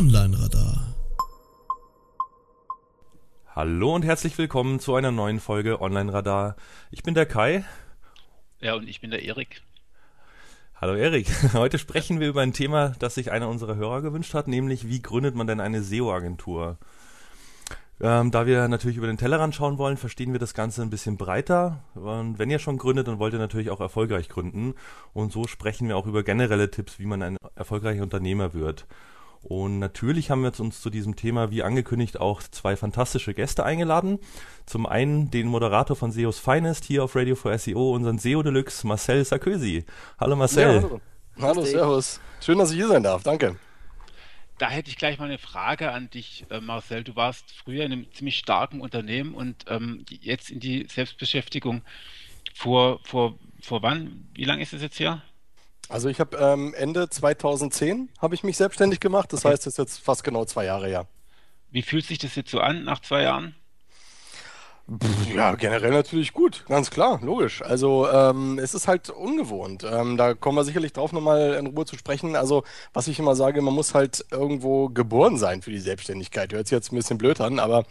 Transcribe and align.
Online-Radar. 0.00 0.94
Hallo 3.54 3.94
und 3.94 4.02
herzlich 4.02 4.38
willkommen 4.38 4.80
zu 4.80 4.94
einer 4.94 5.10
neuen 5.10 5.40
Folge 5.40 5.82
Online-Radar. 5.82 6.56
Ich 6.90 7.02
bin 7.02 7.12
der 7.12 7.26
Kai. 7.26 7.66
Ja, 8.60 8.76
und 8.76 8.88
ich 8.88 9.02
bin 9.02 9.10
der 9.10 9.22
Erik. 9.22 9.60
Hallo 10.74 10.94
Erik. 10.94 11.26
Heute 11.52 11.78
sprechen 11.78 12.18
wir 12.18 12.30
über 12.30 12.40
ein 12.40 12.54
Thema, 12.54 12.94
das 12.98 13.14
sich 13.14 13.30
einer 13.30 13.50
unserer 13.50 13.76
Hörer 13.76 14.00
gewünscht 14.00 14.32
hat, 14.32 14.48
nämlich 14.48 14.88
wie 14.88 15.02
gründet 15.02 15.34
man 15.34 15.46
denn 15.46 15.60
eine 15.60 15.82
SEO-Agentur? 15.82 16.78
Ähm, 18.00 18.30
da 18.30 18.46
wir 18.46 18.68
natürlich 18.68 18.96
über 18.96 19.06
den 19.06 19.18
Tellerrand 19.18 19.54
schauen 19.54 19.76
wollen, 19.76 19.98
verstehen 19.98 20.32
wir 20.32 20.40
das 20.40 20.54
Ganze 20.54 20.80
ein 20.80 20.88
bisschen 20.88 21.18
breiter. 21.18 21.84
Und 21.94 22.38
wenn 22.38 22.48
ihr 22.48 22.58
schon 22.58 22.78
gründet, 22.78 23.06
dann 23.06 23.18
wollt 23.18 23.34
ihr 23.34 23.38
natürlich 23.38 23.68
auch 23.68 23.80
erfolgreich 23.80 24.30
gründen. 24.30 24.76
Und 25.12 25.30
so 25.30 25.46
sprechen 25.46 25.88
wir 25.88 25.98
auch 25.98 26.06
über 26.06 26.22
generelle 26.22 26.70
Tipps, 26.70 26.98
wie 26.98 27.04
man 27.04 27.22
ein 27.22 27.36
erfolgreicher 27.54 28.02
Unternehmer 28.02 28.54
wird. 28.54 28.86
Und 29.42 29.78
natürlich 29.78 30.30
haben 30.30 30.42
wir 30.42 30.52
uns 30.60 30.82
zu 30.82 30.90
diesem 30.90 31.16
Thema, 31.16 31.50
wie 31.50 31.62
angekündigt, 31.62 32.20
auch 32.20 32.42
zwei 32.42 32.76
fantastische 32.76 33.32
Gäste 33.32 33.64
eingeladen. 33.64 34.18
Zum 34.66 34.86
einen 34.86 35.30
den 35.30 35.46
Moderator 35.46 35.96
von 35.96 36.12
SEOs 36.12 36.38
Finest 36.38 36.84
hier 36.84 37.04
auf 37.04 37.16
Radio 37.16 37.34
for 37.34 37.56
SEO, 37.56 37.94
unseren 37.94 38.18
SEO 38.18 38.42
Deluxe, 38.42 38.86
Marcel 38.86 39.24
Sarkozy. 39.24 39.84
Hallo 40.18 40.36
Marcel. 40.36 40.76
Ja, 40.76 40.82
hallo. 40.82 41.00
hallo, 41.40 41.64
servus. 41.64 42.20
Schön, 42.40 42.58
dass 42.58 42.70
ich 42.70 42.76
hier 42.76 42.88
sein 42.88 43.02
darf. 43.02 43.22
Danke. 43.22 43.56
Da 44.58 44.68
hätte 44.68 44.90
ich 44.90 44.98
gleich 44.98 45.18
mal 45.18 45.24
eine 45.24 45.38
Frage 45.38 45.90
an 45.90 46.10
dich, 46.10 46.44
äh, 46.50 46.60
Marcel. 46.60 47.02
Du 47.02 47.16
warst 47.16 47.50
früher 47.52 47.86
in 47.86 47.92
einem 47.92 48.12
ziemlich 48.12 48.36
starken 48.36 48.82
Unternehmen 48.82 49.32
und 49.32 49.64
ähm, 49.68 50.04
jetzt 50.10 50.50
in 50.50 50.60
die 50.60 50.86
Selbstbeschäftigung. 50.86 51.80
Vor, 52.52 53.00
vor, 53.04 53.38
vor 53.62 53.82
wann? 53.82 54.28
Wie 54.34 54.44
lange 54.44 54.60
ist 54.60 54.74
es 54.74 54.82
jetzt 54.82 55.00
her? 55.00 55.22
Also 55.90 56.08
ich 56.08 56.20
habe 56.20 56.36
ähm, 56.36 56.72
Ende 56.74 57.10
2010 57.10 58.10
habe 58.20 58.36
ich 58.36 58.44
mich 58.44 58.56
selbstständig 58.56 59.00
gemacht. 59.00 59.32
Das 59.32 59.44
okay. 59.44 59.52
heißt, 59.52 59.66
es 59.66 59.74
ist 59.74 59.78
jetzt 59.78 59.98
fast 59.98 60.22
genau 60.22 60.44
zwei 60.44 60.64
Jahre 60.64 60.86
her. 60.86 61.06
Wie 61.70 61.82
fühlt 61.82 62.06
sich 62.06 62.18
das 62.18 62.36
jetzt 62.36 62.50
so 62.50 62.60
an 62.60 62.84
nach 62.84 63.00
zwei 63.00 63.22
Jahren? 63.22 63.56
Ja, 65.36 65.54
generell 65.54 65.92
natürlich 65.92 66.32
gut, 66.32 66.64
ganz 66.66 66.90
klar, 66.90 67.20
logisch. 67.22 67.62
Also 67.62 68.08
ähm, 68.08 68.58
es 68.58 68.74
ist 68.74 68.88
halt 68.88 69.08
ungewohnt. 69.08 69.84
Ähm, 69.88 70.16
da 70.16 70.34
kommen 70.34 70.58
wir 70.58 70.64
sicherlich 70.64 70.92
drauf 70.92 71.12
nochmal 71.12 71.54
in 71.54 71.68
Ruhe 71.68 71.86
zu 71.86 71.96
sprechen. 71.96 72.34
Also 72.34 72.64
was 72.92 73.06
ich 73.06 73.20
immer 73.20 73.36
sage, 73.36 73.62
man 73.62 73.72
muss 73.72 73.94
halt 73.94 74.26
irgendwo 74.32 74.88
geboren 74.88 75.38
sein 75.38 75.62
für 75.62 75.70
die 75.70 75.78
Selbstständigkeit. 75.78 76.52
Hört 76.52 76.66
sich 76.66 76.74
jetzt 76.74 76.90
ein 76.90 76.96
bisschen 76.96 77.18
blöd 77.18 77.40
an, 77.40 77.60
aber 77.60 77.84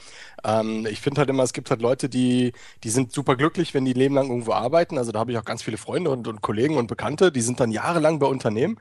ähm, 0.44 0.86
ich 0.90 1.00
finde 1.00 1.20
halt 1.20 1.30
immer, 1.30 1.44
es 1.44 1.54
gibt 1.54 1.70
halt 1.70 1.82
Leute, 1.82 2.10
die, 2.10 2.52
die 2.84 2.90
sind 2.90 3.14
super 3.14 3.38
glücklich, 3.38 3.74
wenn 3.74 3.86
die 3.86 3.94
Leben 3.94 4.16
lang 4.16 4.28
irgendwo 4.28 4.52
arbeiten. 4.52 4.98
Also 4.98 5.14
da 5.14 5.20
habe 5.20 5.32
ich 5.32 5.38
auch 5.38 5.46
ganz 5.46 5.64
viele 5.64 5.78
Freunde 5.78 6.10
und, 6.10 6.28
und 6.28 6.42
Kollegen 6.42 6.76
und 6.76 6.88
Bekannte, 6.88 7.32
die 7.32 7.42
sind 7.42 7.62
dann 7.62 7.72
jahrelang 7.72 8.20
bei 8.20 8.28
Unternehmen. 8.28 8.78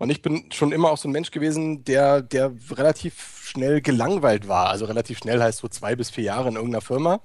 Und 0.00 0.10
ich 0.10 0.20
bin 0.20 0.50
schon 0.50 0.72
immer 0.72 0.90
auch 0.90 0.98
so 0.98 1.08
ein 1.08 1.12
Mensch 1.12 1.30
gewesen, 1.30 1.84
der, 1.84 2.22
der 2.22 2.52
relativ 2.72 3.44
schnell 3.44 3.80
gelangweilt 3.80 4.48
war. 4.48 4.68
Also 4.68 4.86
relativ 4.86 5.18
schnell 5.18 5.40
heißt 5.40 5.60
so 5.60 5.68
zwei 5.68 5.94
bis 5.94 6.10
vier 6.10 6.24
Jahre 6.24 6.48
in 6.48 6.56
irgendeiner 6.56 6.80
Firma. 6.80 7.20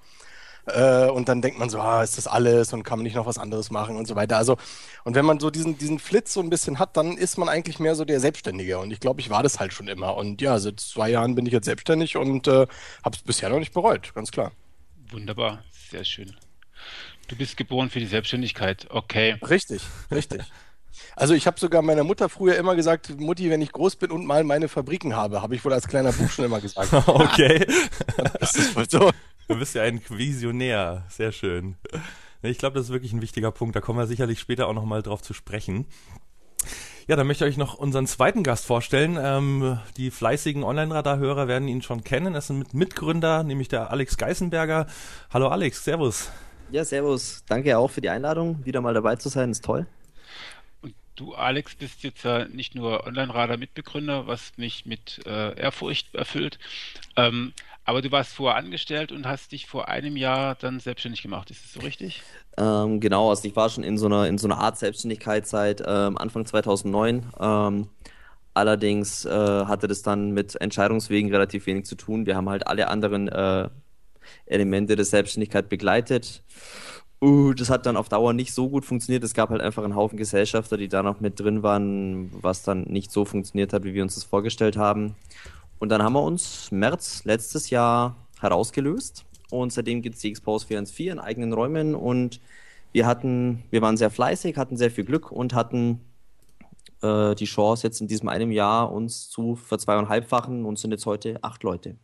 Äh, 0.67 1.09
und 1.09 1.29
dann 1.29 1.41
denkt 1.41 1.57
man 1.57 1.69
so, 1.69 1.79
ah, 1.79 2.03
ist 2.03 2.17
das 2.17 2.27
alles 2.27 2.73
und 2.73 2.83
kann 2.83 2.99
man 2.99 3.03
nicht 3.03 3.15
noch 3.15 3.25
was 3.25 3.37
anderes 3.37 3.71
machen 3.71 3.95
und 3.95 4.07
so 4.07 4.15
weiter. 4.15 4.37
Also, 4.37 4.57
und 5.03 5.15
wenn 5.15 5.25
man 5.25 5.39
so 5.39 5.49
diesen, 5.49 5.77
diesen 5.77 5.99
Flitz 5.99 6.33
so 6.33 6.41
ein 6.41 6.49
bisschen 6.49 6.77
hat, 6.77 6.97
dann 6.97 7.17
ist 7.17 7.37
man 7.37 7.49
eigentlich 7.49 7.79
mehr 7.79 7.95
so 7.95 8.05
der 8.05 8.19
Selbstständige. 8.19 8.79
Und 8.79 8.91
ich 8.91 8.99
glaube, 8.99 9.21
ich 9.21 9.29
war 9.29 9.43
das 9.43 9.59
halt 9.59 9.73
schon 9.73 9.87
immer. 9.87 10.17
Und 10.17 10.41
ja, 10.41 10.59
seit 10.59 10.79
zwei 10.79 11.09
Jahren 11.09 11.35
bin 11.35 11.45
ich 11.45 11.53
jetzt 11.53 11.65
selbstständig 11.65 12.17
und 12.17 12.47
äh, 12.47 12.67
habe 13.03 13.15
es 13.15 13.21
bisher 13.23 13.49
noch 13.49 13.59
nicht 13.59 13.73
bereut, 13.73 14.13
ganz 14.13 14.31
klar. 14.31 14.51
Wunderbar, 15.09 15.63
sehr 15.89 16.03
schön. 16.03 16.35
Du 17.27 17.35
bist 17.35 17.57
geboren 17.57 17.89
für 17.89 17.99
die 17.99 18.05
Selbstständigkeit, 18.05 18.87
okay. 18.89 19.37
Richtig, 19.41 19.81
richtig. 20.11 20.41
Also 21.15 21.33
ich 21.33 21.47
habe 21.47 21.59
sogar 21.59 21.81
meiner 21.81 22.03
Mutter 22.03 22.29
früher 22.29 22.55
immer 22.57 22.75
gesagt, 22.75 23.19
Mutti, 23.19 23.49
wenn 23.49 23.61
ich 23.61 23.71
groß 23.71 23.97
bin 23.97 24.11
und 24.11 24.25
mal 24.25 24.43
meine 24.43 24.67
Fabriken 24.67 25.15
habe, 25.15 25.41
habe 25.41 25.55
ich 25.55 25.63
wohl 25.63 25.73
als 25.73 25.87
kleiner 25.87 26.11
Buch 26.11 26.29
schon 26.29 26.45
immer 26.45 26.61
gesagt. 26.61 26.91
okay. 27.07 27.65
das 28.39 28.55
ist 28.55 28.75
wohl 28.75 28.89
so. 28.89 29.11
Du 29.47 29.57
bist 29.57 29.75
ja 29.75 29.83
ein 29.83 30.01
Visionär. 30.09 31.05
Sehr 31.07 31.31
schön. 31.31 31.77
Ich 32.41 32.57
glaube, 32.57 32.75
das 32.75 32.87
ist 32.87 32.91
wirklich 32.91 33.13
ein 33.13 33.21
wichtiger 33.21 33.51
Punkt. 33.51 33.75
Da 33.75 33.81
kommen 33.81 33.97
wir 33.97 34.05
sicherlich 34.05 34.39
später 34.39 34.67
auch 34.67 34.73
nochmal 34.73 35.01
drauf 35.01 35.21
zu 35.21 35.33
sprechen. 35.33 35.85
Ja, 37.07 37.15
dann 37.15 37.25
möchte 37.25 37.45
ich 37.45 37.53
euch 37.53 37.57
noch 37.57 37.75
unseren 37.75 38.07
zweiten 38.07 38.43
Gast 38.43 38.65
vorstellen. 38.65 39.17
Ähm, 39.19 39.79
die 39.95 40.11
fleißigen 40.11 40.63
Online-Radar-Hörer 40.63 41.47
werden 41.47 41.69
ihn 41.69 41.81
schon 41.81 42.03
kennen. 42.03 42.33
Das 42.33 42.47
sind 42.47 42.73
Mitgründer, 42.73 43.43
nämlich 43.43 43.69
der 43.69 43.91
Alex 43.91 44.17
Geisenberger. 44.17 44.87
Hallo 45.31 45.47
Alex, 45.47 45.85
Servus. 45.85 46.29
Ja, 46.69 46.83
Servus. 46.83 47.45
Danke 47.47 47.77
auch 47.77 47.89
für 47.89 48.01
die 48.01 48.09
Einladung. 48.09 48.65
Wieder 48.65 48.81
mal 48.81 48.93
dabei 48.93 49.15
zu 49.15 49.29
sein, 49.29 49.51
ist 49.51 49.63
toll. 49.63 49.87
Und 50.81 50.93
du, 51.15 51.33
Alex, 51.33 51.75
bist 51.75 52.03
jetzt 52.03 52.23
ja 52.23 52.45
nicht 52.49 52.75
nur 52.75 53.07
Online-Radar-Mitbegründer, 53.07 54.27
was 54.27 54.51
mich 54.57 54.85
mit 54.85 55.25
äh, 55.25 55.57
Ehrfurcht 55.57 56.13
erfüllt. 56.13 56.59
Ähm, 57.15 57.53
aber 57.87 58.01
du 58.01 58.11
warst 58.11 58.33
vorher 58.33 58.57
angestellt 58.57 59.13
und 59.13 59.25
hast 59.25 59.53
dich 59.53 59.65
vor 59.65 59.87
einem 59.87 60.17
Jahr 60.17 60.55
dann 60.55 60.81
selbstständig 60.81 61.21
gemacht. 61.21 61.49
Ist 61.49 61.63
das 61.63 61.73
so 61.73 61.79
richtig? 61.79 62.21
Ähm, 62.57 62.99
genau, 62.99 63.29
also 63.29 63.47
ich 63.47 63.55
war 63.55 63.69
schon 63.69 63.85
in 63.85 63.97
so 63.97 64.07
einer, 64.07 64.27
in 64.27 64.37
so 64.37 64.45
einer 64.45 64.57
Art 64.57 64.77
Selbstständigkeit 64.77 65.47
seit 65.47 65.81
ähm, 65.87 66.17
Anfang 66.17 66.45
2009. 66.45 67.31
Ähm, 67.39 67.87
allerdings 68.53 69.23
äh, 69.23 69.29
hatte 69.31 69.87
das 69.87 70.01
dann 70.01 70.31
mit 70.31 70.59
Entscheidungswegen 70.59 71.31
relativ 71.31 71.65
wenig 71.65 71.85
zu 71.85 71.95
tun. 71.95 72.25
Wir 72.25 72.35
haben 72.35 72.49
halt 72.49 72.67
alle 72.67 72.89
anderen 72.89 73.29
äh, 73.29 73.69
Elemente 74.47 74.97
der 74.97 75.05
Selbstständigkeit 75.05 75.69
begleitet. 75.69 76.43
Uh, 77.23 77.53
das 77.53 77.69
hat 77.69 77.85
dann 77.85 77.95
auf 77.95 78.09
Dauer 78.09 78.33
nicht 78.33 78.53
so 78.53 78.69
gut 78.69 78.83
funktioniert. 78.83 79.23
Es 79.23 79.33
gab 79.33 79.49
halt 79.49 79.61
einfach 79.61 79.85
einen 79.85 79.95
Haufen 79.95 80.17
Gesellschafter, 80.17 80.75
die 80.75 80.89
da 80.89 81.03
noch 81.03 81.21
mit 81.21 81.39
drin 81.39 81.63
waren, 81.63 82.29
was 82.43 82.63
dann 82.63 82.83
nicht 82.83 83.13
so 83.13 83.23
funktioniert 83.23 83.71
hat, 83.71 83.85
wie 83.85 83.93
wir 83.93 84.03
uns 84.03 84.15
das 84.15 84.25
vorgestellt 84.25 84.75
haben. 84.75 85.15
Und 85.79 85.89
dann 85.89 86.01
haben 86.01 86.13
wir 86.13 86.23
uns 86.23 86.71
März 86.71 87.23
letztes 87.25 87.69
Jahr 87.69 88.15
herausgelöst 88.39 89.25
und 89.49 89.71
seitdem 89.71 90.01
gibt 90.01 90.15
es 90.15 90.21
die 90.21 90.29
Expose 90.29 90.65
414 90.67 91.13
in 91.13 91.19
eigenen 91.19 91.53
Räumen 91.53 91.95
und 91.95 92.39
wir 92.91 93.05
hatten, 93.05 93.63
wir 93.69 93.81
waren 93.81 93.97
sehr 93.97 94.09
fleißig, 94.09 94.57
hatten 94.57 94.77
sehr 94.77 94.91
viel 94.91 95.03
Glück 95.03 95.31
und 95.31 95.53
hatten 95.53 96.01
äh, 97.01 97.35
die 97.35 97.45
Chance 97.45 97.85
jetzt 97.85 98.01
in 98.01 98.07
diesem 98.07 98.29
einem 98.29 98.51
Jahr 98.51 98.91
uns 98.91 99.29
zu 99.29 99.55
verzweieinhalbfachen 99.55 100.65
und 100.65 100.79
sind 100.79 100.91
jetzt 100.91 101.05
heute 101.05 101.43
acht 101.43 101.63
Leute. 101.63 101.97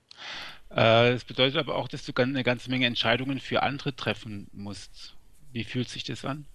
Äh, 0.70 1.14
das 1.14 1.24
bedeutet 1.24 1.58
aber 1.58 1.76
auch, 1.76 1.88
dass 1.88 2.06
du 2.06 2.14
eine 2.16 2.44
ganze 2.44 2.70
Menge 2.70 2.86
Entscheidungen 2.86 3.40
für 3.40 3.64
andere 3.64 3.96
treffen 3.96 4.48
musst. 4.52 5.16
Wie 5.52 5.64
fühlt 5.64 5.90
sich 5.90 6.04
das 6.04 6.26
an? 6.26 6.46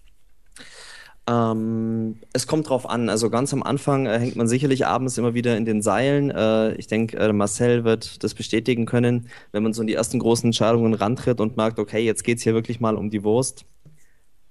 Ähm, 1.27 2.17
es 2.33 2.47
kommt 2.47 2.69
drauf 2.69 2.89
an. 2.89 3.09
Also 3.09 3.29
ganz 3.29 3.53
am 3.53 3.63
Anfang 3.63 4.05
äh, 4.05 4.19
hängt 4.19 4.35
man 4.35 4.47
sicherlich 4.47 4.87
abends 4.87 5.17
immer 5.17 5.33
wieder 5.33 5.57
in 5.57 5.65
den 5.65 5.81
Seilen. 5.81 6.31
Äh, 6.31 6.73
ich 6.75 6.87
denke, 6.87 7.17
äh, 7.17 7.31
Marcel 7.33 7.83
wird 7.83 8.23
das 8.23 8.33
bestätigen 8.33 8.85
können, 8.85 9.27
wenn 9.51 9.63
man 9.63 9.73
so 9.73 9.81
in 9.81 9.87
die 9.87 9.93
ersten 9.93 10.19
großen 10.19 10.47
Entscheidungen 10.47 10.93
rantritt 10.93 11.39
und 11.39 11.57
merkt, 11.57 11.79
okay, 11.79 12.03
jetzt 12.03 12.23
geht 12.23 12.39
es 12.39 12.43
hier 12.43 12.53
wirklich 12.53 12.79
mal 12.79 12.95
um 12.95 13.09
die 13.09 13.23
Wurst. 13.23 13.65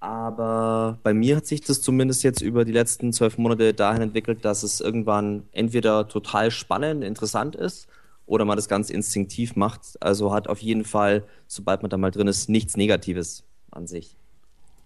Aber 0.01 0.99
bei 1.03 1.12
mir 1.12 1.37
hat 1.37 1.47
sich 1.47 1.62
das 1.62 1.81
zumindest 1.81 2.23
jetzt 2.23 2.41
über 2.41 2.65
die 2.65 2.73
letzten 2.73 3.12
zwölf 3.12 3.37
Monate 3.37 3.75
dahin 3.75 4.03
entwickelt, 4.03 4.45
dass 4.45 4.62
es 4.62 4.81
irgendwann 4.81 5.45
entweder 5.51 6.07
total 6.07 6.53
spannend, 6.53 7.03
interessant 7.03 7.57
ist 7.57 7.89
oder 8.27 8.45
man 8.45 8.57
das 8.57 8.69
ganz 8.69 8.91
instinktiv 8.91 9.57
macht. 9.57 10.01
Also 10.01 10.33
hat 10.33 10.49
auf 10.49 10.61
jeden 10.61 10.84
Fall, 10.84 11.25
sobald 11.49 11.83
man 11.83 11.91
da 11.91 11.97
mal 11.97 12.12
drin 12.12 12.28
ist, 12.28 12.49
nichts 12.49 12.77
Negatives 12.77 13.43
an 13.73 13.89
sich. 13.89 14.17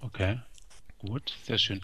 Okay. 0.00 0.38
Gut, 1.02 1.34
sehr 1.42 1.58
schön. 1.58 1.80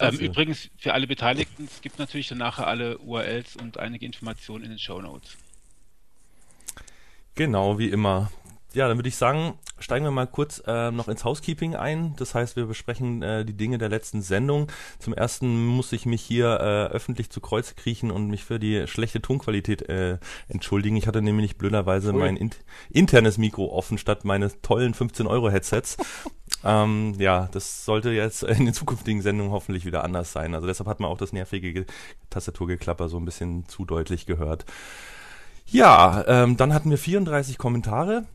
Ähm, 0.00 0.18
übrigens, 0.18 0.68
für 0.78 0.92
alle 0.92 1.06
Beteiligten, 1.06 1.64
es 1.64 1.80
gibt 1.80 2.00
natürlich 2.00 2.26
dann 2.26 2.38
nachher 2.38 2.66
alle 2.66 2.98
URLs 2.98 3.54
und 3.54 3.78
einige 3.78 4.04
Informationen 4.04 4.64
in 4.64 4.70
den 4.70 4.78
Show 4.80 5.00
Notes. 5.00 5.36
Genau, 7.36 7.78
wie 7.78 7.88
immer. 7.88 8.32
Ja, 8.74 8.86
dann 8.86 8.98
würde 8.98 9.08
ich 9.08 9.16
sagen, 9.16 9.54
steigen 9.78 10.04
wir 10.04 10.10
mal 10.10 10.26
kurz 10.26 10.62
äh, 10.66 10.90
noch 10.90 11.08
ins 11.08 11.24
Housekeeping 11.24 11.74
ein. 11.74 12.14
Das 12.16 12.34
heißt, 12.34 12.54
wir 12.54 12.66
besprechen 12.66 13.22
äh, 13.22 13.44
die 13.46 13.56
Dinge 13.56 13.78
der 13.78 13.88
letzten 13.88 14.20
Sendung. 14.20 14.70
Zum 14.98 15.14
ersten 15.14 15.66
muss 15.66 15.92
ich 15.92 16.04
mich 16.04 16.20
hier 16.20 16.60
äh, 16.60 16.92
öffentlich 16.92 17.30
zu 17.30 17.40
Kreuz 17.40 17.76
kriechen 17.76 18.10
und 18.10 18.28
mich 18.28 18.44
für 18.44 18.58
die 18.58 18.86
schlechte 18.86 19.22
Tonqualität 19.22 19.88
äh, 19.88 20.18
entschuldigen. 20.48 20.96
Ich 20.96 21.06
hatte 21.06 21.22
nämlich 21.22 21.56
blöderweise 21.56 22.12
Ui. 22.12 22.18
mein 22.18 22.36
in 22.36 22.50
internes 22.90 23.38
Mikro 23.38 23.72
offen 23.72 23.96
statt 23.96 24.26
meines 24.26 24.60
tollen 24.60 24.92
15 24.92 25.26
Euro 25.26 25.50
Headsets. 25.50 25.96
Ähm, 26.62 27.14
ja, 27.18 27.48
das 27.52 27.86
sollte 27.86 28.10
jetzt 28.10 28.42
in 28.42 28.66
den 28.66 28.74
zukünftigen 28.74 29.22
Sendungen 29.22 29.52
hoffentlich 29.52 29.86
wieder 29.86 30.04
anders 30.04 30.32
sein. 30.32 30.54
Also 30.54 30.66
deshalb 30.66 30.88
hat 30.88 31.00
man 31.00 31.10
auch 31.10 31.18
das 31.18 31.32
nervige 31.32 31.86
Tastaturgeklapper 32.28 33.08
so 33.08 33.16
ein 33.16 33.24
bisschen 33.24 33.66
zu 33.66 33.86
deutlich 33.86 34.26
gehört. 34.26 34.66
Ja, 35.66 36.24
ähm, 36.26 36.56
dann 36.56 36.74
hatten 36.74 36.90
wir 36.90 36.98
34 36.98 37.56
Kommentare 37.58 38.26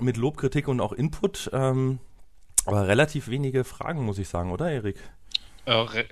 mit 0.00 0.16
Lob, 0.16 0.36
Kritik 0.36 0.68
und 0.68 0.80
auch 0.80 0.92
Input. 0.92 1.50
Ähm, 1.52 1.98
aber 2.64 2.86
relativ 2.86 3.28
wenige 3.28 3.64
Fragen, 3.64 4.04
muss 4.04 4.18
ich 4.18 4.28
sagen, 4.28 4.52
oder 4.52 4.70
Erik? 4.70 4.96
Äh, 5.64 6.04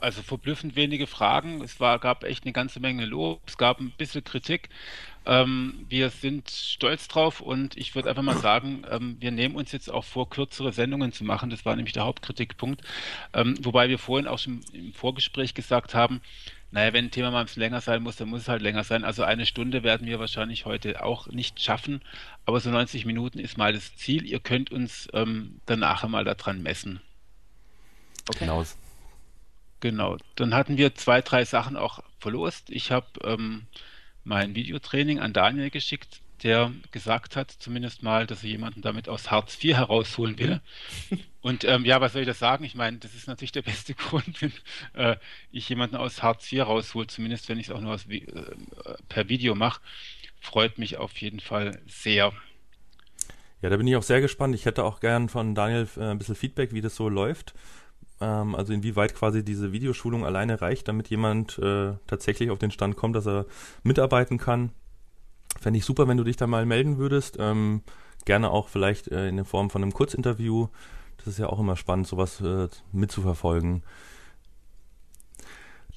also 0.00 0.22
verblüffend 0.22 0.76
wenige 0.76 1.06
Fragen. 1.06 1.62
Es 1.62 1.80
war, 1.80 1.98
gab 1.98 2.24
echt 2.24 2.44
eine 2.44 2.52
ganze 2.52 2.80
Menge 2.80 3.06
Lob. 3.06 3.40
Es 3.46 3.56
gab 3.56 3.80
ein 3.80 3.92
bisschen 3.96 4.24
Kritik. 4.24 4.68
Ähm, 5.24 5.86
wir 5.88 6.10
sind 6.10 6.50
stolz 6.50 7.06
drauf 7.08 7.40
und 7.40 7.76
ich 7.76 7.94
würde 7.94 8.10
einfach 8.10 8.22
mal 8.22 8.36
sagen, 8.36 8.84
ähm, 8.90 9.16
wir 9.20 9.30
nehmen 9.30 9.54
uns 9.54 9.70
jetzt 9.70 9.90
auch 9.90 10.04
vor, 10.04 10.28
kürzere 10.28 10.72
Sendungen 10.72 11.12
zu 11.12 11.24
machen. 11.24 11.50
Das 11.50 11.64
war 11.64 11.76
nämlich 11.76 11.92
der 11.92 12.04
Hauptkritikpunkt. 12.04 12.82
Ähm, 13.32 13.56
wobei 13.62 13.88
wir 13.88 13.98
vorhin 13.98 14.26
auch 14.26 14.38
schon 14.38 14.60
im 14.72 14.92
Vorgespräch 14.92 15.54
gesagt 15.54 15.94
haben, 15.94 16.20
Naja, 16.72 16.94
wenn 16.94 17.04
ein 17.04 17.10
Thema 17.10 17.30
mal 17.30 17.40
ein 17.40 17.46
bisschen 17.46 17.60
länger 17.60 17.82
sein 17.82 18.02
muss, 18.02 18.16
dann 18.16 18.28
muss 18.28 18.40
es 18.42 18.48
halt 18.48 18.62
länger 18.62 18.82
sein. 18.82 19.04
Also 19.04 19.24
eine 19.24 19.44
Stunde 19.44 19.82
werden 19.82 20.06
wir 20.06 20.18
wahrscheinlich 20.18 20.64
heute 20.64 21.04
auch 21.04 21.26
nicht 21.26 21.60
schaffen, 21.60 22.00
aber 22.46 22.60
so 22.60 22.70
90 22.70 23.04
Minuten 23.04 23.38
ist 23.38 23.58
mal 23.58 23.74
das 23.74 23.94
Ziel. 23.96 24.24
Ihr 24.24 24.40
könnt 24.40 24.72
uns 24.72 25.06
ähm, 25.12 25.60
danach 25.66 26.08
mal 26.08 26.24
daran 26.24 26.62
messen. 26.62 27.00
Okay. 28.26 28.40
Genau. 28.40 28.64
Genau. 29.80 30.16
Dann 30.36 30.54
hatten 30.54 30.78
wir 30.78 30.94
zwei, 30.94 31.20
drei 31.20 31.44
Sachen 31.44 31.76
auch 31.76 32.02
verlost. 32.18 32.70
Ich 32.70 32.90
habe 32.90 33.06
ähm, 33.22 33.66
mein 34.24 34.54
Videotraining 34.54 35.20
an 35.20 35.34
Daniel 35.34 35.68
geschickt 35.68 36.21
der 36.42 36.72
gesagt 36.90 37.36
hat, 37.36 37.50
zumindest 37.50 38.02
mal, 38.02 38.26
dass 38.26 38.42
er 38.42 38.50
jemanden 38.50 38.82
damit 38.82 39.08
aus 39.08 39.30
Hartz 39.30 39.62
IV 39.62 39.76
herausholen 39.76 40.38
will. 40.38 40.60
Und 41.40 41.64
ähm, 41.64 41.84
ja, 41.84 42.00
was 42.00 42.12
soll 42.12 42.22
ich 42.22 42.28
das 42.28 42.38
sagen? 42.38 42.64
Ich 42.64 42.74
meine, 42.74 42.98
das 42.98 43.14
ist 43.14 43.26
natürlich 43.26 43.52
der 43.52 43.62
beste 43.62 43.94
Grund, 43.94 44.42
wenn 44.42 44.52
äh, 44.94 45.16
ich 45.50 45.68
jemanden 45.68 45.96
aus 45.96 46.22
Hartz 46.22 46.52
IV 46.52 46.62
raushole, 46.62 47.06
zumindest 47.06 47.48
wenn 47.48 47.58
ich 47.58 47.68
es 47.68 47.72
auch 47.72 47.80
nur 47.80 47.94
aus, 47.94 48.06
äh, 48.06 48.22
per 49.08 49.28
Video 49.28 49.54
mache. 49.54 49.80
Freut 50.40 50.78
mich 50.78 50.96
auf 50.98 51.16
jeden 51.18 51.40
Fall 51.40 51.80
sehr. 51.86 52.32
Ja, 53.60 53.70
da 53.70 53.76
bin 53.76 53.86
ich 53.86 53.94
auch 53.96 54.02
sehr 54.02 54.20
gespannt. 54.20 54.54
Ich 54.54 54.64
hätte 54.64 54.84
auch 54.84 54.98
gern 54.98 55.28
von 55.28 55.54
Daniel 55.54 55.88
äh, 55.96 56.10
ein 56.10 56.18
bisschen 56.18 56.34
Feedback, 56.34 56.72
wie 56.72 56.80
das 56.80 56.96
so 56.96 57.08
läuft. 57.08 57.54
Ähm, 58.20 58.54
also 58.54 58.72
inwieweit 58.72 59.14
quasi 59.14 59.44
diese 59.44 59.72
Videoschulung 59.72 60.24
alleine 60.24 60.60
reicht, 60.60 60.88
damit 60.88 61.08
jemand 61.10 61.58
äh, 61.58 61.92
tatsächlich 62.06 62.50
auf 62.50 62.58
den 62.58 62.70
Stand 62.70 62.96
kommt, 62.96 63.14
dass 63.14 63.26
er 63.26 63.46
mitarbeiten 63.82 64.38
kann. 64.38 64.72
Fände 65.60 65.78
ich 65.78 65.84
super, 65.84 66.08
wenn 66.08 66.16
du 66.16 66.24
dich 66.24 66.36
da 66.36 66.46
mal 66.46 66.66
melden 66.66 66.98
würdest. 66.98 67.36
Ähm, 67.38 67.82
gerne 68.24 68.50
auch 68.50 68.68
vielleicht 68.68 69.08
äh, 69.08 69.28
in 69.28 69.36
der 69.36 69.44
Form 69.44 69.70
von 69.70 69.82
einem 69.82 69.92
Kurzinterview. 69.92 70.68
Das 71.18 71.26
ist 71.28 71.38
ja 71.38 71.48
auch 71.48 71.60
immer 71.60 71.76
spannend, 71.76 72.06
sowas 72.06 72.40
äh, 72.40 72.68
mitzuverfolgen. 72.92 73.82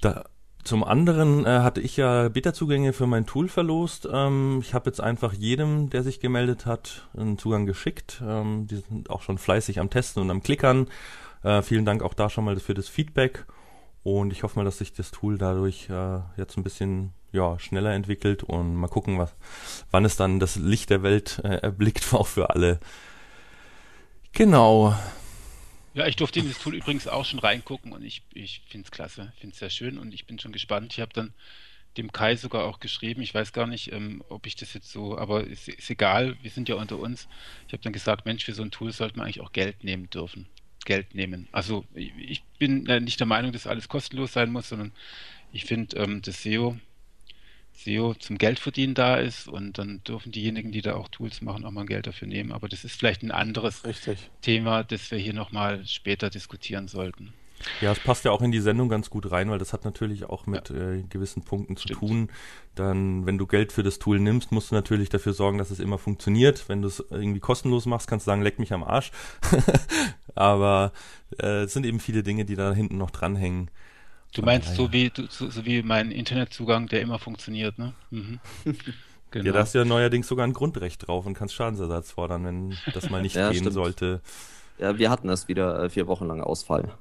Da, 0.02 0.26
zum 0.64 0.84
anderen 0.84 1.46
äh, 1.46 1.60
hatte 1.60 1.80
ich 1.80 1.96
ja 1.96 2.28
Beta-Zugänge 2.28 2.92
für 2.92 3.08
mein 3.08 3.26
Tool 3.26 3.48
verlost. 3.48 4.08
Ähm, 4.12 4.60
ich 4.62 4.74
habe 4.74 4.90
jetzt 4.90 5.00
einfach 5.00 5.34
jedem, 5.34 5.90
der 5.90 6.04
sich 6.04 6.20
gemeldet 6.20 6.66
hat, 6.66 7.08
einen 7.16 7.38
Zugang 7.38 7.66
geschickt. 7.66 8.22
Ähm, 8.26 8.68
die 8.68 8.78
sind 8.78 9.10
auch 9.10 9.22
schon 9.22 9.38
fleißig 9.38 9.80
am 9.80 9.90
Testen 9.90 10.22
und 10.22 10.32
am 10.32 10.42
Klickern. 10.42 10.88
Äh, 11.44 11.62
vielen 11.62 11.86
Dank 11.86 12.02
auch 12.02 12.16
da 12.16 12.30
schon 12.30 12.46
mal 12.46 12.60
für 12.60 12.74
das 12.74 12.88
Feedback. 12.88 13.46
Und 14.06 14.32
ich 14.32 14.44
hoffe 14.44 14.60
mal, 14.60 14.66
dass 14.66 14.78
sich 14.78 14.94
das 14.94 15.10
Tool 15.10 15.40
dadurch 15.40 15.90
äh, 15.90 16.20
jetzt 16.38 16.58
ein 16.58 16.64
bisschen 16.64 17.12
ja, 17.32 17.58
schneller 17.58 17.92
entwickelt 17.92 18.44
und 18.44 18.76
mal 18.76 18.88
gucken, 18.88 19.18
was, 19.18 19.34
wann 19.90 20.06
es 20.06 20.16
dann 20.16 20.40
das 20.40 20.58
Licht 20.58 20.92
der 20.92 21.02
Welt 21.02 21.42
äh, 21.44 21.56
erblickt, 21.56 22.06
auch 22.14 22.28
für 22.28 22.52
alle. 22.52 22.80
Genau. 24.32 24.96
Ja, 25.96 26.06
ich 26.06 26.18
durfte 26.18 26.40
in 26.40 26.48
das 26.48 26.60
Tool 26.60 26.76
übrigens 26.76 27.08
auch 27.08 27.26
schon 27.26 27.40
reingucken 27.40 27.94
und 27.94 28.06
ich, 28.06 28.22
ich 28.32 28.62
finde 28.70 28.86
es 28.86 28.92
klasse, 28.92 29.34
finde 29.40 29.54
es 29.54 29.60
sehr 29.60 29.72
schön 29.72 29.98
und 29.98 30.14
ich 30.14 30.28
bin 30.28 30.38
schon 30.38 30.52
gespannt. 30.52 30.94
Ich 30.94 31.00
habe 31.00 31.14
dann 31.14 31.34
dem 31.98 32.12
Kai 32.12 32.36
sogar 32.36 32.66
auch 32.66 32.80
geschrieben, 32.80 33.24
ich 33.24 33.34
weiß 33.34 33.54
gar 33.54 33.66
nicht, 33.66 33.92
ähm, 33.92 34.24
ob 34.30 34.46
ich 34.46 34.56
das 34.56 34.76
jetzt 34.76 34.92
so, 34.92 35.18
aber 35.18 35.46
ist, 35.46 35.68
ist 35.68 35.90
egal, 35.90 36.38
wir 36.44 36.52
sind 36.52 36.70
ja 36.70 36.76
unter 36.76 37.00
uns. 37.00 37.28
Ich 37.66 37.74
habe 37.74 37.82
dann 37.82 37.94
gesagt, 37.94 38.28
Mensch, 38.28 38.46
für 38.46 38.54
so 38.54 38.62
ein 38.62 38.70
Tool 38.70 38.92
sollte 38.92 39.18
man 39.18 39.26
eigentlich 39.26 39.42
auch 39.42 39.52
Geld 39.52 39.84
nehmen 39.84 40.12
dürfen. 40.12 40.46
Geld 40.86 41.14
nehmen. 41.16 41.48
Also 41.52 41.86
ich 41.94 42.44
bin 42.60 42.88
äh, 42.88 43.00
nicht 43.00 43.20
der 43.20 43.28
Meinung, 43.28 43.52
dass 43.52 43.68
alles 43.68 43.90
kostenlos 43.90 44.34
sein 44.34 44.52
muss, 44.52 44.70
sondern 44.70 44.92
ich 45.52 45.66
finde, 45.66 45.98
ähm, 45.98 46.22
das 46.22 46.44
SEO 46.44 46.78
SEO 47.76 48.14
zum 48.14 48.38
Geldverdienen 48.38 48.96
da 48.96 49.18
ist 49.18 49.48
und 49.48 49.78
dann 49.78 50.02
dürfen 50.04 50.32
diejenigen, 50.32 50.72
die 50.72 50.82
da 50.82 50.96
auch 50.96 51.10
Tools 51.10 51.42
machen, 51.42 51.66
auch 51.66 51.72
mal 51.72 51.86
Geld 51.86 52.08
dafür 52.08 52.28
nehmen. 52.28 52.52
Aber 52.52 52.70
das 52.70 52.86
ist 52.86 52.98
vielleicht 52.98 53.22
ein 53.22 53.32
anderes 53.32 53.86
Richtig. 53.86 54.30
Thema, 54.42 54.84
das 54.84 55.12
wir 55.12 55.18
hier 55.18 55.34
nochmal 55.34 55.86
später 55.86 56.30
diskutieren 56.30 56.88
sollten. 56.88 57.34
Ja, 57.82 57.92
es 57.92 58.00
passt 58.00 58.26
ja 58.26 58.32
auch 58.32 58.42
in 58.42 58.52
die 58.52 58.60
Sendung 58.60 58.90
ganz 58.90 59.10
gut 59.10 59.32
rein, 59.32 59.50
weil 59.50 59.60
das 59.60 59.74
hat 59.74 59.86
natürlich 59.86 60.26
auch 60.26 60.46
mit 60.46 60.70
ja. 60.70 60.94
äh, 60.94 61.04
gewissen 61.04 61.44
Punkten 61.44 61.78
zu 61.78 61.84
Stimmt. 61.88 62.00
tun. 62.00 62.30
Dann, 62.76 63.26
wenn 63.26 63.38
du 63.38 63.48
Geld 63.48 63.72
für 63.72 63.84
das 63.84 64.00
Tool 64.00 64.20
nimmst, 64.20 64.52
musst 64.52 64.72
du 64.72 64.76
natürlich 64.76 65.10
dafür 65.10 65.34
sorgen, 65.34 65.58
dass 65.58 65.72
es 65.72 65.80
immer 65.80 65.98
funktioniert. 65.98 66.68
Wenn 66.68 66.82
du 66.82 66.88
es 66.88 67.04
irgendwie 67.10 67.40
kostenlos 67.40 67.86
machst, 67.86 68.08
kannst 68.08 68.26
du 68.26 68.32
sagen, 68.32 68.42
leck 68.42 68.60
mich 68.60 68.74
am 68.74 68.84
Arsch. 68.84 69.12
Aber 70.36 70.92
äh, 71.42 71.64
es 71.64 71.74
sind 71.74 71.86
eben 71.86 72.00
viele 72.00 72.24
Dinge, 72.24 72.46
die 72.46 72.56
da 72.56 72.74
hinten 72.74 72.98
noch 72.98 73.12
dranhängen. 73.12 73.72
Du 74.34 74.42
meinst 74.42 74.76
so 74.76 74.92
wie, 74.92 75.12
so, 75.30 75.50
so, 75.50 75.66
wie 75.66 75.82
mein 75.82 76.12
Internetzugang, 76.12 76.88
der 76.88 77.02
immer 77.02 77.20
funktioniert, 77.20 77.78
ne? 77.78 77.94
Mhm. 78.12 78.40
Genau. 79.32 79.48
Ja, 79.48 79.52
da 79.52 79.60
hast 79.60 79.74
du 79.74 79.80
ja 79.80 79.86
neuerdings 79.86 80.30
sogar 80.30 80.48
ein 80.48 80.54
Grundrecht 80.54 81.06
drauf 81.06 81.26
und 81.26 81.34
kannst 81.34 81.56
Schadensersatz 81.56 82.12
fordern, 82.12 82.46
wenn 82.46 82.78
das 82.94 83.10
mal 83.10 83.22
nicht 83.22 83.36
ja, 83.36 83.50
gehen 83.50 83.60
stimmt. 83.60 83.74
sollte. 83.74 84.22
Ja, 84.78 84.98
wir 84.98 85.10
hatten 85.10 85.28
das 85.28 85.50
wieder 85.50 85.84
äh, 85.84 85.90
vier 85.90 86.08
Wochen 86.08 86.26
lang 86.26 86.40
Ausfall. 86.40 86.94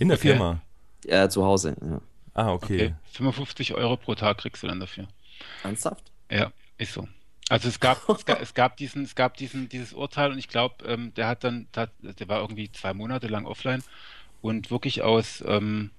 In 0.00 0.08
der 0.08 0.16
okay. 0.16 0.28
Firma? 0.28 0.62
Ja, 1.04 1.28
zu 1.28 1.44
Hause, 1.44 1.76
ja. 1.80 2.00
Ah, 2.34 2.52
okay. 2.52 2.86
okay. 2.86 2.94
55 3.12 3.74
Euro 3.74 3.96
pro 3.96 4.14
Tag 4.14 4.38
kriegst 4.38 4.62
du 4.62 4.66
dann 4.66 4.80
dafür. 4.80 5.06
Ernsthaft? 5.62 6.10
Ja, 6.30 6.52
ist 6.78 6.94
so. 6.94 7.06
Also 7.50 7.68
es 7.68 7.80
gab, 7.80 8.08
es 8.08 8.24
gab, 8.24 8.40
es 8.40 8.54
gab 8.54 8.76
diesen, 8.76 9.02
es 9.02 9.14
gab 9.14 9.36
diesen, 9.36 9.68
dieses 9.68 9.92
Urteil 9.92 10.30
und 10.30 10.38
ich 10.38 10.48
glaube, 10.48 10.84
ähm, 10.86 11.12
der 11.14 11.26
hat 11.26 11.44
dann, 11.44 11.66
der 11.74 12.28
war 12.28 12.40
irgendwie 12.40 12.72
zwei 12.72 12.94
Monate 12.94 13.26
lang 13.26 13.44
offline 13.44 13.82
und 14.40 14.70
wirklich 14.70 15.02
aus, 15.02 15.44
ähm, 15.46 15.90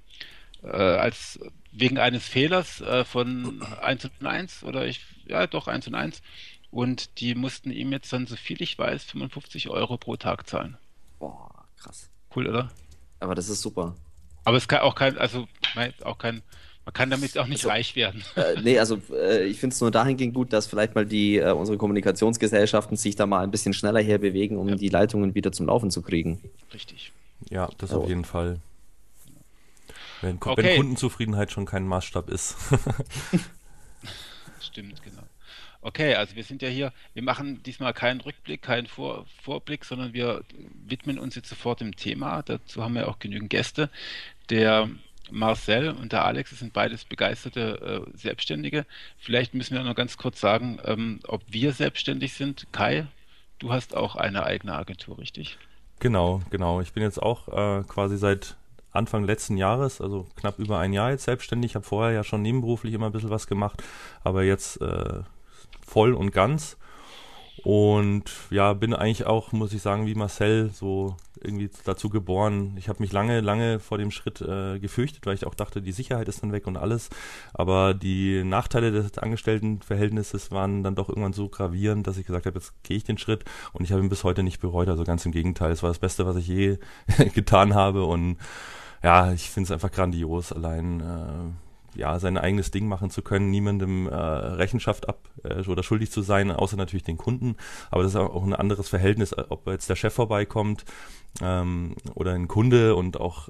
äh, 0.64 0.68
als 0.68 1.40
wegen 1.72 2.00
eines 2.00 2.26
Fehlers 2.26 2.82
äh, 2.82 3.04
von 3.04 3.62
1 3.82 4.06
und 4.06 4.26
1 4.26 4.64
oder 4.64 4.88
ich, 4.88 5.06
ja 5.26 5.46
doch 5.46 5.68
1 5.68 5.88
und 5.88 5.96
1 5.96 6.22
und 6.72 7.20
die 7.20 7.36
mussten 7.36 7.70
ihm 7.70 7.92
jetzt 7.92 8.12
dann, 8.14 8.26
so 8.28 8.36
viel 8.36 8.62
ich 8.62 8.80
weiß, 8.80 9.04
55 9.04 9.70
Euro 9.70 9.98
pro 9.98 10.16
Tag 10.16 10.48
zahlen. 10.48 10.78
Boah, 11.20 11.66
krass. 11.78 12.10
Cool, 12.34 12.48
oder? 12.48 12.72
Aber 13.22 13.36
das 13.36 13.48
ist 13.48 13.62
super. 13.62 13.96
Aber 14.44 14.58
es 14.58 14.68
kann 14.68 14.82
auch 14.82 14.96
kein, 14.96 15.18
also 15.18 15.48
auch 16.04 16.18
kein, 16.18 16.42
man 16.84 16.94
kann 16.94 17.10
damit 17.12 17.38
auch 17.38 17.46
nicht 17.46 17.60
also, 17.60 17.70
reich 17.70 17.96
werden. 17.96 18.24
Äh, 18.36 18.60
nee, 18.62 18.80
also 18.80 19.00
äh, 19.14 19.46
ich 19.46 19.60
finde 19.60 19.76
es 19.76 19.82
nur 19.82 19.92
dahingehend 19.92 20.34
gut, 20.34 20.52
dass 20.52 20.66
vielleicht 20.66 20.96
mal 20.96 21.06
die 21.06 21.38
äh, 21.38 21.52
unsere 21.52 21.78
Kommunikationsgesellschaften 21.78 22.98
sich 22.98 23.16
da 23.16 23.28
mal 23.28 23.44
ein 23.44 23.52
bisschen 23.52 23.74
schneller 23.74 24.02
herbewegen, 24.02 24.58
um 24.58 24.68
ja. 24.68 24.76
die 24.76 24.90
Leitungen 24.90 25.36
wieder 25.36 25.52
zum 25.52 25.68
Laufen 25.68 25.92
zu 25.92 26.02
kriegen. 26.02 26.42
Richtig. 26.74 27.12
Ja, 27.50 27.70
das 27.78 27.94
oh. 27.94 28.02
auf 28.02 28.10
jeden 28.10 28.26
Fall. 28.26 28.60
Wenn, 30.22 30.38
okay. 30.38 30.64
wenn 30.64 30.76
Kundenzufriedenheit 30.78 31.52
schon 31.52 31.66
kein 31.66 31.88
Maßstab 31.88 32.30
ist. 32.30 32.56
Stimmt, 34.60 35.02
genau. 35.04 35.24
Okay, 35.82 36.14
also 36.14 36.36
wir 36.36 36.44
sind 36.44 36.62
ja 36.62 36.70
hier, 36.70 36.94
wir 37.14 37.24
machen 37.24 37.64
diesmal 37.64 37.94
keinen 37.94 38.22
Rückblick, 38.22 38.62
keinen 38.62 38.86
Vor 38.86 39.26
Vorblick, 39.42 39.84
sondern 39.84 40.14
wir 40.14 40.44
widmen 40.86 41.18
uns 41.18 41.36
jetzt 41.36 41.50
sofort 41.50 41.82
dem 41.82 41.96
Thema. 41.96 42.44
Dazu 42.44 42.84
haben 42.84 42.94
wir 42.94 43.08
auch 43.08 43.18
genügend 43.18 43.50
Gäste. 43.50 43.90
Der 44.50 44.90
Marcel 45.32 45.90
und 45.90 46.12
der 46.12 46.26
Alex 46.26 46.52
sind 46.52 46.74
beides 46.74 47.06
begeisterte 47.06 48.06
äh, 48.08 48.18
Selbstständige. 48.18 48.86
Vielleicht 49.18 49.54
müssen 49.56 49.76
wir 49.76 49.84
noch 49.84 49.96
ganz 49.96 50.18
kurz 50.18 50.40
sagen, 50.40 50.80
ähm, 50.86 51.20
ob 51.28 51.42
wir 51.48 51.74
selbstständig 51.74 52.34
sind. 52.34 52.68
Kai, 52.72 53.08
du 53.58 53.72
hast 53.72 53.96
auch 53.96 54.16
eine 54.16 54.44
eigene 54.44 54.76
Agentur, 54.76 55.18
richtig? 55.18 55.58
Genau, 56.00 56.42
genau. 56.50 56.82
Ich 56.82 56.94
bin 56.94 57.02
jetzt 57.02 57.22
auch 57.22 57.48
äh, 57.48 57.84
quasi 57.84 58.18
seit 58.18 58.56
Anfang 58.92 59.24
letzten 59.24 59.58
Jahres, 59.58 60.02
also 60.02 60.28
knapp 60.36 60.60
über 60.60 60.80
ein 60.80 60.94
Jahr 60.94 61.12
jetzt 61.12 61.24
selbstständig. 61.24 61.72
Ich 61.72 61.76
habe 61.76 61.86
vorher 61.86 62.14
ja 62.14 62.24
schon 62.24 62.42
nebenberuflich 62.42 62.94
immer 62.94 63.08
ein 63.08 63.12
bisschen 63.12 63.30
was 63.30 63.48
gemacht, 63.48 63.82
aber 64.24 64.44
jetzt 64.44 64.82
äh, 64.82 65.22
voll 65.86 66.14
und 66.14 66.32
ganz. 66.32 66.78
Und 67.64 68.24
ja, 68.50 68.74
bin 68.74 68.94
eigentlich 68.94 69.28
auch, 69.28 69.52
muss 69.52 69.74
ich 69.74 69.82
sagen, 69.84 70.08
wie 70.08 70.16
Marcel 70.16 70.72
so 70.74 71.16
irgendwie 71.40 71.70
dazu 71.84 72.10
geboren. 72.10 72.76
Ich 72.78 72.90
habe 72.90 73.02
mich 73.02 73.12
lange, 73.12 73.42
lange 73.42 73.80
vor 73.80 74.00
dem 74.00 74.10
Schritt 74.10 74.42
äh, 74.42 74.80
gefürchtet, 74.80 75.26
weil 75.26 75.36
ich 75.36 75.46
auch 75.46 75.54
dachte, 75.54 75.82
die 75.82 75.92
Sicherheit 75.92 76.28
ist 76.28 76.42
dann 76.42 76.54
weg 76.54 76.66
und 76.66 76.78
alles. 76.78 77.10
Aber 77.54 77.94
die 77.94 78.44
Nachteile 78.44 78.92
des 78.92 79.18
Angestelltenverhältnisses 79.18 80.50
waren 80.52 80.82
dann 80.84 80.96
doch 80.96 81.10
irgendwann 81.10 81.34
so 81.34 81.50
gravierend, 81.50 82.08
dass 82.08 82.18
ich 82.18 82.26
gesagt 82.26 82.48
habe, 82.48 82.58
jetzt 82.58 82.74
gehe 82.84 82.98
ich 82.98 83.04
den 83.04 83.20
Schritt 83.20 83.44
und 83.74 83.84
ich 83.84 83.92
habe 83.92 84.02
ihn 84.02 84.10
bis 84.10 84.24
heute 84.24 84.42
nicht 84.42 84.60
bereut. 84.60 84.88
Also 84.88 85.04
ganz 85.04 85.26
im 85.26 85.32
Gegenteil, 85.32 85.72
es 85.72 85.84
war 85.84 85.90
das 85.90 86.00
Beste, 86.00 86.26
was 86.26 86.38
ich 86.38 86.48
je 86.48 86.78
getan 87.34 87.76
habe 87.76 88.06
und 88.06 88.38
ja, 89.04 89.34
ich 89.34 89.50
finde 89.50 89.66
es 89.66 89.72
einfach 89.72 89.92
grandios, 89.92 90.54
allein 90.54 91.00
äh, 91.00 91.71
ja, 91.96 92.20
sein 92.20 92.38
eigenes 92.38 92.72
Ding 92.72 92.88
machen 92.88 93.10
zu 93.10 93.22
können, 93.22 93.50
niemandem 93.50 94.08
äh, 94.08 94.16
Rechenschaft 94.16 95.10
ab 95.10 95.30
äh, 95.44 95.68
oder 95.68 95.84
schuldig 95.84 96.12
zu 96.12 96.22
sein, 96.22 96.52
außer 96.52 96.78
natürlich 96.78 97.04
den 97.04 97.18
Kunden. 97.18 97.56
Aber 97.90 98.04
das 98.04 98.14
ist 98.14 98.18
auch 98.18 98.44
ein 98.44 98.56
anderes 98.56 98.90
Verhältnis, 98.90 99.36
ob 99.50 99.68
jetzt 99.68 99.90
der 99.90 99.96
Chef 99.96 100.14
vorbeikommt 100.14 100.86
ähm, 101.42 101.96
oder 102.14 102.34
ein 102.34 102.48
Kunde 102.48 102.96
und 102.96 103.20
auch 103.20 103.50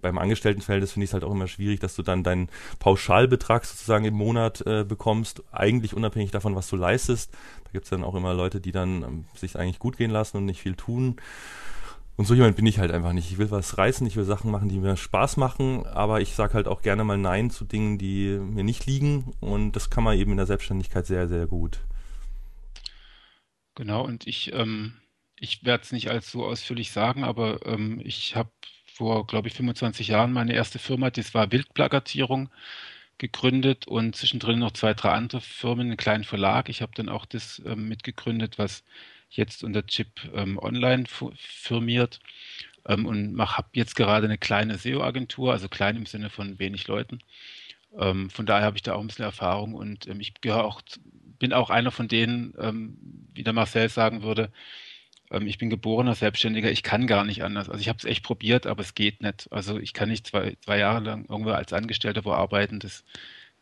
beim 0.00 0.18
Angestelltenverhältnis 0.18 0.92
finde 0.92 1.04
ich 1.04 1.10
es 1.10 1.14
halt 1.14 1.24
auch 1.24 1.32
immer 1.32 1.48
schwierig, 1.48 1.80
dass 1.80 1.96
du 1.96 2.02
dann 2.02 2.22
deinen 2.22 2.48
Pauschalbetrag 2.78 3.64
sozusagen 3.64 4.04
im 4.04 4.14
Monat 4.14 4.62
äh, 4.66 4.84
bekommst, 4.84 5.42
eigentlich 5.52 5.94
unabhängig 5.94 6.30
davon, 6.30 6.54
was 6.54 6.68
du 6.68 6.76
leistest. 6.76 7.32
Da 7.64 7.70
gibt 7.72 7.84
es 7.84 7.90
dann 7.90 8.04
auch 8.04 8.14
immer 8.14 8.34
Leute, 8.34 8.60
die 8.60 8.72
dann 8.72 9.02
ähm, 9.02 9.24
sich 9.34 9.58
eigentlich 9.58 9.78
gut 9.78 9.96
gehen 9.96 10.10
lassen 10.10 10.36
und 10.38 10.44
nicht 10.44 10.60
viel 10.60 10.74
tun. 10.74 11.16
Und 12.16 12.26
so 12.26 12.34
jemand 12.34 12.56
bin 12.56 12.66
ich 12.66 12.78
halt 12.78 12.92
einfach 12.92 13.12
nicht. 13.12 13.30
Ich 13.30 13.38
will 13.38 13.50
was 13.50 13.76
reißen, 13.76 14.06
ich 14.06 14.16
will 14.16 14.24
Sachen 14.24 14.50
machen, 14.50 14.68
die 14.68 14.78
mir 14.78 14.96
Spaß 14.96 15.36
machen, 15.36 15.84
aber 15.86 16.20
ich 16.20 16.34
sage 16.34 16.54
halt 16.54 16.68
auch 16.68 16.82
gerne 16.82 17.02
mal 17.04 17.18
Nein 17.18 17.50
zu 17.50 17.64
Dingen, 17.64 17.98
die 17.98 18.38
mir 18.38 18.62
nicht 18.64 18.86
liegen. 18.86 19.34
Und 19.40 19.72
das 19.72 19.90
kann 19.90 20.04
man 20.04 20.16
eben 20.16 20.30
in 20.30 20.36
der 20.36 20.46
Selbstständigkeit 20.46 21.06
sehr, 21.06 21.28
sehr 21.28 21.46
gut. 21.46 21.80
Genau, 23.74 24.04
und 24.04 24.26
ich, 24.26 24.52
ähm, 24.52 24.94
ich 25.38 25.64
werde 25.64 25.82
es 25.82 25.92
nicht 25.92 26.08
als 26.10 26.30
so 26.30 26.44
ausführlich 26.44 26.92
sagen, 26.92 27.24
aber 27.24 27.66
ähm, 27.66 28.00
ich 28.04 28.36
habe 28.36 28.50
vor, 28.86 29.26
glaube 29.26 29.48
ich, 29.48 29.54
25 29.54 30.08
Jahren 30.08 30.32
meine 30.32 30.54
erste 30.54 30.78
Firma, 30.78 31.10
das 31.10 31.34
war 31.34 31.50
Wildplakatierung. 31.52 32.50
gegründet 33.18 33.86
und 33.88 34.16
zwischendrin 34.16 34.58
noch 34.60 34.72
zwei, 34.72 34.94
drei 34.94 35.10
andere 35.12 35.40
Firmen, 35.40 35.86
einen 35.88 35.96
kleinen 35.96 36.24
Verlag. 36.24 36.68
Ich 36.68 36.82
habe 36.82 36.92
dann 36.96 37.08
auch 37.08 37.26
das 37.26 37.62
ähm, 37.66 37.88
mitgegründet, 37.88 38.58
was 38.58 38.84
jetzt 39.36 39.64
unter 39.64 39.86
Chip 39.86 40.08
ähm, 40.34 40.58
Online 40.58 41.04
firmiert 41.36 42.20
ähm, 42.86 43.06
und 43.06 43.38
habe 43.38 43.68
jetzt 43.72 43.96
gerade 43.96 44.26
eine 44.26 44.38
kleine 44.38 44.78
SEO-Agentur, 44.78 45.52
also 45.52 45.68
klein 45.68 45.96
im 45.96 46.06
Sinne 46.06 46.30
von 46.30 46.58
wenig 46.58 46.86
Leuten. 46.86 47.20
Ähm, 47.98 48.30
von 48.30 48.46
daher 48.46 48.66
habe 48.66 48.76
ich 48.76 48.82
da 48.82 48.94
auch 48.94 49.00
ein 49.00 49.06
bisschen 49.06 49.24
Erfahrung 49.24 49.74
und 49.74 50.06
ähm, 50.08 50.20
ich 50.20 50.34
gehöre 50.40 50.64
auch, 50.64 50.82
bin 51.38 51.52
auch 51.52 51.70
einer 51.70 51.90
von 51.90 52.08
denen, 52.08 52.54
ähm, 52.58 52.96
wie 53.34 53.44
der 53.44 53.52
Marcel 53.52 53.88
sagen 53.88 54.22
würde, 54.22 54.50
ähm, 55.30 55.46
ich 55.46 55.58
bin 55.58 55.70
geborener 55.70 56.14
Selbstständiger, 56.14 56.70
ich 56.70 56.82
kann 56.82 57.06
gar 57.06 57.24
nicht 57.24 57.42
anders. 57.44 57.68
Also 57.68 57.80
ich 57.80 57.88
habe 57.88 57.98
es 57.98 58.04
echt 58.04 58.24
probiert, 58.24 58.66
aber 58.66 58.82
es 58.82 58.94
geht 58.94 59.22
nicht. 59.22 59.48
Also 59.52 59.78
ich 59.78 59.92
kann 59.92 60.08
nicht 60.08 60.26
zwei, 60.26 60.56
zwei 60.64 60.78
Jahre 60.78 61.00
lang 61.04 61.26
irgendwo 61.28 61.50
als 61.50 61.72
Angestellter 61.72 62.24
wo 62.24 62.32
arbeiten, 62.32 62.80
das, 62.80 63.04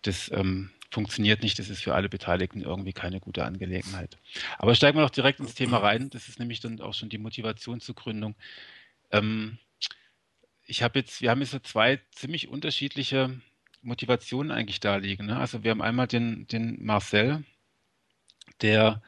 das 0.03 0.31
ähm, 0.33 0.71
funktioniert 0.93 1.43
nicht, 1.43 1.59
das 1.59 1.71
ist 1.71 1.83
für 1.83 1.95
alle 1.95 2.09
Beteiligten 2.09 2.61
irgendwie 2.61 2.93
keine 2.93 3.19
gute 3.19 3.45
Angelegenheit. 3.45 4.19
Aber 4.59 4.75
steigen 4.75 4.99
wir 4.99 5.03
doch 5.03 5.11
direkt 5.11 5.41
ins 5.41 5.55
Thema 5.55 5.79
rein, 5.79 6.11
das 6.11 6.29
ist 6.29 6.39
nämlich 6.39 6.61
dann 6.61 6.81
auch 6.81 6.95
schon 6.95 7.09
die 7.09 7.19
Motivation 7.19 7.81
zur 7.81 7.95
Gründung. 7.95 8.35
Ähm, 9.11 9.59
ich 10.67 10.83
habe 10.83 10.99
jetzt, 10.99 11.23
wir 11.23 11.31
haben 11.31 11.41
jetzt 11.41 11.53
so 11.53 11.59
zwei 11.59 12.01
ziemlich 12.11 12.49
unterschiedliche 12.49 13.41
Motivationen 13.81 14.53
eigentlich 14.53 14.81
da 14.81 14.97
liegen. 14.97 15.27
Ne? 15.27 15.39
Also 15.39 15.65
wir 15.65 15.71
haben 15.71 15.83
einmal 15.83 16.07
den, 16.07 16.47
den 16.47 16.85
Marcel, 16.85 17.43
der 18.61 19.03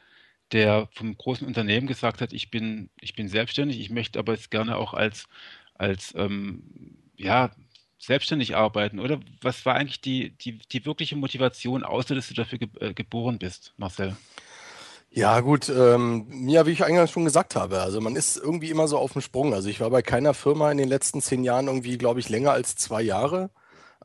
der 0.51 0.87
vom 0.91 1.17
großen 1.17 1.47
Unternehmen 1.47 1.87
gesagt 1.87 2.21
hat, 2.21 2.31
ich 2.31 2.51
bin, 2.51 2.89
ich 3.01 3.15
bin 3.15 3.27
selbstständig, 3.27 3.79
ich 3.79 3.89
möchte 3.89 4.19
aber 4.19 4.33
jetzt 4.33 4.51
gerne 4.51 4.77
auch 4.77 4.93
als, 4.93 5.27
als 5.73 6.13
ähm, 6.15 6.99
ja, 7.15 7.51
selbstständig 8.05 8.55
arbeiten, 8.55 8.99
oder? 8.99 9.19
Was 9.41 9.65
war 9.65 9.75
eigentlich 9.75 10.01
die, 10.01 10.31
die, 10.37 10.57
die 10.57 10.85
wirkliche 10.85 11.15
Motivation, 11.15 11.83
außer 11.83 12.15
dass 12.15 12.27
du 12.27 12.33
dafür 12.33 12.59
ge 12.59 12.69
äh, 12.79 12.93
geboren 12.93 13.39
bist, 13.39 13.73
Marcel? 13.77 14.15
Ja, 15.11 15.39
gut, 15.39 15.69
ähm, 15.69 16.47
ja, 16.47 16.65
wie 16.65 16.71
ich 16.71 16.83
eingangs 16.83 17.11
schon 17.11 17.23
gesagt 17.23 17.55
habe, 17.55 17.81
also 17.81 18.01
man 18.01 18.17
ist 18.17 18.35
irgendwie 18.35 18.69
immer 18.69 18.87
so 18.87 18.97
auf 18.97 19.13
dem 19.13 19.21
Sprung. 19.21 19.53
Also 19.53 19.69
ich 19.69 19.79
war 19.79 19.89
bei 19.89 20.01
keiner 20.01 20.33
Firma 20.33 20.71
in 20.71 20.77
den 20.77 20.89
letzten 20.89 21.21
zehn 21.21 21.43
Jahren 21.43 21.67
irgendwie, 21.67 21.97
glaube 21.97 22.19
ich, 22.19 22.27
länger 22.27 22.51
als 22.51 22.75
zwei 22.75 23.01
Jahre 23.01 23.49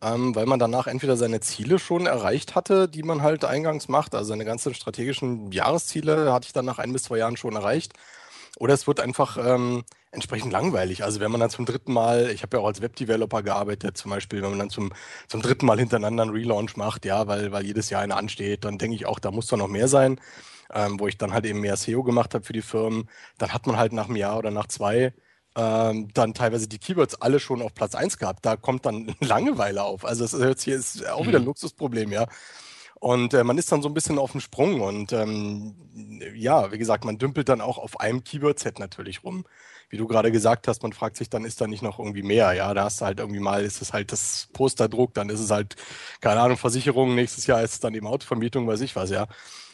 ähm, 0.03 0.35
weil 0.35 0.47
man 0.47 0.59
danach 0.59 0.87
entweder 0.87 1.17
seine 1.17 1.41
Ziele 1.41 1.79
schon 1.79 2.07
erreicht 2.07 2.55
hatte, 2.55 2.89
die 2.89 3.03
man 3.03 3.23
halt 3.23 3.45
eingangs 3.45 3.89
macht, 3.89 4.15
also 4.15 4.29
seine 4.29 4.45
ganzen 4.45 4.75
strategischen 4.75 5.53
Jahresziele 5.53 6.33
hatte 6.33 6.47
ich 6.47 6.53
dann 6.53 6.65
nach 6.65 6.79
ein 6.79 6.93
bis 6.93 7.05
zwei 7.05 7.19
Jahren 7.19 7.37
schon 7.37 7.55
erreicht, 7.55 7.93
oder 8.61 8.75
es 8.75 8.87
wird 8.87 9.01
einfach 9.01 9.39
ähm, 9.39 9.85
entsprechend 10.13 10.53
langweilig. 10.53 11.03
Also 11.03 11.19
wenn 11.19 11.31
man 11.31 11.41
dann 11.41 11.49
zum 11.49 11.65
dritten 11.65 11.95
Mal, 11.95 12.31
ich 12.31 12.43
habe 12.43 12.59
ja 12.59 12.63
auch 12.63 12.67
als 12.67 12.83
Webdeveloper 12.83 13.43
gearbeitet, 13.43 13.97
zum 13.97 14.11
Beispiel, 14.11 14.43
wenn 14.43 14.51
man 14.51 14.59
dann 14.59 14.71
zum, 14.71 14.93
zum 15.29 15.41
dritten 15.41 15.65
Mal 15.65 15.79
hintereinander 15.79 16.25
einen 16.25 16.33
Relaunch 16.33 16.77
macht, 16.77 17.07
ja, 17.07 17.27
weil, 17.27 17.53
weil 17.53 17.65
jedes 17.65 17.89
Jahr 17.89 18.03
einer 18.03 18.19
ansteht, 18.19 18.67
dann 18.67 18.77
denke 18.77 18.95
ich 18.97 19.07
auch, 19.07 19.19
da 19.19 19.31
muss 19.31 19.47
doch 19.47 19.57
noch 19.57 19.69
mehr 19.69 19.89
sein. 19.89 20.21
Ähm, 20.73 21.01
wo 21.01 21.09
ich 21.09 21.19
dann 21.19 21.33
halt 21.33 21.47
eben 21.47 21.61
mehr 21.61 21.77
SEO 21.77 22.05
gemacht 22.05 22.33
habe 22.35 22.45
für 22.45 22.53
die 22.53 22.63
Firmen, 22.63 23.09
dann 23.39 23.53
hat 23.53 23.67
man 23.67 23.77
halt 23.77 23.93
nach 23.93 24.07
einem 24.07 24.15
Jahr 24.17 24.39
oder 24.39 24.53
nach 24.53 24.69
zwei 24.69 25.13
ähm, 25.57 26.09
dann 26.15 26.35
teilweise 26.35 26.69
die 26.69 26.79
Keywords 26.79 27.21
alle 27.21 27.41
schon 27.41 27.63
auf 27.63 27.75
Platz 27.75 27.95
1 27.95 28.19
gehabt. 28.19 28.47
Da 28.47 28.57
kommt 28.57 28.87
dann 28.87 29.17
Langeweile 29.21 29.83
auf. 29.83 30.05
Also 30.05 30.23
das 30.23 30.33
ist, 30.35 30.63
hier 30.63 30.77
ist 30.77 31.07
auch 31.09 31.27
wieder 31.27 31.39
ein 31.39 31.43
mhm. 31.43 31.49
Luxusproblem, 31.49 32.13
ja. 32.13 32.27
Und 33.01 33.33
äh, 33.33 33.45
man 33.45 33.57
ist 33.57 33.73
dann 33.73 33.81
so 33.81 33.89
ein 33.89 33.95
bisschen 33.95 34.19
auf 34.19 34.33
dem 34.33 34.43
Sprung 34.43 34.83
und 34.83 35.15
ähm, 35.15 35.75
ja, 36.35 36.71
wie 36.71 36.77
gesagt, 36.77 37.07
man 37.07 37.17
dümpelt 37.17 37.49
dann 37.49 37.63
auch 37.63 37.79
auf 37.79 37.99
einem 37.99 38.23
Keyword-Set 38.25 38.79
natürlich 38.79 39.25
rum. 39.25 39.45
Wie 39.89 39.97
du 39.97 40.07
gerade 40.07 40.31
gesagt 40.31 40.69
hast, 40.69 40.83
man 40.83 40.93
fragt 40.93 41.17
sich 41.17 41.31
dann, 41.31 41.47
ist 41.47 41.63
da 41.63 41.67
nicht 41.67 41.83
noch 41.83 41.99
irgendwie 41.99 42.23
mehr? 42.23 42.53
Ja, 42.53 42.75
da 42.75 42.85
hast 42.85 43.01
du 43.01 43.07
halt 43.07 43.19
irgendwie 43.19 43.41
mal, 43.41 43.65
ist 43.65 43.81
es 43.81 43.95
halt 43.95 44.13
das 44.13 44.51
Posterdruck, 44.53 45.15
dann 45.15 45.31
ist 45.31 45.41
es 45.41 45.51
halt, 45.51 45.77
keine 46.21 46.43
Ahnung, 46.43 46.59
Versicherung, 46.59 47.15
nächstes 47.15 47.47
Jahr 47.47 47.63
ist 47.63 47.73
es 47.73 47.81
dann 47.81 47.95
eben 47.95 48.07
Autovermietung, 48.07 48.67
weiß 48.67 48.83
ich 48.83 48.95
was, 48.95 49.09
ja. 49.11 49.27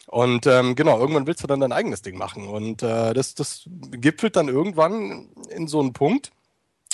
Und 0.07 0.47
ähm, 0.47 0.75
genau, 0.75 0.97
irgendwann 0.97 1.27
willst 1.27 1.43
du 1.43 1.47
dann 1.47 1.59
dein 1.59 1.73
eigenes 1.73 2.01
Ding 2.01 2.17
machen. 2.17 2.47
Und 2.47 2.81
äh, 2.81 3.13
das, 3.13 3.35
das 3.35 3.69
gipfelt 3.91 4.37
dann 4.37 4.47
irgendwann 4.47 5.29
in 5.49 5.67
so 5.67 5.81
einen 5.81 5.91
Punkt, 5.91 6.31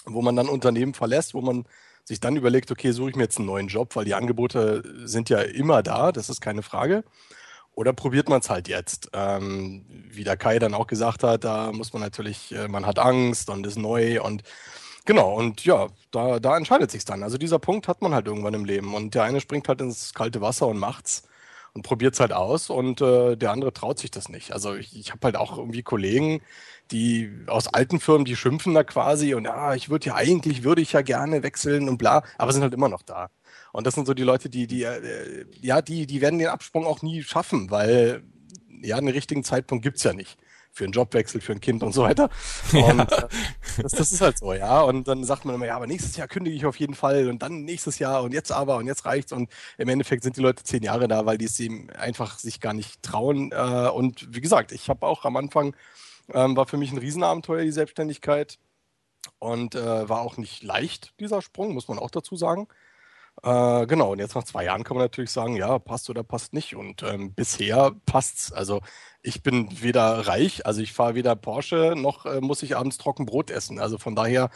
wo 0.06 0.24
man 0.24 0.36
dann 0.36 0.50
Unternehmen 0.50 0.96
verlässt, 0.96 1.36
wo 1.36 1.42
man 1.42 1.66
sich 2.06 2.20
dann 2.20 2.36
überlegt, 2.36 2.72
okay, 2.72 2.92
suche 2.92 3.12
ich 3.12 3.16
mir 3.16 3.24
jetzt 3.24 3.38
einen 3.38 3.48
neuen 3.48 3.68
Job, 3.68 3.96
weil 3.96 4.06
die 4.06 4.14
Angebote 4.14 4.84
sind 5.06 5.30
ja 5.30 5.40
immer 5.40 5.84
da, 5.84 6.12
das 6.12 6.30
ist 6.30 6.42
keine 6.42 6.64
Frage. 6.64 7.04
Oder 7.76 7.94
probiert 7.94 8.30
man 8.30 8.40
es 8.42 8.50
halt 8.50 8.68
jetzt? 8.68 9.10
Ähm, 9.14 9.86
wie 10.10 10.24
der 10.24 10.38
Kai 10.38 10.60
dann 10.60 10.74
auch 10.76 10.88
gesagt 10.88 11.24
hat, 11.24 11.44
da 11.44 11.72
muss 11.72 11.94
man 11.94 12.02
natürlich, 12.02 12.54
äh, 12.54 12.68
man 12.68 12.86
hat 12.86 13.00
Angst 13.00 13.50
und 13.50 13.66
ist 13.66 13.78
neu 13.78 14.22
und 14.22 14.44
genau, 15.06 15.36
und 15.36 15.66
ja, 15.66 15.88
da, 16.12 16.40
da 16.40 16.58
entscheidet 16.58 16.92
sich 16.92 17.06
dann. 17.06 17.24
Also 17.24 17.38
dieser 17.38 17.60
Punkt 17.60 17.88
hat 17.88 18.02
man 18.02 18.14
halt 18.14 18.28
irgendwann 18.28 18.54
im 18.54 18.66
Leben 18.66 18.94
und 18.94 19.16
der 19.16 19.24
eine 19.24 19.42
springt 19.42 19.68
halt 19.68 19.82
ins 19.82 20.14
kalte 20.14 20.42
Wasser 20.42 20.68
und 20.68 20.78
macht's 20.78 21.24
und 21.74 21.82
probiert 21.84 22.14
es 22.14 22.20
halt 22.20 22.34
aus 22.34 22.70
und 22.70 23.02
äh, 23.02 23.36
der 23.36 23.52
andere 23.52 23.74
traut 23.74 24.00
sich 24.00 24.12
das 24.12 24.30
nicht. 24.30 24.52
Also 24.54 24.76
ich, 24.76 24.96
ich 24.98 25.12
habe 25.12 25.22
halt 25.24 25.36
auch 25.38 25.58
irgendwie 25.58 25.84
Kollegen, 25.84 26.42
die 26.92 27.32
aus 27.48 27.68
alten 27.68 28.00
Firmen, 28.00 28.26
die 28.26 28.36
schimpfen 28.36 28.74
da 28.74 28.84
quasi 28.84 29.34
und 29.34 29.46
ja, 29.46 29.74
ich 29.76 29.90
würde 29.90 30.08
ja 30.08 30.16
eigentlich, 30.16 30.64
würde 30.64 30.82
ich 30.82 30.94
ja 30.94 31.02
gerne 31.02 31.44
wechseln 31.44 31.90
und 31.90 31.98
bla, 31.98 32.24
aber 32.38 32.54
sind 32.54 32.62
halt 32.62 32.74
immer 32.74 32.90
noch 32.90 33.02
da. 33.02 33.30
Und 33.72 33.88
das 33.88 33.96
sind 33.96 34.06
so 34.06 34.14
die 34.14 34.24
Leute, 34.24 34.50
die, 34.50 34.68
die, 34.68 34.84
äh, 34.84 35.46
ja, 35.62 35.82
die, 35.82 36.06
die 36.06 36.22
werden 36.22 36.40
den 36.40 36.50
Absprung 36.50 36.86
auch 36.86 37.02
nie 37.02 37.24
schaffen, 37.24 37.72
weil 37.72 38.24
ja, 38.82 38.98
einen 38.98 39.08
richtigen 39.08 39.44
Zeitpunkt 39.44 39.84
gibt 39.84 39.98
es 39.98 40.04
ja 40.04 40.14
nicht 40.14 40.38
für 40.74 40.86
einen 40.86 40.94
Jobwechsel, 40.94 41.40
für 41.40 41.52
ein 41.54 41.62
Kind 41.62 41.84
und 41.84 41.94
so 41.94 42.02
weiter. 42.02 42.30
Und 42.74 42.82
ja. 42.82 43.04
Äh, 43.04 43.28
das, 43.84 43.92
das, 43.92 44.12
ist 44.12 44.22
halt 44.22 44.40
so, 44.40 44.54
ja. 44.54 44.82
Und 44.82 45.08
dann 45.08 45.24
sagt 45.24 45.46
man 45.46 45.54
immer, 45.54 45.68
ja, 45.68 45.76
aber 45.76 45.86
nächstes 45.86 46.18
Jahr 46.18 46.28
kündige 46.28 46.56
ich 46.56 46.66
auf 46.66 46.78
jeden 46.78 46.96
Fall 46.96 47.30
und 47.30 47.44
dann 47.44 47.64
nächstes 47.64 48.00
Jahr 48.00 48.24
und 48.24 48.34
jetzt 48.34 48.52
aber 48.52 48.78
und 48.78 48.88
jetzt 48.88 49.06
reicht's. 49.06 49.32
Und 49.32 49.50
im 49.78 49.88
Endeffekt 49.88 50.24
sind 50.24 50.36
die 50.36 50.42
Leute 50.42 50.64
zehn 50.64 50.82
Jahre 50.82 51.08
da, 51.08 51.28
weil 51.28 51.38
die 51.38 51.46
es 51.46 51.60
ihm 51.60 51.90
einfach 51.96 52.40
sich 52.40 52.60
gar 52.60 52.74
nicht 52.74 53.04
trauen. 53.04 53.52
Äh, 53.52 53.90
und 53.90 54.28
wie 54.34 54.42
gesagt, 54.42 54.72
ich 54.72 54.90
habe 54.90 55.06
auch 55.06 55.26
am 55.26 55.38
Anfang, 55.38 55.76
ähm, 56.32 56.56
war 56.56 56.66
für 56.66 56.78
mich 56.78 56.92
ein 56.92 56.98
Riesenabenteuer, 56.98 57.64
die 57.64 57.72
Selbstständigkeit. 57.72 58.60
Und 59.40 59.76
äh, 59.76 60.10
war 60.10 60.22
auch 60.22 60.38
nicht 60.38 60.64
leicht, 60.64 61.14
dieser 61.20 61.42
Sprung, 61.42 61.74
muss 61.74 61.88
man 61.88 61.98
auch 62.00 62.12
dazu 62.12 62.36
sagen. 62.36 62.68
Äh, 63.42 63.88
genau, 63.88 64.12
und 64.12 64.20
jetzt 64.20 64.36
nach 64.36 64.44
zwei 64.44 64.66
Jahren 64.66 64.84
kann 64.84 64.96
man 64.98 65.06
natürlich 65.06 65.32
sagen, 65.32 65.56
ja, 65.56 65.80
passt 65.80 66.10
oder 66.10 66.24
passt 66.24 66.54
nicht. 66.54 66.76
Und 66.76 67.04
ähm, 67.04 67.34
bisher 67.34 67.92
passt's. 68.06 68.52
Also 68.52 68.82
ich 69.22 69.42
bin 69.44 69.82
weder 69.82 70.28
reich, 70.28 70.66
also 70.66 70.82
ich 70.82 70.94
fahre 70.94 71.16
weder 71.16 71.36
Porsche, 71.36 71.96
noch 71.98 72.26
äh, 72.26 72.42
muss 72.42 72.64
ich 72.64 72.78
abends 72.78 72.98
trocken 72.98 73.26
Brot 73.26 73.50
essen. 73.50 73.80
Also 73.80 73.98
von 73.98 74.16
daher 74.16 74.50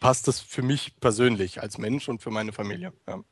passt 0.00 0.28
das 0.28 0.40
für 0.40 0.62
mich 0.62 0.98
persönlich 1.00 1.62
als 1.62 1.78
Mensch 1.78 2.08
und 2.08 2.22
für 2.22 2.30
meine 2.30 2.52
Familie. 2.52 2.92
Ja. 3.08 3.22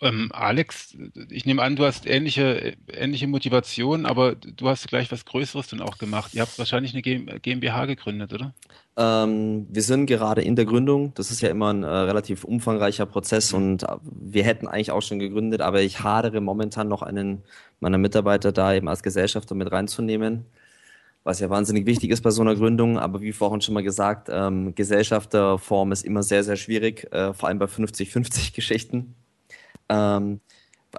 Ähm, 0.00 0.30
Alex, 0.32 0.96
ich 1.30 1.46
nehme 1.46 1.62
an, 1.62 1.76
du 1.76 1.84
hast 1.84 2.06
ähnliche, 2.06 2.74
ähnliche 2.88 3.26
Motivation, 3.26 4.06
aber 4.06 4.34
du 4.34 4.68
hast 4.68 4.88
gleich 4.88 5.10
was 5.10 5.24
Größeres 5.24 5.68
dann 5.68 5.80
auch 5.80 5.98
gemacht. 5.98 6.34
Ihr 6.34 6.42
habt 6.42 6.58
wahrscheinlich 6.58 6.92
eine 6.92 7.02
GmbH 7.02 7.86
gegründet, 7.86 8.32
oder? 8.32 8.52
Ähm, 8.96 9.66
wir 9.70 9.82
sind 9.82 10.06
gerade 10.06 10.42
in 10.42 10.56
der 10.56 10.64
Gründung. 10.64 11.14
Das 11.14 11.30
ist 11.30 11.40
ja 11.40 11.48
immer 11.48 11.72
ein 11.72 11.82
äh, 11.82 11.86
relativ 11.86 12.44
umfangreicher 12.44 13.06
Prozess 13.06 13.52
mhm. 13.52 13.58
und 13.58 13.82
äh, 13.84 13.96
wir 14.02 14.44
hätten 14.44 14.68
eigentlich 14.68 14.90
auch 14.90 15.02
schon 15.02 15.18
gegründet, 15.18 15.60
aber 15.60 15.80
ich 15.80 16.00
hadere 16.00 16.40
momentan 16.40 16.88
noch 16.88 17.02
einen 17.02 17.42
meiner 17.80 17.98
Mitarbeiter 17.98 18.52
da 18.52 18.74
eben 18.74 18.88
als 18.88 19.02
Gesellschafter 19.02 19.54
mit 19.54 19.70
reinzunehmen 19.70 20.46
was 21.24 21.40
ja 21.40 21.48
wahnsinnig 21.50 21.86
wichtig 21.86 22.10
ist 22.10 22.20
bei 22.20 22.30
so 22.30 22.42
einer 22.42 22.54
Gründung. 22.54 22.98
Aber 22.98 23.20
wie 23.22 23.32
vorhin 23.32 23.62
schon 23.62 23.74
mal 23.74 23.82
gesagt, 23.82 24.28
ähm, 24.30 24.74
Gesellschafterform 24.74 25.90
ist 25.90 26.04
immer 26.04 26.22
sehr, 26.22 26.44
sehr 26.44 26.56
schwierig, 26.56 27.10
äh, 27.12 27.32
vor 27.32 27.48
allem 27.48 27.58
bei 27.58 27.66
50-50 27.66 28.54
Geschichten. 28.54 29.14
Ähm, 29.88 30.40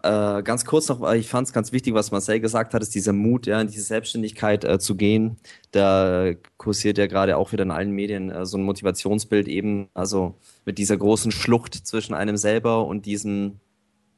äh, 0.04 0.44
ganz 0.44 0.66
kurz 0.66 0.90
noch, 0.90 1.14
ich 1.14 1.28
fand 1.28 1.48
es 1.48 1.54
ganz 1.54 1.72
wichtig, 1.72 1.94
was 1.94 2.12
Marcel 2.12 2.40
gesagt 2.40 2.74
hat, 2.74 2.82
ist 2.82 2.96
dieser 2.96 3.14
Mut, 3.14 3.48
ja, 3.48 3.62
in 3.62 3.68
diese 3.68 3.84
Selbstständigkeit 3.84 4.64
äh, 4.64 4.80
zu 4.80 4.96
gehen. 4.96 5.38
Da 5.72 6.34
kursiert 6.58 6.98
ja 6.98 7.08
gerade 7.08 7.38
auch 7.38 7.52
wieder 7.52 7.64
in 7.64 7.72
allen 7.72 7.92
Medien 7.92 8.30
äh, 8.30 8.46
so 8.46 8.58
ein 8.58 8.64
Motivationsbild 8.64 9.48
eben, 9.48 9.90
also 9.94 10.36
mit 10.66 10.78
dieser 10.78 10.98
großen 10.98 11.32
Schlucht 11.32 11.76
zwischen 11.76 12.14
einem 12.14 12.38
selber 12.38 12.86
und 12.86 13.06
diesem, 13.06 13.60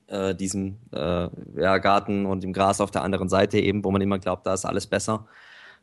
äh, 0.07 0.36
diesem 0.36 0.77
äh, 0.91 1.29
ja, 1.55 1.77
Garten 1.77 2.25
und 2.25 2.43
dem 2.43 2.53
Gras 2.53 2.81
auf 2.81 2.91
der 2.91 3.03
anderen 3.03 3.29
Seite 3.29 3.59
eben, 3.59 3.83
wo 3.83 3.91
man 3.91 4.01
immer 4.01 4.19
glaubt, 4.19 4.45
da 4.45 4.53
ist 4.53 4.65
alles 4.65 4.88
besser. 4.88 5.27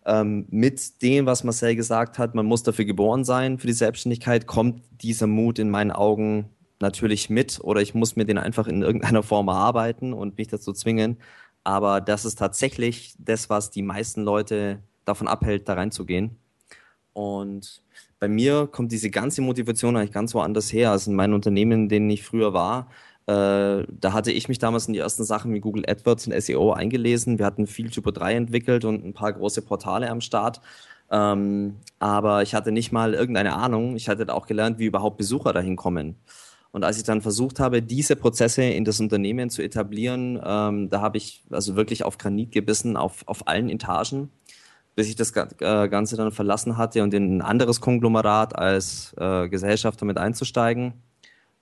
Ähm, 0.06 0.46
mit 0.50 1.02
dem, 1.02 1.26
was 1.26 1.44
Marcel 1.44 1.76
gesagt 1.76 2.18
hat, 2.18 2.34
man 2.34 2.46
muss 2.46 2.62
dafür 2.62 2.84
geboren 2.84 3.24
sein, 3.24 3.58
für 3.58 3.66
die 3.66 3.72
Selbstständigkeit, 3.72 4.46
kommt 4.46 4.82
dieser 5.00 5.26
Mut 5.26 5.58
in 5.58 5.70
meinen 5.70 5.92
Augen 5.92 6.50
natürlich 6.84 7.30
mit 7.30 7.60
oder 7.62 7.80
ich 7.80 7.94
muss 7.94 8.14
mir 8.16 8.24
den 8.24 8.38
einfach 8.38 8.68
in 8.68 8.82
irgendeiner 8.82 9.22
Form 9.30 9.48
erarbeiten 9.48 10.12
und 10.12 10.38
mich 10.38 10.48
dazu 10.48 10.72
zwingen. 10.72 11.18
Aber 11.64 12.00
das 12.00 12.24
ist 12.24 12.38
tatsächlich 12.38 13.14
das, 13.18 13.50
was 13.50 13.70
die 13.70 13.82
meisten 13.82 14.22
Leute 14.22 14.80
davon 15.04 15.28
abhält, 15.28 15.68
da 15.68 15.74
reinzugehen. 15.74 16.36
Und 17.14 17.82
bei 18.20 18.28
mir 18.28 18.66
kommt 18.66 18.92
diese 18.92 19.10
ganze 19.10 19.42
Motivation 19.42 19.96
eigentlich 19.96 20.12
ganz 20.12 20.34
woanders 20.34 20.72
her. 20.72 20.90
Also 20.90 21.10
in 21.10 21.16
meinen 21.16 21.34
Unternehmen, 21.34 21.84
in 21.84 21.88
denen 21.88 22.10
ich 22.10 22.22
früher 22.22 22.52
war, 22.52 22.88
äh, 23.26 23.86
da 23.88 24.12
hatte 24.12 24.32
ich 24.32 24.48
mich 24.48 24.58
damals 24.58 24.86
in 24.86 24.92
die 24.92 24.98
ersten 24.98 25.24
Sachen 25.24 25.54
wie 25.54 25.60
Google 25.60 25.84
AdWords 25.88 26.26
und 26.26 26.40
SEO 26.42 26.72
eingelesen. 26.72 27.38
Wir 27.38 27.46
hatten 27.46 27.66
viel 27.66 27.90
Typo 27.90 28.10
3 28.10 28.34
entwickelt 28.34 28.84
und 28.84 29.04
ein 29.04 29.14
paar 29.14 29.32
große 29.32 29.62
Portale 29.62 30.10
am 30.10 30.20
Start. 30.20 30.60
Ähm, 31.10 31.76
aber 31.98 32.42
ich 32.42 32.54
hatte 32.54 32.72
nicht 32.72 32.92
mal 32.92 33.14
irgendeine 33.14 33.54
Ahnung. 33.54 33.96
Ich 33.96 34.08
hatte 34.08 34.32
auch 34.34 34.46
gelernt, 34.46 34.78
wie 34.78 34.86
überhaupt 34.86 35.16
Besucher 35.16 35.52
dahin 35.52 35.76
kommen. 35.76 36.16
Und 36.74 36.82
als 36.82 36.96
ich 36.96 37.04
dann 37.04 37.22
versucht 37.22 37.60
habe, 37.60 37.82
diese 37.82 38.16
Prozesse 38.16 38.64
in 38.64 38.84
das 38.84 38.98
Unternehmen 38.98 39.48
zu 39.48 39.62
etablieren, 39.62 40.40
ähm, 40.44 40.90
da 40.90 41.00
habe 41.00 41.18
ich 41.18 41.44
also 41.50 41.76
wirklich 41.76 42.02
auf 42.02 42.18
Granit 42.18 42.50
gebissen, 42.50 42.96
auf, 42.96 43.22
auf 43.28 43.46
allen 43.46 43.70
Etagen, 43.70 44.32
bis 44.96 45.08
ich 45.08 45.14
das 45.14 45.30
äh, 45.36 45.88
Ganze 45.88 46.16
dann 46.16 46.32
verlassen 46.32 46.76
hatte 46.76 47.04
und 47.04 47.14
in 47.14 47.36
ein 47.36 47.42
anderes 47.42 47.80
Konglomerat 47.80 48.58
als 48.58 49.14
äh, 49.18 49.48
Gesellschafter 49.48 50.04
mit 50.04 50.18
einzusteigen. 50.18 50.94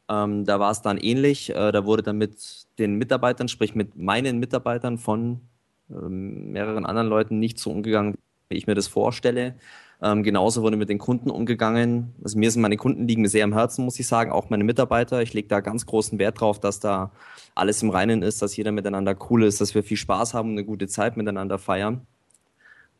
Ähm, 0.09 0.47
da 0.47 0.59
war 0.59 0.71
es 0.71 0.81
dann 0.81 0.97
ähnlich. 0.97 1.51
Äh, 1.51 1.73
da 1.73 1.85
wurde 1.85 2.03
dann 2.03 2.17
mit 2.17 2.65
den 2.79 2.95
Mitarbeitern, 2.95 3.49
sprich 3.49 3.75
mit 3.75 3.95
meinen 3.99 4.39
Mitarbeitern 4.39 4.97
von 4.97 5.43
ähm, 5.91 6.53
mehreren 6.53 6.87
anderen 6.87 7.09
Leuten 7.09 7.39
nicht 7.39 7.59
so 7.59 7.71
umgegangen, 7.71 8.17
wie 8.49 8.57
ich 8.57 8.67
mir 8.67 8.75
das 8.75 8.89
vorstelle. 8.89 9.57
Ähm, 10.05 10.25
genauso 10.25 10.63
wurde 10.63 10.77
mit 10.77 10.89
den 10.89 10.99
Kunden 10.99 11.31
umgegangen. 11.31 12.13
Also 12.25 12.37
mir 12.37 12.51
sind 12.51 12.61
meine 12.61 12.77
Kunden 12.77 13.07
liegen 13.07 13.23
mir 13.23 13.29
sehr 13.29 13.45
am 13.45 13.53
Herzen, 13.53 13.85
muss 13.85 14.01
ich 14.01 14.07
sagen, 14.09 14.33
auch 14.33 14.51
meine 14.51 14.65
Mitarbeiter. 14.65 15.23
Ich 15.23 15.33
lege 15.33 15.47
da 15.47 15.61
ganz 15.61 15.87
großen 15.87 16.19
Wert 16.19 16.41
drauf, 16.41 16.59
dass 16.59 16.81
da 16.81 17.13
alles 17.55 17.83
im 17.83 17.91
Reinen 17.91 18.23
ist, 18.23 18.43
dass 18.43 18.57
jeder 18.57 18.73
miteinander 18.73 19.17
cool 19.31 19.45
ist, 19.45 19.61
dass 19.61 19.77
wir 19.77 19.85
viel 19.85 19.97
Spaß 19.97 20.35
haben 20.35 20.51
und 20.51 20.55
eine 20.57 20.65
gute 20.65 20.89
Zeit 20.89 21.17
miteinander 21.17 21.59
feiern. 21.59 22.01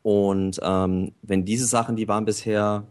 Und 0.01 0.59
ähm, 0.63 1.11
wenn 1.21 1.43
diese 1.43 1.65
Sachen, 1.65 1.97
die 1.97 2.07
waren 2.07 2.23
bisher 2.23 2.85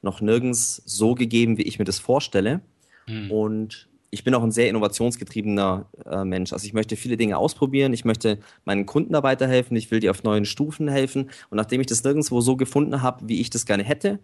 noch 0.00 0.20
nirgends 0.20 0.82
so 0.86 1.14
gegeben, 1.14 1.58
wie 1.58 1.62
ich 1.62 1.78
mir 1.78 1.84
das 1.84 1.98
vorstelle. 1.98 2.60
Mhm. 3.06 3.30
Und 3.30 3.87
ich 4.10 4.24
bin 4.24 4.34
auch 4.34 4.42
ein 4.42 4.50
sehr 4.50 4.68
innovationsgetriebener 4.70 5.86
äh, 6.06 6.24
Mensch. 6.24 6.52
Also 6.52 6.66
ich 6.66 6.72
möchte 6.72 6.96
viele 6.96 7.16
Dinge 7.16 7.36
ausprobieren, 7.36 7.92
ich 7.92 8.04
möchte 8.04 8.38
meinen 8.64 8.86
Kunden 8.86 9.12
da 9.12 9.22
weiterhelfen, 9.22 9.76
ich 9.76 9.90
will 9.90 10.00
die 10.00 10.08
auf 10.08 10.22
neuen 10.22 10.46
Stufen 10.46 10.88
helfen. 10.88 11.30
Und 11.50 11.56
nachdem 11.56 11.80
ich 11.80 11.86
das 11.86 12.02
nirgendwo 12.04 12.40
so 12.40 12.56
gefunden 12.56 13.02
habe, 13.02 13.28
wie 13.28 13.40
ich 13.40 13.50
das 13.50 13.66
gerne 13.66 13.84
hätte, 13.84 14.20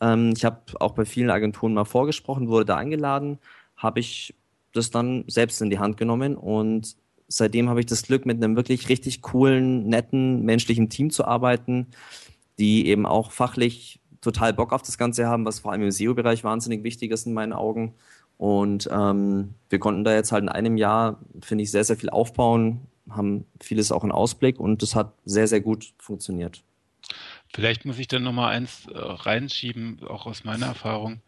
ähm, 0.00 0.34
ich 0.36 0.44
habe 0.44 0.60
auch 0.80 0.92
bei 0.92 1.04
vielen 1.04 1.30
Agenturen 1.30 1.72
mal 1.72 1.84
vorgesprochen, 1.84 2.48
wurde 2.48 2.66
da 2.66 2.76
eingeladen, 2.76 3.38
habe 3.76 4.00
ich 4.00 4.34
das 4.72 4.90
dann 4.90 5.24
selbst 5.28 5.62
in 5.62 5.70
die 5.70 5.78
Hand 5.78 5.96
genommen 5.96 6.36
und 6.36 6.96
seitdem 7.28 7.68
habe 7.68 7.80
ich 7.80 7.86
das 7.86 8.02
Glück, 8.02 8.26
mit 8.26 8.42
einem 8.42 8.56
wirklich 8.56 8.88
richtig 8.88 9.22
coolen, 9.22 9.88
netten, 9.88 10.44
menschlichen 10.44 10.90
Team 10.90 11.10
zu 11.10 11.24
arbeiten, 11.24 11.86
die 12.58 12.86
eben 12.86 13.06
auch 13.06 13.30
fachlich 13.30 14.00
total 14.20 14.52
Bock 14.52 14.72
auf 14.72 14.82
das 14.82 14.98
Ganze 14.98 15.26
haben, 15.26 15.44
was 15.44 15.60
vor 15.60 15.72
allem 15.72 15.82
im 15.82 15.90
SEO-Bereich 15.90 16.44
wahnsinnig 16.44 16.84
wichtig 16.84 17.10
ist 17.10 17.26
in 17.26 17.34
meinen 17.34 17.52
Augen. 17.52 17.94
Und 18.42 18.88
ähm, 18.90 19.54
wir 19.70 19.78
konnten 19.78 20.02
da 20.02 20.12
jetzt 20.12 20.32
halt 20.32 20.42
in 20.42 20.48
einem 20.48 20.76
Jahr, 20.76 21.20
finde 21.42 21.62
ich, 21.62 21.70
sehr, 21.70 21.84
sehr 21.84 21.96
viel 21.96 22.10
aufbauen, 22.10 22.88
haben 23.08 23.46
vieles 23.60 23.92
auch 23.92 24.02
in 24.02 24.10
Ausblick 24.10 24.58
und 24.58 24.82
das 24.82 24.96
hat 24.96 25.14
sehr, 25.24 25.46
sehr 25.46 25.60
gut 25.60 25.92
funktioniert. 25.98 26.60
Vielleicht 27.54 27.84
muss 27.84 28.00
ich 28.00 28.08
dann 28.08 28.24
nochmal 28.24 28.52
eins 28.52 28.88
äh, 28.88 28.98
reinschieben, 28.98 30.00
auch 30.08 30.26
aus 30.26 30.42
meiner 30.42 30.66
Erfahrung. 30.66 31.20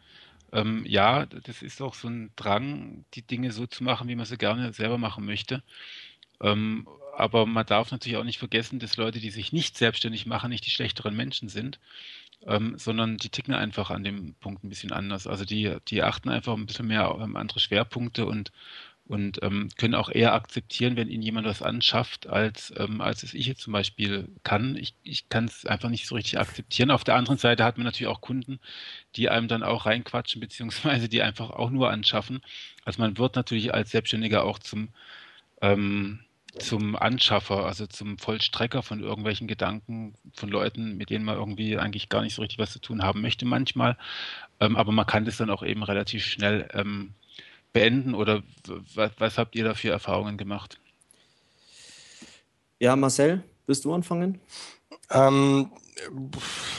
Ähm, 0.51 0.83
ja, 0.85 1.25
das 1.25 1.61
ist 1.61 1.81
auch 1.81 1.93
so 1.93 2.09
ein 2.09 2.31
Drang, 2.35 3.05
die 3.13 3.21
Dinge 3.21 3.53
so 3.53 3.65
zu 3.65 3.85
machen, 3.85 4.09
wie 4.09 4.15
man 4.15 4.25
sie 4.25 4.37
gerne 4.37 4.73
selber 4.73 4.97
machen 4.97 5.25
möchte. 5.25 5.63
Ähm, 6.41 6.85
aber 7.15 7.45
man 7.45 7.65
darf 7.65 7.91
natürlich 7.91 8.17
auch 8.17 8.25
nicht 8.25 8.39
vergessen, 8.39 8.79
dass 8.79 8.97
Leute, 8.97 9.21
die 9.21 9.29
sich 9.29 9.53
nicht 9.53 9.77
selbstständig 9.77 10.25
machen, 10.25 10.49
nicht 10.49 10.65
die 10.65 10.71
schlechteren 10.71 11.15
Menschen 11.15 11.47
sind, 11.47 11.79
ähm, 12.45 12.75
sondern 12.77 13.17
die 13.17 13.29
ticken 13.29 13.53
einfach 13.53 13.89
an 13.89 14.03
dem 14.03 14.35
Punkt 14.35 14.63
ein 14.63 14.69
bisschen 14.69 14.91
anders. 14.91 15.27
Also 15.27 15.45
die, 15.45 15.75
die 15.87 16.03
achten 16.03 16.29
einfach 16.29 16.53
ein 16.53 16.65
bisschen 16.65 16.87
mehr 16.87 17.09
auf 17.09 17.19
andere 17.21 17.59
Schwerpunkte 17.59 18.25
und, 18.25 18.51
und 19.07 19.41
ähm, 19.43 19.69
können 19.77 19.95
auch 19.95 20.09
eher 20.09 20.33
akzeptieren, 20.33 20.95
wenn 20.95 21.09
ihnen 21.09 21.23
jemand 21.23 21.47
was 21.47 21.61
anschafft, 21.61 22.27
als, 22.27 22.73
ähm, 22.77 23.01
als 23.01 23.23
es 23.23 23.33
ich 23.33 23.45
jetzt 23.47 23.61
zum 23.61 23.73
Beispiel 23.73 24.29
kann. 24.43 24.75
Ich, 24.75 24.95
ich 25.03 25.29
kann 25.29 25.45
es 25.45 25.65
einfach 25.65 25.89
nicht 25.89 26.07
so 26.07 26.15
richtig 26.15 26.39
akzeptieren. 26.39 26.91
Auf 26.91 27.03
der 27.03 27.15
anderen 27.15 27.37
Seite 27.37 27.63
hat 27.63 27.77
man 27.77 27.85
natürlich 27.85 28.11
auch 28.11 28.21
Kunden, 28.21 28.59
die 29.15 29.29
einem 29.29 29.47
dann 29.47 29.63
auch 29.63 29.85
reinquatschen, 29.85 30.39
beziehungsweise 30.41 31.09
die 31.09 31.21
einfach 31.21 31.49
auch 31.51 31.69
nur 31.69 31.89
anschaffen. 31.91 32.41
Also 32.83 33.01
man 33.01 33.17
wird 33.17 33.35
natürlich 33.35 33.73
als 33.73 33.91
Selbstständiger 33.91 34.43
auch 34.43 34.59
zum 34.59 34.89
ähm, 35.61 36.19
zum 36.59 36.95
Anschaffer, 36.95 37.65
also 37.65 37.85
zum 37.87 38.17
Vollstrecker 38.17 38.81
von 38.81 39.01
irgendwelchen 39.01 39.47
Gedanken 39.47 40.15
von 40.33 40.49
Leuten, 40.49 40.97
mit 40.97 41.09
denen 41.09 41.25
man 41.25 41.37
irgendwie 41.37 41.77
eigentlich 41.77 42.09
gar 42.09 42.21
nicht 42.21 42.35
so 42.35 42.41
richtig 42.41 42.59
was 42.59 42.71
zu 42.71 42.79
tun 42.79 43.03
haben 43.03 43.21
möchte 43.21 43.45
manchmal. 43.45 43.97
Ähm, 44.59 44.75
aber 44.75 44.91
man 44.91 45.05
kann 45.05 45.25
das 45.25 45.37
dann 45.37 45.49
auch 45.49 45.63
eben 45.63 45.83
relativ 45.83 46.23
schnell 46.23 46.69
ähm, 46.73 47.13
beenden 47.73 48.15
oder 48.15 48.41
was, 48.93 49.11
was 49.17 49.37
habt 49.37 49.55
ihr 49.55 49.65
da 49.65 49.73
für 49.73 49.89
Erfahrungen 49.89 50.37
gemacht? 50.37 50.79
Ja, 52.79 52.95
Marcel, 52.95 53.43
willst 53.67 53.85
du 53.85 53.93
anfangen? 53.93 54.39
Ähm, 55.09 55.71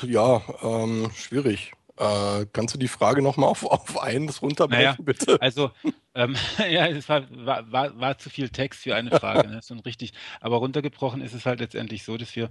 ja, 0.02 0.42
ähm, 0.62 1.10
schwierig. 1.14 1.72
Äh, 1.98 2.46
kannst 2.52 2.74
du 2.74 2.78
die 2.78 2.88
Frage 2.88 3.22
nochmal 3.22 3.48
auf, 3.48 3.64
auf 3.64 3.98
eins 3.98 4.42
runterbrechen, 4.42 4.84
naja, 4.84 4.96
bitte? 4.98 5.40
Also, 5.40 5.70
ähm, 6.14 6.36
ja, 6.70 6.86
es 6.86 7.08
war, 7.08 7.24
war, 7.30 7.72
war, 7.72 7.98
war, 7.98 8.18
zu 8.18 8.28
viel 8.28 8.50
Text 8.50 8.82
für 8.82 8.94
eine 8.94 9.10
Frage. 9.18 9.48
ne? 9.48 9.60
So 9.62 9.74
richtig. 9.76 10.12
Aber 10.40 10.56
runtergebrochen 10.58 11.22
ist 11.22 11.34
es 11.34 11.46
halt 11.46 11.60
letztendlich 11.60 12.04
so, 12.04 12.16
dass 12.16 12.36
wir 12.36 12.50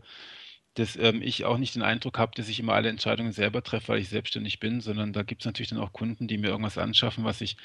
dass 0.76 0.98
ähm, 0.98 1.22
ich 1.22 1.46
auch 1.46 1.58
nicht 1.58 1.76
den 1.76 1.84
Eindruck 1.84 2.20
habe, 2.20 2.34
dass 2.36 2.50
ich 2.50 2.60
immer 2.60 2.74
alle 2.74 2.90
Entscheidungen 2.90 3.32
selber 3.32 3.64
treffe, 3.64 3.90
weil 3.90 4.00
ich 4.00 4.10
selbstständig 4.10 4.60
bin, 4.60 4.82
sondern 4.82 5.14
da 5.14 5.24
gibt 5.24 5.42
es 5.42 5.46
natürlich 5.46 5.70
dann 5.70 5.80
auch 5.80 5.94
Kunden, 5.94 6.28
die 6.28 6.38
mir 6.38 6.50
irgendwas 6.50 6.78
anschaffen, 6.78 7.24
was 7.24 7.40
ich, 7.40 7.56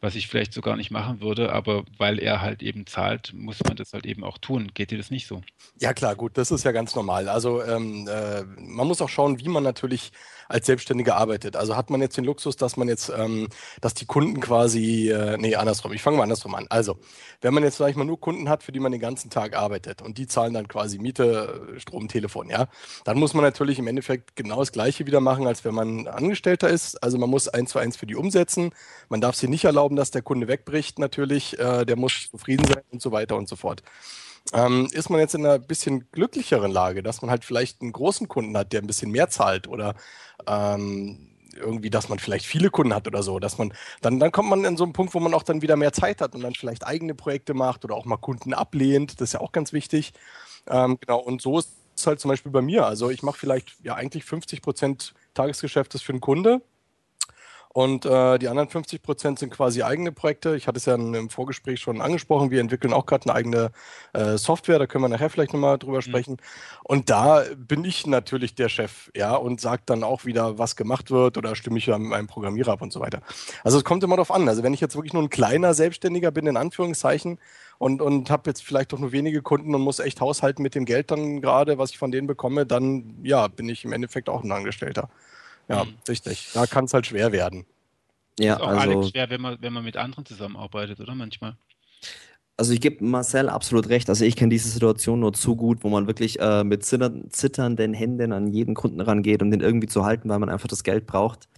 was 0.00 0.14
ich 0.14 0.28
vielleicht 0.28 0.52
so 0.52 0.60
gar 0.60 0.76
nicht 0.76 0.90
machen 0.90 1.20
würde, 1.20 1.52
aber 1.52 1.84
weil 1.96 2.18
er 2.18 2.42
halt 2.42 2.62
eben 2.62 2.86
zahlt, 2.86 3.32
muss 3.34 3.58
man 3.64 3.76
das 3.76 3.92
halt 3.92 4.04
eben 4.06 4.24
auch 4.24 4.38
tun. 4.38 4.70
Geht 4.74 4.90
dir 4.90 4.98
das 4.98 5.10
nicht 5.10 5.26
so? 5.26 5.40
Ja 5.80 5.94
klar, 5.94 6.14
gut, 6.14 6.36
das 6.36 6.50
ist 6.50 6.64
ja 6.64 6.72
ganz 6.72 6.94
normal. 6.94 7.28
Also 7.28 7.62
ähm, 7.62 8.06
äh, 8.08 8.42
man 8.58 8.86
muss 8.86 9.00
auch 9.00 9.08
schauen, 9.08 9.40
wie 9.40 9.48
man 9.48 9.62
natürlich 9.62 10.12
als 10.48 10.66
Selbstständiger 10.66 11.16
arbeitet. 11.16 11.56
Also 11.56 11.76
hat 11.76 11.90
man 11.90 12.00
jetzt 12.00 12.16
den 12.16 12.24
Luxus, 12.24 12.56
dass 12.56 12.76
man 12.76 12.88
jetzt, 12.88 13.12
ähm, 13.16 13.48
dass 13.80 13.94
die 13.94 14.06
Kunden 14.06 14.40
quasi, 14.40 15.10
äh, 15.10 15.36
nee, 15.38 15.56
andersrum, 15.56 15.92
ich 15.92 16.02
fange 16.02 16.18
mal 16.18 16.24
andersrum 16.24 16.54
an. 16.54 16.66
Also, 16.68 16.98
wenn 17.40 17.54
man 17.54 17.62
jetzt, 17.62 17.78
sag 17.78 17.90
ich 17.90 17.96
mal, 17.96 18.04
nur 18.04 18.20
Kunden 18.20 18.48
hat, 18.48 18.62
für 18.62 18.72
die 18.72 18.80
man 18.80 18.92
den 18.92 19.00
ganzen 19.00 19.30
Tag 19.30 19.56
arbeitet 19.56 20.02
und 20.02 20.18
die 20.18 20.26
zahlen 20.26 20.54
dann 20.54 20.68
quasi 20.68 20.98
Miete, 20.98 21.74
Strom, 21.78 22.08
Telefon, 22.08 22.48
ja, 22.48 22.68
dann 23.04 23.18
muss 23.18 23.34
man 23.34 23.44
natürlich 23.44 23.78
im 23.78 23.86
Endeffekt 23.86 24.36
genau 24.36 24.60
das 24.60 24.72
Gleiche 24.72 25.06
wieder 25.06 25.20
machen, 25.20 25.46
als 25.46 25.64
wenn 25.64 25.74
man 25.74 26.06
Angestellter 26.06 26.68
ist. 26.68 27.02
Also 27.02 27.18
man 27.18 27.30
muss 27.30 27.48
eins 27.48 27.70
zu 27.70 27.78
eins 27.78 27.96
für 27.96 28.06
die 28.06 28.16
umsetzen. 28.16 28.70
Man 29.08 29.20
darf 29.20 29.36
sie 29.36 29.48
nicht 29.48 29.64
erlauben, 29.64 29.85
dass 29.94 30.10
der 30.10 30.22
Kunde 30.22 30.48
wegbricht, 30.48 30.98
natürlich. 30.98 31.56
Äh, 31.58 31.84
der 31.84 31.96
muss 31.96 32.28
zufrieden 32.30 32.66
sein 32.66 32.82
und 32.90 33.00
so 33.00 33.12
weiter 33.12 33.36
und 33.36 33.48
so 33.48 33.54
fort. 33.54 33.82
Ähm, 34.52 34.88
ist 34.92 35.10
man 35.10 35.20
jetzt 35.20 35.34
in 35.34 35.44
einer 35.44 35.58
bisschen 35.58 36.10
glücklicheren 36.12 36.70
Lage, 36.70 37.02
dass 37.02 37.22
man 37.22 37.30
halt 37.30 37.44
vielleicht 37.44 37.82
einen 37.82 37.92
großen 37.92 38.28
Kunden 38.28 38.56
hat, 38.56 38.72
der 38.72 38.80
ein 38.80 38.86
bisschen 38.86 39.10
mehr 39.10 39.28
zahlt 39.28 39.68
oder 39.68 39.94
ähm, 40.46 41.28
irgendwie, 41.56 41.90
dass 41.90 42.08
man 42.08 42.18
vielleicht 42.18 42.46
viele 42.46 42.70
Kunden 42.70 42.94
hat 42.94 43.06
oder 43.06 43.22
so, 43.22 43.38
dass 43.38 43.58
man, 43.58 43.72
dann, 44.02 44.20
dann 44.20 44.30
kommt 44.32 44.50
man 44.50 44.64
in 44.64 44.76
so 44.76 44.84
einen 44.84 44.92
Punkt, 44.92 45.14
wo 45.14 45.20
man 45.20 45.34
auch 45.34 45.42
dann 45.42 45.62
wieder 45.62 45.76
mehr 45.76 45.92
Zeit 45.92 46.20
hat 46.20 46.34
und 46.34 46.42
dann 46.42 46.54
vielleicht 46.54 46.86
eigene 46.86 47.14
Projekte 47.14 47.54
macht 47.54 47.84
oder 47.84 47.94
auch 47.94 48.04
mal 48.04 48.18
Kunden 48.18 48.54
ablehnt. 48.54 49.20
Das 49.20 49.30
ist 49.30 49.32
ja 49.34 49.40
auch 49.40 49.52
ganz 49.52 49.72
wichtig. 49.72 50.12
Ähm, 50.68 50.98
genau, 51.00 51.18
und 51.18 51.42
so 51.42 51.58
ist 51.58 51.70
es 51.96 52.06
halt 52.06 52.20
zum 52.20 52.28
Beispiel 52.28 52.52
bei 52.52 52.62
mir. 52.62 52.86
Also 52.86 53.10
ich 53.10 53.22
mache 53.22 53.38
vielleicht 53.38 53.72
ja 53.82 53.94
eigentlich 53.94 54.24
50 54.24 54.62
Prozent 54.62 55.14
Tagesgeschäftes 55.34 56.02
für 56.02 56.12
einen 56.12 56.20
Kunde 56.20 56.62
und 57.76 58.06
äh, 58.06 58.38
die 58.38 58.48
anderen 58.48 58.70
50 58.70 59.02
Prozent 59.02 59.38
sind 59.38 59.50
quasi 59.50 59.82
eigene 59.82 60.10
Projekte. 60.10 60.56
Ich 60.56 60.66
hatte 60.66 60.78
es 60.78 60.86
ja 60.86 60.94
im 60.94 61.28
Vorgespräch 61.28 61.78
schon 61.78 62.00
angesprochen. 62.00 62.50
Wir 62.50 62.62
entwickeln 62.62 62.94
auch 62.94 63.04
gerade 63.04 63.28
eine 63.28 63.34
eigene 63.34 63.70
äh, 64.14 64.38
Software. 64.38 64.78
Da 64.78 64.86
können 64.86 65.04
wir 65.04 65.10
nachher 65.10 65.28
vielleicht 65.28 65.52
nochmal 65.52 65.76
drüber 65.76 65.98
mhm. 65.98 66.00
sprechen. 66.00 66.36
Und 66.84 67.10
da 67.10 67.42
bin 67.54 67.84
ich 67.84 68.06
natürlich 68.06 68.54
der 68.54 68.70
Chef, 68.70 69.10
ja, 69.14 69.34
und 69.34 69.60
sage 69.60 69.82
dann 69.84 70.04
auch 70.04 70.24
wieder, 70.24 70.56
was 70.56 70.76
gemacht 70.76 71.10
wird 71.10 71.36
oder 71.36 71.54
stimme 71.54 71.76
ich 71.76 71.84
ja 71.84 71.98
mit 71.98 72.08
meinem 72.08 72.28
Programmierer 72.28 72.72
ab 72.72 72.80
und 72.80 72.94
so 72.94 73.00
weiter. 73.00 73.20
Also 73.62 73.76
es 73.76 73.84
kommt 73.84 74.02
immer 74.02 74.16
darauf 74.16 74.30
an. 74.30 74.48
Also 74.48 74.62
wenn 74.62 74.72
ich 74.72 74.80
jetzt 74.80 74.96
wirklich 74.96 75.12
nur 75.12 75.24
ein 75.24 75.28
kleiner 75.28 75.74
Selbstständiger 75.74 76.30
bin, 76.30 76.46
in 76.46 76.56
Anführungszeichen, 76.56 77.38
und, 77.78 78.00
und 78.00 78.30
habe 78.30 78.48
jetzt 78.48 78.64
vielleicht 78.64 78.94
doch 78.94 78.98
nur 78.98 79.12
wenige 79.12 79.42
Kunden 79.42 79.74
und 79.74 79.82
muss 79.82 79.98
echt 79.98 80.22
haushalten 80.22 80.62
mit 80.62 80.74
dem 80.74 80.86
Geld 80.86 81.10
dann 81.10 81.42
gerade, 81.42 81.76
was 81.76 81.90
ich 81.90 81.98
von 81.98 82.10
denen 82.10 82.26
bekomme, 82.26 82.64
dann 82.64 83.16
ja, 83.22 83.48
bin 83.48 83.68
ich 83.68 83.84
im 83.84 83.92
Endeffekt 83.92 84.30
auch 84.30 84.42
ein 84.42 84.50
Angestellter. 84.50 85.10
Ja, 85.68 85.84
mhm. 85.84 85.94
richtig. 86.08 86.48
Da 86.54 86.66
kann 86.66 86.84
es 86.84 86.94
halt 86.94 87.06
schwer 87.06 87.32
werden. 87.32 87.66
Ja, 88.38 88.54
ist 88.54 88.60
auch 88.60 88.68
also, 88.68 88.80
Alex 88.80 89.10
schwer, 89.10 89.30
wenn 89.30 89.40
man, 89.40 89.56
wenn 89.60 89.72
man 89.72 89.84
mit 89.84 89.96
anderen 89.96 90.26
zusammenarbeitet, 90.26 91.00
oder 91.00 91.14
manchmal? 91.14 91.56
Also 92.58 92.72
ich 92.72 92.80
gebe 92.80 93.04
Marcel 93.04 93.48
absolut 93.48 93.88
recht. 93.88 94.08
Also 94.08 94.24
ich 94.24 94.34
kenne 94.36 94.50
diese 94.50 94.68
Situation 94.68 95.20
nur 95.20 95.34
zu 95.34 95.56
gut, 95.56 95.84
wo 95.84 95.88
man 95.88 96.06
wirklich 96.06 96.40
äh, 96.40 96.64
mit 96.64 96.84
zitternden 96.84 97.92
Händen 97.92 98.32
an 98.32 98.48
jeden 98.48 98.74
Kunden 98.74 99.00
rangeht, 99.00 99.42
um 99.42 99.50
den 99.50 99.60
irgendwie 99.60 99.88
zu 99.88 100.04
halten, 100.04 100.28
weil 100.30 100.38
man 100.38 100.48
einfach 100.48 100.68
das 100.68 100.82
Geld 100.82 101.06
braucht. 101.06 101.48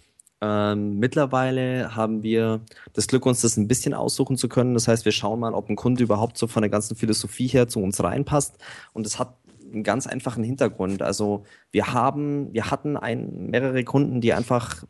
Ähm, 0.40 0.98
mittlerweile 0.98 1.96
haben 1.96 2.22
wir 2.22 2.60
das 2.92 3.08
Glück, 3.08 3.26
uns 3.26 3.40
das 3.40 3.56
ein 3.56 3.66
bisschen 3.66 3.94
aussuchen 3.94 4.36
zu 4.36 4.48
können. 4.48 4.74
Das 4.74 4.86
heißt, 4.86 5.04
wir 5.04 5.12
schauen 5.12 5.40
mal, 5.40 5.54
ob 5.54 5.68
ein 5.68 5.76
Kunde 5.76 6.02
überhaupt 6.02 6.38
so 6.38 6.46
von 6.46 6.62
der 6.62 6.70
ganzen 6.70 6.96
Philosophie 6.96 7.48
her 7.48 7.68
zu 7.68 7.80
uns 7.80 8.02
reinpasst. 8.02 8.56
Und 8.92 9.06
es 9.06 9.18
hat 9.18 9.36
einen 9.72 9.82
ganz 9.82 10.06
einfachen 10.06 10.44
Hintergrund. 10.44 11.02
Also 11.02 11.44
wir 11.70 11.92
haben, 11.92 12.52
wir 12.52 12.70
hatten 12.70 12.96
ein, 12.96 13.46
mehrere 13.50 13.84
Kunden, 13.84 14.20
die 14.20 14.32
einfach 14.32 14.84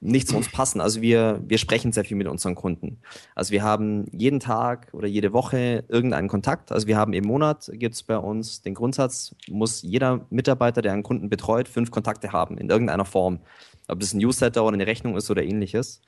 nicht 0.00 0.28
zu 0.28 0.36
uns 0.36 0.50
passen. 0.50 0.80
Also 0.80 1.00
wir, 1.00 1.42
wir 1.46 1.58
sprechen 1.58 1.92
sehr 1.92 2.04
viel 2.04 2.16
mit 2.16 2.26
unseren 2.26 2.54
Kunden. 2.54 2.98
Also 3.34 3.52
wir 3.52 3.62
haben 3.62 4.06
jeden 4.12 4.40
Tag 4.40 4.88
oder 4.92 5.08
jede 5.08 5.32
Woche 5.32 5.84
irgendeinen 5.88 6.28
Kontakt. 6.28 6.70
Also 6.70 6.86
wir 6.86 6.96
haben 6.96 7.12
im 7.12 7.24
Monat, 7.24 7.70
gibt 7.72 7.94
es 7.94 8.02
bei 8.02 8.18
uns 8.18 8.62
den 8.62 8.74
Grundsatz, 8.74 9.34
muss 9.48 9.82
jeder 9.82 10.26
Mitarbeiter, 10.30 10.82
der 10.82 10.92
einen 10.92 11.02
Kunden 11.02 11.28
betreut, 11.28 11.68
fünf 11.68 11.90
Kontakte 11.90 12.32
haben 12.32 12.58
in 12.58 12.68
irgendeiner 12.68 13.04
Form. 13.04 13.40
Ob 13.88 14.00
das 14.00 14.12
ein 14.12 14.18
Newsletter 14.18 14.64
oder 14.64 14.74
eine 14.74 14.86
Rechnung 14.86 15.16
ist 15.16 15.30
oder 15.30 15.42
ähnliches. 15.42 16.02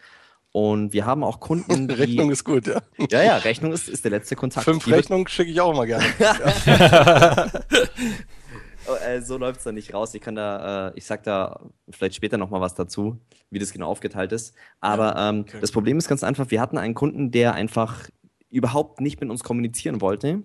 Und 0.52 0.92
wir 0.92 1.06
haben 1.06 1.22
auch 1.24 1.40
Kunden, 1.40 1.88
die... 1.88 1.94
Rechnung 1.94 2.30
ist 2.30 2.44
gut, 2.44 2.66
ja. 2.66 2.80
Ja, 3.10 3.22
ja, 3.22 3.36
Rechnung 3.36 3.72
ist, 3.72 3.88
ist 3.88 4.04
der 4.04 4.10
letzte 4.10 4.36
Kontakt. 4.36 4.64
Fünf 4.64 4.84
Die 4.84 4.92
Rechnungen 4.92 5.26
schicke 5.28 5.50
ich 5.50 5.60
auch 5.60 5.72
immer 5.72 5.86
gerne. 5.86 6.04
Äh, 9.06 9.20
so 9.20 9.36
läuft 9.36 9.58
es 9.58 9.64
da 9.64 9.72
nicht 9.72 9.94
raus. 9.94 10.14
Ich 10.14 10.20
kann 10.20 10.34
da, 10.34 10.88
äh, 10.88 10.92
ich 10.96 11.04
sag 11.04 11.22
da 11.22 11.60
vielleicht 11.90 12.14
später 12.14 12.38
nochmal 12.38 12.60
was 12.60 12.74
dazu, 12.74 13.18
wie 13.50 13.58
das 13.58 13.72
genau 13.72 13.88
aufgeteilt 13.88 14.32
ist. 14.32 14.54
Aber 14.80 15.16
ähm, 15.16 15.40
okay. 15.40 15.58
das 15.60 15.72
Problem 15.72 15.98
ist 15.98 16.08
ganz 16.08 16.24
einfach, 16.24 16.50
wir 16.50 16.60
hatten 16.60 16.78
einen 16.78 16.94
Kunden, 16.94 17.30
der 17.30 17.54
einfach 17.54 18.08
überhaupt 18.50 19.00
nicht 19.00 19.20
mit 19.20 19.30
uns 19.30 19.44
kommunizieren 19.44 20.00
wollte. 20.00 20.42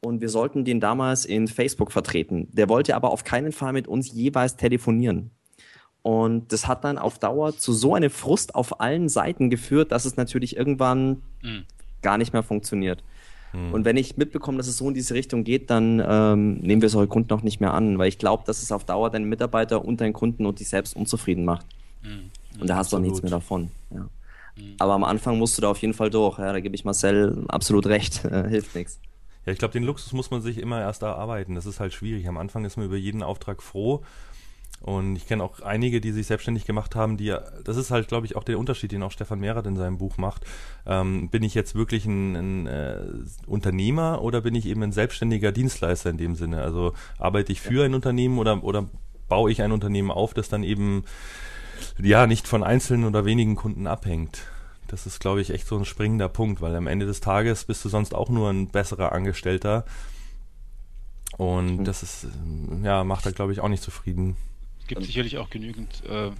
Und 0.00 0.20
wir 0.20 0.28
sollten 0.28 0.64
den 0.64 0.80
damals 0.80 1.24
in 1.24 1.48
Facebook 1.48 1.90
vertreten. 1.90 2.48
Der 2.52 2.68
wollte 2.68 2.94
aber 2.94 3.10
auf 3.10 3.24
keinen 3.24 3.52
Fall 3.52 3.72
mit 3.72 3.88
uns 3.88 4.12
jeweils 4.12 4.56
telefonieren. 4.56 5.30
Und 6.06 6.52
das 6.52 6.68
hat 6.68 6.84
dann 6.84 6.98
auf 6.98 7.18
Dauer 7.18 7.56
zu 7.56 7.72
so 7.72 7.96
einem 7.96 8.10
Frust 8.10 8.54
auf 8.54 8.80
allen 8.80 9.08
Seiten 9.08 9.50
geführt, 9.50 9.90
dass 9.90 10.04
es 10.04 10.16
natürlich 10.16 10.56
irgendwann 10.56 11.22
Hm. 11.40 11.64
gar 12.00 12.16
nicht 12.16 12.32
mehr 12.32 12.44
funktioniert. 12.44 13.02
Und 13.72 13.84
wenn 13.84 13.96
ich 13.96 14.16
mitbekomme, 14.16 14.58
dass 14.58 14.68
es 14.68 14.76
so 14.76 14.86
in 14.86 14.94
diese 14.94 15.14
Richtung 15.14 15.42
geht, 15.42 15.70
dann 15.70 16.00
ähm, 16.06 16.58
nehmen 16.58 16.82
wir 16.82 16.90
solche 16.90 17.08
Kunden 17.08 17.32
auch 17.32 17.42
nicht 17.42 17.58
mehr 17.58 17.72
an, 17.72 17.98
weil 17.98 18.08
ich 18.08 18.18
glaube, 18.18 18.44
dass 18.46 18.62
es 18.62 18.70
auf 18.70 18.84
Dauer 18.84 19.10
deinen 19.10 19.28
Mitarbeiter 19.28 19.84
und 19.84 20.00
deinen 20.00 20.12
Kunden 20.12 20.46
und 20.46 20.60
dich 20.60 20.68
selbst 20.68 20.94
unzufrieden 20.94 21.44
macht. 21.44 21.66
Hm. 22.02 22.30
Und 22.60 22.68
da 22.68 22.76
hast 22.76 22.92
du 22.92 22.98
auch 22.98 23.00
nichts 23.00 23.22
mehr 23.22 23.30
davon. 23.30 23.70
Ja. 23.90 24.06
Aber 24.78 24.92
am 24.92 25.02
Anfang 25.02 25.38
musst 25.38 25.58
du 25.58 25.62
da 25.62 25.70
auf 25.70 25.78
jeden 25.78 25.94
Fall 25.94 26.10
durch. 26.10 26.38
Ja, 26.38 26.52
da 26.52 26.60
gebe 26.60 26.74
ich 26.76 26.84
Marcel 26.84 27.44
absolut 27.48 27.86
recht. 27.86 28.24
Äh, 28.30 28.48
hilft 28.48 28.76
nichts. 28.76 29.00
Ja, 29.44 29.52
ich 29.52 29.58
glaube, 29.58 29.72
den 29.72 29.82
Luxus 29.82 30.12
muss 30.12 30.30
man 30.30 30.42
sich 30.42 30.58
immer 30.58 30.80
erst 30.80 31.02
erarbeiten. 31.02 31.54
Das 31.54 31.66
ist 31.66 31.80
halt 31.80 31.94
schwierig. 31.94 32.28
Am 32.28 32.36
Anfang 32.36 32.64
ist 32.64 32.76
man 32.76 32.86
über 32.86 32.96
jeden 32.96 33.24
Auftrag 33.24 33.60
froh. 33.62 34.02
Und 34.82 35.16
ich 35.16 35.26
kenne 35.26 35.42
auch 35.42 35.62
einige, 35.62 36.00
die 36.00 36.12
sich 36.12 36.28
selbstständig 36.28 36.64
gemacht 36.64 36.94
haben, 36.94 37.16
die, 37.16 37.34
das 37.64 37.76
ist 37.76 37.90
halt, 37.90 38.08
glaube 38.08 38.26
ich, 38.26 38.36
auch 38.36 38.44
der 38.44 38.58
Unterschied, 38.58 38.92
den 38.92 39.02
auch 39.02 39.10
Stefan 39.10 39.40
Mehrath 39.40 39.66
in 39.66 39.76
seinem 39.76 39.98
Buch 39.98 40.16
macht. 40.16 40.44
Ähm, 40.86 41.28
bin 41.28 41.42
ich 41.42 41.54
jetzt 41.54 41.74
wirklich 41.74 42.04
ein, 42.04 42.36
ein 42.36 42.66
äh, 42.66 43.00
Unternehmer 43.46 44.22
oder 44.22 44.42
bin 44.42 44.54
ich 44.54 44.66
eben 44.66 44.82
ein 44.82 44.92
selbstständiger 44.92 45.50
Dienstleister 45.50 46.10
in 46.10 46.18
dem 46.18 46.36
Sinne? 46.36 46.62
Also 46.62 46.92
arbeite 47.18 47.52
ich 47.52 47.60
für 47.60 47.84
ein 47.84 47.94
Unternehmen 47.94 48.38
oder, 48.38 48.62
oder 48.62 48.86
baue 49.28 49.50
ich 49.50 49.62
ein 49.62 49.72
Unternehmen 49.72 50.10
auf, 50.10 50.34
das 50.34 50.48
dann 50.48 50.62
eben, 50.62 51.04
ja, 52.00 52.26
nicht 52.26 52.46
von 52.46 52.62
einzelnen 52.62 53.06
oder 53.06 53.24
wenigen 53.24 53.56
Kunden 53.56 53.86
abhängt? 53.86 54.42
Das 54.86 55.06
ist, 55.06 55.18
glaube 55.18 55.40
ich, 55.40 55.50
echt 55.50 55.66
so 55.66 55.76
ein 55.76 55.84
springender 55.84 56.28
Punkt, 56.28 56.60
weil 56.60 56.76
am 56.76 56.86
Ende 56.86 57.06
des 57.06 57.20
Tages 57.20 57.64
bist 57.64 57.84
du 57.84 57.88
sonst 57.88 58.14
auch 58.14 58.28
nur 58.28 58.50
ein 58.50 58.68
besserer 58.68 59.10
Angestellter. 59.10 59.84
Und 61.36 61.84
das 61.84 62.02
ist, 62.02 62.28
ja, 62.84 63.02
macht 63.02 63.26
er, 63.26 63.32
glaube 63.32 63.52
ich, 63.52 63.60
auch 63.60 63.68
nicht 63.68 63.82
zufrieden. 63.82 64.36
Es 64.86 64.88
gibt 64.88 65.02
sicherlich 65.04 65.36
auch 65.38 65.50
genügend 65.50 66.04
äh, 66.08 66.30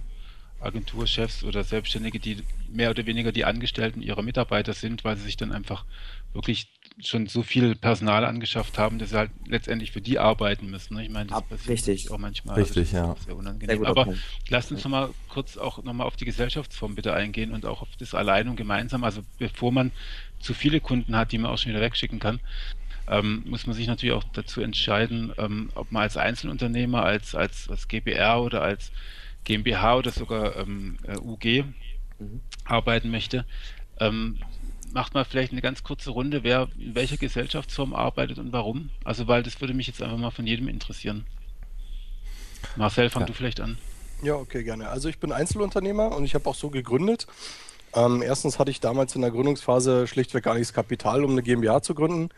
Agenturchefs 0.61 1.43
oder 1.43 1.65
Selbstständige, 1.65 2.17
die 2.17 2.37
mehr 2.69 2.91
oder 2.91 3.05
weniger 3.05 3.33
die 3.33 3.43
Angestellten 3.43 4.01
ihrer 4.01 4.21
Mitarbeiter 4.21 4.71
sind, 4.71 5.03
weil 5.03 5.17
sie 5.17 5.23
sich 5.23 5.35
dann 5.35 5.51
einfach 5.51 5.83
wirklich 6.31 6.69
schon 7.01 7.27
so 7.27 7.43
viel 7.43 7.75
Personal 7.75 8.23
angeschafft 8.23 8.77
haben, 8.77 8.99
dass 8.99 9.09
sie 9.09 9.17
halt 9.17 9.31
letztendlich 9.47 9.91
für 9.91 9.99
die 9.99 10.17
arbeiten 10.17 10.69
müssen. 10.69 10.95
Ne? 10.95 11.03
Ich 11.03 11.09
meine, 11.09 11.27
das 11.27 11.39
Ab- 11.39 11.49
passiert 11.49 11.71
richtig. 11.71 12.09
auch 12.09 12.19
manchmal. 12.19 12.55
Richtig, 12.55 12.75
das 12.83 12.87
ist 12.87 12.93
ja. 12.93 13.11
auch 13.11 13.17
Sehr 13.17 13.25
Sehr 13.25 13.35
unangenehm. 13.35 13.79
guter 13.79 13.89
Aber 13.89 14.05
Punkt. 14.05 14.19
lasst 14.47 14.71
uns 14.71 14.81
nochmal 14.85 15.09
kurz 15.27 15.57
auch 15.57 15.83
nochmal 15.83 16.07
auf 16.07 16.15
die 16.15 16.23
Gesellschaftsform 16.25 16.95
bitte 16.95 17.13
eingehen 17.13 17.51
und 17.51 17.65
auch 17.65 17.81
auf 17.81 17.89
das 17.99 18.15
Allein 18.15 18.47
und 18.47 18.55
Gemeinsam. 18.55 19.03
Also 19.03 19.23
bevor 19.39 19.73
man 19.73 19.91
zu 20.39 20.53
viele 20.53 20.79
Kunden 20.79 21.17
hat, 21.17 21.33
die 21.33 21.37
man 21.37 21.51
auch 21.51 21.57
schon 21.57 21.71
wieder 21.73 21.81
wegschicken 21.81 22.19
kann, 22.19 22.39
ähm, 23.07 23.43
muss 23.45 23.67
man 23.67 23.75
sich 23.75 23.87
natürlich 23.87 24.13
auch 24.15 24.23
dazu 24.33 24.61
entscheiden, 24.61 25.33
ähm, 25.37 25.69
ob 25.75 25.91
man 25.91 26.03
als 26.03 26.17
Einzelunternehmer, 26.17 27.03
als, 27.03 27.35
als, 27.35 27.69
als 27.69 27.87
GBR 27.87 28.41
oder 28.41 28.61
als 28.61 28.91
GmbH 29.43 29.97
oder 29.97 30.11
sogar 30.11 30.57
ähm, 30.57 30.97
äh, 31.03 31.17
UG 31.17 31.65
arbeiten 32.65 33.09
möchte. 33.11 33.45
Ähm, 33.99 34.39
macht 34.91 35.13
mal 35.13 35.25
vielleicht 35.25 35.51
eine 35.51 35.61
ganz 35.61 35.83
kurze 35.83 36.11
Runde, 36.11 36.43
wer 36.43 36.67
in 36.77 36.95
welcher 36.95 37.17
Gesellschaftsform 37.17 37.93
arbeitet 37.93 38.39
und 38.39 38.51
warum. 38.51 38.89
Also, 39.03 39.27
weil 39.27 39.43
das 39.43 39.59
würde 39.61 39.73
mich 39.73 39.87
jetzt 39.87 40.01
einfach 40.01 40.17
mal 40.17 40.31
von 40.31 40.47
jedem 40.47 40.67
interessieren. 40.67 41.25
Marcel, 42.75 43.09
fang 43.09 43.23
Ja. 43.23 43.27
du 43.27 43.33
vielleicht 43.33 43.59
an. 43.59 43.77
Ja, 44.23 44.35
okay, 44.35 44.63
gerne. 44.63 44.89
Also 44.89 45.09
ich 45.09 45.19
bin 45.19 45.31
Einzelunternehmer 45.31 46.15
und 46.15 46.25
ich 46.25 46.33
habe 46.33 46.49
auch 46.49 46.55
so 46.55 46.69
gegründet. 46.69 47.27
Ähm, 47.97 48.21
erstens 48.21 48.59
hatte 48.59 48.69
ich 48.69 48.79
damals 48.79 49.15
in 49.15 49.21
der 49.21 49.31
Gründungsphase 49.31 50.05
schlichtweg 50.05 50.43
gar 50.43 50.53
nicht 50.53 50.67
das 50.67 50.73
Kapital, 50.73 51.23
um 51.23 51.31
eine 51.31 51.41
GmbH 51.41 51.81
zu 51.81 51.95
gründen. 51.95 52.29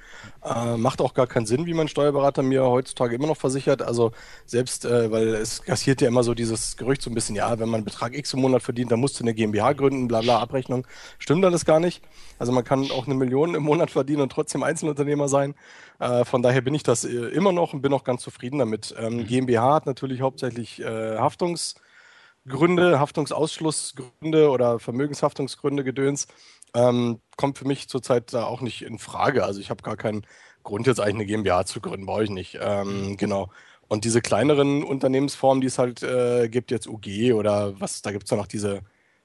Äh, 0.44 0.78
macht 0.78 1.02
auch 1.02 1.14
gar 1.14 1.28
keinen 1.28 1.46
Sinn, 1.46 1.66
wie 1.66 1.74
mein 1.74 1.90
Steuerberater 1.90 2.44
mir 2.44 2.64
heutzutage 2.64 3.16
immer 3.16 3.28
noch 3.28 3.36
versichert. 3.36 3.82
Also 3.82 4.12
selbst, 4.46 4.86
äh, 4.86 5.12
weil 5.12 5.28
es 5.28 5.62
kassiert 5.64 6.00
ja 6.00 6.08
immer 6.08 6.24
so 6.24 6.34
dieses 6.34 6.78
Gerücht 6.78 7.02
so 7.02 7.10
ein 7.10 7.14
bisschen, 7.14 7.36
ja, 7.36 7.60
wenn 7.60 7.68
man 7.68 7.80
einen 7.80 7.86
Betrag 7.86 8.16
X 8.16 8.34
im 8.34 8.42
Monat 8.42 8.64
verdient, 8.64 8.92
dann 8.92 9.02
musst 9.02 9.20
du 9.20 9.24
eine 9.26 9.34
GmbH 9.34 9.74
gründen, 9.74 10.08
bla 10.08 10.22
bla, 10.22 10.40
Abrechnung. 10.40 10.88
Stimmt 11.18 11.44
alles 11.44 11.66
gar 11.66 11.82
nicht. 11.82 12.02
Also 12.38 12.54
man 12.54 12.64
kann 12.64 12.90
auch 12.92 13.06
eine 13.06 13.16
Million 13.16 13.54
im 13.54 13.64
Monat 13.64 13.92
verdienen 13.92 14.22
und 14.22 14.32
trotzdem 14.32 14.64
Einzelunternehmer 14.64 15.28
sein. 15.28 15.56
Äh, 16.00 16.24
von 16.24 16.42
daher 16.42 16.62
bin 16.62 16.74
ich 16.74 16.84
das 16.84 17.04
äh, 17.04 17.10
immer 17.10 17.52
noch 17.52 17.74
und 17.74 17.82
bin 17.82 17.92
auch 17.92 18.06
ganz 18.06 18.22
zufrieden 18.22 18.60
damit. 18.60 18.96
Ähm, 18.98 19.28
GmbH 19.28 19.74
hat 19.74 19.86
natürlich 19.88 20.22
hauptsächlich 20.22 20.80
äh, 20.80 21.18
Haftungs- 21.18 21.76
Gründe, 22.50 23.00
Haftungsausschlussgründe 23.00 24.50
oder 24.50 24.80
Vermögenshaftungsgründe 24.80 25.84
Gedöns, 25.84 26.28
ähm, 26.76 27.22
kommt 27.38 27.58
für 27.58 27.66
mich 27.68 27.88
zurzeit 27.90 28.34
da 28.34 28.46
auch 28.46 28.62
nicht 28.62 28.82
in 28.84 29.00
Frage. 29.00 29.44
Also 29.46 29.60
ich 29.62 29.70
habe 29.70 29.84
gar 29.84 29.98
keinen 29.98 30.26
Grund, 30.64 30.88
jetzt 30.88 31.00
eigentlich 31.00 31.16
eine 31.16 31.26
GmbH 31.26 31.66
zu 31.66 31.82
gründen, 31.82 32.06
brauche 32.06 32.24
ich 32.26 32.30
nicht. 32.30 32.58
Ähm, 32.62 33.18
genau. 33.18 33.50
Und 33.88 34.06
diese 34.06 34.22
kleineren 34.22 34.84
Unternehmensformen, 34.84 35.62
die 35.62 35.68
es 35.68 35.80
halt 35.80 36.04
äh, 36.04 36.50
gibt, 36.50 36.72
jetzt 36.72 36.88
UG 36.88 37.34
oder 37.34 37.80
was, 37.80 38.02
da 38.02 38.12
gibt 38.12 38.26
es 38.26 38.30
ja 38.32 38.38
noch 38.38 38.48
diese, 38.48 38.82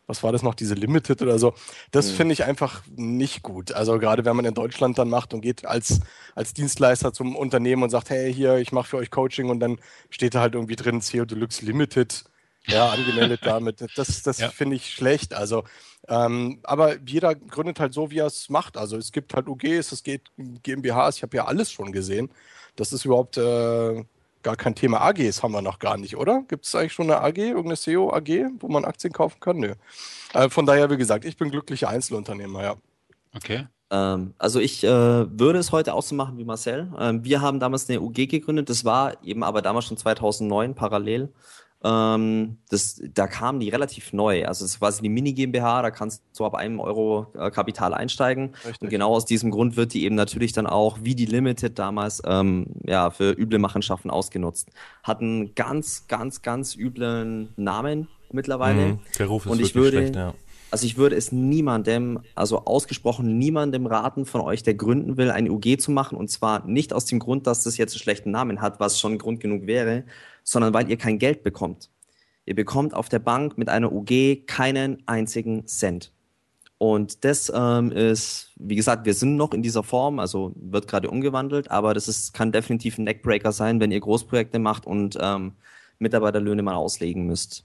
was 0.06 0.22
war 0.22 0.32
das 0.32 0.42
noch, 0.42 0.54
diese 0.54 0.74
Limited 0.74 1.22
oder 1.22 1.38
so, 1.38 1.54
das 1.90 2.10
Mhm. 2.10 2.16
finde 2.16 2.32
ich 2.34 2.44
einfach 2.44 2.82
nicht 2.94 3.42
gut. 3.42 3.72
Also 3.72 3.98
gerade 3.98 4.24
wenn 4.24 4.36
man 4.36 4.44
in 4.44 4.54
Deutschland 4.54 4.98
dann 4.98 5.08
macht 5.08 5.34
und 5.34 5.40
geht 5.40 5.64
als, 5.66 6.00
als 6.34 6.54
Dienstleister 6.54 7.12
zum 7.12 7.36
Unternehmen 7.36 7.82
und 7.82 7.90
sagt, 7.90 8.10
hey, 8.10 8.32
hier, 8.32 8.56
ich 8.58 8.72
mache 8.72 8.88
für 8.88 8.96
euch 8.98 9.10
Coaching 9.10 9.48
und 9.50 9.60
dann 9.60 9.78
steht 10.10 10.34
da 10.34 10.40
halt 10.40 10.54
irgendwie 10.54 10.76
drin, 10.76 11.00
CO 11.00 11.24
Deluxe 11.24 11.64
Limited, 11.64 12.24
ja, 12.66 12.88
angemeldet 12.90 13.40
damit. 13.44 13.84
Das, 13.96 14.22
das 14.22 14.38
Ja. 14.38 14.50
finde 14.50 14.76
ich 14.76 14.92
schlecht. 14.92 15.34
Also, 15.34 15.64
ähm, 16.08 16.60
aber 16.62 16.96
jeder 17.06 17.34
gründet 17.34 17.80
halt 17.80 17.94
so, 17.94 18.10
wie 18.10 18.18
er 18.18 18.26
es 18.26 18.48
macht. 18.50 18.76
Also 18.76 18.96
es 18.96 19.12
gibt 19.12 19.34
halt 19.34 19.48
UGs, 19.48 19.92
es 19.92 20.02
geht 20.02 20.22
GmbHs, 20.62 21.16
ich 21.16 21.22
habe 21.22 21.36
ja 21.36 21.44
alles 21.46 21.70
schon 21.72 21.92
gesehen. 21.92 22.30
Das 22.76 22.92
ist 22.92 23.04
überhaupt 23.04 23.36
äh, 23.38 24.04
gar 24.42 24.56
kein 24.56 24.74
Thema. 24.74 25.00
AGs 25.00 25.42
haben 25.42 25.52
wir 25.52 25.62
noch 25.62 25.78
gar 25.78 25.96
nicht, 25.96 26.16
oder? 26.16 26.42
Gibt 26.48 26.66
es 26.66 26.74
eigentlich 26.74 26.92
schon 26.92 27.10
eine 27.10 27.20
AG, 27.22 27.38
irgendeine 27.38 27.76
SEO 27.76 28.12
AG, 28.12 28.28
wo 28.60 28.68
man 28.68 28.84
Aktien 28.84 29.12
kaufen 29.12 29.40
kann? 29.40 29.58
Nö. 29.58 29.74
Äh, 30.34 30.50
von 30.50 30.66
daher, 30.66 30.90
wie 30.90 30.96
gesagt, 30.96 31.24
ich 31.24 31.36
bin 31.36 31.50
glücklicher 31.50 31.88
Einzelunternehmer, 31.88 32.62
ja. 32.62 32.74
Okay. 33.34 33.66
Ähm, 33.90 34.34
also 34.38 34.60
ich 34.60 34.84
äh, 34.84 34.88
würde 34.88 35.58
es 35.58 35.72
heute 35.72 35.94
auch 35.94 36.02
so 36.02 36.14
machen 36.14 36.38
wie 36.38 36.44
Marcel. 36.44 36.92
Ähm, 36.98 37.24
wir 37.24 37.40
haben 37.40 37.60
damals 37.60 37.88
eine 37.88 38.00
UG 38.00 38.28
gegründet. 38.28 38.68
Das 38.70 38.84
war 38.84 39.22
eben 39.24 39.42
aber 39.42 39.62
damals 39.62 39.86
schon 39.86 39.96
2009 39.96 40.74
parallel. 40.74 41.32
Ähm, 41.84 42.56
das, 42.70 43.00
da 43.14 43.26
kamen 43.26 43.60
die 43.60 43.68
relativ 43.68 44.12
neu. 44.14 44.46
Also 44.46 44.64
es 44.64 44.72
ist 44.72 44.78
quasi 44.78 45.02
die 45.02 45.10
Mini 45.10 45.34
GmbH, 45.34 45.82
da 45.82 45.90
kannst 45.90 46.22
du 46.36 46.44
ab 46.46 46.54
einem 46.54 46.80
Euro 46.80 47.26
äh, 47.38 47.50
Kapital 47.50 47.92
einsteigen. 47.92 48.54
Richtig. 48.64 48.80
Und 48.80 48.88
genau 48.88 49.12
aus 49.14 49.26
diesem 49.26 49.50
Grund 49.50 49.76
wird 49.76 49.92
die 49.92 50.04
eben 50.04 50.14
natürlich 50.14 50.52
dann 50.52 50.66
auch, 50.66 50.98
wie 51.02 51.14
die 51.14 51.26
Limited 51.26 51.78
damals, 51.78 52.22
ähm, 52.26 52.66
ja, 52.86 53.10
für 53.10 53.32
üble 53.38 53.58
Machenschaften 53.58 54.10
ausgenutzt. 54.10 54.70
Hat 55.02 55.20
einen 55.20 55.54
ganz, 55.54 56.06
ganz, 56.08 56.40
ganz 56.40 56.74
üblen 56.74 57.50
Namen 57.56 58.08
mittlerweile. 58.32 58.86
Mhm. 58.86 58.98
Der 59.18 59.26
Ruf 59.26 59.44
ist 59.44 59.52
Und 59.52 59.60
ich 59.60 59.74
würde- 59.74 59.98
schlecht, 59.98 60.16
ja. 60.16 60.34
Also 60.70 60.86
ich 60.86 60.96
würde 60.96 61.14
es 61.14 61.30
niemandem, 61.30 62.18
also 62.34 62.64
ausgesprochen 62.64 63.38
niemandem 63.38 63.86
raten 63.86 64.26
von 64.26 64.40
euch, 64.40 64.64
der 64.64 64.74
gründen 64.74 65.16
will, 65.16 65.30
eine 65.30 65.52
UG 65.52 65.76
zu 65.78 65.92
machen. 65.92 66.18
Und 66.18 66.32
zwar 66.32 66.66
nicht 66.66 66.92
aus 66.92 67.04
dem 67.04 67.20
Grund, 67.20 67.46
dass 67.46 67.62
das 67.62 67.76
jetzt 67.76 67.92
einen 67.92 68.00
schlechten 68.00 68.32
Namen 68.32 68.60
hat, 68.60 68.80
was 68.80 68.98
schon 68.98 69.18
Grund 69.18 69.38
genug 69.38 69.68
wäre, 69.68 70.02
sondern 70.44 70.72
weil 70.72 70.88
ihr 70.88 70.96
kein 70.96 71.18
Geld 71.18 71.42
bekommt. 71.42 71.90
Ihr 72.46 72.54
bekommt 72.54 72.94
auf 72.94 73.08
der 73.08 73.18
Bank 73.18 73.58
mit 73.58 73.68
einer 73.68 73.92
UG 73.92 74.46
keinen 74.46 75.02
einzigen 75.06 75.66
Cent. 75.66 76.12
Und 76.78 77.24
das 77.24 77.50
ähm, 77.54 77.92
ist, 77.92 78.52
wie 78.56 78.76
gesagt, 78.76 79.06
wir 79.06 79.14
sind 79.14 79.36
noch 79.36 79.52
in 79.54 79.62
dieser 79.62 79.82
Form, 79.82 80.18
also 80.18 80.52
wird 80.56 80.86
gerade 80.86 81.08
umgewandelt, 81.08 81.70
aber 81.70 81.94
das 81.94 82.08
ist, 82.08 82.34
kann 82.34 82.52
definitiv 82.52 82.98
ein 82.98 83.04
Neckbreaker 83.04 83.52
sein, 83.52 83.80
wenn 83.80 83.90
ihr 83.90 84.00
Großprojekte 84.00 84.58
macht 84.58 84.86
und 84.86 85.16
ähm, 85.20 85.52
Mitarbeiterlöhne 85.98 86.62
mal 86.62 86.74
auslegen 86.74 87.26
müsst. 87.26 87.64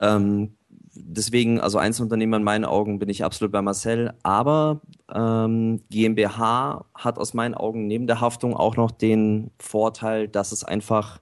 Ähm, 0.00 0.56
deswegen, 0.92 1.60
also 1.60 1.78
Einzelunternehmer 1.78 2.36
in 2.36 2.42
meinen 2.42 2.64
Augen 2.64 2.98
bin 2.98 3.08
ich 3.08 3.24
absolut 3.24 3.52
bei 3.52 3.62
Marcel, 3.62 4.12
aber 4.22 4.82
ähm, 5.14 5.80
GmbH 5.90 6.84
hat 6.94 7.18
aus 7.18 7.34
meinen 7.34 7.54
Augen 7.54 7.86
neben 7.86 8.06
der 8.06 8.20
Haftung 8.20 8.54
auch 8.54 8.76
noch 8.76 8.90
den 8.90 9.50
Vorteil, 9.58 10.28
dass 10.28 10.52
es 10.52 10.64
einfach 10.64 11.20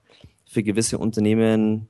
für 0.56 0.62
gewisse 0.62 0.96
Unternehmen 0.96 1.86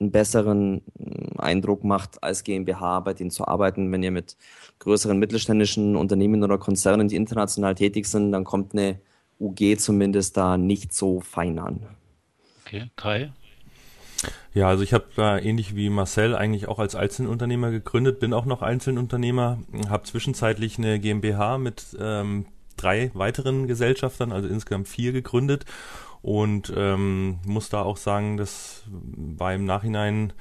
einen 0.00 0.10
besseren 0.10 0.80
äh, 0.98 1.38
Eindruck 1.38 1.84
macht, 1.84 2.22
als 2.22 2.44
GmbH 2.44 3.00
bei 3.00 3.12
denen 3.12 3.30
zu 3.30 3.46
arbeiten. 3.46 3.92
Wenn 3.92 4.02
ihr 4.02 4.10
mit 4.10 4.38
größeren 4.78 5.18
mittelständischen 5.18 5.96
Unternehmen 5.96 6.42
oder 6.42 6.56
Konzernen, 6.56 7.08
die 7.08 7.16
international 7.16 7.74
tätig 7.74 8.06
sind, 8.06 8.32
dann 8.32 8.44
kommt 8.44 8.72
eine 8.72 9.00
UG 9.38 9.76
zumindest 9.78 10.38
da 10.38 10.56
nicht 10.56 10.94
so 10.94 11.20
fein 11.20 11.58
an. 11.58 11.80
Okay. 12.64 12.90
Kai? 12.96 13.32
Ja, 14.54 14.68
also 14.68 14.82
ich 14.82 14.94
habe 14.94 15.04
da 15.14 15.38
ähnlich 15.38 15.76
wie 15.76 15.90
Marcel 15.90 16.34
eigentlich 16.34 16.68
auch 16.68 16.78
als 16.78 16.94
Einzelunternehmer 16.94 17.70
gegründet, 17.70 18.18
bin 18.18 18.32
auch 18.32 18.46
noch 18.46 18.62
Einzelunternehmer, 18.62 19.58
habe 19.90 20.04
zwischenzeitlich 20.04 20.78
eine 20.78 20.98
GmbH 20.98 21.58
mit 21.58 21.84
ähm, 22.00 22.46
drei 22.78 23.10
weiteren 23.12 23.66
Gesellschaftern, 23.66 24.32
also 24.32 24.48
insgesamt 24.48 24.88
vier 24.88 25.12
gegründet 25.12 25.66
und 26.26 26.72
ähm, 26.76 27.38
muss 27.46 27.68
da 27.68 27.82
auch 27.82 27.96
sagen, 27.96 28.36
das 28.36 28.82
war 28.90 29.54
im 29.54 29.64
Nachhinein 29.64 30.32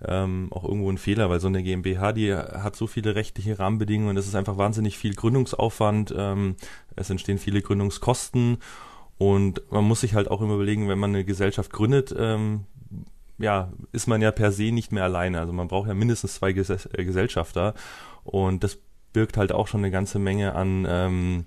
ähm, 0.00 0.46
auch 0.52 0.62
irgendwo 0.62 0.88
ein 0.88 0.98
Fehler, 0.98 1.30
weil 1.30 1.40
so 1.40 1.48
eine 1.48 1.64
GmbH, 1.64 2.12
die 2.12 2.32
hat 2.32 2.76
so 2.76 2.86
viele 2.86 3.16
rechtliche 3.16 3.58
Rahmenbedingungen, 3.58 4.14
das 4.14 4.28
ist 4.28 4.36
einfach 4.36 4.56
wahnsinnig 4.56 4.98
viel 4.98 5.14
Gründungsaufwand, 5.14 6.14
ähm, 6.16 6.54
es 6.94 7.10
entstehen 7.10 7.38
viele 7.38 7.60
Gründungskosten 7.60 8.58
und 9.18 9.62
man 9.72 9.82
muss 9.82 10.02
sich 10.02 10.14
halt 10.14 10.30
auch 10.30 10.42
immer 10.42 10.54
überlegen, 10.54 10.88
wenn 10.88 11.00
man 11.00 11.10
eine 11.10 11.24
Gesellschaft 11.24 11.72
gründet, 11.72 12.14
ähm, 12.16 12.66
ja, 13.38 13.72
ist 13.90 14.06
man 14.06 14.22
ja 14.22 14.30
per 14.30 14.52
se 14.52 14.70
nicht 14.70 14.92
mehr 14.92 15.02
alleine. 15.02 15.40
Also 15.40 15.52
man 15.52 15.66
braucht 15.66 15.88
ja 15.88 15.94
mindestens 15.94 16.34
zwei 16.34 16.52
Ges 16.52 16.70
äh, 16.70 17.04
Gesellschafter 17.04 17.74
und 18.22 18.62
das 18.62 18.78
birgt 19.12 19.36
halt 19.36 19.52
auch 19.52 19.66
schon 19.66 19.80
eine 19.80 19.90
ganze 19.90 20.18
Menge 20.18 20.54
an 20.54 20.86
ähm, 20.88 21.44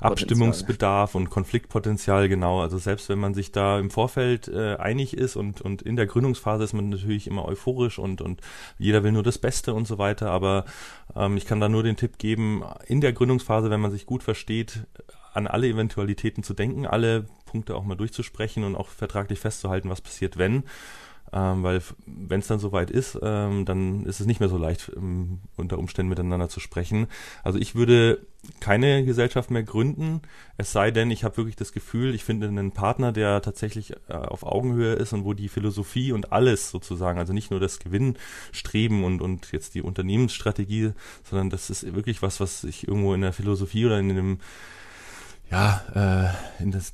Abstimmungsbedarf 0.00 1.14
und 1.14 1.30
Konfliktpotenzial, 1.30 2.28
genau. 2.28 2.60
Also 2.60 2.78
selbst 2.78 3.08
wenn 3.08 3.18
man 3.18 3.34
sich 3.34 3.52
da 3.52 3.78
im 3.78 3.90
Vorfeld 3.90 4.48
äh, 4.48 4.76
einig 4.76 5.16
ist 5.16 5.36
und, 5.36 5.60
und 5.60 5.82
in 5.82 5.96
der 5.96 6.06
Gründungsphase 6.06 6.64
ist 6.64 6.72
man 6.72 6.88
natürlich 6.88 7.26
immer 7.26 7.44
euphorisch 7.44 7.98
und, 7.98 8.20
und 8.20 8.40
jeder 8.78 9.02
will 9.02 9.12
nur 9.12 9.22
das 9.22 9.38
Beste 9.38 9.74
und 9.74 9.86
so 9.86 9.98
weiter, 9.98 10.30
aber 10.30 10.64
ähm, 11.16 11.36
ich 11.36 11.46
kann 11.46 11.60
da 11.60 11.68
nur 11.68 11.82
den 11.82 11.96
Tipp 11.96 12.18
geben, 12.18 12.62
in 12.86 13.00
der 13.00 13.12
Gründungsphase, 13.12 13.70
wenn 13.70 13.80
man 13.80 13.90
sich 13.90 14.06
gut 14.06 14.22
versteht, 14.22 14.86
an 15.32 15.46
alle 15.46 15.68
Eventualitäten 15.68 16.42
zu 16.42 16.54
denken, 16.54 16.86
alle 16.86 17.26
Punkte 17.46 17.74
auch 17.74 17.84
mal 17.84 17.96
durchzusprechen 17.96 18.64
und 18.64 18.76
auch 18.76 18.88
vertraglich 18.88 19.40
festzuhalten, 19.40 19.90
was 19.90 20.00
passiert, 20.00 20.38
wenn 20.38 20.64
ähm, 21.32 21.62
weil 21.62 21.82
wenn 22.06 22.40
es 22.40 22.48
dann 22.48 22.58
soweit 22.58 22.90
ist, 22.90 23.18
ähm, 23.22 23.64
dann 23.64 24.04
ist 24.04 24.20
es 24.20 24.26
nicht 24.26 24.40
mehr 24.40 24.48
so 24.48 24.58
leicht, 24.58 24.90
ähm, 24.96 25.40
unter 25.56 25.78
Umständen 25.78 26.10
miteinander 26.10 26.48
zu 26.48 26.60
sprechen. 26.60 27.06
Also 27.42 27.58
ich 27.58 27.74
würde 27.74 28.26
keine 28.58 29.04
Gesellschaft 29.04 29.50
mehr 29.50 29.62
gründen, 29.62 30.22
es 30.56 30.72
sei 30.72 30.90
denn, 30.90 31.10
ich 31.10 31.24
habe 31.24 31.36
wirklich 31.36 31.56
das 31.56 31.72
Gefühl, 31.72 32.14
ich 32.14 32.24
finde 32.24 32.48
einen 32.48 32.72
Partner, 32.72 33.12
der 33.12 33.42
tatsächlich 33.42 33.92
äh, 34.08 34.12
auf 34.12 34.44
Augenhöhe 34.44 34.94
ist 34.94 35.12
und 35.12 35.24
wo 35.24 35.34
die 35.34 35.48
Philosophie 35.48 36.12
und 36.12 36.32
alles 36.32 36.70
sozusagen, 36.70 37.18
also 37.18 37.32
nicht 37.32 37.50
nur 37.50 37.60
das 37.60 37.78
Gewinnstreben 37.78 39.04
und, 39.04 39.20
und 39.20 39.52
jetzt 39.52 39.74
die 39.74 39.82
Unternehmensstrategie, 39.82 40.92
sondern 41.28 41.50
das 41.50 41.70
ist 41.70 41.94
wirklich 41.94 42.22
was, 42.22 42.40
was 42.40 42.64
ich 42.64 42.88
irgendwo 42.88 43.14
in 43.14 43.20
der 43.20 43.32
Philosophie 43.32 43.86
oder 43.86 43.98
in 43.98 44.08
dem 44.08 44.38
ja, 45.50 45.82
äh, 46.58 46.62
in 46.62 46.70
das, 46.70 46.92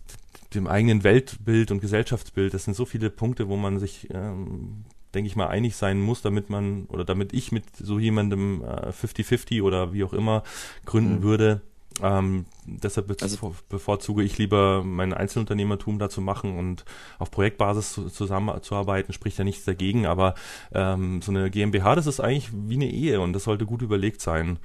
dem 0.56 0.66
eigenen 0.66 1.04
Weltbild 1.04 1.70
und 1.70 1.80
Gesellschaftsbild. 1.80 2.54
Das 2.54 2.64
sind 2.64 2.74
so 2.74 2.84
viele 2.84 3.10
Punkte, 3.10 3.48
wo 3.48 3.56
man 3.56 3.78
sich, 3.78 4.08
ähm, 4.12 4.84
denke 5.14 5.28
ich 5.28 5.36
mal, 5.36 5.48
einig 5.48 5.76
sein 5.76 6.00
muss, 6.00 6.22
damit 6.22 6.50
man 6.50 6.86
oder 6.86 7.04
damit 7.04 7.32
ich 7.32 7.52
mit 7.52 7.64
so 7.76 7.98
jemandem 7.98 8.62
50-50 8.62 9.56
äh, 9.56 9.60
oder 9.60 9.92
wie 9.92 10.04
auch 10.04 10.12
immer 10.12 10.42
gründen 10.84 11.16
mhm. 11.16 11.22
würde. 11.22 11.62
Ähm, 12.02 12.44
deshalb 12.66 13.10
also, 13.22 13.54
bevorzuge 13.68 14.22
ich 14.22 14.36
lieber 14.36 14.82
mein 14.84 15.14
Einzelunternehmertum 15.14 15.98
dazu 15.98 16.20
machen 16.20 16.58
und 16.58 16.84
auf 17.18 17.30
Projektbasis 17.30 17.92
zu, 17.92 18.10
zusammenzuarbeiten, 18.10 19.14
spricht 19.14 19.38
ja 19.38 19.44
nichts 19.44 19.64
dagegen, 19.64 20.04
aber 20.04 20.34
ähm, 20.74 21.22
so 21.22 21.30
eine 21.30 21.50
GmbH, 21.50 21.94
das 21.94 22.06
ist 22.06 22.20
eigentlich 22.20 22.50
wie 22.52 22.74
eine 22.74 22.90
Ehe 22.90 23.20
und 23.20 23.32
das 23.32 23.44
sollte 23.44 23.64
gut 23.64 23.82
überlegt 23.82 24.20
sein. 24.20 24.58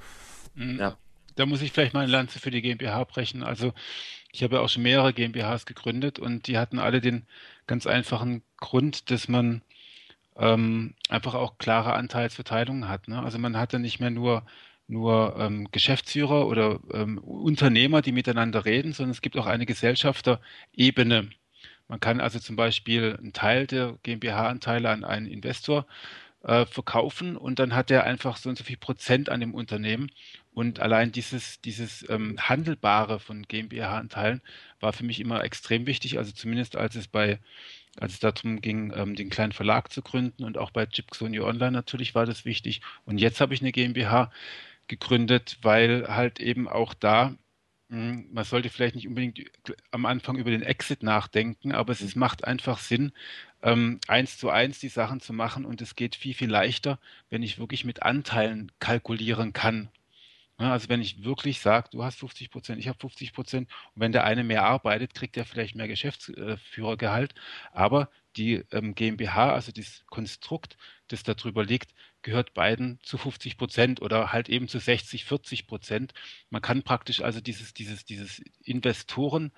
Mhm. 0.54 0.78
Ja. 0.78 0.96
Da 1.34 1.46
muss 1.46 1.62
ich 1.62 1.72
vielleicht 1.72 1.94
mal 1.94 2.00
eine 2.00 2.12
Lanze 2.12 2.38
für 2.38 2.50
die 2.50 2.60
GmbH 2.60 3.04
brechen. 3.04 3.42
Also 3.42 3.72
ich 4.32 4.42
habe 4.42 4.56
ja 4.56 4.62
auch 4.62 4.68
schon 4.68 4.82
mehrere 4.82 5.12
GmbHs 5.12 5.66
gegründet 5.66 6.18
und 6.18 6.46
die 6.46 6.58
hatten 6.58 6.78
alle 6.78 7.00
den 7.00 7.26
ganz 7.66 7.86
einfachen 7.86 8.42
Grund, 8.58 9.10
dass 9.10 9.28
man 9.28 9.62
ähm, 10.36 10.94
einfach 11.08 11.34
auch 11.34 11.58
klare 11.58 11.92
Anteilsverteilungen 11.94 12.88
hat. 12.88 13.08
Ne? 13.08 13.22
Also 13.22 13.38
man 13.38 13.56
hatte 13.58 13.78
nicht 13.78 14.00
mehr 14.00 14.10
nur 14.10 14.44
nur 14.88 15.36
ähm, 15.38 15.68
Geschäftsführer 15.72 16.46
oder 16.46 16.80
ähm, 16.92 17.18
Unternehmer, 17.18 18.02
die 18.02 18.12
miteinander 18.12 18.64
reden, 18.64 18.92
sondern 18.92 19.12
es 19.12 19.22
gibt 19.22 19.36
auch 19.38 19.46
eine 19.46 19.64
Gesellschafterebene. 19.66 21.30
Man 21.88 22.00
kann 22.00 22.20
also 22.20 22.38
zum 22.38 22.56
Beispiel 22.56 23.16
einen 23.18 23.32
Teil 23.32 23.66
der 23.66 23.98
GmbH-Anteile 24.02 24.90
an 24.90 25.04
einen 25.04 25.26
Investor 25.26 25.86
äh, 26.42 26.66
verkaufen 26.66 27.36
und 27.36 27.58
dann 27.58 27.74
hat 27.74 27.90
er 27.90 28.04
einfach 28.04 28.36
so 28.36 28.48
und 28.50 28.58
so 28.58 28.64
viel 28.64 28.76
Prozent 28.76 29.28
an 29.28 29.40
dem 29.40 29.54
Unternehmen 29.54 30.10
und 30.54 30.80
allein 30.80 31.12
dieses, 31.12 31.60
dieses 31.62 32.08
ähm, 32.10 32.36
Handelbare 32.38 33.20
von 33.20 33.42
GmbH-Anteilen 33.42 34.42
war 34.80 34.92
für 34.92 35.04
mich 35.04 35.20
immer 35.20 35.42
extrem 35.44 35.86
wichtig. 35.86 36.18
Also 36.18 36.32
zumindest 36.32 36.76
als 36.76 36.94
es 36.94 37.08
bei, 37.08 37.38
als 37.98 38.14
es 38.14 38.20
darum 38.20 38.60
ging, 38.60 38.92
ähm, 38.94 39.14
den 39.14 39.30
kleinen 39.30 39.52
Verlag 39.52 39.90
zu 39.92 40.02
gründen 40.02 40.44
und 40.44 40.58
auch 40.58 40.70
bei 40.70 40.86
Chipxonio 40.86 41.46
Online 41.46 41.72
natürlich 41.72 42.14
war 42.14 42.26
das 42.26 42.44
wichtig. 42.44 42.82
Und 43.06 43.18
jetzt 43.18 43.40
habe 43.40 43.54
ich 43.54 43.62
eine 43.62 43.72
GmbH 43.72 44.30
gegründet, 44.88 45.58
weil 45.62 46.06
halt 46.08 46.40
eben 46.40 46.68
auch 46.68 46.92
da 46.94 47.34
hm, 47.92 48.26
man 48.32 48.44
sollte 48.44 48.70
vielleicht 48.70 48.94
nicht 48.94 49.06
unbedingt 49.06 49.40
am 49.90 50.06
Anfang 50.06 50.36
über 50.36 50.50
den 50.50 50.62
Exit 50.62 51.02
nachdenken, 51.02 51.72
aber 51.72 51.92
es, 51.92 52.00
es 52.00 52.16
macht 52.16 52.44
einfach 52.44 52.78
Sinn, 52.78 53.12
ähm, 53.62 54.00
eins 54.08 54.38
zu 54.38 54.48
eins 54.50 54.80
die 54.80 54.88
Sachen 54.88 55.20
zu 55.20 55.32
machen 55.34 55.64
und 55.66 55.82
es 55.82 55.94
geht 55.94 56.16
viel, 56.16 56.34
viel 56.34 56.50
leichter, 56.50 56.98
wenn 57.30 57.42
ich 57.42 57.58
wirklich 57.58 57.84
mit 57.84 58.02
Anteilen 58.02 58.72
kalkulieren 58.80 59.52
kann. 59.52 59.90
Also 60.70 60.88
wenn 60.88 61.00
ich 61.00 61.24
wirklich 61.24 61.60
sage, 61.60 61.88
du 61.90 62.04
hast 62.04 62.18
50 62.18 62.50
Prozent, 62.50 62.78
ich 62.78 62.88
habe 62.88 62.98
50 62.98 63.32
Prozent 63.32 63.70
und 63.94 64.00
wenn 64.02 64.12
der 64.12 64.24
eine 64.24 64.44
mehr 64.44 64.64
arbeitet, 64.64 65.14
kriegt 65.14 65.36
er 65.36 65.44
vielleicht 65.44 65.74
mehr 65.74 65.88
Geschäftsführergehalt, 65.88 67.34
aber 67.72 68.10
die 68.36 68.64
ähm, 68.70 68.94
GmbH, 68.94 69.52
also 69.52 69.72
das 69.72 70.04
Konstrukt, 70.06 70.76
das 71.08 71.22
darüber 71.22 71.64
liegt, 71.64 71.92
gehört 72.22 72.54
beiden 72.54 72.98
zu 73.02 73.18
50 73.18 73.58
Prozent 73.58 74.00
oder 74.00 74.32
halt 74.32 74.48
eben 74.48 74.68
zu 74.68 74.78
60, 74.78 75.24
40 75.24 75.66
Prozent. 75.66 76.14
Man 76.50 76.62
kann 76.62 76.82
praktisch 76.82 77.20
also 77.20 77.40
dieses, 77.40 77.74
dieses, 77.74 78.04
dieses 78.04 78.40
Investoren 78.62 79.52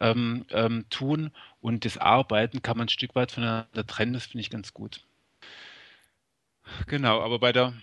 ähm, 0.00 0.46
ähm, 0.50 0.86
tun 0.90 1.32
und 1.60 1.84
das 1.84 1.98
Arbeiten 1.98 2.62
kann 2.62 2.78
man 2.78 2.86
ein 2.86 2.90
Stück 2.90 3.14
weit 3.14 3.32
voneinander 3.32 3.86
trennen, 3.86 4.12
das 4.12 4.26
finde 4.26 4.40
ich 4.42 4.50
ganz 4.50 4.72
gut. 4.72 5.04
Genau, 6.86 7.20
aber 7.20 7.38
bei 7.38 7.52
der 7.52 7.74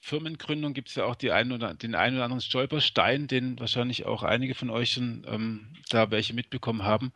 Firmengründung 0.00 0.74
gibt 0.74 0.88
es 0.88 0.94
ja 0.94 1.04
auch 1.04 1.16
die 1.16 1.32
ein 1.32 1.52
oder, 1.52 1.74
den 1.74 1.94
einen 1.94 2.16
oder 2.16 2.24
anderen 2.24 2.40
Stolperstein, 2.40 3.26
den 3.26 3.58
wahrscheinlich 3.58 4.06
auch 4.06 4.22
einige 4.22 4.54
von 4.54 4.70
euch 4.70 4.92
schon 4.92 5.26
ähm, 5.28 5.74
da 5.90 6.10
welche 6.10 6.34
mitbekommen 6.34 6.82
haben. 6.82 7.12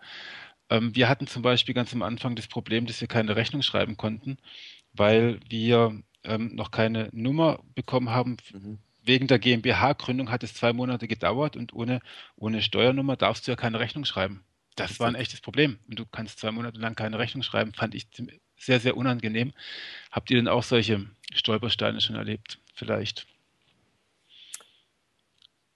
Ähm, 0.71 0.95
wir 0.95 1.09
hatten 1.09 1.27
zum 1.27 1.43
Beispiel 1.43 1.75
ganz 1.75 1.93
am 1.93 2.03
Anfang 2.03 2.35
das 2.35 2.49
Problem, 2.49 2.87
dass 2.87 3.01
wir 3.01 3.09
keine 3.09 3.37
Rechnung 3.37 3.63
schreiben 3.63 3.97
konnten, 3.97 4.39
weil 4.93 5.39
wir 5.49 6.03
ähm, 6.25 6.55
noch 6.55 6.71
keine 6.71 7.09
Nummer 7.13 7.61
bekommen 7.75 8.11
haben. 8.11 8.37
Mhm. 8.53 8.79
Wegen 9.05 9.27
der 9.27 9.39
GmbH-Gründung 9.39 10.31
hat 10.31 10.45
es 10.45 10.55
zwei 10.55 10.73
Monate 10.73 11.09
gedauert 11.09 11.57
und 11.57 11.73
ohne, 11.73 12.01
ohne 12.37 12.63
Steuernummer 12.63 13.17
darfst 13.17 13.47
du 13.47 13.53
ja 13.53 13.57
keine 13.57 13.81
Rechnung 13.81 14.05
schreiben. 14.05 14.45
Das 14.77 15.01
war 15.01 15.09
ein 15.09 15.17
echtes 15.17 15.41
Problem. 15.41 15.79
Und 15.89 15.99
du 15.99 16.07
kannst 16.07 16.39
zwei 16.39 16.53
Monate 16.53 16.81
lang 16.81 16.95
keine 16.95 17.19
Rechnung 17.19 17.43
schreiben, 17.43 17.75
fand 17.75 17.95
ich 17.95 18.07
sehr, 18.57 18.81
sehr 18.81 18.97
unangenehm. 18.97 19.53
Habt 20.11 20.31
ihr 20.31 20.37
denn 20.37 20.49
auch 20.49 20.63
solche 20.63 21.07
Stolpersteine 21.35 22.01
schon 22.01 22.17
erlebt? 22.17 22.59
Vielleicht. 22.73 23.27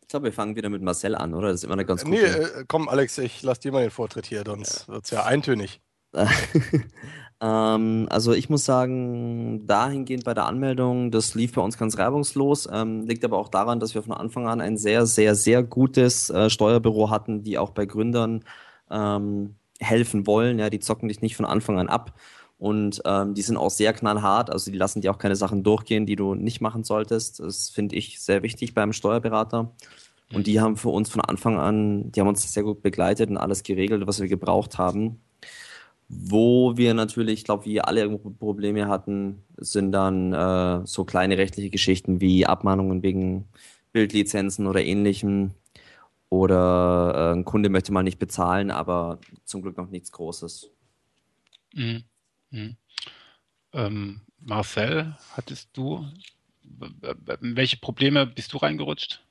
Ich 0.03 0.09
glaube, 0.09 0.27
wir 0.27 0.33
fangen 0.33 0.55
wieder 0.55 0.69
mit 0.69 0.83
Marcel 0.83 1.15
an, 1.15 1.35
oder? 1.35 1.49
Das 1.49 1.57
ist 1.57 1.65
immer 1.65 1.73
eine 1.73 1.85
ganz 1.85 2.05
gute... 2.05 2.17
Nee, 2.17 2.23
äh, 2.23 2.65
komm, 2.69 2.89
Alex, 2.89 3.19
ich 3.19 3.43
lass 3.43 3.59
dir 3.59 3.73
mal 3.73 3.83
den 3.83 3.91
Vortritt 3.91 4.27
hier, 4.27 4.45
sonst 4.47 4.87
ja. 4.87 4.95
wird 4.95 5.05
es 5.05 5.11
ja 5.11 5.25
eintönig. 5.25 5.81
ähm, 7.41 8.07
also 8.09 8.33
ich 8.33 8.49
muss 8.49 8.65
sagen, 8.65 9.67
dahingehend 9.67 10.25
bei 10.25 10.33
der 10.33 10.47
Anmeldung, 10.47 11.11
das 11.11 11.35
lief 11.35 11.55
bei 11.55 11.61
uns 11.61 11.77
ganz 11.77 11.99
reibungslos, 11.99 12.69
ähm, 12.73 13.05
liegt 13.07 13.25
aber 13.25 13.37
auch 13.37 13.49
daran, 13.49 13.81
dass 13.81 13.95
wir 13.95 14.03
von 14.03 14.13
Anfang 14.13 14.47
an 14.47 14.61
ein 14.61 14.77
sehr, 14.77 15.07
sehr, 15.07 15.35
sehr 15.35 15.63
gutes 15.63 16.31
äh, 16.31 16.51
Steuerbüro 16.51 17.11
hatten, 17.11 17.43
die 17.43 17.59
auch 17.59 17.71
bei 17.71 17.85
Gründern 17.85 18.45
ähm, 18.91 19.57
helfen 19.81 20.27
wollen. 20.27 20.59
Ja, 20.59 20.71
die 20.71 20.81
zocken 20.81 21.09
dich 21.09 21.21
nicht 21.21 21.37
von 21.37 21.45
Anfang 21.45 21.79
an 21.79 21.89
ab. 21.89 22.15
Und 22.59 23.03
ähm, 23.05 23.35
die 23.35 23.43
sind 23.43 23.59
auch 23.59 23.71
sehr 23.71 23.93
knallhart, 23.93 24.51
also 24.51 24.71
die 24.71 24.79
lassen 24.79 25.03
dir 25.03 25.11
auch 25.11 25.19
keine 25.19 25.37
Sachen 25.37 25.63
durchgehen, 25.63 26.07
die 26.07 26.17
du 26.17 26.35
nicht 26.35 26.61
machen 26.61 26.85
solltest. 26.85 27.41
Das 27.41 27.69
finde 27.69 27.97
ich 27.97 28.21
sehr 28.21 28.43
wichtig 28.43 28.73
beim 28.73 28.93
Steuerberater. 28.93 29.73
Und 30.33 30.47
die 30.47 30.61
haben 30.61 30.77
für 30.77 30.89
uns 30.89 31.09
von 31.11 31.21
Anfang 31.21 31.59
an, 31.59 32.11
die 32.11 32.21
haben 32.21 32.29
uns 32.29 32.53
sehr 32.53 32.65
gut 32.65 32.83
begleitet 32.83 33.31
und 33.31 33.37
alles 33.37 33.63
geregelt, 33.63 34.07
was 34.07 34.21
wir 34.21 34.29
gebraucht 34.29 34.79
haben. 34.79 35.21
Wo 36.09 36.77
wir 36.77 36.95
natürlich, 36.95 37.41
ich 37.41 37.45
glaube, 37.45 37.65
wie 37.65 37.81
alle 37.81 38.09
Probleme 38.19 38.89
hatten, 38.89 39.43
sind 39.57 39.93
dann 39.93 40.33
äh, 40.33 40.87
so 40.87 41.05
kleine 41.05 41.37
rechtliche 41.37 41.71
Geschichten 41.71 42.21
wie 42.21 42.47
Abmahnungen 42.47 43.03
wegen 43.03 43.47
Bildlizenzen 43.93 44.67
oder 44.67 44.83
ähnlichem. 44.85 45.53
Oder 46.29 47.13
äh, 47.15 47.37
ein 47.37 47.45
Kunde 47.45 47.69
möchte 47.69 47.93
mal 47.93 48.03
nicht 48.03 48.19
bezahlen, 48.19 48.71
aber 48.71 49.19
zum 49.45 49.63
Glück 49.63 49.77
noch 49.77 49.91
nichts 49.91 50.11
Großes. 50.13 50.71
Mhm. 51.75 52.05
Mhm. 52.57 52.77
Ähm, 53.75 54.21
Marcel, 54.41 55.15
hattest 55.37 55.69
du, 55.75 56.07
welche 57.41 57.77
Probleme 57.77 58.27
bist 58.27 58.53
du 58.53 58.59
reingerutscht? 58.59 59.23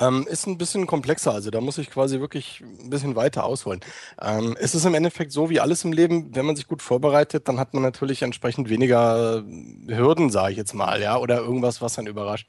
Ähm, 0.00 0.28
ist 0.28 0.46
ein 0.46 0.58
bisschen 0.58 0.86
komplexer, 0.86 1.32
also 1.32 1.50
da 1.50 1.60
muss 1.60 1.76
ich 1.76 1.90
quasi 1.90 2.20
wirklich 2.20 2.60
ein 2.60 2.88
bisschen 2.88 3.16
weiter 3.16 3.42
ausholen. 3.42 3.80
Ähm, 4.22 4.56
es 4.60 4.76
ist 4.76 4.84
im 4.84 4.94
Endeffekt 4.94 5.32
so 5.32 5.50
wie 5.50 5.58
alles 5.58 5.82
im 5.82 5.92
Leben, 5.92 6.36
wenn 6.36 6.46
man 6.46 6.54
sich 6.54 6.68
gut 6.68 6.82
vorbereitet, 6.82 7.48
dann 7.48 7.58
hat 7.58 7.74
man 7.74 7.82
natürlich 7.82 8.22
entsprechend 8.22 8.68
weniger 8.68 9.42
Hürden, 9.88 10.30
sage 10.30 10.52
ich 10.52 10.56
jetzt 10.56 10.72
mal, 10.72 11.02
ja, 11.02 11.18
oder 11.18 11.38
irgendwas, 11.38 11.82
was 11.82 11.94
dann 11.94 12.06
überrascht. 12.06 12.48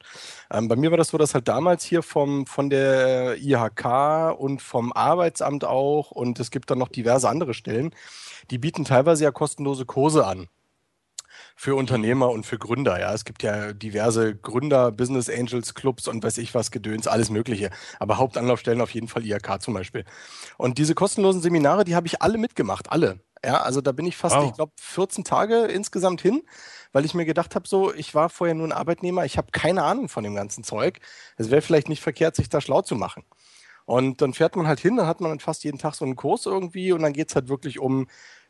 Ähm, 0.52 0.68
bei 0.68 0.76
mir 0.76 0.92
war 0.92 0.98
das 0.98 1.08
so, 1.08 1.18
dass 1.18 1.34
halt 1.34 1.48
damals 1.48 1.82
hier 1.82 2.04
vom, 2.04 2.46
von 2.46 2.70
der 2.70 3.36
IHK 3.38 4.38
und 4.38 4.62
vom 4.62 4.92
Arbeitsamt 4.92 5.64
auch 5.64 6.12
und 6.12 6.38
es 6.38 6.52
gibt 6.52 6.70
dann 6.70 6.78
noch 6.78 6.88
diverse 6.88 7.28
andere 7.28 7.54
Stellen, 7.54 7.92
die 8.50 8.58
bieten 8.58 8.84
teilweise 8.84 9.24
ja 9.24 9.30
kostenlose 9.30 9.86
Kurse 9.86 10.26
an 10.26 10.48
für 11.56 11.74
Unternehmer 11.74 12.30
und 12.30 12.46
für 12.46 12.58
Gründer. 12.58 12.98
Ja, 12.98 13.12
es 13.12 13.24
gibt 13.24 13.42
ja 13.42 13.72
diverse 13.72 14.34
Gründer, 14.34 14.90
Business 14.92 15.28
Angels 15.28 15.74
Clubs 15.74 16.08
und 16.08 16.24
weiß 16.24 16.38
ich 16.38 16.54
was 16.54 16.70
Gedöns, 16.70 17.06
alles 17.06 17.30
Mögliche. 17.30 17.70
Aber 17.98 18.18
Hauptanlaufstellen 18.18 18.80
auf 18.80 18.94
jeden 18.94 19.08
Fall 19.08 19.26
IHK 19.26 19.60
zum 19.60 19.74
Beispiel. 19.74 20.04
Und 20.56 20.78
diese 20.78 20.94
kostenlosen 20.94 21.42
Seminare, 21.42 21.84
die 21.84 21.94
habe 21.94 22.06
ich 22.06 22.22
alle 22.22 22.38
mitgemacht, 22.38 22.90
alle. 22.90 23.20
Ja, 23.44 23.62
also 23.62 23.80
da 23.80 23.92
bin 23.92 24.06
ich 24.06 24.16
fast, 24.16 24.36
wow. 24.36 24.46
ich 24.46 24.54
glaube, 24.54 24.72
14 24.80 25.24
Tage 25.24 25.64
insgesamt 25.64 26.20
hin, 26.20 26.42
weil 26.92 27.04
ich 27.04 27.14
mir 27.14 27.24
gedacht 27.24 27.54
habe, 27.54 27.66
so, 27.66 27.92
ich 27.94 28.14
war 28.14 28.28
vorher 28.28 28.54
nur 28.54 28.68
ein 28.68 28.72
Arbeitnehmer, 28.72 29.24
ich 29.24 29.38
habe 29.38 29.48
keine 29.50 29.82
Ahnung 29.82 30.08
von 30.08 30.24
dem 30.24 30.34
ganzen 30.34 30.62
Zeug. 30.62 31.00
Es 31.36 31.50
wäre 31.50 31.62
vielleicht 31.62 31.88
nicht 31.88 32.02
verkehrt, 32.02 32.36
sich 32.36 32.50
da 32.50 32.60
schlau 32.60 32.82
zu 32.82 32.96
machen. 32.96 33.24
Und 33.84 34.20
dann 34.20 34.34
fährt 34.34 34.56
man 34.56 34.66
halt 34.66 34.80
hin, 34.80 34.96
dann 34.96 35.06
hat 35.06 35.20
man 35.20 35.40
fast 35.40 35.64
jeden 35.64 35.78
Tag 35.78 35.94
so 35.94 36.04
einen 36.04 36.16
Kurs 36.16 36.46
irgendwie 36.46 36.92
und 36.92 37.02
dann 37.02 37.12
geht 37.12 37.28
es 37.28 37.34
halt 37.34 37.48
wirklich 37.48 37.78
um 37.78 38.06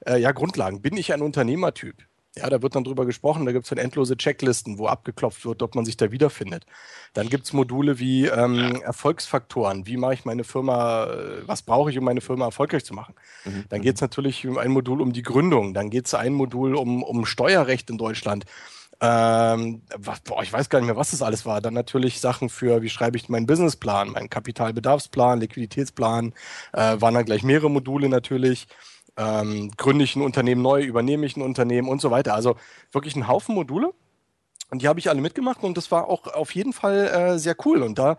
äh, 0.07 0.19
ja, 0.19 0.33
Grundlagen. 0.33 0.83
Bin 0.83 0.97
ich 0.97 1.13
ein 1.13 1.23
Unternehmertyp? 1.23 1.97
Ja, 2.37 2.49
da 2.49 2.63
wird 2.63 2.77
dann 2.77 2.85
drüber 2.85 3.07
gesprochen, 3.07 3.45
da 3.45 3.51
gibt 3.51 3.65
es 3.65 3.71
dann 3.71 3.79
endlose 3.79 4.17
Checklisten, 4.17 4.79
wo 4.79 4.87
abgeklopft 4.87 5.45
wird, 5.45 5.63
ob 5.65 5.75
man 5.75 5.85
sich 5.85 5.97
da 5.97 6.13
wiederfindet. 6.13 6.65
Dann 7.13 7.29
gibt 7.29 7.47
es 7.47 7.53
Module 7.53 7.99
wie 7.99 8.27
ähm, 8.27 8.81
Erfolgsfaktoren, 8.83 9.87
wie 9.89 9.97
mache 9.97 10.15
ich 10.15 10.25
meine 10.25 10.45
Firma, 10.45 11.07
äh, 11.07 11.49
was 11.49 11.63
brauche 11.63 11.91
ich, 11.91 11.99
um 11.99 12.05
meine 12.05 12.21
Firma 12.21 12.45
erfolgreich 12.45 12.85
zu 12.85 12.95
machen. 12.95 13.17
Mhm. 13.45 13.65
Dann 13.69 13.83
geht 13.83 13.97
es 13.97 14.01
natürlich 14.01 14.47
um 14.47 14.59
ein 14.59 14.71
Modul 14.71 15.01
um 15.01 15.13
die 15.13 15.23
Gründung, 15.23 15.75
dann 15.75 15.91
geht 15.91 16.07
es 16.07 16.15
ein 16.15 16.33
Modul 16.33 16.77
um, 16.77 17.03
um 17.03 17.27
Steuerrecht 17.27 17.91
in 17.91 17.99
Deutschland. 17.99 18.45
Ähm, 19.01 19.83
boah, 20.25 20.43
ich 20.43 20.53
weiß 20.53 20.69
gar 20.69 20.79
nicht 20.81 20.87
mehr, 20.87 20.97
was 20.97 21.13
das 21.13 21.23
alles 21.23 21.47
war. 21.47 21.61
Dann 21.61 21.75
natürlich 21.75 22.21
Sachen 22.21 22.49
für, 22.51 22.83
wie 22.83 22.91
schreibe 22.91 23.17
ich 23.17 23.29
meinen 23.29 23.47
Businessplan, 23.47 24.11
meinen 24.11 24.29
Kapitalbedarfsplan, 24.31 25.41
Liquiditätsplan, 25.41 26.35
äh, 26.73 27.01
waren 27.01 27.15
dann 27.15 27.25
gleich 27.25 27.43
mehrere 27.43 27.71
Module 27.71 28.09
natürlich 28.09 28.67
ähm, 29.17 29.71
gründe 29.77 30.05
ich 30.05 30.17
ein 30.17 30.23
Unternehmen 30.23 30.63
neu, 30.63 30.83
übernehme 30.83 31.27
ich 31.27 31.37
ein 31.37 31.43
Unternehmen 31.43 31.89
und 31.89 32.01
so 32.01 32.11
weiter. 32.11 32.35
Also 32.35 32.57
wirklich 32.93 33.17
ein 33.17 33.29
Haufen 33.29 33.55
Module. 33.55 33.93
Und 34.71 34.83
die 34.83 34.89
habe 34.89 35.01
ich 35.01 35.11
alle 35.11 35.21
mitgemacht 35.21 35.65
und 35.65 35.77
das 35.77 35.91
war 35.91 36.09
auch 36.09 36.29
auf 36.29 36.55
jeden 36.55 36.73
Fall 36.73 37.09
äh, 37.09 37.39
sehr 37.39 37.57
cool. 37.65 37.83
Und 37.83 37.99
da 37.99 38.17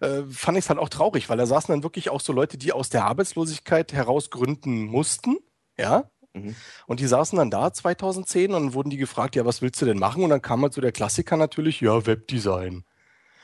äh, 0.00 0.22
fand 0.30 0.58
ich 0.58 0.64
es 0.64 0.68
halt 0.68 0.78
auch 0.78 0.90
traurig, 0.90 1.30
weil 1.30 1.38
da 1.38 1.46
saßen 1.46 1.72
dann 1.72 1.82
wirklich 1.82 2.10
auch 2.10 2.20
so 2.20 2.32
Leute, 2.32 2.58
die 2.58 2.72
aus 2.72 2.90
der 2.90 3.06
Arbeitslosigkeit 3.06 3.92
heraus 3.92 4.30
gründen 4.30 4.84
mussten. 4.84 5.38
Ja. 5.78 6.10
Mhm. 6.34 6.54
Und 6.86 7.00
die 7.00 7.06
saßen 7.06 7.38
dann 7.38 7.50
da 7.50 7.72
2010 7.72 8.52
und 8.52 8.74
wurden 8.74 8.90
die 8.90 8.96
gefragt, 8.96 9.36
ja, 9.36 9.46
was 9.46 9.62
willst 9.62 9.80
du 9.80 9.86
denn 9.86 9.98
machen? 9.98 10.22
Und 10.22 10.30
dann 10.30 10.42
kam 10.42 10.62
halt 10.62 10.74
so 10.74 10.80
der 10.80 10.92
Klassiker 10.92 11.36
natürlich, 11.36 11.80
ja, 11.80 12.06
Webdesign. 12.06 12.84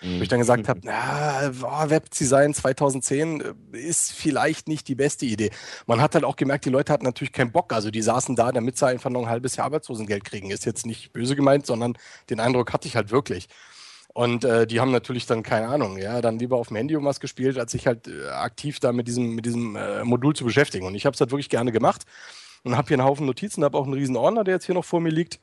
Mhm. 0.03 0.18
Wo 0.18 0.22
ich 0.22 0.29
dann 0.29 0.40
gesagt 0.40 0.68
habe, 0.68 0.81
na, 0.83 1.53
oh, 1.62 1.90
Webdesign 1.90 2.53
2010 2.53 3.40
äh, 3.40 3.79
ist 3.79 4.12
vielleicht 4.12 4.68
nicht 4.68 4.88
die 4.88 4.96
beste 4.96 5.24
Idee. 5.24 5.50
Man 5.87 6.00
hat 6.00 6.14
halt 6.14 6.24
auch 6.24 6.37
gemerkt, 6.37 6.64
die 6.64 6.70
Leute 6.70 6.92
hatten 6.92 7.05
natürlich 7.05 7.33
keinen 7.33 7.53
Bock. 7.53 7.72
Also 7.72 7.90
die 7.90 8.03
saßen 8.03 8.35
da, 8.35 8.50
damit 8.50 8.76
sie 8.76 8.87
einfach 8.87 9.11
noch 9.11 9.22
ein 9.22 9.29
halbes 9.29 9.57
Jahr 9.57 9.66
Arbeitslosengeld 9.66 10.24
kriegen. 10.24 10.50
Ist 10.50 10.66
jetzt 10.66 10.85
nicht 10.85 11.12
böse 11.12 11.37
gemeint, 11.37 11.66
sondern 11.66 11.96
den 12.29 12.40
Eindruck 12.40 12.72
hatte 12.72 12.88
ich 12.88 12.96
halt 12.96 13.12
wirklich. 13.12 13.48
Und 14.12 14.44
äh, 14.44 14.66
die 14.66 14.81
haben 14.81 14.90
natürlich 14.90 15.26
dann 15.26 15.44
keine 15.44 15.68
Ahnung, 15.68 15.96
ja, 15.96 16.20
dann 16.20 16.40
lieber 16.40 16.57
auf 16.57 16.66
dem 16.66 16.76
Handy 16.76 16.96
um 16.96 17.05
was 17.05 17.20
gespielt, 17.20 17.57
als 17.57 17.70
sich 17.70 17.87
halt 17.87 18.09
äh, 18.09 18.29
aktiv 18.31 18.81
da 18.81 18.90
mit 18.90 19.07
diesem, 19.07 19.37
mit 19.37 19.46
diesem 19.46 19.76
äh, 19.76 20.03
Modul 20.03 20.35
zu 20.35 20.44
beschäftigen. 20.44 20.85
Und 20.85 20.96
ich 20.96 21.07
habe 21.07 21.14
es 21.14 21.20
halt 21.20 21.31
wirklich 21.31 21.48
gerne 21.48 21.70
gemacht 21.70 22.07
und 22.62 22.76
habe 22.76 22.88
hier 22.88 22.98
einen 22.98 23.06
Haufen 23.06 23.26
Notizen, 23.26 23.64
habe 23.64 23.78
auch 23.78 23.84
einen 23.84 23.94
riesen 23.94 24.16
Ordner, 24.16 24.44
der 24.44 24.54
jetzt 24.54 24.66
hier 24.66 24.74
noch 24.74 24.84
vor 24.84 25.00
mir 25.00 25.10
liegt. 25.10 25.40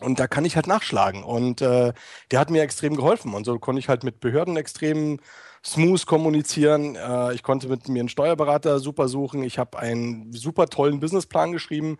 Und 0.00 0.18
da 0.18 0.26
kann 0.26 0.44
ich 0.44 0.56
halt 0.56 0.66
nachschlagen. 0.66 1.22
Und 1.22 1.60
äh, 1.60 1.92
der 2.30 2.40
hat 2.40 2.50
mir 2.50 2.62
extrem 2.62 2.96
geholfen. 2.96 3.34
Und 3.34 3.44
so 3.44 3.58
konnte 3.58 3.80
ich 3.80 3.88
halt 3.88 4.02
mit 4.02 4.20
Behörden 4.20 4.56
extrem 4.56 5.20
smooth 5.64 6.06
kommunizieren. 6.06 6.96
Äh, 6.96 7.34
ich 7.34 7.42
konnte 7.42 7.68
mit 7.68 7.88
mir 7.88 8.00
einen 8.00 8.08
Steuerberater 8.08 8.78
super 8.80 9.08
suchen. 9.08 9.42
Ich 9.42 9.58
habe 9.58 9.78
einen 9.78 10.32
super 10.32 10.68
tollen 10.68 11.00
Businessplan 11.00 11.52
geschrieben. 11.52 11.98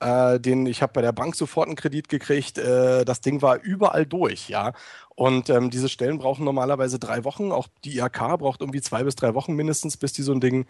Äh, 0.00 0.38
den 0.38 0.66
ich 0.66 0.82
habe 0.82 0.92
bei 0.92 1.02
der 1.02 1.12
Bank 1.12 1.34
sofort 1.34 1.66
einen 1.66 1.76
Kredit 1.76 2.08
gekriegt. 2.08 2.58
Äh, 2.58 3.04
das 3.04 3.20
Ding 3.20 3.42
war 3.42 3.60
überall 3.62 4.06
durch, 4.06 4.48
ja. 4.48 4.72
Und 5.16 5.50
ähm, 5.50 5.70
diese 5.70 5.88
Stellen 5.88 6.18
brauchen 6.18 6.44
normalerweise 6.44 6.98
drei 6.98 7.24
Wochen. 7.24 7.50
Auch 7.50 7.66
die 7.84 7.98
IHK 7.98 8.38
braucht 8.38 8.60
irgendwie 8.60 8.82
zwei 8.82 9.02
bis 9.02 9.16
drei 9.16 9.34
Wochen 9.34 9.54
mindestens, 9.54 9.96
bis 9.96 10.12
die 10.12 10.22
so 10.22 10.32
ein 10.32 10.40
Ding 10.40 10.66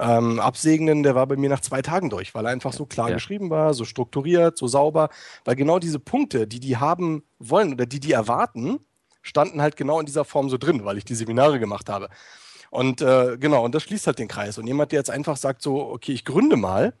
ähm, 0.00 0.40
Absegnen, 0.40 1.02
der 1.02 1.14
war 1.14 1.26
bei 1.26 1.36
mir 1.36 1.48
nach 1.48 1.60
zwei 1.60 1.82
Tagen 1.82 2.10
durch, 2.10 2.34
weil 2.34 2.44
er 2.46 2.52
einfach 2.52 2.72
so 2.72 2.86
klar 2.86 3.08
ja. 3.08 3.14
geschrieben 3.14 3.50
war, 3.50 3.74
so 3.74 3.84
strukturiert, 3.84 4.56
so 4.56 4.66
sauber. 4.66 5.10
Weil 5.44 5.56
genau 5.56 5.78
diese 5.78 5.98
Punkte, 5.98 6.46
die 6.46 6.60
die 6.60 6.76
haben 6.76 7.22
wollen 7.38 7.72
oder 7.72 7.86
die 7.86 8.00
die 8.00 8.12
erwarten, 8.12 8.80
standen 9.22 9.60
halt 9.60 9.76
genau 9.76 10.00
in 10.00 10.06
dieser 10.06 10.24
Form 10.24 10.48
so 10.48 10.58
drin, 10.58 10.84
weil 10.84 10.98
ich 10.98 11.04
die 11.04 11.14
Seminare 11.14 11.58
gemacht 11.58 11.88
habe. 11.88 12.08
Und 12.70 13.00
äh, 13.00 13.36
genau, 13.38 13.64
und 13.64 13.74
das 13.74 13.82
schließt 13.84 14.06
halt 14.06 14.18
den 14.18 14.28
Kreis. 14.28 14.58
Und 14.58 14.66
jemand, 14.66 14.92
der 14.92 15.00
jetzt 15.00 15.10
einfach 15.10 15.36
sagt, 15.36 15.62
so, 15.62 15.90
okay, 15.90 16.12
ich 16.12 16.24
gründe 16.24 16.56
mal, 16.56 16.94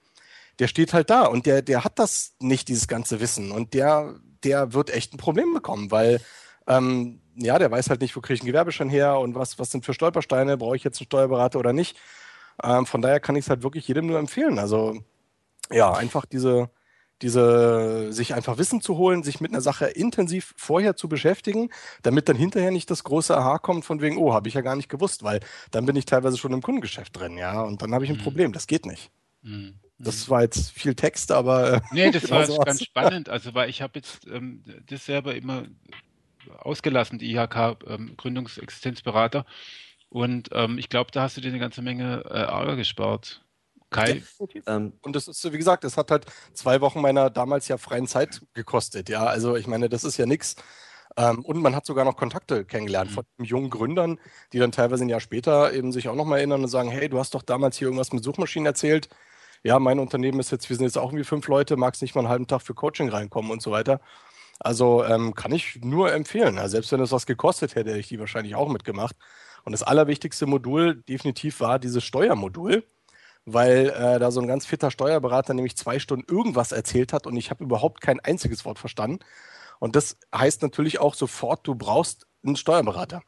der 0.58 0.68
steht 0.68 0.92
halt 0.92 1.10
da 1.10 1.26
und 1.26 1.46
der, 1.46 1.62
der 1.62 1.84
hat 1.84 1.98
das 1.98 2.34
nicht, 2.40 2.68
dieses 2.68 2.88
ganze 2.88 3.20
Wissen. 3.20 3.52
Und 3.52 3.74
der, 3.74 4.16
der 4.44 4.72
wird 4.72 4.90
echt 4.90 5.14
ein 5.14 5.18
Problem 5.18 5.52
bekommen, 5.52 5.90
weil 5.90 6.20
ähm, 6.66 7.20
ja, 7.36 7.58
der 7.58 7.70
weiß 7.70 7.90
halt 7.90 8.00
nicht, 8.00 8.16
wo 8.16 8.20
kriege 8.20 8.34
ich 8.34 8.40
einen 8.40 8.48
Gewerbeschein 8.48 8.90
her 8.90 9.18
und 9.18 9.34
was, 9.34 9.58
was 9.58 9.70
sind 9.70 9.84
für 9.84 9.94
Stolpersteine, 9.94 10.56
brauche 10.56 10.76
ich 10.76 10.84
jetzt 10.84 11.00
einen 11.00 11.06
Steuerberater 11.06 11.58
oder 11.58 11.72
nicht. 11.72 11.96
Ähm, 12.62 12.86
von 12.86 13.02
daher 13.02 13.20
kann 13.20 13.36
ich 13.36 13.44
es 13.44 13.50
halt 13.50 13.62
wirklich 13.62 13.86
jedem 13.88 14.06
nur 14.06 14.18
empfehlen. 14.18 14.58
Also 14.58 15.00
ja, 15.70 15.92
einfach 15.92 16.24
diese, 16.26 16.70
diese, 17.22 18.12
sich 18.12 18.34
einfach 18.34 18.58
Wissen 18.58 18.80
zu 18.80 18.96
holen, 18.96 19.22
sich 19.22 19.40
mit 19.40 19.52
einer 19.52 19.60
Sache 19.60 19.86
intensiv 19.86 20.54
vorher 20.56 20.96
zu 20.96 21.08
beschäftigen, 21.08 21.70
damit 22.02 22.28
dann 22.28 22.36
hinterher 22.36 22.70
nicht 22.70 22.90
das 22.90 23.04
große 23.04 23.36
Aha 23.36 23.58
kommt 23.58 23.84
von 23.84 24.00
wegen, 24.00 24.18
oh, 24.18 24.32
habe 24.32 24.48
ich 24.48 24.54
ja 24.54 24.60
gar 24.60 24.76
nicht 24.76 24.88
gewusst, 24.88 25.22
weil 25.22 25.40
dann 25.70 25.86
bin 25.86 25.96
ich 25.96 26.04
teilweise 26.04 26.38
schon 26.38 26.52
im 26.52 26.62
Kundengeschäft 26.62 27.18
drin, 27.18 27.36
ja, 27.36 27.62
und 27.62 27.82
dann 27.82 27.92
habe 27.92 28.04
ich 28.04 28.10
ein 28.10 28.16
mhm. 28.16 28.22
Problem, 28.22 28.52
das 28.52 28.66
geht 28.66 28.86
nicht. 28.86 29.10
Mhm. 29.42 29.74
Das 29.98 30.30
war 30.30 30.42
jetzt 30.42 30.70
viel 30.70 30.94
Text, 30.94 31.32
aber. 31.32 31.74
Äh, 31.74 31.80
nee, 31.92 32.10
das 32.10 32.30
war 32.30 32.40
jetzt 32.40 32.64
ganz 32.64 32.84
spannend. 32.84 33.28
Also, 33.28 33.54
weil 33.54 33.68
ich 33.68 33.82
habe 33.82 33.92
jetzt 33.96 34.26
ähm, 34.28 34.62
das 34.86 35.04
selber 35.06 35.34
immer 35.34 35.64
ausgelassen, 36.58 37.18
die 37.18 37.34
IHK 37.34 37.78
ähm, 37.86 38.14
Gründungsexistenzberater. 38.16 39.44
Und 40.10 40.50
ähm, 40.52 40.78
ich 40.78 40.88
glaube, 40.88 41.10
da 41.12 41.22
hast 41.22 41.36
du 41.36 41.40
dir 41.40 41.48
eine 41.48 41.58
ganze 41.58 41.82
Menge 41.82 42.24
äh, 42.30 42.44
Ärger 42.44 42.76
gespart. 42.76 43.44
Kai. 43.90 44.22
Ähm, 44.66 44.92
und 45.02 45.16
das 45.16 45.28
ist, 45.28 45.50
wie 45.50 45.56
gesagt, 45.56 45.84
das 45.84 45.96
hat 45.96 46.10
halt 46.10 46.26
zwei 46.52 46.80
Wochen 46.80 47.00
meiner 47.00 47.30
damals 47.30 47.68
ja 47.68 47.78
freien 47.78 48.06
Zeit 48.06 48.42
gekostet. 48.54 49.08
Ja, 49.08 49.24
also 49.24 49.56
ich 49.56 49.66
meine, 49.66 49.88
das 49.88 50.04
ist 50.04 50.18
ja 50.18 50.26
nichts. 50.26 50.56
Ähm, 51.16 51.44
und 51.44 51.60
man 51.60 51.74
hat 51.74 51.86
sogar 51.86 52.04
noch 52.04 52.16
Kontakte 52.16 52.64
kennengelernt 52.64 53.10
mhm. 53.10 53.14
von 53.14 53.24
jungen 53.38 53.70
Gründern, 53.70 54.20
die 54.52 54.58
dann 54.58 54.72
teilweise 54.72 55.04
ein 55.04 55.08
Jahr 55.08 55.20
später 55.20 55.72
eben 55.72 55.92
sich 55.92 56.08
auch 56.08 56.14
nochmal 56.14 56.38
erinnern 56.38 56.62
und 56.62 56.68
sagen, 56.68 56.90
hey, 56.90 57.08
du 57.08 57.18
hast 57.18 57.34
doch 57.34 57.42
damals 57.42 57.76
hier 57.78 57.88
irgendwas 57.88 58.12
mit 58.12 58.22
Suchmaschinen 58.22 58.66
erzählt. 58.66 59.08
Ja, 59.64 59.78
mein 59.78 59.98
Unternehmen 59.98 60.38
ist 60.38 60.52
jetzt, 60.52 60.68
wir 60.68 60.76
sind 60.76 60.84
jetzt 60.86 60.98
auch 60.98 61.08
irgendwie 61.10 61.24
fünf 61.24 61.48
Leute, 61.48 61.76
magst 61.76 62.02
nicht 62.02 62.14
mal 62.14 62.20
einen 62.20 62.28
halben 62.28 62.46
Tag 62.46 62.62
für 62.62 62.74
Coaching 62.74 63.08
reinkommen 63.08 63.50
und 63.50 63.62
so 63.62 63.70
weiter. 63.70 64.00
Also 64.60 65.04
ähm, 65.04 65.34
kann 65.34 65.52
ich 65.52 65.80
nur 65.82 66.12
empfehlen. 66.12 66.58
Also 66.58 66.72
selbst 66.72 66.92
wenn 66.92 67.00
es 67.00 67.12
was 67.12 67.26
gekostet 67.26 67.74
hätte, 67.74 67.90
hätte 67.90 68.00
ich 68.00 68.08
die 68.08 68.20
wahrscheinlich 68.20 68.54
auch 68.54 68.68
mitgemacht. 68.68 69.16
Und 69.68 69.72
das 69.72 69.82
allerwichtigste 69.82 70.46
Modul 70.46 71.02
definitiv 71.10 71.60
war 71.60 71.78
dieses 71.78 72.02
Steuermodul, 72.02 72.84
weil 73.44 73.90
äh, 73.90 74.18
da 74.18 74.30
so 74.30 74.40
ein 74.40 74.46
ganz 74.46 74.64
fitter 74.64 74.90
Steuerberater 74.90 75.52
nämlich 75.52 75.76
zwei 75.76 75.98
Stunden 75.98 76.24
irgendwas 76.26 76.72
erzählt 76.72 77.12
hat 77.12 77.26
und 77.26 77.36
ich 77.36 77.50
habe 77.50 77.64
überhaupt 77.64 78.00
kein 78.00 78.18
einziges 78.18 78.64
Wort 78.64 78.78
verstanden. 78.78 79.18
Und 79.78 79.94
das 79.94 80.16
heißt 80.34 80.62
natürlich 80.62 81.00
auch 81.00 81.12
sofort, 81.12 81.66
du 81.66 81.74
brauchst 81.74 82.26
einen 82.42 82.56
Steuerberater. 82.56 83.20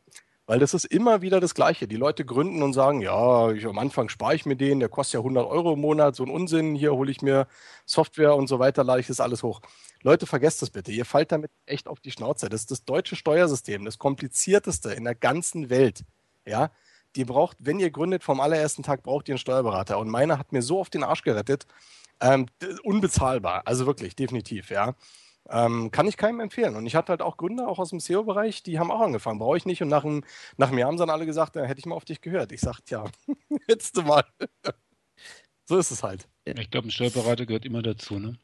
Weil 0.47 0.59
das 0.59 0.73
ist 0.73 0.87
immer 0.87 1.21
wieder 1.21 1.41
das 1.41 1.55
Gleiche. 1.55 1.87
Die 1.87 1.97
Leute 1.97 2.25
gründen 2.25 2.63
und 2.63 2.73
sagen, 2.73 3.03
ja, 3.03 3.53
ich, 3.53 3.67
am 3.67 3.79
Anfang 3.79 4.09
spare 4.09 4.35
ich 4.35 4.47
mir 4.47 4.57
den, 4.57 4.81
der 4.81 4.89
kostet 4.89 5.13
ja 5.13 5.21
100 5.21 5.47
Euro 5.47 5.75
im 5.75 5.81
Monat, 5.83 6.17
so 6.17 6.25
ein 6.25 6.31
Unsinn, 6.31 6.75
hier 6.75 6.95
hole 6.95 7.11
ich 7.11 7.21
mir 7.21 7.49
Software 7.85 8.35
und 8.35 8.47
so 8.47 8.59
weiter, 8.59 8.83
lade 8.83 9.01
ich 9.01 9.09
das 9.09 9.21
alles 9.21 9.43
hoch. 9.43 9.61
Leute, 10.03 10.25
vergesst 10.25 10.63
das 10.63 10.71
bitte. 10.71 10.91
Ihr 10.91 11.05
fallt 11.05 11.33
damit 11.33 11.51
echt 11.67 11.87
auf 11.87 12.01
die 12.01 12.13
Schnauze. 12.13 12.49
Das 12.49 12.63
ist 12.63 12.71
das 12.71 12.87
deutsche 12.87 13.15
Steuersystem, 13.15 13.85
das 13.85 13.99
komplizierteste 13.99 14.95
in 14.95 15.05
der 15.05 15.15
ganzen 15.15 15.69
Welt. 15.69 16.03
Ja, 16.47 16.71
die 17.17 17.25
braucht, 17.25 17.57
wenn 17.61 17.81
ihr 17.81 17.91
gründet, 17.91 18.23
vom 18.25 18.41
allerersten 18.41 18.83
Tag 18.83 19.03
braucht 19.03 19.29
ihr 19.29 19.35
einen 19.35 19.39
Steuerberater. 19.39 19.99
Und 19.99 20.09
meiner 20.09 20.39
hat 20.39 20.53
mir 20.53 20.63
so 20.63 20.81
auf 20.81 20.91
den 20.91 21.03
Arsch 21.03 21.23
gerettet. 21.23 21.67
Ähm, 22.21 22.47
unbezahlbar, 22.85 23.63
also 23.65 23.87
wirklich, 23.87 24.15
definitiv, 24.15 24.71
ja. 24.71 24.95
Ähm, 25.49 25.91
kann 25.91 26.07
ich 26.07 26.17
keinem 26.17 26.41
empfehlen. 26.41 26.77
Und 26.77 26.87
ich 26.87 26.95
hatte 26.95 27.11
halt 27.11 27.23
auch 27.23 27.37
Gründer, 27.37 27.67
auch 27.69 27.79
aus 27.79 27.91
dem 27.91 27.99
SEO-Bereich, 27.99 28.63
die 28.63 28.79
haben 28.79 28.91
auch 28.91 29.01
angefangen. 29.01 29.39
Brauche 29.39 29.57
ich 29.57 29.67
nicht. 29.67 29.83
Und 29.83 29.89
nach, 29.89 30.05
einem, 30.05 30.23
nach 30.57 30.71
Jahr 30.73 30.89
haben 30.89 30.99
sie 30.99 31.03
dann 31.03 31.11
alle 31.11 31.27
gesagt, 31.27 31.57
da 31.57 31.65
hätte 31.65 31.81
ich 31.81 31.87
mal 31.87 31.97
auf 31.97 32.05
dich 32.05 32.21
gehört. 32.21 32.53
Ich 32.53 32.61
sagte, 32.61 32.85
ja, 32.91 33.05
du 33.95 34.03
mal. 34.03 34.25
so 35.69 35.79
ist 35.79 35.91
es 35.91 36.03
halt. 36.03 36.29
Ich 36.45 36.71
glaube, 36.71 36.89
ein 36.89 36.91
Steuerberater 36.91 37.47
gehört 37.47 37.65
immer 37.65 37.83
dazu, 37.83 38.19
ne? 38.19 38.39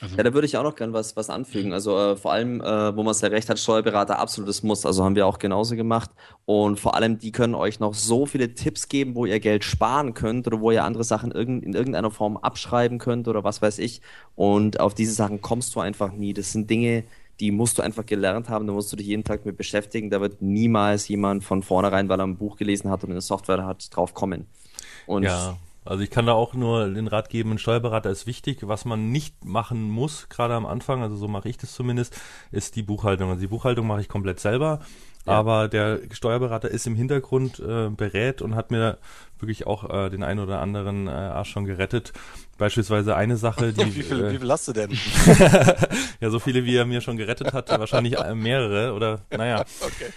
Also, 0.00 0.16
ja, 0.16 0.22
da 0.24 0.34
würde 0.34 0.46
ich 0.46 0.56
auch 0.56 0.64
noch 0.64 0.74
gerne 0.74 0.92
was, 0.92 1.16
was 1.16 1.30
anfügen. 1.30 1.72
Also 1.72 1.96
äh, 1.96 2.16
vor 2.16 2.32
allem, 2.32 2.60
äh, 2.60 2.96
wo 2.96 3.02
man 3.02 3.12
es 3.12 3.20
ja 3.20 3.28
recht 3.28 3.48
hat, 3.48 3.58
Steuerberater 3.58 4.18
absolutes 4.18 4.62
Muss. 4.62 4.84
Also 4.84 5.04
haben 5.04 5.14
wir 5.14 5.26
auch 5.26 5.38
genauso 5.38 5.76
gemacht. 5.76 6.10
Und 6.44 6.80
vor 6.80 6.96
allem, 6.96 7.18
die 7.18 7.30
können 7.30 7.54
euch 7.54 7.78
noch 7.78 7.94
so 7.94 8.26
viele 8.26 8.54
Tipps 8.54 8.88
geben, 8.88 9.14
wo 9.14 9.26
ihr 9.26 9.38
Geld 9.38 9.64
sparen 9.64 10.14
könnt 10.14 10.46
oder 10.46 10.60
wo 10.60 10.70
ihr 10.70 10.84
andere 10.84 11.04
Sachen 11.04 11.30
irg 11.30 11.48
in 11.48 11.74
irgendeiner 11.74 12.10
Form 12.10 12.36
abschreiben 12.36 12.98
könnt 12.98 13.28
oder 13.28 13.44
was 13.44 13.62
weiß 13.62 13.78
ich. 13.78 14.00
Und 14.34 14.80
auf 14.80 14.94
diese 14.94 15.12
Sachen 15.12 15.40
kommst 15.40 15.74
du 15.76 15.80
einfach 15.80 16.12
nie. 16.12 16.32
Das 16.32 16.52
sind 16.52 16.68
Dinge, 16.68 17.04
die 17.38 17.50
musst 17.50 17.78
du 17.78 17.82
einfach 17.82 18.06
gelernt 18.06 18.48
haben, 18.48 18.66
da 18.66 18.72
musst 18.72 18.92
du 18.92 18.96
dich 18.96 19.06
jeden 19.06 19.24
Tag 19.24 19.44
mit 19.44 19.56
beschäftigen. 19.56 20.10
Da 20.10 20.20
wird 20.20 20.42
niemals 20.42 21.08
jemand 21.08 21.44
von 21.44 21.62
vornherein, 21.62 22.08
weil 22.08 22.20
er 22.20 22.26
ein 22.26 22.36
Buch 22.36 22.56
gelesen 22.56 22.90
hat 22.90 23.04
und 23.04 23.10
eine 23.10 23.20
Software 23.20 23.66
hat, 23.66 23.94
drauf 23.94 24.14
kommen. 24.14 24.46
Und 25.06 25.24
ja. 25.24 25.56
Also 25.84 26.02
ich 26.02 26.10
kann 26.10 26.26
da 26.26 26.32
auch 26.32 26.54
nur 26.54 26.88
den 26.88 27.08
Rat 27.08 27.28
geben, 27.28 27.52
ein 27.52 27.58
Steuerberater 27.58 28.10
ist 28.10 28.26
wichtig. 28.26 28.58
Was 28.62 28.84
man 28.84 29.10
nicht 29.10 29.44
machen 29.44 29.90
muss, 29.90 30.28
gerade 30.28 30.54
am 30.54 30.66
Anfang, 30.66 31.02
also 31.02 31.16
so 31.16 31.28
mache 31.28 31.48
ich 31.48 31.56
das 31.56 31.72
zumindest, 31.72 32.20
ist 32.50 32.76
die 32.76 32.82
Buchhaltung. 32.82 33.30
Also 33.30 33.40
die 33.40 33.48
Buchhaltung 33.48 33.86
mache 33.86 34.00
ich 34.00 34.08
komplett 34.08 34.40
selber. 34.40 34.80
Ja. 35.26 35.34
Aber 35.34 35.68
der 35.68 36.00
Steuerberater 36.10 36.68
ist 36.68 36.86
im 36.86 36.96
Hintergrund 36.96 37.60
äh, 37.60 37.90
berät 37.90 38.42
und 38.42 38.56
hat 38.56 38.72
mir 38.72 38.98
wirklich 39.38 39.66
auch 39.66 39.88
äh, 39.88 40.10
den 40.10 40.24
einen 40.24 40.40
oder 40.40 40.60
anderen 40.60 41.06
äh, 41.06 41.10
Arsch 41.10 41.50
schon 41.50 41.64
gerettet. 41.64 42.12
Beispielsweise 42.58 43.14
eine 43.14 43.36
Sache, 43.36 43.72
die. 43.72 43.94
wie, 43.94 44.02
viel, 44.02 44.24
äh, 44.24 44.32
wie 44.32 44.38
viel 44.38 44.50
hast 44.50 44.66
du 44.68 44.72
denn? 44.72 44.90
ja, 46.20 46.30
so 46.30 46.40
viele, 46.40 46.64
wie 46.64 46.76
er 46.76 46.86
mir 46.86 47.00
schon 47.00 47.16
gerettet 47.16 47.52
hat, 47.52 47.68
wahrscheinlich 47.70 48.18
äh, 48.18 48.34
mehrere 48.34 48.94
oder 48.94 49.20
naja. 49.30 49.64
Okay. 49.80 50.12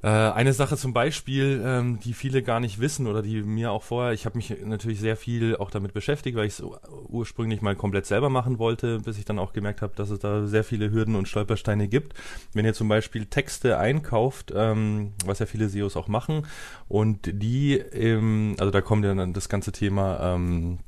Äh, 0.00 0.08
eine 0.08 0.52
Sache 0.52 0.76
zum 0.76 0.92
Beispiel, 0.92 1.60
ähm, 1.64 1.98
die 1.98 2.12
viele 2.12 2.42
gar 2.42 2.60
nicht 2.60 2.78
wissen 2.78 3.08
oder 3.08 3.20
die 3.20 3.42
mir 3.42 3.72
auch 3.72 3.82
vorher, 3.82 4.12
ich 4.12 4.26
habe 4.26 4.36
mich 4.36 4.54
natürlich 4.64 5.00
sehr 5.00 5.16
viel 5.16 5.56
auch 5.56 5.70
damit 5.70 5.92
beschäftigt, 5.92 6.36
weil 6.36 6.46
ich 6.46 6.60
es 6.60 6.64
ursprünglich 7.08 7.62
mal 7.62 7.74
komplett 7.74 8.06
selber 8.06 8.30
machen 8.30 8.60
wollte, 8.60 9.00
bis 9.00 9.18
ich 9.18 9.24
dann 9.24 9.40
auch 9.40 9.52
gemerkt 9.52 9.82
habe, 9.82 9.94
dass 9.96 10.10
es 10.10 10.20
da 10.20 10.46
sehr 10.46 10.62
viele 10.62 10.92
Hürden 10.92 11.16
und 11.16 11.26
Stolpersteine 11.26 11.88
gibt. 11.88 12.14
Wenn 12.52 12.64
ihr 12.64 12.74
zum 12.74 12.88
Beispiel 12.88 13.26
Texte 13.26 13.78
einkauft, 13.78 14.52
ähm, 14.54 15.14
was 15.24 15.40
ja 15.40 15.46
viele 15.46 15.68
SEOs 15.68 15.96
auch 15.96 16.06
machen, 16.06 16.46
und 16.86 17.30
die, 17.32 17.74
ähm, 17.74 18.54
also 18.60 18.70
da 18.70 18.80
kommt 18.80 19.04
ja 19.04 19.14
dann 19.16 19.32
das 19.32 19.48
ganze 19.48 19.72
Thema 19.72 20.34
ähm, 20.34 20.78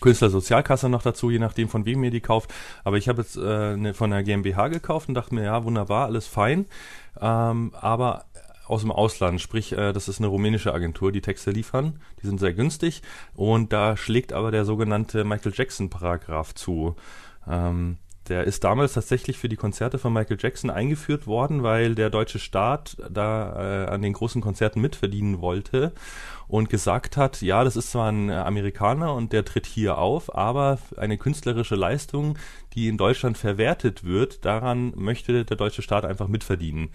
Künstlersozialkasse 0.00 0.88
noch 0.88 1.02
dazu, 1.02 1.30
je 1.30 1.38
nachdem 1.38 1.68
von 1.68 1.84
wem 1.84 2.02
ihr 2.02 2.10
die 2.10 2.20
kauft. 2.20 2.52
Aber 2.82 2.96
ich 2.96 3.08
habe 3.08 3.22
jetzt 3.22 3.36
äh, 3.36 3.72
eine, 3.72 3.94
von 3.94 4.10
der 4.10 4.22
GmbH 4.22 4.68
gekauft 4.68 5.08
und 5.08 5.14
dachte 5.14 5.34
mir, 5.34 5.44
ja, 5.44 5.64
wunderbar, 5.64 6.06
alles 6.06 6.26
fein. 6.26 6.66
Ähm, 7.20 7.72
aber 7.80 8.24
aus 8.70 8.82
dem 8.82 8.92
Ausland, 8.92 9.40
sprich, 9.40 9.72
äh, 9.72 9.92
das 9.92 10.08
ist 10.08 10.18
eine 10.18 10.28
rumänische 10.28 10.72
Agentur, 10.72 11.12
die 11.12 11.20
Texte 11.20 11.50
liefern. 11.50 12.00
Die 12.22 12.26
sind 12.26 12.38
sehr 12.38 12.54
günstig 12.54 13.02
und 13.34 13.72
da 13.72 13.96
schlägt 13.96 14.32
aber 14.32 14.50
der 14.50 14.64
sogenannte 14.64 15.24
Michael 15.24 15.52
Jackson 15.54 15.90
Paragraph 15.90 16.54
zu. 16.54 16.94
Ähm, 17.48 17.98
der 18.28 18.44
ist 18.44 18.62
damals 18.62 18.92
tatsächlich 18.92 19.38
für 19.38 19.48
die 19.48 19.56
Konzerte 19.56 19.98
von 19.98 20.12
Michael 20.12 20.36
Jackson 20.38 20.70
eingeführt 20.70 21.26
worden, 21.26 21.64
weil 21.64 21.96
der 21.96 22.10
deutsche 22.10 22.38
Staat 22.38 22.96
da 23.10 23.86
äh, 23.86 23.86
an 23.88 24.02
den 24.02 24.12
großen 24.12 24.40
Konzerten 24.40 24.80
mitverdienen 24.80 25.40
wollte 25.40 25.92
und 26.46 26.68
gesagt 26.68 27.16
hat, 27.16 27.42
ja, 27.42 27.64
das 27.64 27.76
ist 27.76 27.90
zwar 27.90 28.10
ein 28.10 28.30
Amerikaner 28.30 29.14
und 29.14 29.32
der 29.32 29.44
tritt 29.44 29.66
hier 29.66 29.98
auf, 29.98 30.32
aber 30.32 30.78
eine 30.96 31.18
künstlerische 31.18 31.74
Leistung, 31.74 32.38
die 32.74 32.86
in 32.86 32.98
Deutschland 32.98 33.36
verwertet 33.36 34.04
wird, 34.04 34.44
daran 34.44 34.92
möchte 34.94 35.44
der 35.44 35.56
deutsche 35.56 35.82
Staat 35.82 36.04
einfach 36.04 36.28
mitverdienen. 36.28 36.90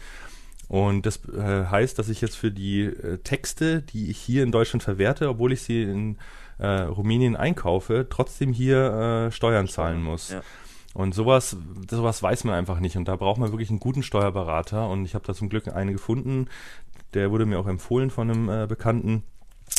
Und 0.68 1.06
das 1.06 1.24
äh, 1.30 1.66
heißt, 1.66 2.00
dass 2.00 2.10
ich 2.10 2.22
jetzt 2.22 2.36
für 2.36 2.52
die 2.52 2.84
äh, 2.84 3.18
Texte, 3.20 3.82
die 3.82 4.10
ich 4.10 4.18
hier 4.18 4.44
in 4.44 4.52
Deutschland 4.52 4.84
verwerte, 4.84 5.30
obwohl 5.30 5.52
ich 5.54 5.62
sie 5.62 5.84
in 5.84 6.18
äh, 6.58 6.68
Rumänien 6.68 7.36
einkaufe, 7.36 8.08
trotzdem 8.10 8.52
hier 8.52 9.28
äh, 9.28 9.32
Steuern 9.32 9.68
zahlen 9.68 10.02
muss. 10.02 10.32
Ja. 10.32 10.42
Und 10.94 11.14
sowas, 11.14 11.58
sowas 11.90 12.24
weiß 12.24 12.46
man 12.46 12.56
einfach 12.56 12.80
nicht. 12.80 12.96
Und 12.96 13.08
da 13.08 13.16
braucht 13.18 13.38
man 13.38 13.52
wirklich 13.52 13.70
einen 13.70 13.80
guten 13.80 14.02
Steuerberater. 14.02 14.90
Und 14.90 15.06
ich 15.06 15.14
habe 15.14 15.26
da 15.26 15.34
zum 15.34 15.50
Glück 15.50 15.68
einen 15.68 15.92
gefunden. 15.92 16.48
Der 17.14 17.32
wurde 17.32 17.46
mir 17.46 17.60
auch 17.60 17.68
empfohlen 17.68 18.10
von 18.10 18.32
einem 18.32 18.68
Bekannten 18.70 19.24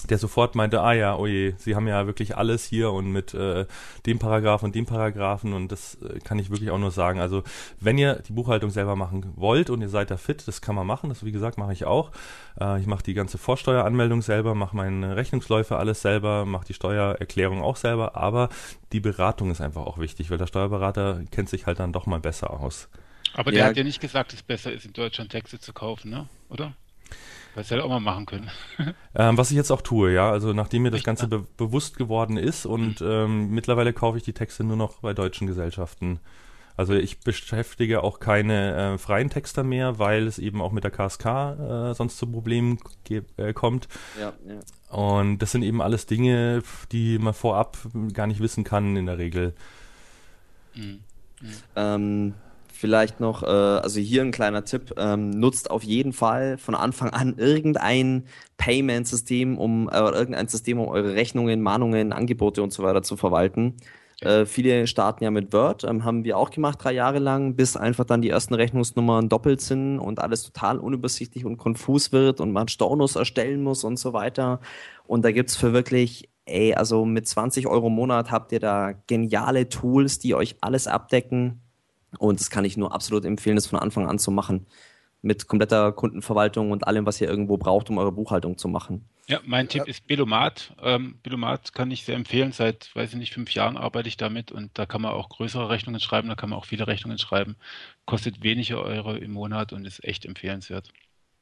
der 0.06 0.18
sofort 0.18 0.54
meinte, 0.54 0.80
ah 0.80 0.92
ja, 0.92 1.16
oje, 1.16 1.54
Sie 1.58 1.74
haben 1.74 1.86
ja 1.86 2.06
wirklich 2.06 2.36
alles 2.36 2.64
hier 2.64 2.92
und 2.92 3.10
mit 3.10 3.34
äh, 3.34 3.66
dem 4.06 4.18
Paragraphen 4.18 4.66
und 4.66 4.74
dem 4.74 4.86
Paragraphen 4.86 5.52
und 5.52 5.72
das 5.72 5.96
äh, 6.02 6.20
kann 6.20 6.38
ich 6.38 6.50
wirklich 6.50 6.70
auch 6.70 6.78
nur 6.78 6.90
sagen. 6.90 7.20
Also 7.20 7.42
wenn 7.80 7.98
ihr 7.98 8.22
die 8.26 8.32
Buchhaltung 8.32 8.70
selber 8.70 8.96
machen 8.96 9.32
wollt 9.36 9.70
und 9.70 9.80
ihr 9.80 9.88
seid 9.88 10.10
da 10.10 10.16
fit, 10.16 10.46
das 10.46 10.60
kann 10.60 10.74
man 10.74 10.86
machen. 10.86 11.08
Das 11.08 11.24
wie 11.24 11.32
gesagt 11.32 11.58
mache 11.58 11.72
ich 11.72 11.84
auch. 11.84 12.12
Äh, 12.60 12.80
ich 12.80 12.86
mache 12.86 13.02
die 13.02 13.14
ganze 13.14 13.38
Vorsteueranmeldung 13.38 14.22
selber, 14.22 14.54
mache 14.54 14.76
meine 14.76 15.16
Rechnungsläufe 15.16 15.76
alles 15.76 16.02
selber, 16.02 16.46
mache 16.46 16.66
die 16.66 16.74
Steuererklärung 16.74 17.62
auch 17.62 17.76
selber, 17.76 18.16
aber 18.16 18.48
die 18.92 19.00
Beratung 19.00 19.50
ist 19.50 19.60
einfach 19.60 19.84
auch 19.86 19.98
wichtig, 19.98 20.30
weil 20.30 20.38
der 20.38 20.46
Steuerberater 20.46 21.22
kennt 21.30 21.48
sich 21.48 21.66
halt 21.66 21.78
dann 21.78 21.92
doch 21.92 22.06
mal 22.06 22.20
besser 22.20 22.50
aus. 22.50 22.88
Aber 23.34 23.50
der 23.50 23.66
hat 23.66 23.76
ja 23.76 23.84
nicht 23.84 24.00
gesagt, 24.00 24.32
dass 24.32 24.40
es 24.40 24.42
besser 24.42 24.72
ist, 24.72 24.86
in 24.86 24.92
Deutschland 24.92 25.30
Texte 25.30 25.58
zu 25.58 25.72
kaufen, 25.72 26.10
ne? 26.10 26.28
Oder? 26.48 26.72
Was 27.56 27.70
hätte 27.70 27.82
auch 27.82 27.88
mal 27.88 28.00
machen 28.00 28.26
können. 28.26 28.50
ähm, 29.14 29.38
was 29.38 29.50
ich 29.50 29.56
jetzt 29.56 29.70
auch 29.70 29.80
tue, 29.80 30.12
ja. 30.12 30.30
Also 30.30 30.52
nachdem 30.52 30.82
mir 30.82 30.90
das 30.90 31.02
Ganze 31.02 31.26
be 31.26 31.46
bewusst 31.56 31.96
geworden 31.96 32.36
ist 32.36 32.66
und 32.66 33.00
mhm. 33.00 33.06
ähm, 33.08 33.50
mittlerweile 33.50 33.92
kaufe 33.92 34.18
ich 34.18 34.24
die 34.24 34.34
Texte 34.34 34.62
nur 34.62 34.76
noch 34.76 35.00
bei 35.00 35.14
deutschen 35.14 35.46
Gesellschaften. 35.46 36.20
Also 36.76 36.92
ich 36.92 37.20
beschäftige 37.20 38.02
auch 38.02 38.20
keine 38.20 38.94
äh, 38.94 38.98
freien 38.98 39.30
Texter 39.30 39.64
mehr, 39.64 39.98
weil 39.98 40.26
es 40.26 40.38
eben 40.38 40.60
auch 40.60 40.72
mit 40.72 40.84
der 40.84 40.90
KSK 40.90 41.24
äh, 41.24 41.94
sonst 41.94 42.18
zu 42.18 42.30
Problemen 42.30 42.78
äh, 43.08 43.54
kommt. 43.54 43.88
Ja, 44.20 44.34
ja. 44.46 44.94
Und 44.94 45.38
das 45.38 45.52
sind 45.52 45.62
eben 45.62 45.80
alles 45.80 46.04
Dinge, 46.04 46.62
die 46.92 47.18
man 47.18 47.32
vorab 47.32 47.78
gar 48.12 48.26
nicht 48.26 48.40
wissen 48.40 48.64
kann 48.64 48.94
in 48.96 49.06
der 49.06 49.16
Regel. 49.16 49.54
Mhm. 50.74 51.00
Mhm. 51.40 51.52
Ähm, 51.74 52.34
Vielleicht 52.78 53.20
noch, 53.20 53.42
äh, 53.42 53.46
also 53.46 54.00
hier 54.00 54.20
ein 54.20 54.32
kleiner 54.32 54.64
Tipp, 54.64 54.92
ähm, 54.98 55.30
nutzt 55.30 55.70
auf 55.70 55.82
jeden 55.82 56.12
Fall 56.12 56.58
von 56.58 56.74
Anfang 56.74 57.08
an 57.08 57.38
irgendein 57.38 58.24
Payment-System, 58.58 59.56
um 59.56 59.88
äh, 59.88 59.96
irgendein 59.96 60.46
System, 60.48 60.78
um 60.78 60.88
eure 60.88 61.14
Rechnungen, 61.14 61.62
Mahnungen, 61.62 62.12
Angebote 62.12 62.62
und 62.62 62.74
so 62.74 62.82
weiter 62.82 63.02
zu 63.02 63.16
verwalten. 63.16 63.76
Äh, 64.20 64.44
viele 64.44 64.86
starten 64.86 65.24
ja 65.24 65.30
mit 65.30 65.54
Word, 65.54 65.84
ähm, 65.84 66.04
haben 66.04 66.24
wir 66.24 66.36
auch 66.36 66.50
gemacht 66.50 66.78
drei 66.82 66.92
Jahre 66.92 67.18
lang, 67.18 67.56
bis 67.56 67.78
einfach 67.78 68.04
dann 68.04 68.20
die 68.20 68.28
ersten 68.28 68.52
Rechnungsnummern 68.52 69.30
doppelt 69.30 69.62
sind 69.62 69.98
und 69.98 70.20
alles 70.20 70.42
total 70.42 70.78
unübersichtlich 70.78 71.46
und 71.46 71.56
konfus 71.56 72.12
wird 72.12 72.42
und 72.42 72.52
man 72.52 72.68
Stornos 72.68 73.16
erstellen 73.16 73.62
muss 73.62 73.84
und 73.84 73.98
so 73.98 74.12
weiter. 74.12 74.60
Und 75.06 75.24
da 75.24 75.32
gibt 75.32 75.48
es 75.48 75.56
für 75.56 75.72
wirklich, 75.72 76.28
ey, 76.44 76.74
also 76.74 77.06
mit 77.06 77.26
20 77.26 77.66
Euro 77.68 77.86
im 77.86 77.94
Monat 77.94 78.30
habt 78.30 78.52
ihr 78.52 78.60
da 78.60 78.92
geniale 79.06 79.70
Tools, 79.70 80.18
die 80.18 80.34
euch 80.34 80.56
alles 80.60 80.86
abdecken 80.86 81.62
und 82.18 82.40
das 82.40 82.50
kann 82.50 82.64
ich 82.64 82.76
nur 82.76 82.92
absolut 82.94 83.24
empfehlen, 83.24 83.56
das 83.56 83.66
von 83.66 83.78
Anfang 83.78 84.08
an 84.08 84.18
zu 84.18 84.30
machen. 84.30 84.66
Mit 85.22 85.48
kompletter 85.48 85.92
Kundenverwaltung 85.92 86.70
und 86.70 86.86
allem, 86.86 87.06
was 87.06 87.20
ihr 87.20 87.28
irgendwo 87.28 87.56
braucht, 87.56 87.90
um 87.90 87.98
eure 87.98 88.12
Buchhaltung 88.12 88.58
zu 88.58 88.68
machen. 88.68 89.08
Ja, 89.28 89.40
mein 89.44 89.68
Tipp 89.68 89.88
ist 89.88 90.06
Belomat. 90.06 90.74
Ähm, 90.80 91.18
Belomat 91.22 91.72
kann 91.72 91.90
ich 91.90 92.04
sehr 92.04 92.14
empfehlen. 92.14 92.52
Seit, 92.52 92.94
weiß 92.94 93.12
ich 93.12 93.18
nicht, 93.18 93.34
fünf 93.34 93.52
Jahren 93.52 93.76
arbeite 93.76 94.08
ich 94.08 94.16
damit 94.16 94.52
und 94.52 94.70
da 94.78 94.86
kann 94.86 95.02
man 95.02 95.12
auch 95.12 95.28
größere 95.30 95.68
Rechnungen 95.68 96.00
schreiben, 96.00 96.28
da 96.28 96.36
kann 96.36 96.50
man 96.50 96.58
auch 96.58 96.64
viele 96.66 96.86
Rechnungen 96.86 97.18
schreiben. 97.18 97.56
Kostet 98.04 98.44
wenige 98.44 98.80
Euro 98.80 99.14
im 99.14 99.32
Monat 99.32 99.72
und 99.72 99.84
ist 99.84 100.04
echt 100.04 100.26
empfehlenswert. 100.26 100.92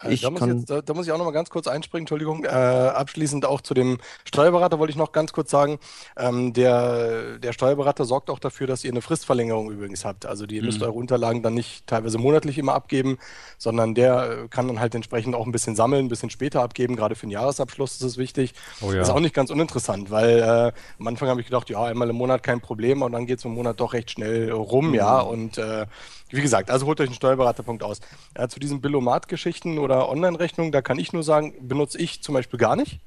Äh, 0.03 0.13
ich 0.13 0.23
da, 0.23 0.31
muss 0.31 0.41
jetzt, 0.41 0.71
da, 0.71 0.83
da, 0.83 0.95
muss 0.95 1.07
ich 1.07 1.13
auch 1.13 1.19
noch 1.19 1.25
mal 1.25 1.31
ganz 1.31 1.51
kurz 1.51 1.67
einspringen, 1.67 2.03
Entschuldigung. 2.03 2.45
Äh, 2.45 2.49
abschließend 2.49 3.45
auch 3.47 3.61
zu 3.61 3.75
dem 3.75 3.99
Steuerberater 4.25 4.79
wollte 4.79 4.91
ich 4.91 4.97
noch 4.97 5.13
ganz 5.13 5.33
kurz 5.33 5.51
sagen, 5.51 5.79
ähm, 6.17 6.53
der, 6.53 7.39
der 7.39 7.53
Steuerberater 7.53 8.05
sorgt 8.05 8.31
auch 8.31 8.39
dafür, 8.39 8.67
dass 8.67 8.85
ihr 8.85 8.91
eine 8.91 9.03
Fristverlängerung 9.03 9.71
übrigens 9.71 10.05
habt. 10.05 10.27
Also 10.27 10.47
die 10.47 10.61
mhm. 10.61 10.67
müsst 10.67 10.83
eure 10.83 10.93
Unterlagen 10.93 11.43
dann 11.43 11.55
nicht 11.55 11.87
teilweise 11.87 12.19
monatlich 12.19 12.59
immer 12.59 12.75
abgeben, 12.75 13.19
sondern 13.59 13.95
der 13.95 14.49
kann 14.51 14.69
dann 14.69 14.81
halt 14.81 14.95
entsprechend 14.95 15.35
auch 15.35 15.47
ein 15.47 15.53
bisschen 15.53 15.77
sammeln, 15.77 16.07
ein 16.07 16.09
bisschen 16.09 16.31
später 16.31 16.63
abgeben. 16.63 16.97
Gerade 16.97 17.15
für 17.15 17.27
den 17.27 17.31
Jahresabschluss 17.31 17.95
ist 17.95 18.03
es 18.03 18.19
wichtig. 18.19 18.55
Oh 18.81 18.93
ja. 18.93 19.03
Ist 19.03 19.11
auch 19.11 19.21
nicht 19.21 19.35
ganz 19.35 19.51
uninteressant, 19.51 20.11
weil 20.11 20.39
äh, 20.39 20.73
am 20.99 21.07
Anfang 21.07 21.29
habe 21.29 21.41
ich 21.41 21.47
gedacht, 21.47 21.71
ja, 21.71 21.85
einmal 21.85 22.11
im 22.11 22.17
Monat 22.17 22.43
kein 22.43 22.61
Problem 22.61 23.03
und 23.03 23.13
dann 23.13 23.27
geht 23.27 23.39
es 23.39 23.45
im 23.45 23.53
Monat 23.53 23.81
doch 23.81 23.93
recht 23.93 24.11
schnell 24.11 24.51
rum, 24.51 24.89
mhm. 24.89 24.95
ja. 24.95 25.21
Und 25.21 25.59
äh, 25.59 25.87
wie 26.31 26.43
gesagt, 26.43 26.71
also 26.71 26.87
holt 26.87 27.01
euch 27.01 27.09
einen 27.09 27.15
Steuerberaterpunkt 27.15 27.83
aus. 27.83 28.01
Äh, 28.35 28.49
zu 28.49 28.59
diesen 28.59 28.81
Billomat-Geschichten 28.81 29.79
oder 29.85 30.09
Online-Rechnungen, 30.09 30.73
da 30.73 30.83
kann 30.83 30.99
ich 30.99 31.13
nur 31.13 31.23
sagen, 31.23 31.55
benutze 31.61 31.99
ich 31.99 32.23
zum 32.23 32.35
Beispiel 32.35 32.59
gar 32.59 32.77
nicht. 32.77 33.01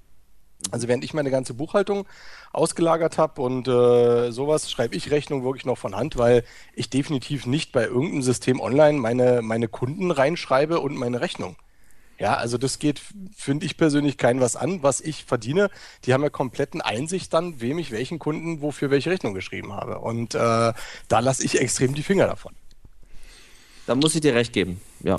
Also 0.72 0.88
während 0.88 1.04
ich 1.04 1.14
meine 1.14 1.30
ganze 1.30 1.54
Buchhaltung 1.54 2.08
ausgelagert 2.52 3.18
habe 3.18 3.42
und 3.42 3.68
äh, 3.68 4.32
sowas, 4.32 4.72
schreibe 4.72 4.96
ich 4.96 5.12
Rechnung 5.12 5.44
wirklich 5.44 5.66
noch 5.66 5.78
von 5.78 5.96
Hand, 5.96 6.18
weil 6.18 6.44
ich 6.74 6.90
definitiv 6.90 7.46
nicht 7.46 7.72
bei 7.72 7.84
irgendeinem 7.84 8.24
System 8.24 8.60
online 8.60 8.98
meine, 8.98 9.42
meine 9.42 9.68
Kunden 9.68 10.10
reinschreibe 10.10 10.80
und 10.80 10.96
meine 10.96 11.22
Rechnung. 11.22 11.58
Ja, 12.20 12.34
also 12.34 12.58
das 12.58 12.80
geht, 12.80 13.00
finde 13.36 13.68
ich 13.68 13.78
persönlich, 13.78 14.18
kein 14.18 14.42
was 14.42 14.56
an, 14.56 14.82
was 14.82 15.02
ich 15.02 15.26
verdiene. 15.26 15.70
Die 16.06 16.14
haben 16.14 16.24
ja 16.24 16.30
kompletten 16.30 16.82
Einsicht 16.82 17.32
dann, 17.32 17.62
wem 17.62 17.78
ich 17.78 17.92
welchen 17.92 18.18
Kunden 18.18 18.62
wofür 18.62 18.90
welche 18.90 19.12
Rechnung 19.12 19.36
geschrieben 19.36 19.74
habe. 19.74 20.00
Und 20.00 20.34
äh, 20.34 20.40
da 20.40 21.20
lasse 21.20 21.46
ich 21.46 21.62
extrem 21.62 21.94
die 21.94 22.02
Finger 22.02 22.26
davon. 22.26 22.56
Da 23.86 23.94
muss 23.94 24.16
ich 24.16 24.22
dir 24.22 24.34
recht 24.34 24.52
geben, 24.52 24.82
ja. 25.04 25.18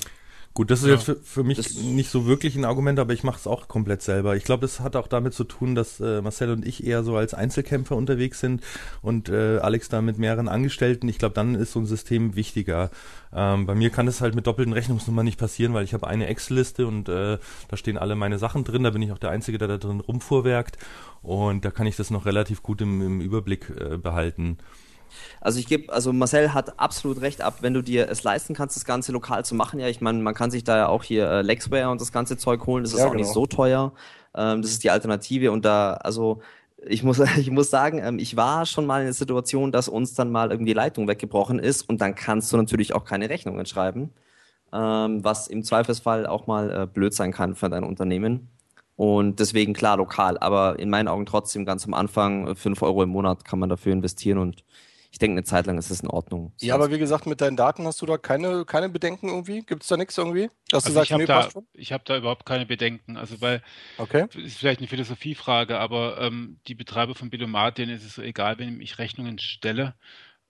Gut, 0.54 0.72
das 0.72 0.80
ist 0.80 0.86
ja. 0.86 0.94
jetzt 0.94 1.04
für, 1.04 1.16
für 1.16 1.44
mich 1.44 1.56
das 1.56 1.74
nicht 1.76 2.10
so 2.10 2.26
wirklich 2.26 2.56
ein 2.56 2.64
Argument, 2.64 2.98
aber 2.98 3.12
ich 3.12 3.22
mache 3.22 3.38
es 3.38 3.46
auch 3.46 3.68
komplett 3.68 4.02
selber. 4.02 4.34
Ich 4.34 4.42
glaube, 4.42 4.62
das 4.62 4.80
hat 4.80 4.96
auch 4.96 5.06
damit 5.06 5.32
zu 5.32 5.44
tun, 5.44 5.76
dass 5.76 6.00
äh, 6.00 6.20
Marcel 6.20 6.50
und 6.50 6.66
ich 6.66 6.84
eher 6.84 7.04
so 7.04 7.16
als 7.16 7.32
Einzelkämpfer 7.32 7.94
unterwegs 7.94 8.40
sind 8.40 8.62
und 9.00 9.28
äh, 9.28 9.58
Alex 9.58 9.88
da 9.88 10.02
mit 10.02 10.18
mehreren 10.18 10.48
Angestellten. 10.48 11.08
Ich 11.08 11.18
glaube, 11.18 11.34
dann 11.34 11.54
ist 11.54 11.72
so 11.72 11.78
ein 11.78 11.86
System 11.86 12.34
wichtiger. 12.34 12.90
Ähm, 13.32 13.66
bei 13.66 13.76
mir 13.76 13.90
kann 13.90 14.06
das 14.06 14.20
halt 14.20 14.34
mit 14.34 14.48
doppelten 14.48 14.72
Rechnungsnummern 14.72 15.24
nicht 15.24 15.38
passieren, 15.38 15.74
weil 15.74 15.84
ich 15.84 15.94
habe 15.94 16.08
eine 16.08 16.26
Excel-Liste 16.26 16.88
und 16.88 17.08
äh, 17.08 17.38
da 17.68 17.76
stehen 17.76 17.96
alle 17.96 18.16
meine 18.16 18.38
Sachen 18.38 18.64
drin. 18.64 18.82
Da 18.82 18.90
bin 18.90 19.02
ich 19.02 19.12
auch 19.12 19.18
der 19.18 19.30
Einzige, 19.30 19.58
der 19.58 19.68
da 19.68 19.76
drin 19.76 20.00
rumfuhrwerkt 20.00 20.76
und 21.22 21.64
da 21.64 21.70
kann 21.70 21.86
ich 21.86 21.96
das 21.96 22.10
noch 22.10 22.26
relativ 22.26 22.62
gut 22.62 22.80
im, 22.80 23.00
im 23.00 23.20
Überblick 23.20 23.70
äh, 23.70 23.96
behalten. 23.96 24.58
Also 25.40 25.58
ich 25.58 25.66
gebe, 25.66 25.92
also 25.92 26.12
Marcel 26.12 26.54
hat 26.54 26.78
absolut 26.78 27.20
recht 27.20 27.40
ab, 27.40 27.58
wenn 27.60 27.74
du 27.74 27.82
dir 27.82 28.08
es 28.08 28.22
leisten 28.22 28.54
kannst, 28.54 28.76
das 28.76 28.84
Ganze 28.84 29.12
lokal 29.12 29.44
zu 29.44 29.54
machen. 29.54 29.80
Ja, 29.80 29.88
ich 29.88 30.00
meine, 30.00 30.20
man 30.20 30.34
kann 30.34 30.50
sich 30.50 30.64
da 30.64 30.76
ja 30.76 30.88
auch 30.88 31.04
hier 31.04 31.28
äh, 31.28 31.42
Lexware 31.42 31.90
und 31.90 32.00
das 32.00 32.12
ganze 32.12 32.36
Zeug 32.36 32.66
holen. 32.66 32.84
Das 32.84 32.92
ist 32.92 33.00
ja, 33.00 33.06
auch 33.06 33.12
genau. 33.12 33.22
nicht 33.22 33.32
so 33.32 33.46
teuer. 33.46 33.92
Ähm, 34.34 34.62
das 34.62 34.70
ist 34.72 34.84
die 34.84 34.90
Alternative 34.90 35.50
und 35.52 35.64
da, 35.64 35.94
also 35.94 36.40
ich 36.86 37.02
muss, 37.02 37.18
ich 37.36 37.50
muss 37.50 37.70
sagen, 37.70 38.00
ähm, 38.02 38.18
ich 38.18 38.36
war 38.36 38.66
schon 38.66 38.86
mal 38.86 39.00
in 39.00 39.06
der 39.06 39.14
Situation, 39.14 39.72
dass 39.72 39.88
uns 39.88 40.14
dann 40.14 40.30
mal 40.30 40.50
irgendwie 40.50 40.70
die 40.70 40.76
Leitung 40.76 41.08
weggebrochen 41.08 41.58
ist 41.58 41.88
und 41.88 42.00
dann 42.00 42.14
kannst 42.14 42.52
du 42.52 42.56
natürlich 42.56 42.94
auch 42.94 43.04
keine 43.04 43.28
Rechnungen 43.28 43.66
schreiben, 43.66 44.10
ähm, 44.72 45.24
was 45.24 45.48
im 45.48 45.62
Zweifelsfall 45.62 46.26
auch 46.26 46.46
mal 46.46 46.70
äh, 46.70 46.86
blöd 46.86 47.14
sein 47.14 47.32
kann 47.32 47.54
für 47.54 47.68
dein 47.68 47.84
Unternehmen. 47.84 48.48
Und 48.96 49.38
deswegen 49.38 49.74
klar 49.74 49.96
lokal, 49.96 50.38
aber 50.38 50.78
in 50.80 50.90
meinen 50.90 51.06
Augen 51.06 51.24
trotzdem 51.24 51.64
ganz 51.64 51.86
am 51.86 51.94
Anfang 51.94 52.56
5 52.56 52.82
Euro 52.82 53.04
im 53.04 53.10
Monat 53.10 53.44
kann 53.44 53.60
man 53.60 53.68
dafür 53.68 53.92
investieren 53.92 54.38
und 54.38 54.64
ich 55.18 55.20
denke, 55.20 55.38
eine 55.38 55.44
Zeit 55.44 55.66
lang 55.66 55.76
ist 55.78 55.90
es 55.90 55.98
in 55.98 56.08
Ordnung. 56.08 56.52
Ja, 56.60 56.76
aber 56.76 56.92
wie 56.92 56.98
gesagt, 56.98 57.26
mit 57.26 57.40
deinen 57.40 57.56
Daten 57.56 57.84
hast 57.86 58.00
du 58.00 58.06
da 58.06 58.18
keine, 58.18 58.64
keine 58.64 58.88
Bedenken 58.88 59.26
irgendwie? 59.28 59.62
Gibt 59.62 59.82
es 59.82 59.88
da 59.88 59.96
nichts 59.96 60.16
irgendwie? 60.16 60.48
Dass 60.70 60.84
also 60.84 60.90
du 60.90 60.94
sagst, 60.94 61.06
ich 61.06 61.12
habe 61.12 61.22
nee, 61.22 61.82
da, 61.82 61.94
hab 61.96 62.04
da 62.04 62.16
überhaupt 62.16 62.46
keine 62.46 62.66
Bedenken. 62.66 63.16
Also, 63.16 63.40
weil, 63.40 63.60
okay. 63.96 64.26
ist 64.36 64.58
vielleicht 64.58 64.78
eine 64.78 64.86
Philosophiefrage, 64.86 65.76
aber 65.76 66.20
ähm, 66.20 66.60
die 66.68 66.76
Betreiber 66.76 67.16
von 67.16 67.30
Bilomat, 67.30 67.78
denen 67.78 67.96
ist 67.96 68.04
es 68.04 68.14
so 68.14 68.22
egal, 68.22 68.60
wenn 68.60 68.80
ich 68.80 68.98
Rechnungen 68.98 69.40
stelle. 69.40 69.96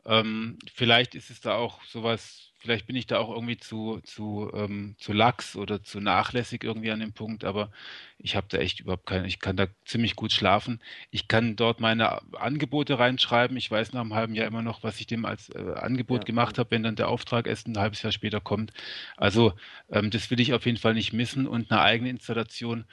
Ähm, 0.04 0.58
vielleicht 0.74 1.14
ist 1.14 1.30
es 1.30 1.40
da 1.40 1.54
auch 1.54 1.82
sowas 1.84 2.47
vielleicht 2.58 2.86
bin 2.86 2.96
ich 2.96 3.06
da 3.06 3.18
auch 3.18 3.30
irgendwie 3.30 3.56
zu, 3.56 4.00
zu, 4.02 4.50
ähm, 4.52 4.96
zu 4.98 5.12
lax 5.12 5.56
oder 5.56 5.82
zu 5.82 6.00
nachlässig 6.00 6.64
irgendwie 6.64 6.90
an 6.90 7.00
dem 7.00 7.12
Punkt, 7.12 7.44
aber 7.44 7.70
ich 8.18 8.34
habe 8.34 8.48
da 8.50 8.58
echt 8.58 8.80
überhaupt 8.80 9.06
keine, 9.06 9.26
ich 9.28 9.38
kann 9.38 9.56
da 9.56 9.68
ziemlich 9.84 10.16
gut 10.16 10.32
schlafen. 10.32 10.82
Ich 11.10 11.28
kann 11.28 11.54
dort 11.54 11.80
meine 11.80 12.20
Angebote 12.34 12.98
reinschreiben. 12.98 13.56
Ich 13.56 13.70
weiß 13.70 13.92
nach 13.92 14.00
einem 14.00 14.14
halben 14.14 14.34
Jahr 14.34 14.48
immer 14.48 14.62
noch, 14.62 14.82
was 14.82 14.98
ich 14.98 15.06
dem 15.06 15.24
als 15.24 15.50
äh, 15.50 15.74
Angebot 15.76 16.22
ja. 16.22 16.24
gemacht 16.24 16.58
habe, 16.58 16.72
wenn 16.72 16.82
dann 16.82 16.96
der 16.96 17.08
Auftrag 17.08 17.46
erst 17.46 17.68
ein 17.68 17.78
halbes 17.78 18.02
Jahr 18.02 18.12
später 18.12 18.40
kommt. 18.40 18.72
Also 19.16 19.52
ähm, 19.90 20.10
das 20.10 20.30
will 20.30 20.40
ich 20.40 20.52
auf 20.52 20.66
jeden 20.66 20.78
Fall 20.78 20.94
nicht 20.94 21.12
missen 21.12 21.46
und 21.46 21.70
eine 21.70 21.80
eigene 21.80 22.10
Installation. 22.10 22.86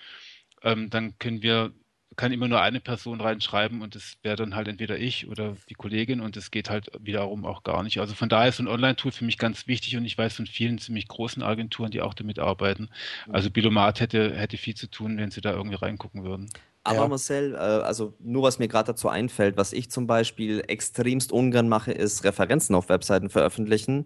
Ähm, 0.61 0.89
dann 0.89 1.17
können 1.17 1.41
wir 1.41 1.73
kann 2.15 2.31
immer 2.31 2.47
nur 2.47 2.61
eine 2.61 2.79
Person 2.79 3.21
reinschreiben 3.21 3.81
und 3.81 3.95
das 3.95 4.17
wäre 4.23 4.35
dann 4.35 4.55
halt 4.55 4.67
entweder 4.67 4.97
ich 4.97 5.27
oder 5.27 5.55
die 5.69 5.73
Kollegin 5.73 6.21
und 6.21 6.37
es 6.37 6.51
geht 6.51 6.69
halt 6.69 6.89
wiederum 6.99 7.45
auch 7.45 7.63
gar 7.63 7.83
nicht. 7.83 7.99
Also 7.99 8.13
von 8.13 8.29
daher 8.29 8.49
ist 8.49 8.57
so 8.57 8.63
ein 8.63 8.67
Online-Tool 8.67 9.11
für 9.11 9.25
mich 9.25 9.37
ganz 9.37 9.67
wichtig 9.67 9.97
und 9.97 10.05
ich 10.05 10.17
weiß 10.17 10.35
von 10.35 10.47
vielen 10.47 10.77
ziemlich 10.77 11.07
großen 11.07 11.43
Agenturen, 11.43 11.91
die 11.91 12.01
auch 12.01 12.13
damit 12.13 12.39
arbeiten. 12.39 12.89
Also 13.29 13.49
Bilomat 13.49 13.99
hätte, 13.99 14.35
hätte 14.35 14.57
viel 14.57 14.75
zu 14.75 14.87
tun, 14.87 15.17
wenn 15.17 15.31
sie 15.31 15.41
da 15.41 15.51
irgendwie 15.51 15.75
reingucken 15.75 16.23
würden. 16.23 16.49
Aber 16.83 16.99
ja. 16.99 17.07
Marcel, 17.07 17.55
äh, 17.55 17.57
also 17.57 18.13
nur 18.19 18.43
was 18.43 18.59
mir 18.59 18.67
gerade 18.67 18.93
dazu 18.93 19.09
einfällt, 19.09 19.57
was 19.57 19.73
ich 19.73 19.89
zum 19.89 20.05
Beispiel 20.05 20.63
extremst 20.67 21.31
ungern 21.31 21.67
mache, 21.67 21.91
ist 21.91 22.23
Referenzen 22.23 22.75
auf 22.75 22.89
Webseiten 22.89 23.29
veröffentlichen, 23.29 24.05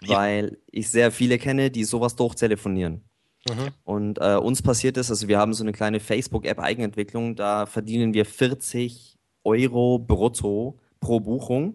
ja. 0.00 0.16
weil 0.16 0.58
ich 0.70 0.90
sehr 0.90 1.10
viele 1.10 1.38
kenne, 1.38 1.70
die 1.70 1.84
sowas 1.84 2.14
durchtelefonieren. 2.14 3.04
Mhm. 3.48 3.68
Und 3.84 4.18
äh, 4.20 4.36
uns 4.36 4.62
passiert 4.62 4.96
ist, 4.96 5.10
also 5.10 5.28
wir 5.28 5.38
haben 5.38 5.54
so 5.54 5.64
eine 5.64 5.72
kleine 5.72 6.00
Facebook-App-Eigenentwicklung, 6.00 7.36
da 7.36 7.66
verdienen 7.66 8.12
wir 8.12 8.26
40 8.26 9.16
Euro 9.44 9.98
brutto 9.98 10.78
pro 11.00 11.20
Buchung. 11.20 11.74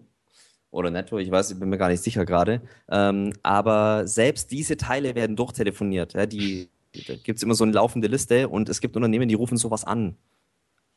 Oder 0.70 0.90
netto, 0.90 1.18
ich 1.18 1.30
weiß, 1.30 1.52
ich 1.52 1.58
bin 1.58 1.68
mir 1.68 1.78
gar 1.78 1.88
nicht 1.88 2.02
sicher 2.02 2.24
gerade. 2.26 2.60
Ähm, 2.88 3.32
aber 3.42 4.06
selbst 4.06 4.50
diese 4.50 4.76
Teile 4.76 5.14
werden 5.14 5.34
durchtelefoniert. 5.34 6.12
Ja, 6.12 6.26
die, 6.26 6.68
da 7.06 7.14
gibt 7.14 7.38
es 7.38 7.42
immer 7.42 7.54
so 7.54 7.64
eine 7.64 7.72
laufende 7.72 8.08
Liste 8.08 8.48
und 8.48 8.68
es 8.68 8.80
gibt 8.80 8.94
Unternehmen, 8.96 9.28
die 9.28 9.34
rufen 9.34 9.56
sowas 9.56 9.84
an. 9.84 10.16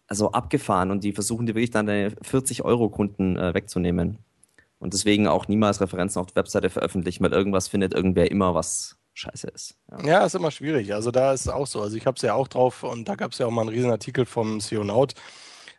Also 0.07 0.31
abgefahren 0.31 0.91
und 0.91 1.03
die 1.03 1.13
versuchen 1.13 1.45
dir 1.45 1.53
wirklich 1.53 1.69
dann 1.69 1.85
deine 1.85 2.11
40 2.21 2.65
Euro 2.65 2.89
Kunden 2.89 3.37
äh, 3.37 3.53
wegzunehmen. 3.53 4.17
Und 4.79 4.93
deswegen 4.93 5.27
auch 5.27 5.47
niemals 5.47 5.81
Referenzen 5.81 6.19
auf 6.19 6.27
der 6.27 6.37
Webseite 6.37 6.69
veröffentlichen, 6.69 7.23
weil 7.23 7.33
irgendwas 7.33 7.67
findet 7.67 7.93
irgendwer 7.93 8.31
immer 8.31 8.55
was 8.55 8.98
scheiße 9.19 9.47
ist. 9.47 9.75
Ja. 9.91 10.05
ja, 10.05 10.25
ist 10.25 10.35
immer 10.35 10.51
schwierig. 10.51 10.93
Also 10.93 11.11
da 11.11 11.33
ist 11.33 11.41
es 11.41 11.47
auch 11.49 11.67
so. 11.67 11.81
Also 11.81 11.97
ich 11.97 12.05
habe 12.05 12.15
es 12.15 12.21
ja 12.21 12.33
auch 12.33 12.47
drauf 12.47 12.83
und 12.83 13.07
da 13.07 13.15
gab 13.15 13.33
es 13.33 13.37
ja 13.37 13.45
auch 13.45 13.51
mal 13.51 13.61
einen 13.61 13.69
riesen 13.69 13.91
Artikel 13.91 14.25
vom 14.25 14.61
Sionaut. 14.61 15.13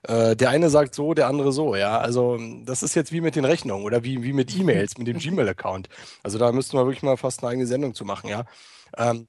Äh, 0.03 0.37
der 0.37 0.51
eine 0.51 0.71
sagt 0.71 0.95
so, 0.95 1.15
der 1.15 1.27
andere 1.27 1.53
so, 1.53 1.77
ja. 1.77 1.99
Also 1.99 2.39
das 2.65 2.83
ist 2.83 2.95
jetzt 2.95 3.13
wie 3.13 3.21
mit 3.21 3.37
den 3.37 3.45
Rechnungen 3.45 3.85
oder 3.85 4.05
wie, 4.05 4.23
wie 4.23 4.33
mit 4.33 4.55
E-Mails, 4.57 4.99
mit 4.99 5.07
dem 5.07 5.19
Gmail-Account. 5.21 5.89
Also 6.23 6.39
da 6.39 6.53
müssten 6.53 6.77
wir 6.77 6.87
wirklich 6.87 7.03
mal 7.03 7.17
fast 7.17 7.43
eine 7.43 7.51
eigene 7.51 7.67
Sendung 7.67 7.95
zu 7.95 8.05
machen, 8.05 8.29
ja. 8.29 8.45
Ähm, 8.97 9.29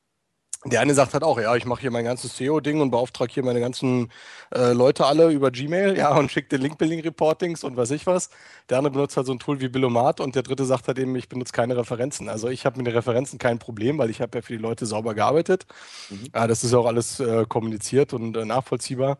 der 0.63 0.81
eine 0.81 0.93
sagt 0.93 1.13
halt 1.13 1.23
auch, 1.23 1.39
ja, 1.39 1.55
ich 1.55 1.65
mache 1.65 1.81
hier 1.81 1.91
mein 1.91 2.05
ganzes 2.05 2.37
SEO-Ding 2.37 2.81
und 2.81 2.91
beauftrage 2.91 3.33
hier 3.33 3.43
meine 3.43 3.59
ganzen 3.59 4.11
äh, 4.53 4.73
Leute 4.73 5.05
alle 5.07 5.31
über 5.31 5.49
Gmail, 5.49 5.97
ja, 5.97 6.15
und 6.15 6.31
schicke 6.31 6.49
den 6.49 6.61
Link-Building-Reportings 6.61 7.63
und 7.63 7.77
weiß 7.77 7.91
ich 7.91 8.05
was. 8.05 8.29
Der 8.69 8.77
andere 8.77 8.93
benutzt 8.93 9.17
halt 9.17 9.25
so 9.25 9.33
ein 9.33 9.39
Tool 9.39 9.59
wie 9.59 9.69
Billomat 9.69 10.19
und 10.19 10.35
der 10.35 10.43
dritte 10.43 10.65
sagt 10.65 10.87
halt 10.87 10.99
eben, 10.99 11.15
ich 11.15 11.29
benutze 11.29 11.51
keine 11.53 11.75
Referenzen. 11.77 12.29
Also 12.29 12.47
ich 12.49 12.65
habe 12.65 12.77
mit 12.77 12.85
den 12.85 12.93
Referenzen 12.93 13.39
kein 13.39 13.57
Problem, 13.57 13.97
weil 13.97 14.11
ich 14.11 14.21
habe 14.21 14.37
ja 14.37 14.41
für 14.43 14.53
die 14.53 14.61
Leute 14.61 14.85
sauber 14.85 15.15
gearbeitet. 15.15 15.65
Mhm. 16.09 16.27
Äh, 16.31 16.47
das 16.47 16.63
ist 16.63 16.71
ja 16.71 16.77
auch 16.77 16.85
alles 16.85 17.19
äh, 17.19 17.45
kommuniziert 17.47 18.13
und 18.13 18.37
äh, 18.37 18.45
nachvollziehbar. 18.45 19.17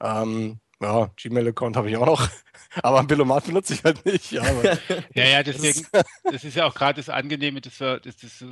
Ähm, 0.00 0.58
ja, 0.82 1.10
Gmail-Account 1.16 1.76
habe 1.76 1.88
ich 1.88 1.96
auch 1.96 2.06
noch, 2.06 2.28
aber 2.82 3.00
ein 3.00 3.06
Billomat 3.06 3.46
benutze 3.46 3.72
ich 3.72 3.84
halt 3.84 4.04
nicht. 4.04 4.32
Ja, 4.32 4.44
ja, 5.14 5.24
ja, 5.24 5.42
deswegen, 5.42 5.86
das 6.24 6.44
ist 6.44 6.56
ja 6.56 6.66
auch 6.66 6.74
gerade 6.74 7.00
das 7.00 7.08
Angenehme, 7.08 7.62
dass 7.62 7.80
wir, 7.80 8.00
dass 8.00 8.16
das 8.16 8.44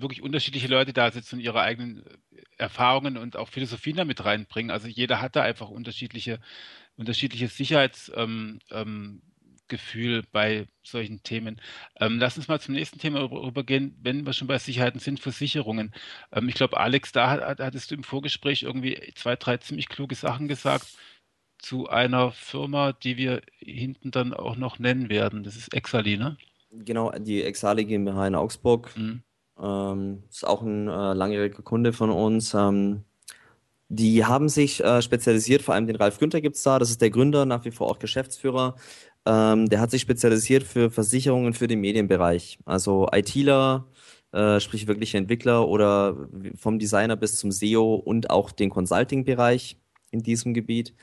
wirklich 0.00 0.22
unterschiedliche 0.22 0.68
Leute 0.68 0.92
da 0.92 1.10
sitzen 1.10 1.36
und 1.36 1.40
ihre 1.40 1.60
eigenen 1.60 2.04
äh, 2.06 2.42
Erfahrungen 2.56 3.16
und 3.16 3.36
auch 3.36 3.48
Philosophien 3.48 3.96
damit 3.96 4.24
reinbringen. 4.24 4.70
Also 4.70 4.88
jeder 4.88 5.20
hat 5.20 5.36
da 5.36 5.42
einfach 5.42 5.68
unterschiedliche, 5.68 6.40
unterschiedliches 6.96 7.56
Sicherheitsgefühl 7.56 8.58
ähm, 8.72 9.20
ähm, 9.70 10.26
bei 10.32 10.66
solchen 10.82 11.22
Themen. 11.22 11.60
Ähm, 12.00 12.18
lass 12.18 12.36
uns 12.36 12.48
mal 12.48 12.60
zum 12.60 12.74
nächsten 12.74 12.98
Thema 12.98 13.20
rübergehen, 13.20 13.96
wenn 14.02 14.26
wir 14.26 14.32
schon 14.32 14.48
bei 14.48 14.58
Sicherheiten 14.58 15.00
sind, 15.00 15.20
Versicherungen. 15.20 15.92
Ich 16.46 16.54
glaube, 16.54 16.78
Alex, 16.78 17.12
da 17.12 17.30
hat, 17.30 17.60
hattest 17.60 17.90
du 17.90 17.94
im 17.94 18.04
Vorgespräch 18.04 18.62
irgendwie 18.62 19.12
zwei, 19.14 19.36
drei 19.36 19.58
ziemlich 19.58 19.88
kluge 19.88 20.14
Sachen 20.14 20.48
gesagt 20.48 20.88
zu 21.58 21.88
einer 21.88 22.30
Firma, 22.32 22.92
die 22.92 23.16
wir 23.16 23.42
hinten 23.58 24.10
dann 24.10 24.32
auch 24.32 24.56
noch 24.56 24.78
nennen 24.78 25.08
werden. 25.08 25.42
Das 25.42 25.56
ist 25.56 25.74
Exali, 25.74 26.16
ne? 26.16 26.36
Genau, 26.70 27.10
die 27.12 27.42
Exali 27.42 27.84
GmbH 27.84 28.26
in 28.26 28.34
Augsburg. 28.34 28.96
Mhm. 28.96 29.22
Ähm, 29.60 30.22
ist 30.30 30.46
auch 30.46 30.62
ein 30.62 30.88
äh, 30.88 31.12
langjähriger 31.14 31.62
Kunde 31.62 31.92
von 31.92 32.10
uns. 32.10 32.54
Ähm, 32.54 33.04
die 33.88 34.24
haben 34.24 34.48
sich 34.48 34.84
äh, 34.84 35.00
spezialisiert, 35.00 35.62
vor 35.62 35.74
allem 35.74 35.86
den 35.86 35.96
Ralf 35.96 36.18
Günther 36.18 36.40
gibt 36.40 36.56
es 36.56 36.62
da, 36.62 36.78
das 36.78 36.90
ist 36.90 37.00
der 37.00 37.10
Gründer, 37.10 37.46
nach 37.46 37.64
wie 37.64 37.70
vor 37.70 37.90
auch 37.90 37.98
Geschäftsführer. 37.98 38.76
Ähm, 39.24 39.68
der 39.68 39.80
hat 39.80 39.90
sich 39.90 40.02
spezialisiert 40.02 40.62
für 40.62 40.90
Versicherungen 40.90 41.54
für 41.54 41.68
den 41.68 41.80
Medienbereich. 41.80 42.58
Also 42.66 43.08
ITler, 43.12 43.86
äh, 44.32 44.60
sprich 44.60 44.86
wirkliche 44.86 45.16
Entwickler 45.18 45.66
oder 45.66 46.28
vom 46.54 46.78
Designer 46.78 47.16
bis 47.16 47.36
zum 47.36 47.50
SEO 47.50 47.94
und 47.94 48.30
auch 48.30 48.52
den 48.52 48.70
Consulting-Bereich 48.70 49.78
in 50.10 50.22
diesem 50.22 50.54
Gebiet. 50.54 50.94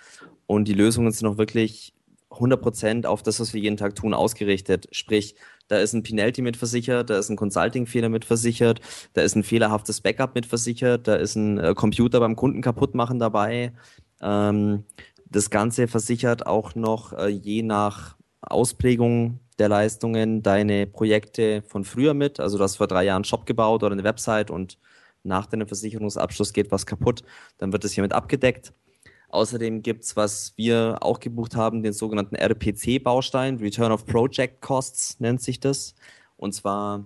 Und 0.47 0.67
die 0.67 0.73
Lösungen 0.73 1.11
sind 1.11 1.27
auch 1.27 1.37
wirklich 1.37 1.93
100% 2.29 3.05
auf 3.05 3.23
das, 3.23 3.39
was 3.39 3.53
wir 3.53 3.61
jeden 3.61 3.77
Tag 3.77 3.95
tun, 3.95 4.13
ausgerichtet. 4.13 4.87
Sprich, 4.91 5.35
da 5.68 5.80
ist 5.80 5.93
ein 5.93 6.03
Penalty 6.03 6.41
mit 6.41 6.57
versichert, 6.57 7.09
da 7.09 7.18
ist 7.18 7.30
ein 7.30 7.36
Consulting-Fehler 7.36 8.09
mit 8.09 8.26
versichert, 8.26 8.82
da 9.13 9.22
ist 9.22 9.36
ein 9.36 9.43
fehlerhaftes 9.43 10.01
Backup 10.01 10.36
mit 10.36 10.45
versichert, 10.45 11.07
da 11.07 11.16
ist 11.16 11.36
ein 11.36 11.57
äh, 11.57 11.74
Computer 11.74 12.20
beim 12.20 12.36
Kunden 12.36 12.61
kaputt 12.61 12.95
machen 12.95 13.20
dabei. 13.20 13.74
Ähm, 14.22 14.84
das 15.30 15.49
Ganze 15.49 15.88
versichert 15.88 16.45
auch 16.45 16.76
noch 16.76 17.13
äh, 17.13 17.28
je 17.28 17.63
nach 17.63 18.16
Ausprägung 18.41 19.39
der 19.57 19.70
Leistungen 19.70 20.43
deine 20.43 20.86
Projekte 20.86 21.63
von 21.68 21.84
früher 21.84 22.13
mit. 22.13 22.39
Also 22.39 22.57
du 22.57 22.63
hast 22.63 22.76
vor 22.76 22.88
drei 22.88 23.05
Jahren 23.05 23.18
einen 23.18 23.24
Shop 23.26 23.45
gebaut 23.45 23.84
oder 23.84 23.93
eine 23.93 24.03
Website 24.03 24.51
und 24.51 24.78
nach 25.24 25.47
deinem 25.47 25.68
Versicherungsabschluss 25.68 26.53
geht 26.53 26.72
was 26.72 26.86
kaputt, 26.86 27.24
dann 27.57 27.74
wird 27.74 27.84
das 27.84 27.93
hiermit 27.93 28.13
abgedeckt. 28.13 28.74
Außerdem 29.36 29.81
gibt 29.81 30.05
es, 30.05 30.15
was 30.15 30.53
wir 30.55 30.99
auch 31.01 31.19
gebucht 31.19 31.57
haben, 31.57 31.83
den 31.83 31.91
sogenannten 31.91 32.36
RPC-Baustein, 32.36 33.57
Return 33.57 33.91
of 33.91 34.05
Project 34.05 34.61
Costs 34.61 35.19
nennt 35.19 35.41
sich 35.41 35.59
das. 35.59 35.93
Und 36.38 36.53
zwar 36.53 37.05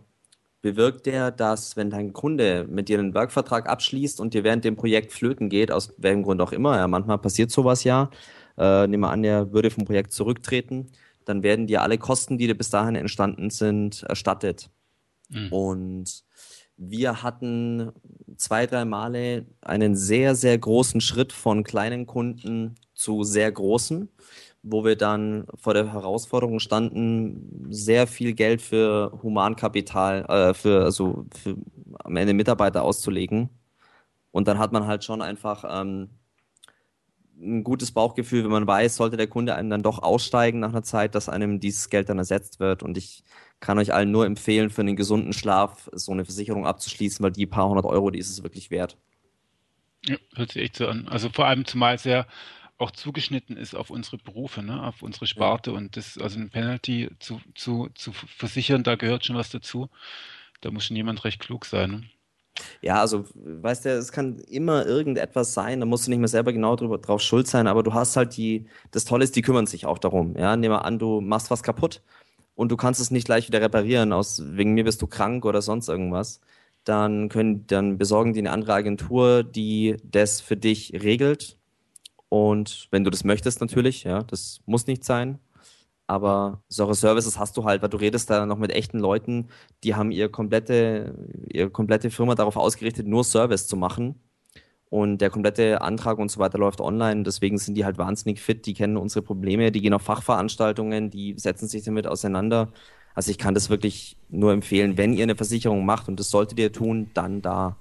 bewirkt 0.62 1.08
der, 1.08 1.32
dass 1.32 1.76
wenn 1.76 1.90
dein 1.90 2.14
Kunde 2.14 2.68
mit 2.70 2.88
dir 2.88 3.00
einen 3.00 3.16
Werkvertrag 3.16 3.68
abschließt 3.68 4.20
und 4.20 4.36
dir 4.36 4.44
während 4.44 4.64
dem 4.64 4.76
Projekt 4.76 5.12
flöten 5.12 5.50
geht, 5.50 5.72
aus 5.72 5.96
welchem 5.98 6.22
Grund 6.22 6.40
auch 6.42 6.52
immer, 6.52 6.78
ja, 6.78 6.88
manchmal 6.88 7.18
passiert 7.18 7.50
sowas 7.50 7.84
ja, 7.84 8.12
äh, 8.60 8.86
nehmen 8.86 9.02
wir 9.02 9.10
an, 9.10 9.24
er 9.24 9.52
würde 9.52 9.72
vom 9.72 9.86
Projekt 9.86 10.12
zurücktreten, 10.12 10.92
dann 11.26 11.42
werden 11.42 11.66
dir 11.66 11.82
alle 11.82 11.98
Kosten, 11.98 12.38
die 12.38 12.46
dir 12.46 12.58
bis 12.58 12.70
dahin 12.70 12.96
entstanden 12.96 13.50
sind, 13.50 14.04
erstattet. 14.04 14.70
Mhm. 15.30 15.52
Und 15.52 16.24
wir 16.80 17.24
hatten 17.24 17.92
zwei, 18.38 18.66
drei 18.66 18.86
Male 18.86 19.46
einen 19.62 19.96
sehr, 19.96 20.36
sehr 20.36 20.58
großen 20.58 21.02
Schritt 21.02 21.34
von 21.34 21.64
kleinen 21.64 22.08
Kunden 22.08 22.76
zu 22.94 23.24
sehr 23.24 23.52
großen, 23.52 24.10
wo 24.64 24.86
wir 24.86 24.96
dann 24.96 25.46
vor 25.56 25.74
der 25.74 25.92
Herausforderung 25.94 26.60
standen, 26.60 27.68
sehr 27.70 28.08
viel 28.08 28.34
Geld 28.34 28.62
für 28.62 29.20
Humankapital, 29.22 30.26
äh, 30.26 30.54
für, 30.54 30.84
also 30.86 31.26
für 31.36 31.58
am 32.04 32.16
Ende 32.16 32.34
Mitarbeiter 32.34 32.84
auszulegen. 32.84 33.50
Und 34.32 34.48
dann 34.48 34.60
hat 34.60 34.72
man 34.72 34.88
halt 34.88 35.04
schon 35.04 35.22
einfach 35.22 35.66
ähm, 35.68 36.10
ein 37.42 37.64
gutes 37.64 37.92
Bauchgefühl, 37.92 38.44
wenn 38.44 38.52
man 38.52 38.68
weiß, 38.68 38.96
sollte 38.98 39.18
der 39.18 39.28
Kunde 39.28 39.56
einem 39.56 39.70
dann 39.70 39.84
doch 39.84 40.02
aussteigen 40.02 40.60
nach 40.60 40.70
einer 40.70 40.84
Zeit, 40.84 41.16
dass 41.16 41.30
einem 41.30 41.60
dieses 41.60 41.90
Geld 41.90 42.10
dann 42.10 42.20
ersetzt 42.20 42.60
wird. 42.60 42.84
Und 42.84 42.98
ich 42.98 43.24
kann 43.60 43.78
euch 43.80 43.94
allen 43.94 44.12
nur 44.12 44.26
empfehlen, 44.26 44.70
für 44.70 44.82
einen 44.82 44.96
gesunden 44.96 45.34
Schlaf 45.34 45.90
so 45.94 46.12
eine 46.12 46.26
Versicherung 46.26 46.66
abzuschließen, 46.66 47.24
weil 47.24 47.32
die 47.32 47.46
paar 47.46 47.68
hundert 47.68 47.86
Euro, 47.86 48.10
die 48.10 48.20
ist 48.20 48.30
es 48.30 48.44
wirklich 48.44 48.72
wert. 48.72 48.98
Ja, 50.06 50.16
hört 50.36 50.54
sich 50.54 50.64
echt 50.64 50.78
so 50.78 50.88
an. 50.88 51.08
Also 51.08 51.30
vor 51.30 51.46
allem 51.46 51.66
zumal 51.66 51.96
es 51.96 52.06
ja 52.06 52.26
auch 52.78 52.92
zugeschnitten 52.92 53.58
ist 53.58 53.76
auf 53.76 53.90
unsere 53.90 54.18
Berufe, 54.18 54.64
ne? 54.64 54.82
auf 54.84 55.02
unsere 55.02 55.28
Sparte 55.28 55.72
ja. 55.72 55.78
und 55.78 55.98
das, 55.98 56.18
also 56.18 56.40
ein 56.40 56.50
Penalty 56.50 57.10
zu, 57.20 57.42
zu, 57.54 57.90
zu 57.94 58.14
versichern, 58.14 58.84
da 58.84 58.96
gehört 58.96 59.26
schon 59.26 59.36
was 59.36 59.50
dazu. 59.50 59.90
Da 60.62 60.72
muss 60.72 60.86
schon 60.86 60.96
jemand 60.96 61.26
recht 61.26 61.42
klug 61.42 61.66
sein. 61.66 61.92
Ne? 61.92 62.04
Ja, 62.82 63.02
also, 63.02 63.26
weißt 63.36 63.86
du, 63.86 63.90
es 63.90 64.14
kann 64.14 64.40
immer 64.40 64.86
irgendetwas 64.86 65.54
sein, 65.54 65.82
da 65.82 65.86
musst 65.86 66.08
du 66.08 66.12
nicht 66.12 66.20
mehr 66.20 66.28
selber 66.30 66.54
genau 66.54 66.78
drüber, 66.78 66.98
drauf 66.98 67.22
schuld 67.22 67.48
sein, 67.48 67.68
aber 67.68 67.84
du 67.84 67.94
hast 67.94 68.16
halt 68.16 68.38
die, 68.38 68.68
das 68.92 69.06
Tolle 69.06 69.26
ist, 69.26 69.36
die 69.36 69.42
kümmern 69.42 69.68
sich 69.68 69.86
auch 69.86 69.98
darum. 69.98 70.36
Ja, 70.38 70.56
nehmen 70.56 70.74
wir 70.74 70.86
an, 70.86 71.00
du 71.00 71.20
machst 71.20 71.52
was 71.52 71.64
kaputt 71.64 72.02
und 72.60 72.74
du 72.74 72.76
kannst 72.76 73.00
es 73.00 73.10
nicht 73.10 73.24
gleich 73.24 73.48
wieder 73.48 73.62
reparieren, 73.62 74.12
aus, 74.12 74.42
wegen 74.46 74.74
mir 74.74 74.84
bist 74.84 75.02
du 75.02 75.08
krank 75.08 75.46
oder 75.46 75.62
sonst 75.62 75.88
irgendwas. 75.88 76.42
Dann 76.84 77.30
können, 77.30 77.66
dann 77.68 77.98
besorgen 77.98 78.34
die 78.34 78.40
eine 78.40 78.52
andere 78.52 78.74
Agentur, 78.74 79.44
die 79.44 79.96
das 80.04 80.42
für 80.42 80.58
dich 80.58 80.92
regelt. 80.92 81.58
Und 82.28 82.90
wenn 82.92 83.06
du 83.06 83.12
das 83.12 83.24
möchtest, 83.24 83.62
natürlich, 83.62 84.04
ja, 84.04 84.24
das 84.24 84.60
muss 84.66 84.88
nicht 84.88 85.06
sein. 85.06 85.40
Aber 86.06 86.62
solche 86.68 86.96
Services 86.96 87.40
hast 87.40 87.56
du 87.56 87.64
halt, 87.64 87.82
weil 87.82 87.88
du 87.88 87.96
redest 87.96 88.30
da 88.30 88.46
noch 88.46 88.58
mit 88.58 88.72
echten 88.72 89.00
Leuten, 89.00 89.48
die 89.86 89.96
haben 89.96 90.12
ihre 90.12 90.30
komplette, 90.30 91.16
ihre 91.50 91.70
komplette 91.70 92.12
Firma 92.12 92.36
darauf 92.36 92.58
ausgerichtet, 92.58 93.08
nur 93.08 93.24
Service 93.24 93.68
zu 93.68 93.78
machen. 93.78 94.16
Und 94.90 95.20
der 95.20 95.30
komplette 95.30 95.82
Antrag 95.82 96.18
und 96.18 96.32
so 96.32 96.40
weiter 96.40 96.58
läuft 96.58 96.82
online. 96.82 97.24
Deswegen 97.24 97.60
sind 97.60 97.76
die 97.76 97.86
halt 97.86 97.98
wahnsinnig 97.98 98.42
fit. 98.42 98.66
Die 98.66 98.74
kennen 98.74 98.98
unsere 98.98 99.22
Probleme, 99.22 99.72
die 99.72 99.82
gehen 99.82 99.94
auf 99.94 100.02
Fachveranstaltungen, 100.02 101.12
die 101.12 101.36
setzen 101.38 101.68
sich 101.68 101.84
damit 101.84 102.08
auseinander. 102.08 102.70
Also 103.14 103.32
ich 103.32 103.38
kann 103.38 103.54
das 103.54 103.70
wirklich 103.70 104.18
nur 104.30 104.52
empfehlen, 104.52 104.98
wenn 104.98 105.14
ihr 105.14 105.24
eine 105.24 105.36
Versicherung 105.36 105.86
macht 105.86 106.08
und 106.08 106.20
das 106.20 106.30
solltet 106.30 106.58
ihr 106.60 106.72
tun, 106.72 107.12
dann 107.14 107.42
da. 107.42 107.76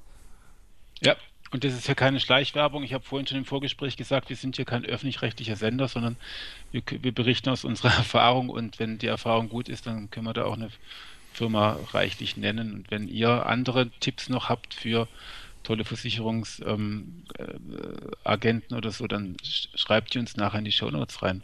Ja, 1.00 1.16
und 1.50 1.64
das 1.64 1.74
ist 1.74 1.88
ja 1.88 1.94
keine 1.94 2.20
Schleichwerbung. 2.20 2.82
Ich 2.82 2.92
habe 2.92 3.04
vorhin 3.04 3.26
schon 3.26 3.38
im 3.38 3.44
Vorgespräch 3.44 3.96
gesagt, 3.96 4.28
wir 4.28 4.36
sind 4.36 4.56
hier 4.56 4.64
kein 4.64 4.84
öffentlich-rechtlicher 4.84 5.56
Sender, 5.56 5.88
sondern 5.88 6.16
wir, 6.72 6.82
wir, 7.00 7.12
berichten 7.12 7.48
aus 7.48 7.64
unserer 7.64 7.88
Erfahrung 7.96 8.50
und 8.50 8.78
wenn 8.78 8.98
die 8.98 9.06
Erfahrung 9.06 9.48
gut 9.48 9.68
ist, 9.68 9.86
dann 9.86 10.11
können 10.11 10.26
wir 10.26 10.34
da 10.34 10.44
auch 10.44 10.56
eine 10.56 10.68
Firma 11.32 11.78
reichlich 11.92 12.36
nennen. 12.36 12.74
Und 12.74 12.90
wenn 12.90 13.09
ihr 13.09 13.46
andere 13.46 13.90
Tipps 14.00 14.28
noch 14.28 14.48
habt 14.48 14.74
für 14.74 15.09
tolle 15.68 15.84
Versicherungsagenten 15.84 17.24
ähm, 18.24 18.70
äh, 18.70 18.74
oder 18.74 18.90
so, 18.90 19.06
dann 19.06 19.36
schreibt 19.42 20.14
ihr 20.14 20.20
uns 20.22 20.36
nachher 20.36 20.60
in 20.60 20.64
die 20.64 20.72
Shownotes 20.72 21.22
rein. 21.22 21.42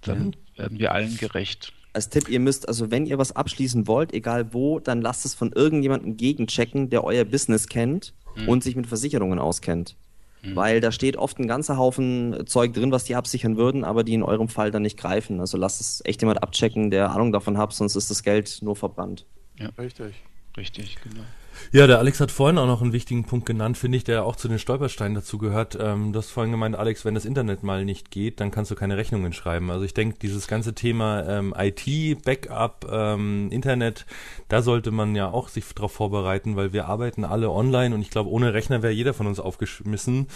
Dann 0.00 0.28
mhm. 0.28 0.34
werden 0.56 0.78
wir 0.78 0.92
allen 0.92 1.18
gerecht. 1.18 1.74
Als 1.92 2.08
Tipp, 2.08 2.30
ihr 2.30 2.40
müsst, 2.40 2.66
also 2.66 2.90
wenn 2.90 3.04
ihr 3.04 3.18
was 3.18 3.36
abschließen 3.36 3.86
wollt, 3.86 4.14
egal 4.14 4.54
wo, 4.54 4.80
dann 4.80 5.02
lasst 5.02 5.26
es 5.26 5.34
von 5.34 5.52
irgendjemandem 5.52 6.16
gegenchecken, 6.16 6.88
der 6.88 7.04
euer 7.04 7.24
Business 7.24 7.68
kennt 7.68 8.14
mhm. 8.34 8.48
und 8.48 8.64
sich 8.64 8.76
mit 8.76 8.86
Versicherungen 8.86 9.38
auskennt. 9.38 9.94
Mhm. 10.42 10.56
Weil 10.56 10.80
da 10.80 10.90
steht 10.90 11.18
oft 11.18 11.38
ein 11.38 11.46
ganzer 11.46 11.76
Haufen 11.76 12.46
Zeug 12.46 12.72
drin, 12.72 12.92
was 12.92 13.04
die 13.04 13.14
absichern 13.14 13.58
würden, 13.58 13.84
aber 13.84 14.04
die 14.04 14.14
in 14.14 14.22
eurem 14.22 14.48
Fall 14.48 14.70
dann 14.70 14.82
nicht 14.82 14.96
greifen. 14.96 15.38
Also 15.38 15.58
lasst 15.58 15.82
es 15.82 16.02
echt 16.06 16.22
jemand 16.22 16.42
abchecken, 16.42 16.90
der 16.90 17.10
Ahnung 17.10 17.30
davon 17.30 17.58
hat, 17.58 17.74
sonst 17.74 17.94
ist 17.94 18.10
das 18.10 18.22
Geld 18.22 18.60
nur 18.62 18.74
verbrannt. 18.74 19.26
Ja, 19.58 19.68
richtig. 19.78 20.14
Richtig, 20.56 20.96
genau. 21.02 21.24
Ja, 21.72 21.86
der 21.86 21.98
Alex 21.98 22.20
hat 22.20 22.30
vorhin 22.30 22.58
auch 22.58 22.66
noch 22.66 22.82
einen 22.82 22.92
wichtigen 22.92 23.24
Punkt 23.24 23.46
genannt, 23.46 23.78
finde 23.78 23.96
ich, 23.96 24.04
der 24.04 24.24
auch 24.24 24.36
zu 24.36 24.48
den 24.48 24.58
Stolpersteinen 24.58 25.14
dazu 25.14 25.38
gehört. 25.38 25.76
Ähm, 25.80 26.12
du 26.12 26.18
hast 26.18 26.30
vorhin 26.30 26.52
gemeint, 26.52 26.76
Alex, 26.76 27.04
wenn 27.04 27.14
das 27.14 27.24
Internet 27.24 27.62
mal 27.62 27.84
nicht 27.84 28.10
geht, 28.10 28.40
dann 28.40 28.50
kannst 28.50 28.70
du 28.70 28.74
keine 28.74 28.96
Rechnungen 28.96 29.32
schreiben. 29.32 29.70
Also 29.70 29.84
ich 29.84 29.94
denke, 29.94 30.18
dieses 30.20 30.46
ganze 30.46 30.74
Thema 30.74 31.26
ähm, 31.28 31.54
IT, 31.56 32.24
Backup, 32.24 32.86
ähm, 32.90 33.48
Internet, 33.50 34.06
da 34.48 34.62
sollte 34.62 34.90
man 34.90 35.14
ja 35.14 35.30
auch 35.30 35.48
sich 35.48 35.64
darauf 35.74 35.92
vorbereiten, 35.92 36.56
weil 36.56 36.72
wir 36.72 36.86
arbeiten 36.86 37.24
alle 37.24 37.50
online 37.50 37.94
und 37.94 38.02
ich 38.02 38.10
glaube, 38.10 38.30
ohne 38.30 38.54
Rechner 38.54 38.82
wäre 38.82 38.92
jeder 38.92 39.14
von 39.14 39.26
uns 39.26 39.40
aufgeschmissen. 39.40 40.28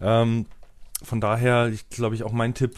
Ähm, 0.00 0.46
von 1.04 1.20
daher, 1.20 1.68
ich 1.68 1.88
glaube 1.88 2.14
ich 2.14 2.24
auch 2.24 2.32
mein 2.32 2.54
Tipp, 2.54 2.76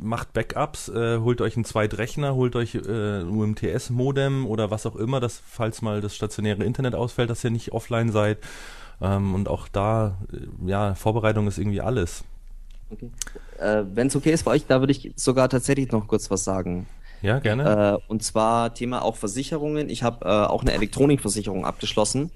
macht 0.00 0.32
Backups, 0.32 0.88
äh, 0.88 1.18
holt 1.18 1.40
euch 1.40 1.56
einen 1.56 1.64
Zweitrechner, 1.64 2.34
holt 2.34 2.56
euch 2.56 2.74
äh, 2.74 3.20
ein 3.20 3.28
UMTS-Modem 3.28 4.46
oder 4.46 4.70
was 4.70 4.86
auch 4.86 4.96
immer, 4.96 5.20
dass 5.20 5.40
falls 5.44 5.82
mal 5.82 6.00
das 6.00 6.14
stationäre 6.14 6.64
Internet 6.64 6.94
ausfällt, 6.94 7.30
dass 7.30 7.44
ihr 7.44 7.50
nicht 7.50 7.72
offline 7.72 8.12
seid. 8.12 8.38
Ähm, 9.00 9.34
und 9.34 9.48
auch 9.48 9.68
da, 9.68 10.18
äh, 10.32 10.68
ja, 10.68 10.94
Vorbereitung 10.94 11.46
ist 11.46 11.58
irgendwie 11.58 11.80
alles. 11.80 12.24
Okay. 12.90 13.10
Äh, 13.58 13.84
Wenn 13.94 14.08
es 14.08 14.16
okay 14.16 14.32
ist 14.32 14.44
bei 14.44 14.52
euch, 14.52 14.66
da 14.66 14.80
würde 14.80 14.92
ich 14.92 15.12
sogar 15.16 15.48
tatsächlich 15.48 15.90
noch 15.92 16.06
kurz 16.06 16.30
was 16.30 16.44
sagen. 16.44 16.86
Ja, 17.22 17.38
gerne. 17.38 18.00
Äh, 18.04 18.10
und 18.10 18.22
zwar 18.22 18.74
Thema 18.74 19.02
auch 19.02 19.16
Versicherungen. 19.16 19.88
Ich 19.88 20.02
habe 20.02 20.24
äh, 20.24 20.28
auch 20.28 20.62
eine 20.62 20.72
Elektronikversicherung 20.72 21.64
abgeschlossen 21.64 22.30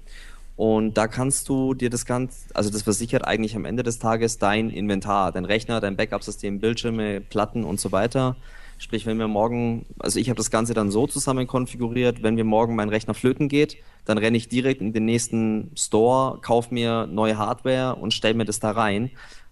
und 0.57 0.97
da 0.97 1.07
kannst 1.07 1.47
du 1.49 1.75
dir 1.75 1.91
das 1.91 2.05
Ganze, 2.05 2.47
also 2.55 2.71
das 2.71 2.81
versichert 2.81 3.25
eigentlich 3.25 3.55
am 3.55 3.63
Ende 3.63 3.83
des 3.83 3.99
Tages 3.99 4.39
dein 4.39 4.71
Inventar, 4.71 5.31
dein 5.31 5.45
Rechner, 5.45 5.79
dein 5.79 5.95
Backup-System, 5.95 6.59
Bildschirme, 6.59 7.21
Platten 7.21 7.63
und 7.63 7.79
so 7.79 7.91
weiter. 7.91 8.35
Sprich, 8.79 9.05
wenn 9.05 9.19
wir 9.19 9.27
morgen, 9.27 9.85
also 9.99 10.19
ich 10.19 10.29
habe 10.29 10.37
das 10.37 10.49
Ganze 10.49 10.73
dann 10.73 10.89
so 10.89 11.05
zusammen 11.05 11.45
konfiguriert, 11.45 12.23
wenn 12.23 12.33
mir 12.33 12.43
morgen 12.43 12.75
mein 12.75 12.89
Rechner 12.89 13.13
flöten 13.13 13.49
geht, 13.49 13.77
dann 14.05 14.17
renne 14.17 14.37
ich 14.37 14.49
direkt 14.49 14.81
in 14.81 14.93
den 14.93 15.05
nächsten 15.05 15.71
Store, 15.75 16.39
kaufe 16.41 16.73
mir 16.73 17.05
neue 17.05 17.37
Hardware 17.37 17.95
und 17.95 18.13
stelle 18.13 18.33
mir 18.33 18.45
das 18.45 18.59
da 18.59 18.71
rein. 18.71 19.11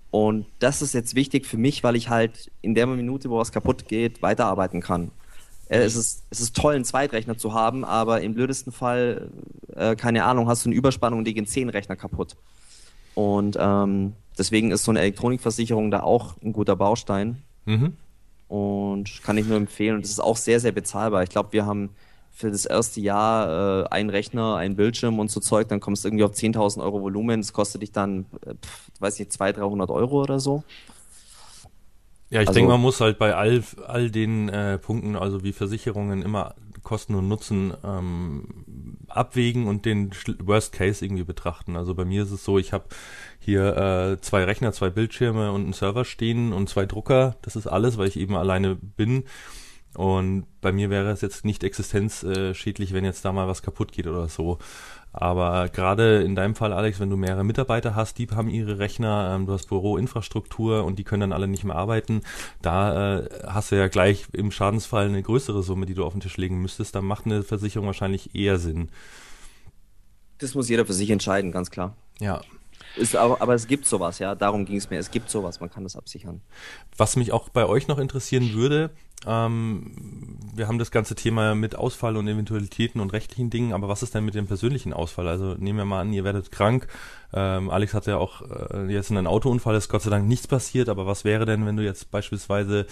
Und 0.10 0.47
das 0.58 0.82
ist 0.82 0.93
jetzt 0.93 1.14
wichtig 1.14 1.45
für 1.45 1.58
mich, 1.58 1.84
weil 1.84 1.95
ich 1.95 2.10
halt 2.10 2.51
in 2.62 2.74
der 2.74 2.88
Minute, 2.88 3.30
wo 3.30 3.38
was 3.38 3.51
kaputt 3.51 3.88
geht, 3.88 4.24
weiterarbeiten 4.24 4.82
kann. 4.82 5.12
Äh, 5.68 5.80
es, 5.80 5.95
ist, 5.95 6.24
es 6.30 6.39
ist 6.39 6.55
toll, 6.55 6.76
einen 6.76 6.86
Zweitrechner 6.86 7.38
zu 7.38 7.53
haben, 7.53 7.84
aber 7.86 8.22
im 8.22 8.34
blödesten 8.34 8.72
Fall, 8.72 9.30
äh, 9.76 9.95
keine 9.95 10.24
Ahnung, 10.26 10.47
hast 10.47 10.66
du 10.66 10.70
eine 10.70 10.76
Überspannung 10.76 11.20
und 11.20 11.26
die 11.26 11.34
gehen 11.34 11.47
zehn 11.47 11.70
Rechner 11.70 11.95
kaputt. 11.95 12.36
Und 13.16 13.57
ähm, 13.59 14.13
deswegen 14.38 14.72
ist 14.72 14.84
so 14.84 14.91
eine 14.91 14.99
Elektronikversicherung 14.99 15.89
da 15.89 16.01
auch 16.01 16.36
ein 16.43 16.53
guter 16.53 16.76
Baustein. 16.76 17.41
Mhm. 17.66 17.93
Und 18.47 19.24
kann 19.24 19.38
ich 19.38 19.47
nur 19.47 19.57
empfehlen. 19.57 19.95
Und 19.95 20.03
das 20.03 20.11
ist 20.11 20.20
auch 20.20 20.38
sehr, 20.38 20.59
sehr 20.59 20.72
bezahlbar. 20.72 21.24
Ich 21.24 21.30
glaube, 21.30 21.53
wir 21.53 21.66
haben 21.66 21.89
für 22.32 22.51
das 22.51 22.66
erste 22.66 22.99
Jahr 22.99 23.86
äh, 23.86 23.88
einen 23.89 24.09
Rechner, 24.09 24.57
einen 24.57 24.76
Bildschirm 24.76 25.20
und 25.20 25.32
so 25.32 25.39
Zeug, 25.39 25.70
dann 25.70 25.80
kommst 25.80 26.03
du 26.03 26.09
irgendwie 26.09 26.26
auf 26.26 26.34
10.000 26.34 26.84
Euro 26.84 27.01
Volumen. 27.01 27.39
Das 27.39 27.53
kostet 27.53 27.82
dich 27.82 27.93
dann, 27.93 28.26
äh, 28.45 28.53
pf, 28.55 28.91
weiß 28.99 29.18
nicht, 29.20 29.32
200, 29.32 29.61
300 29.61 29.89
Euro 29.89 30.22
oder 30.22 30.39
so. 30.41 30.63
Ja, 32.30 32.41
ich 32.41 32.47
also, 32.47 32.57
denke, 32.57 32.71
man 32.71 32.82
muss 32.82 33.01
halt 33.01 33.19
bei 33.19 33.36
all, 33.36 33.63
all 33.88 34.09
den 34.09 34.49
äh, 34.49 34.78
Punkten, 34.78 35.15
also 35.15 35.43
wie 35.43 35.53
Versicherungen, 35.53 36.21
immer 36.21 36.55
Kosten 36.86 37.15
und 37.15 37.28
Nutzen 37.28 37.73
ähm, 37.84 39.05
abwägen 39.09 39.67
und 39.67 39.86
den 39.86 40.11
Worst 40.39 40.71
Case 40.71 41.03
irgendwie 41.03 41.23
betrachten. 41.23 41.76
Also 41.76 41.95
bei 41.95 42.05
mir 42.05 42.23
ist 42.23 42.32
es 42.32 42.45
so, 42.45 42.57
ich 42.57 42.73
habe 42.73 42.86
hier 43.39 43.76
äh, 43.76 44.21
zwei 44.21 44.43
Rechner, 44.43 44.71
zwei 44.71 44.89
Bildschirme 44.89 45.51
und 45.51 45.63
einen 45.63 45.73
Server 45.73 46.05
stehen 46.05 46.53
und 46.53 46.69
zwei 46.69 46.86
Drucker. 46.86 47.36
Das 47.41 47.55
ist 47.55 47.67
alles, 47.67 47.97
weil 47.97 48.07
ich 48.07 48.17
eben 48.17 48.36
alleine 48.36 48.76
bin. 48.76 49.26
Und 49.96 50.46
bei 50.62 50.72
mir 50.72 50.89
wäre 50.89 51.12
es 51.12 51.22
jetzt 51.22 51.46
nicht 51.46 51.64
existenzschädlich, 51.64 52.93
wenn 52.93 53.06
jetzt 53.06 53.24
da 53.24 53.32
mal 53.32 53.48
was 53.48 53.62
kaputt 53.62 53.91
geht 53.91 54.08
oder 54.08 54.28
so. 54.28 54.60
Aber 55.18 55.70
gerade 55.70 56.24
in 56.24 56.36
deinem 56.36 56.56
Fall, 56.56 56.74
Alex, 56.74 57.00
wenn 57.00 57.10
du 57.10 57.16
mehrere 57.16 57.46
Mitarbeiter 57.46 57.96
hast, 57.96 58.18
die 58.18 58.28
haben 58.28 58.50
ihre 58.50 58.80
Rechner, 58.80 59.34
ähm, 59.34 59.46
du 59.46 59.54
hast 59.54 59.68
Büroinfrastruktur 59.68 60.84
und 60.84 61.00
die 61.00 61.06
können 61.06 61.22
dann 61.22 61.32
alle 61.32 61.48
nicht 61.48 61.64
mehr 61.64 61.78
arbeiten, 61.78 62.22
da 62.62 63.20
äh, 63.20 63.30
hast 63.48 63.72
du 63.72 63.78
ja 63.78 63.88
gleich 63.88 64.26
im 64.34 64.52
Schadensfall 64.52 65.06
eine 65.06 65.24
größere 65.24 65.64
Summe, 65.64 65.86
die 65.86 65.93
du 65.93 66.04
auf 66.04 66.12
den 66.12 66.20
Tisch 66.20 66.36
legen 66.36 66.62
müsstest. 66.62 66.96
Da 66.96 67.02
macht 67.02 67.26
eine 67.26 67.43
Versicherung 67.43 67.88
wahrscheinlich 67.88 68.36
eher 68.36 68.60
Sinn. 68.60 68.89
Das 70.39 70.54
muss 70.54 70.68
jeder 70.68 70.86
für 70.86 70.93
sich 70.93 71.10
entscheiden, 71.10 71.54
ganz 71.54 71.72
klar. 71.72 71.96
Ja. 72.20 72.41
Ist 72.98 73.16
aber, 73.16 73.41
aber 73.41 73.54
es 73.54 73.68
gibt 73.68 73.86
sowas, 73.86 74.20
ja. 74.20 74.36
Darum 74.36 74.66
ging 74.66 74.76
es 74.76 74.89
mir. 74.89 75.00
Es 75.00 75.12
gibt 75.12 75.30
sowas, 75.30 75.62
man 75.62 75.70
kann 75.70 75.84
das 75.84 75.96
absichern. 75.96 76.41
Was 76.98 77.16
mich 77.16 77.32
auch 77.32 77.48
bei 77.48 77.66
euch 77.66 77.88
noch 77.88 78.00
interessieren 78.00 78.54
würde, 78.54 78.89
Ähm, 79.26 79.91
wir 80.53 80.68
haben 80.68 80.80
das 80.80 80.91
ganze 80.91 81.16
Thema 81.16 81.55
mit 81.55 81.76
Ausfall 81.76 82.16
und 82.16 82.28
Eventualitäten 82.28 82.99
und 83.01 83.11
rechtlichen 83.11 83.49
Dingen, 83.49 83.74
aber 83.74 83.88
was 83.88 84.03
ist 84.03 84.13
denn 84.13 84.26
mit 84.26 84.36
dem 84.36 84.47
persönlichen 84.47 84.93
Ausfall? 84.93 85.28
Also 85.28 85.55
nehmen 85.57 85.80
wir 85.80 85.86
mal 85.86 86.01
an, 86.01 86.13
ihr 86.13 86.24
werdet 86.24 86.51
krank. 86.51 86.88
Ähm, 87.34 87.70
Alex 87.70 87.93
hat 87.93 88.05
ja 88.05 88.18
auch 88.18 88.43
äh, 88.72 88.86
jetzt 88.91 89.09
in 89.09 89.18
einem 89.18 89.28
Autounfall, 89.28 89.76
ist 89.76 89.89
Gott 89.89 90.03
sei 90.03 90.09
Dank 90.09 90.28
nichts 90.28 90.47
passiert, 90.47 90.89
aber 90.89 91.05
was 91.05 91.26
wäre 91.26 91.45
denn, 91.45 91.66
wenn 91.66 91.76
du 91.76 91.84
jetzt 91.84 92.11
beispielsweise 92.11 92.86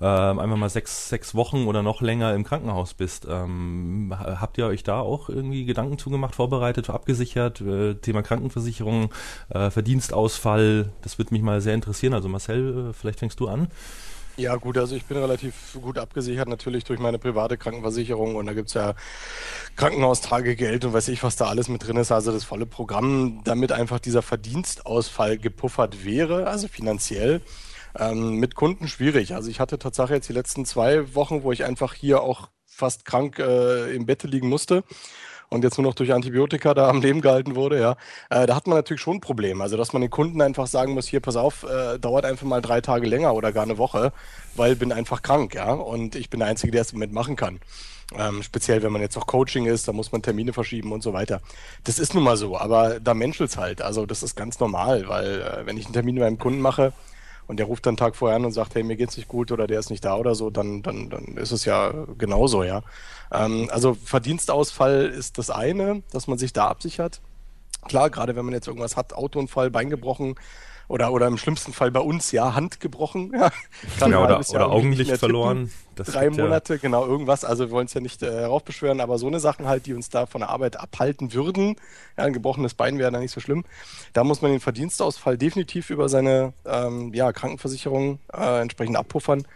ähm, 0.00 0.38
einmal 0.38 0.58
mal 0.58 0.68
sechs, 0.68 1.08
sechs 1.08 1.34
Wochen 1.34 1.66
oder 1.66 1.82
noch 1.82 2.02
länger 2.02 2.34
im 2.34 2.44
Krankenhaus 2.44 2.92
bist? 2.92 3.26
Ähm, 3.30 4.12
habt 4.18 4.58
ihr 4.58 4.66
euch 4.66 4.82
da 4.82 5.00
auch 5.00 5.28
irgendwie 5.28 5.64
Gedanken 5.64 5.98
zugemacht, 5.98 6.34
vorbereitet, 6.34 6.90
abgesichert? 6.90 7.60
Äh, 7.60 7.94
Thema 7.94 8.22
Krankenversicherung, 8.22 9.10
äh, 9.50 9.70
Verdienstausfall, 9.70 10.90
das 11.02 11.18
würde 11.18 11.32
mich 11.32 11.42
mal 11.42 11.60
sehr 11.60 11.74
interessieren. 11.74 12.12
Also 12.12 12.28
Marcel, 12.28 12.90
äh, 12.90 12.92
vielleicht 12.92 13.20
fängst 13.20 13.40
du 13.40 13.48
an. 13.48 13.68
Ja, 14.38 14.56
gut, 14.56 14.76
also 14.76 14.94
ich 14.94 15.06
bin 15.06 15.16
relativ 15.16 15.78
gut 15.80 15.96
abgesichert 15.96 16.46
natürlich 16.46 16.84
durch 16.84 17.00
meine 17.00 17.18
private 17.18 17.56
Krankenversicherung 17.56 18.36
und 18.36 18.44
da 18.44 18.52
gibt's 18.52 18.74
ja 18.74 18.94
Krankenhaustagegeld 19.76 20.84
und 20.84 20.92
weiß 20.92 21.08
ich, 21.08 21.22
was 21.22 21.36
da 21.36 21.46
alles 21.46 21.68
mit 21.68 21.86
drin 21.86 21.96
ist. 21.96 22.12
Also 22.12 22.32
das 22.32 22.44
volle 22.44 22.66
Programm, 22.66 23.40
damit 23.44 23.72
einfach 23.72 23.98
dieser 23.98 24.20
Verdienstausfall 24.20 25.38
gepuffert 25.38 26.04
wäre, 26.04 26.48
also 26.48 26.68
finanziell. 26.68 27.40
Ähm, 27.98 28.36
mit 28.36 28.54
Kunden 28.54 28.88
schwierig. 28.88 29.34
Also 29.34 29.48
ich 29.48 29.58
hatte 29.58 29.78
tatsächlich 29.78 30.16
jetzt 30.16 30.28
die 30.28 30.34
letzten 30.34 30.66
zwei 30.66 31.14
Wochen, 31.14 31.42
wo 31.42 31.50
ich 31.50 31.64
einfach 31.64 31.94
hier 31.94 32.20
auch 32.20 32.50
fast 32.66 33.06
krank 33.06 33.38
äh, 33.38 33.94
im 33.94 34.04
Bett 34.04 34.22
liegen 34.24 34.50
musste 34.50 34.84
und 35.48 35.64
jetzt 35.64 35.78
nur 35.78 35.86
noch 35.86 35.94
durch 35.94 36.12
Antibiotika 36.12 36.74
da 36.74 36.88
am 36.88 37.00
Leben 37.00 37.20
gehalten 37.20 37.54
wurde, 37.54 37.80
ja, 37.80 37.96
äh, 38.30 38.46
da 38.46 38.54
hat 38.54 38.66
man 38.66 38.76
natürlich 38.76 39.00
schon 39.00 39.16
ein 39.16 39.20
Problem. 39.20 39.60
Also, 39.60 39.76
dass 39.76 39.92
man 39.92 40.02
den 40.02 40.10
Kunden 40.10 40.40
einfach 40.40 40.66
sagen 40.66 40.92
muss, 40.92 41.06
hier, 41.06 41.20
pass 41.20 41.36
auf, 41.36 41.64
äh, 41.64 41.98
dauert 41.98 42.24
einfach 42.24 42.46
mal 42.46 42.60
drei 42.60 42.80
Tage 42.80 43.06
länger 43.06 43.34
oder 43.34 43.52
gar 43.52 43.64
eine 43.64 43.78
Woche, 43.78 44.12
weil 44.54 44.76
bin 44.76 44.92
einfach 44.92 45.22
krank, 45.22 45.54
ja, 45.54 45.72
und 45.72 46.16
ich 46.16 46.30
bin 46.30 46.40
der 46.40 46.48
Einzige, 46.48 46.72
der 46.72 46.82
es 46.82 46.92
mitmachen 46.92 47.36
kann. 47.36 47.60
Ähm, 48.16 48.42
speziell, 48.42 48.82
wenn 48.82 48.92
man 48.92 49.02
jetzt 49.02 49.16
auch 49.16 49.26
Coaching 49.26 49.66
ist, 49.66 49.88
da 49.88 49.92
muss 49.92 50.12
man 50.12 50.22
Termine 50.22 50.52
verschieben 50.52 50.92
und 50.92 51.02
so 51.02 51.12
weiter. 51.12 51.40
Das 51.84 51.98
ist 51.98 52.14
nun 52.14 52.22
mal 52.22 52.36
so, 52.36 52.56
aber 52.56 53.00
da 53.00 53.14
menschelt's 53.14 53.56
halt. 53.56 53.82
Also, 53.82 54.06
das 54.06 54.22
ist 54.22 54.36
ganz 54.36 54.60
normal, 54.60 55.08
weil 55.08 55.40
äh, 55.42 55.66
wenn 55.66 55.76
ich 55.76 55.86
einen 55.86 55.94
Termin 55.94 56.14
mit 56.14 56.24
einem 56.24 56.38
Kunden 56.38 56.60
mache, 56.60 56.92
und 57.46 57.58
der 57.58 57.66
ruft 57.66 57.86
dann 57.86 57.96
Tag 57.96 58.16
vorher 58.16 58.36
an 58.36 58.44
und 58.44 58.52
sagt, 58.52 58.74
hey, 58.74 58.82
mir 58.82 58.96
geht's 58.96 59.16
nicht 59.16 59.28
gut 59.28 59.52
oder 59.52 59.66
der 59.66 59.78
ist 59.78 59.90
nicht 59.90 60.04
da 60.04 60.16
oder 60.16 60.34
so, 60.34 60.50
dann, 60.50 60.82
dann, 60.82 61.10
dann 61.10 61.36
ist 61.36 61.52
es 61.52 61.64
ja 61.64 61.92
genauso, 62.18 62.64
ja. 62.64 62.82
Ähm, 63.32 63.68
also 63.70 63.94
Verdienstausfall 63.94 65.06
ist 65.06 65.38
das 65.38 65.50
eine, 65.50 66.02
dass 66.12 66.26
man 66.26 66.38
sich 66.38 66.52
da 66.52 66.68
absichert. 66.68 67.20
Klar, 67.86 68.10
gerade 68.10 68.34
wenn 68.34 68.44
man 68.44 68.54
jetzt 68.54 68.66
irgendwas 68.66 68.96
hat, 68.96 69.12
Autounfall, 69.12 69.70
Bein 69.70 69.90
gebrochen, 69.90 70.34
oder, 70.88 71.12
oder 71.12 71.26
im 71.26 71.36
schlimmsten 71.36 71.72
Fall 71.72 71.90
bei 71.90 72.00
uns, 72.00 72.32
ja, 72.32 72.54
Hand 72.54 72.80
gebrochen. 72.80 73.32
Ja, 73.32 73.50
ja 74.08 74.22
oder, 74.22 74.40
oder 74.48 74.70
Augenlicht 74.70 75.16
verloren. 75.16 75.70
Das 75.94 76.08
Drei 76.08 76.28
Monate, 76.28 76.74
ja. 76.74 76.80
genau, 76.80 77.06
irgendwas. 77.06 77.44
Also 77.44 77.66
wir 77.66 77.70
wollen 77.70 77.86
es 77.86 77.94
ja 77.94 78.00
nicht 78.00 78.22
äh, 78.22 78.30
heraufbeschwören, 78.30 79.00
aber 79.00 79.18
so 79.18 79.26
eine 79.26 79.40
Sachen 79.40 79.66
halt, 79.66 79.86
die 79.86 79.94
uns 79.94 80.10
da 80.10 80.26
von 80.26 80.42
der 80.42 80.50
Arbeit 80.50 80.78
abhalten 80.78 81.32
würden. 81.32 81.76
Ja, 82.18 82.24
ein 82.24 82.34
gebrochenes 82.34 82.74
Bein 82.74 82.98
wäre 82.98 83.10
da 83.10 83.18
nicht 83.18 83.32
so 83.32 83.40
schlimm. 83.40 83.64
Da 84.12 84.22
muss 84.22 84.42
man 84.42 84.50
den 84.50 84.60
Verdienstausfall 84.60 85.38
definitiv 85.38 85.88
über 85.90 86.08
seine 86.08 86.52
ähm, 86.66 87.14
ja, 87.14 87.32
Krankenversicherung 87.32 88.18
äh, 88.32 88.60
entsprechend 88.60 88.96
abpuffern. 88.96 89.46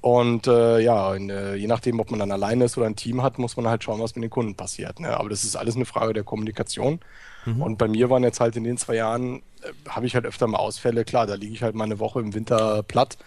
Und 0.00 0.46
äh, 0.46 0.78
ja, 0.80 1.14
in, 1.14 1.28
äh, 1.28 1.56
je 1.56 1.66
nachdem, 1.66 1.98
ob 1.98 2.10
man 2.10 2.20
dann 2.20 2.30
alleine 2.30 2.66
ist 2.66 2.78
oder 2.78 2.86
ein 2.86 2.94
Team 2.94 3.22
hat, 3.22 3.38
muss 3.38 3.56
man 3.56 3.66
halt 3.66 3.82
schauen, 3.82 4.00
was 4.00 4.14
mit 4.14 4.22
den 4.22 4.30
Kunden 4.30 4.54
passiert. 4.54 5.00
Ne? 5.00 5.16
Aber 5.16 5.28
das 5.28 5.42
ist 5.42 5.56
alles 5.56 5.74
eine 5.74 5.86
Frage 5.86 6.12
der 6.12 6.22
Kommunikation. 6.22 7.00
Mhm. 7.46 7.62
Und 7.62 7.78
bei 7.78 7.88
mir 7.88 8.08
waren 8.08 8.22
jetzt 8.22 8.40
halt 8.40 8.54
in 8.56 8.64
den 8.64 8.76
zwei 8.76 8.94
Jahren, 8.94 9.42
habe 9.88 10.06
ich 10.06 10.14
halt 10.14 10.26
öfter 10.26 10.46
mal 10.46 10.58
Ausfälle. 10.58 11.04
Klar, 11.04 11.26
da 11.26 11.34
liege 11.34 11.52
ich 11.52 11.62
halt 11.62 11.74
mal 11.74 11.84
eine 11.84 11.98
Woche 11.98 12.20
im 12.20 12.34
Winter 12.34 12.82
platt. 12.82 13.18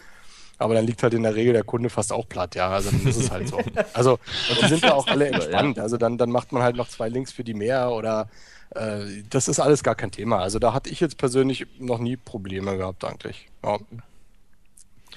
Aber 0.57 0.75
dann 0.75 0.85
liegt 0.85 1.01
halt 1.01 1.15
in 1.15 1.23
der 1.23 1.33
Regel 1.33 1.53
der 1.53 1.63
Kunde 1.63 1.89
fast 1.89 2.13
auch 2.13 2.29
platt, 2.29 2.53
ja. 2.53 2.69
Also 2.69 2.91
dann 2.91 3.07
ist 3.07 3.17
es 3.17 3.31
halt 3.31 3.47
so. 3.47 3.59
Also, 3.93 4.19
die 4.61 4.67
sind 4.67 4.83
ja 4.83 4.93
auch 4.93 5.07
alle 5.07 5.27
entspannt. 5.27 5.79
Also 5.79 5.97
dann, 5.97 6.17
dann 6.19 6.29
macht 6.29 6.51
man 6.51 6.61
halt 6.61 6.75
noch 6.75 6.87
zwei 6.87 7.09
Links 7.09 7.31
für 7.31 7.43
die 7.43 7.55
mehr 7.55 7.89
oder 7.89 8.29
äh, 8.75 9.23
das 9.29 9.47
ist 9.47 9.59
alles 9.59 9.83
gar 9.83 9.95
kein 9.95 10.11
Thema. 10.11 10.39
Also 10.39 10.59
da 10.59 10.73
hatte 10.73 10.89
ich 10.89 10.99
jetzt 10.99 11.17
persönlich 11.17 11.65
noch 11.79 11.99
nie 11.99 12.15
Probleme 12.15 12.77
gehabt, 12.77 13.03
eigentlich. 13.03 13.47
Ja. 13.63 13.79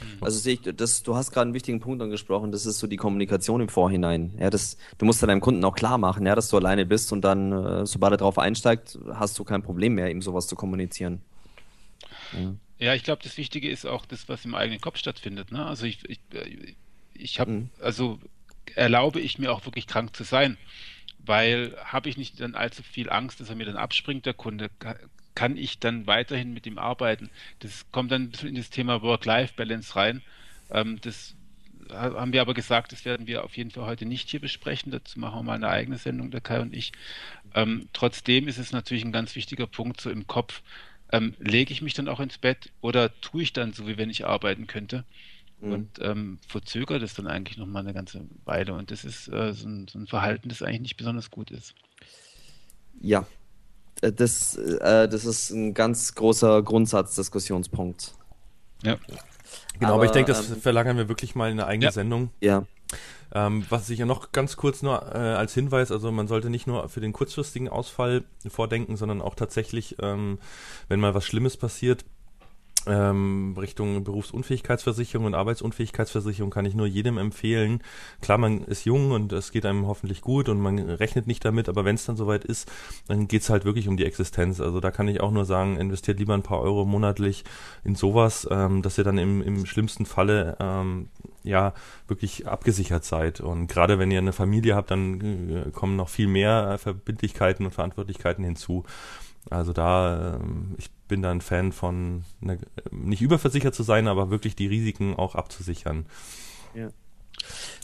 Mhm. 0.01 0.23
Also 0.23 0.39
sehe 0.39 0.55
ich, 0.55 0.61
das, 0.63 1.03
du 1.03 1.15
hast 1.15 1.31
gerade 1.31 1.47
einen 1.47 1.55
wichtigen 1.55 1.81
Punkt 1.81 2.03
angesprochen, 2.03 2.53
das 2.53 2.67
ist 2.67 2.79
so 2.79 2.87
die 2.87 2.97
Kommunikation 2.97 3.61
im 3.61 3.69
Vorhinein. 3.69 4.33
Ja, 4.39 4.51
das, 4.51 4.77
du 4.99 5.07
musst 5.07 5.23
deinem 5.23 5.41
Kunden 5.41 5.65
auch 5.65 5.75
klar 5.75 5.99
machen, 5.99 6.27
ja, 6.27 6.35
dass 6.35 6.49
du 6.49 6.57
alleine 6.57 6.87
bist 6.87 7.13
und 7.13 7.23
dann, 7.23 7.53
äh, 7.53 7.87
sobald 7.87 8.15
er 8.15 8.17
drauf 8.19 8.39
einsteigt, 8.39 8.99
hast 9.15 9.39
du 9.39 9.45
kein 9.45 9.63
Problem 9.63 9.95
mehr, 9.95 10.11
ihm 10.11 10.23
sowas 10.23 10.47
zu 10.47 10.57
kommunizieren. 10.57 11.21
Ja, 12.33 12.55
ja 12.79 12.95
ich 12.95 13.05
glaube, 13.05 13.23
das 13.23 13.37
Wichtige 13.37 13.69
ist 13.69 13.87
auch 13.87 14.07
das, 14.07 14.29
was 14.29 14.45
im 14.45 14.55
eigenen 14.55 14.81
Kopf 14.81 14.99
stattfindet. 14.99 15.53
Ne? 15.53 15.65
Also 15.65 15.87
ich, 15.87 15.99
ich, 16.09 16.21
äh, 16.33 16.75
ich 17.15 17.41
habe, 17.41 17.51
mhm. 17.51 17.71
also 17.81 18.19
erlaube 18.75 19.21
ich 19.21 19.39
mir 19.39 19.53
auch 19.53 19.65
wirklich 19.67 19.87
krank 19.87 20.17
zu 20.17 20.25
sein 20.25 20.57
weil 21.27 21.75
habe 21.83 22.09
ich 22.09 22.17
nicht 22.17 22.41
dann 22.41 22.55
allzu 22.55 22.83
viel 22.83 23.11
Angst, 23.11 23.41
dass 23.41 23.49
er 23.49 23.57
mir 23.57 23.65
dann 23.65 23.77
abspringt, 23.77 24.27
der 24.27 24.35
Kunde, 24.35 24.71
kann 25.35 25.57
ich 25.57 25.78
dann 25.78 26.07
weiterhin 26.07 26.53
mit 26.53 26.66
ihm 26.66 26.78
arbeiten. 26.78 27.30
Das 27.59 27.87
kommt 27.91 28.12
dann 28.12 28.22
ein 28.22 28.30
bisschen 28.30 28.51
in 28.51 28.55
das 28.55 28.70
Thema 28.70 29.03
Work-Life-Balance 29.03 29.97
rein. 29.97 30.22
Ähm, 30.70 31.01
das 31.01 31.35
haben 31.93 32.32
wir 32.32 32.41
aber 32.41 32.55
gesagt, 32.55 32.93
das 32.93 33.05
werden 33.05 33.26
wir 33.26 33.45
auf 33.45 33.57
jeden 33.57 33.70
Fall 33.70 33.85
heute 33.85 34.07
nicht 34.07 34.30
hier 34.30 34.41
besprechen. 34.41 34.93
Dazu 34.93 35.18
machen 35.20 35.41
wir 35.41 35.43
mal 35.43 35.55
eine 35.55 35.68
eigene 35.68 35.99
Sendung, 35.99 36.30
der 36.30 36.41
Kai 36.41 36.61
und 36.61 36.74
ich. 36.74 36.93
Ähm, 37.55 37.89
trotzdem 37.93 38.49
ist 38.49 38.59
es 38.59 38.72
natürlich 38.72 39.05
ein 39.05 39.12
ganz 39.12 39.35
wichtiger 39.37 39.66
Punkt 39.66 40.01
so 40.01 40.11
im 40.11 40.26
Kopf. 40.26 40.62
Ähm, 41.12 41.35
lege 41.39 41.72
ich 41.72 41.82
mich 41.82 41.95
dann 41.95 42.09
auch 42.09 42.20
ins 42.20 42.39
Bett 42.39 42.72
oder 42.80 43.20
tue 43.20 43.43
ich 43.43 43.53
dann 43.53 43.72
so, 43.72 43.87
wie 43.87 43.99
wenn 43.99 44.11
ich 44.11 44.26
arbeiten 44.26 44.66
könnte? 44.66 45.05
Mhm. 45.61 45.72
Und 45.72 45.99
ähm, 46.01 46.39
verzögert 46.49 47.03
es 47.03 47.14
dann 47.14 47.26
eigentlich 47.26 47.59
noch 47.59 47.66
mal 47.66 47.80
eine 47.80 47.95
ganze 47.95 48.26
Weile. 48.45 48.74
Und 48.74 48.91
das 48.91 49.05
ist 49.05 49.28
äh, 49.28 49.53
so, 49.53 49.68
ein, 49.68 49.87
so 49.89 49.99
ein 49.99 50.07
Verhalten, 50.07 50.49
das 50.49 50.62
eigentlich 50.62 50.80
nicht 50.80 50.97
besonders 50.97 51.30
gut 51.30 51.51
ist. 51.51 51.74
Ja, 53.01 53.26
das, 54.01 54.57
äh, 54.57 55.09
das 55.09 55.25
ist 55.25 55.51
ein 55.51 55.75
ganz 55.75 56.15
großer 56.15 56.63
Grundsatzdiskussionspunkt. 56.63 58.15
Ja. 58.83 58.97
Genau, 59.79 59.87
aber, 59.87 59.95
aber 59.95 60.05
ich 60.05 60.11
denke, 60.13 60.33
das 60.33 60.51
ähm, 60.51 60.61
verlagern 60.61 60.97
wir 60.97 61.09
wirklich 61.09 61.35
mal 61.35 61.51
in 61.51 61.59
eine 61.59 61.67
eigene 61.67 61.87
ja. 61.87 61.93
Sendung. 61.93 62.31
Ja. 62.41 62.65
Ähm, 63.33 63.67
was 63.69 63.91
ich 63.91 63.99
ja 63.99 64.07
noch 64.07 64.31
ganz 64.31 64.57
kurz 64.57 64.83
nur 64.83 65.03
äh, 65.13 65.19
als 65.19 65.55
Hinweis, 65.55 65.91
also 65.91 66.13
man 66.13 66.29
sollte 66.29 66.51
nicht 66.51 66.67
nur 66.67 66.89
für 66.89 67.01
den 67.01 67.13
kurzfristigen 67.13 67.69
Ausfall 67.69 68.23
vordenken, 68.49 68.97
sondern 68.97 69.21
auch 69.21 69.35
tatsächlich, 69.35 69.97
ähm, 70.01 70.39
wenn 70.89 71.01
mal 71.01 71.15
was 71.15 71.25
Schlimmes 71.25 71.57
passiert, 71.57 72.05
ähm, 72.87 73.55
Richtung 73.59 74.05
Berufsunfähigkeitsversicherung 74.05 75.26
und 75.26 75.35
Arbeitsunfähigkeitsversicherung 75.35 76.51
kann 76.51 76.66
ich 76.66 76.74
nur 76.74 76.87
jedem 76.87 77.18
empfehlen. 77.18 77.80
Klar, 78.20 78.39
man 78.39 78.64
ist 78.64 78.85
jung 78.85 79.11
und 79.11 79.32
es 79.32 79.53
geht 79.53 79.66
einem 79.66 79.87
hoffentlich 79.87 80.20
gut 80.20 80.49
und 80.49 80.61
man 80.61 80.78
rechnet 80.78 81.26
nicht 81.26 81.45
damit, 81.45 81.68
aber 81.68 81.85
wenn 81.85 81.95
es 81.95 82.05
dann 82.05 82.16
soweit 82.16 82.45
ist, 82.45 82.70
dann 83.09 83.28
geht's 83.28 83.51
halt 83.51 83.64
wirklich 83.64 83.89
um 83.89 83.97
die 83.97 84.05
Existenz. 84.05 84.61
Also 84.61 84.80
da 84.80 84.91
kann 84.91 85.09
ich 85.09 85.20
auch 85.20 85.30
nur 85.30 85.45
sagen, 85.45 85.76
investiert 85.76 86.18
lieber 86.18 86.35
ein 86.35 86.43
paar 86.43 86.61
Euro 86.61 86.85
monatlich 86.85 87.45
in 87.85 87.95
sowas, 87.95 88.47
ähm, 88.51 88.82
dass 88.82 88.99
ihr 88.99 89.05
dann 89.05 89.18
im, 89.18 89.43
im 89.43 89.66
schlimmsten 89.66 90.07
Falle 90.07 90.57
ähm, 90.61 91.09
ja 91.43 91.74
wirklich 92.09 92.47
abgesichert 92.47 93.05
seid. 93.05 93.41
Und 93.41 93.66
gerade 93.66 93.99
wenn 93.99 94.11
ihr 94.11 94.18
eine 94.18 94.32
Familie 94.32 94.74
habt, 94.74 94.91
dann 94.91 95.51
äh, 95.51 95.70
kommen 95.70 95.97
noch 95.97 96.09
viel 96.09 96.26
mehr 96.26 96.78
Verbindlichkeiten 96.78 97.66
und 97.66 97.72
Verantwortlichkeiten 97.72 98.45
hinzu. 98.45 98.85
Also 99.51 99.72
da, 99.72 100.37
ähm, 100.37 100.74
ich 100.78 100.91
bin 101.09 101.23
da 101.23 101.31
ein 101.31 101.41
Fan 101.41 101.73
von, 101.73 102.25
ne, 102.41 102.59
nicht 102.91 103.23
überversichert 103.23 103.75
zu 103.75 103.83
sein, 103.83 104.09
aber 104.09 104.31
wirklich 104.31 104.57
die 104.57 104.67
Risiken 104.67 105.15
auch 105.15 105.35
abzusichern. 105.35 106.07
Ja. 106.75 106.89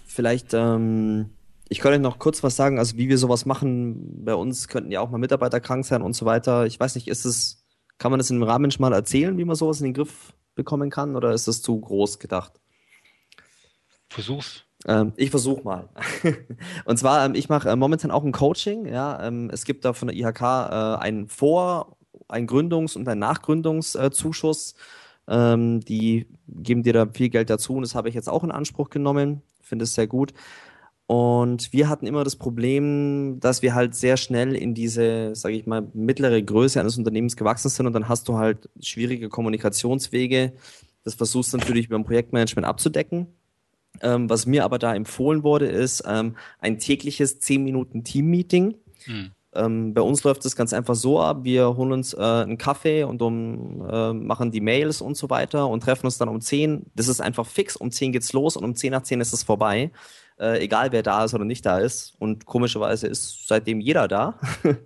Vielleicht, 0.07 0.55
ähm, 0.55 1.31
ich 1.69 1.81
könnte 1.81 1.99
noch 1.99 2.19
kurz 2.19 2.43
was 2.43 2.57
sagen, 2.57 2.79
also 2.79 2.97
wie 2.97 3.09
wir 3.09 3.19
sowas 3.19 3.47
machen. 3.47 4.25
Bei 4.25 4.35
uns 4.35 4.69
könnten 4.69 4.91
ja 4.91 5.01
auch 5.01 5.11
mal 5.11 5.19
Mitarbeiter 5.19 5.61
krank 5.61 5.85
sein 5.85 6.03
und 6.03 6.15
so 6.15 6.27
weiter. 6.27 6.67
Ich 6.67 6.81
weiß 6.81 6.95
nicht, 6.95 7.09
ist 7.09 7.25
es, 7.25 7.65
kann 7.99 8.11
man 8.11 8.19
das 8.19 8.31
in 8.31 8.37
einem 8.37 8.45
Rahmen 8.45 8.73
mal 8.79 8.93
erzählen, 8.93 9.37
wie 9.39 9.45
man 9.45 9.57
sowas 9.57 9.81
in 9.81 9.85
den 9.85 9.95
Griff 9.95 10.33
bekommen 10.55 10.91
kann, 10.91 11.15
oder 11.17 11.33
ist 11.33 11.47
das 11.47 11.63
zu 11.63 11.79
groß 11.79 12.19
gedacht? 12.19 12.61
Versuch's. 14.09 14.65
Ähm, 14.87 15.13
ich 15.17 15.31
versuche 15.31 15.63
mal. 15.63 15.89
und 16.85 16.99
zwar, 16.99 17.25
ähm, 17.25 17.35
ich 17.35 17.49
mache 17.49 17.69
äh, 17.69 17.77
momentan 17.77 18.11
auch 18.11 18.25
ein 18.25 18.33
Coaching. 18.33 18.87
Ja, 18.87 19.23
ähm, 19.23 19.51
es 19.53 19.65
gibt 19.65 19.85
da 19.85 19.93
von 19.93 20.09
der 20.09 20.17
IHK 20.17 20.41
äh, 20.41 21.05
ein 21.05 21.29
Vor-, 21.29 21.97
ein 22.31 22.47
Gründungs- 22.47 22.97
und 22.97 23.09
ein 23.09 23.19
Nachgründungszuschuss. 23.19 24.75
Ähm, 25.29 25.81
die 25.81 26.27
geben 26.49 26.83
dir 26.83 26.93
da 26.93 27.07
viel 27.07 27.29
Geld 27.29 27.51
dazu 27.51 27.75
und 27.75 27.83
das 27.83 27.95
habe 27.95 28.09
ich 28.09 28.15
jetzt 28.15 28.29
auch 28.29 28.45
in 28.45 28.51
Anspruch 28.51 28.91
genommen. 28.91 29.43
Finde 29.61 29.85
es 29.85 29.95
sehr 29.95 30.07
gut. 30.07 30.33
Und 31.07 31.73
wir 31.73 31.89
hatten 31.89 32.07
immer 32.07 32.23
das 32.23 32.37
Problem, 32.37 33.41
dass 33.41 33.63
wir 33.63 33.75
halt 33.75 33.97
sehr 33.97 34.17
schnell 34.17 34.55
in 34.55 34.75
diese, 34.75 35.35
sage 35.35 35.57
ich 35.57 35.67
mal, 35.67 35.89
mittlere 35.93 36.41
Größe 36.41 36.79
eines 36.79 36.99
Unternehmens 36.99 37.37
gewachsen 37.37 37.69
sind 37.69 37.89
und 37.89 37.95
dann 37.95 38.09
hast 38.09 38.29
du 38.29 38.39
halt 38.39 38.71
schwierige 38.81 39.29
Kommunikationswege. 39.29 40.53
Das 41.03 41.15
versuchst 41.15 41.53
du 41.53 41.57
natürlich 41.57 41.91
ein 41.91 42.05
Projektmanagement 42.05 42.65
abzudecken. 42.65 43.27
Ähm, 44.03 44.31
was 44.31 44.47
mir 44.47 44.65
aber 44.65 44.79
da 44.79 44.95
empfohlen 44.95 45.43
wurde, 45.43 45.67
ist 45.67 46.05
ähm, 46.07 46.37
ein 46.61 46.79
tägliches 46.79 47.41
10 47.41 47.65
Minuten 47.65 48.05
Team-Meeting. 48.05 48.77
Hm. 49.05 49.33
Ähm, 49.53 49.95
bei 49.95 50.01
uns 50.01 50.23
läuft 50.23 50.45
es 50.45 50.55
ganz 50.55 50.73
einfach 50.73 50.95
so 50.95 51.21
ab, 51.21 51.39
wir 51.43 51.77
holen 51.77 51.93
uns 51.93 52.15
äh, 52.15 52.21
einen 52.21 52.57
Kaffee 52.57 53.03
und 53.03 53.21
um, 53.21 53.85
äh, 53.91 54.13
machen 54.13 54.53
die 54.53 54.61
Mails 54.61 55.01
und 55.01 55.17
so 55.17 55.29
weiter 55.29 55.69
und 55.69 55.83
treffen 55.83 56.07
uns 56.07 56.19
dann 56.19 56.29
um 56.29 56.41
10. 56.41 56.87
Das 56.95 57.09
ist 57.09 57.21
einfach 57.21 57.47
fix, 57.47 57.75
um 57.75 57.91
10 57.91 58.13
geht's 58.13 58.33
los 58.33 58.57
und 58.57 58.65
um 58.65 58.75
10 58.77 58.93
nach 58.93 59.03
10 59.03 59.21
ist 59.21 59.33
es 59.33 59.43
vorbei. 59.43 59.91
Äh, 60.39 60.65
egal 60.65 60.93
wer 60.93 61.03
da 61.03 61.25
ist 61.25 61.35
oder 61.35 61.45
nicht 61.45 61.67
da 61.67 61.79
ist. 61.79 62.15
Und 62.19 62.47
komischerweise 62.47 63.09
ist 63.09 63.49
seitdem 63.49 63.81
jeder 63.81 64.09
da. 64.09 64.39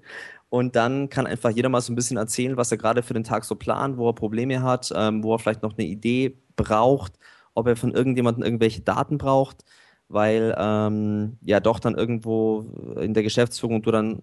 Und 0.50 0.76
dann 0.76 1.08
kann 1.08 1.26
einfach 1.26 1.50
jeder 1.50 1.68
mal 1.68 1.80
so 1.80 1.92
ein 1.92 1.96
bisschen 1.96 2.16
erzählen, 2.16 2.56
was 2.56 2.70
er 2.70 2.78
gerade 2.78 3.02
für 3.02 3.14
den 3.14 3.24
Tag 3.24 3.44
so 3.44 3.56
plant, 3.56 3.96
wo 3.96 4.08
er 4.08 4.14
Probleme 4.14 4.62
hat, 4.62 4.92
ähm, 4.94 5.24
wo 5.24 5.34
er 5.34 5.40
vielleicht 5.40 5.64
noch 5.64 5.76
eine 5.76 5.84
Idee 5.84 6.38
braucht, 6.54 7.14
ob 7.54 7.66
er 7.66 7.74
von 7.74 7.92
irgendjemandem 7.92 8.44
irgendwelche 8.44 8.80
Daten 8.82 9.18
braucht 9.18 9.64
weil 10.08 10.54
ähm, 10.58 11.38
ja 11.42 11.60
doch 11.60 11.80
dann 11.80 11.94
irgendwo 11.94 12.64
in 13.00 13.14
der 13.14 13.22
Geschäftsführung 13.22 13.82
du 13.82 13.90
dann 13.90 14.20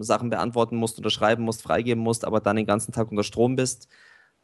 Sachen 0.00 0.30
beantworten 0.30 0.76
musst, 0.76 0.98
unterschreiben 0.98 1.44
musst, 1.44 1.62
freigeben 1.62 2.02
musst, 2.02 2.24
aber 2.24 2.40
dann 2.40 2.56
den 2.56 2.66
ganzen 2.66 2.92
Tag 2.92 3.10
unter 3.10 3.24
Strom 3.24 3.56
bist. 3.56 3.88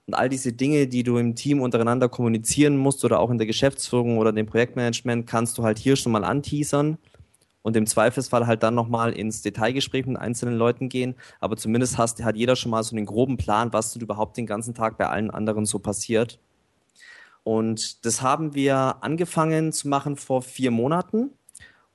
Und 0.07 0.15
all 0.15 0.29
diese 0.29 0.53
Dinge, 0.53 0.87
die 0.87 1.03
du 1.03 1.19
im 1.19 1.35
Team 1.35 1.61
untereinander 1.61 2.09
kommunizieren 2.09 2.77
musst 2.77 3.05
oder 3.05 3.19
auch 3.21 3.31
in 3.31 3.39
der 3.39 3.47
Geschäftsführung 3.47 4.19
oder 4.19 4.33
dem 4.33 4.47
Projektmanagement, 4.47 5.27
kannst 5.27 5.59
du 5.59 5.65
halt 5.65 5.79
hier 5.79 5.97
schon 5.97 6.13
mal 6.13 6.25
anteasern 6.25 6.99
und 7.63 7.77
im 7.77 7.87
Zweifelsfall 7.87 8.47
halt 8.47 8.63
dann 8.63 8.77
nochmal 8.77 9.13
ins 9.13 9.43
Detailgespräch 9.43 10.07
mit 10.07 10.17
einzelnen 10.19 10.57
Leuten 10.57 10.89
gehen. 10.89 11.17
Aber 11.41 11.57
zumindest 11.57 11.99
hast, 11.99 12.23
hat 12.23 12.37
jeder 12.37 12.55
schon 12.55 12.71
mal 12.71 12.85
so 12.85 12.95
einen 12.95 13.07
groben 13.07 13.37
Plan, 13.37 13.73
was 13.73 13.97
überhaupt 13.97 14.37
den 14.37 14.47
ganzen 14.47 14.73
Tag 14.75 14.99
bei 14.99 15.09
allen 15.09 15.33
anderen 15.33 15.67
so 15.67 15.81
passiert. 15.81 16.39
Und 17.47 18.05
das 18.05 18.23
haben 18.23 18.57
wir 18.57 19.05
angefangen 19.05 19.71
zu 19.71 19.87
machen 19.87 20.17
vor 20.17 20.43
vier 20.43 20.73
Monaten. 20.73 21.31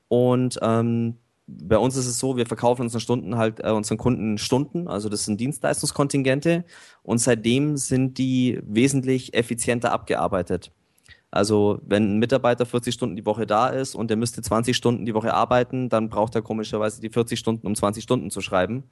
Und 0.08 0.58
ähm, 0.62 1.18
bei 1.46 1.78
uns 1.78 1.98
ist 1.98 2.08
es 2.08 2.20
so, 2.20 2.38
wir 2.38 2.46
verkaufen 2.46 2.84
unseren 2.84 3.02
Stunden 3.02 3.36
halt 3.36 3.60
äh, 3.62 3.72
unseren 3.72 3.98
Kunden 3.98 4.38
Stunden, 4.38 4.88
also 4.88 5.10
das 5.10 5.26
sind 5.26 5.42
Dienstleistungskontingente 5.42 6.64
und 7.04 7.18
seitdem 7.18 7.76
sind 7.76 8.18
die 8.18 8.62
wesentlich 8.64 9.34
effizienter 9.34 9.92
abgearbeitet. 9.92 10.72
Also 11.32 11.82
wenn 11.86 12.16
ein 12.16 12.20
Mitarbeiter 12.20 12.66
40 12.66 12.94
Stunden 12.94 13.18
die 13.18 13.26
Woche 13.26 13.46
da 13.46 13.68
ist 13.68 13.94
und 13.94 14.10
der 14.10 14.16
müsste 14.16 14.42
20 14.42 14.74
Stunden 14.78 15.06
die 15.06 15.14
Woche 15.14 15.34
arbeiten, 15.34 15.90
dann 15.90 16.08
braucht 16.08 16.34
er 16.34 16.44
komischerweise 16.44 17.02
die 17.02 17.10
40 17.10 17.38
Stunden, 17.38 17.68
um 17.68 17.76
20 17.76 18.02
Stunden 18.02 18.32
zu 18.32 18.40
schreiben. 18.40 18.86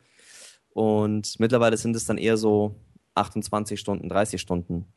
Und 0.73 1.39
mittlerweile 1.39 1.77
sind 1.77 1.95
es 1.95 2.03
dann 2.03 2.17
eher 2.17 2.35
so 2.35 2.75
28 3.15 3.79
Stunden, 3.79 4.09
30 4.09 4.41
Stunden. 4.41 4.91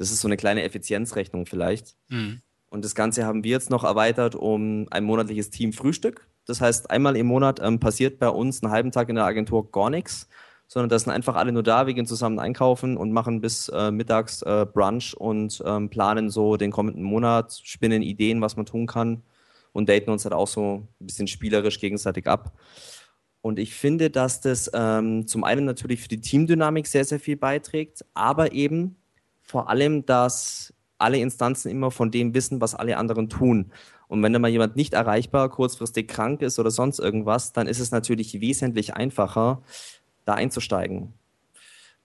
Das 0.00 0.10
ist 0.10 0.22
so 0.22 0.28
eine 0.28 0.38
kleine 0.38 0.62
Effizienzrechnung 0.62 1.44
vielleicht. 1.44 1.94
Mhm. 2.08 2.40
Und 2.70 2.86
das 2.86 2.94
Ganze 2.94 3.26
haben 3.26 3.44
wir 3.44 3.50
jetzt 3.50 3.68
noch 3.68 3.84
erweitert 3.84 4.34
um 4.34 4.86
ein 4.90 5.04
monatliches 5.04 5.50
Team 5.50 5.74
Frühstück. 5.74 6.26
Das 6.46 6.62
heißt, 6.62 6.90
einmal 6.90 7.18
im 7.18 7.26
Monat 7.26 7.60
ähm, 7.62 7.80
passiert 7.80 8.18
bei 8.18 8.30
uns 8.30 8.62
einen 8.62 8.72
halben 8.72 8.92
Tag 8.92 9.10
in 9.10 9.16
der 9.16 9.26
Agentur 9.26 9.70
gar 9.70 9.90
nichts, 9.90 10.26
sondern 10.68 10.88
da 10.88 10.98
sind 10.98 11.12
einfach 11.12 11.36
alle 11.36 11.52
nur 11.52 11.62
da, 11.62 11.86
wir 11.86 11.92
gehen 11.92 12.06
zusammen 12.06 12.38
einkaufen 12.38 12.96
und 12.96 13.12
machen 13.12 13.42
bis 13.42 13.68
äh, 13.68 13.90
mittags 13.90 14.40
äh, 14.40 14.64
Brunch 14.64 15.14
und 15.14 15.62
ähm, 15.66 15.90
planen 15.90 16.30
so 16.30 16.56
den 16.56 16.70
kommenden 16.70 17.02
Monat, 17.02 17.60
spinnen 17.62 18.00
Ideen, 18.00 18.40
was 18.40 18.56
man 18.56 18.64
tun 18.64 18.86
kann 18.86 19.22
und 19.72 19.90
daten 19.90 20.10
uns 20.10 20.24
halt 20.24 20.32
auch 20.32 20.48
so 20.48 20.88
ein 20.98 21.06
bisschen 21.06 21.26
spielerisch 21.26 21.78
gegenseitig 21.78 22.26
ab. 22.26 22.58
Und 23.42 23.58
ich 23.58 23.74
finde, 23.74 24.08
dass 24.08 24.40
das 24.40 24.70
ähm, 24.72 25.26
zum 25.26 25.44
einen 25.44 25.66
natürlich 25.66 26.00
für 26.00 26.08
die 26.08 26.22
Teamdynamik 26.22 26.86
sehr, 26.86 27.04
sehr 27.04 27.20
viel 27.20 27.36
beiträgt, 27.36 28.02
aber 28.14 28.52
eben 28.52 28.96
vor 29.50 29.68
allem, 29.68 30.06
dass 30.06 30.72
alle 30.98 31.18
Instanzen 31.18 31.70
immer 31.70 31.90
von 31.90 32.10
dem 32.10 32.34
wissen, 32.34 32.60
was 32.60 32.74
alle 32.74 32.96
anderen 32.96 33.28
tun. 33.28 33.72
Und 34.08 34.22
wenn 34.22 34.32
da 34.32 34.38
mal 34.38 34.48
jemand 34.48 34.76
nicht 34.76 34.94
erreichbar, 34.94 35.48
kurzfristig 35.48 36.08
krank 36.08 36.42
ist 36.42 36.58
oder 36.58 36.70
sonst 36.70 36.98
irgendwas, 36.98 37.52
dann 37.52 37.66
ist 37.66 37.80
es 37.80 37.90
natürlich 37.90 38.40
wesentlich 38.40 38.94
einfacher, 38.94 39.62
da 40.24 40.34
einzusteigen. 40.34 41.12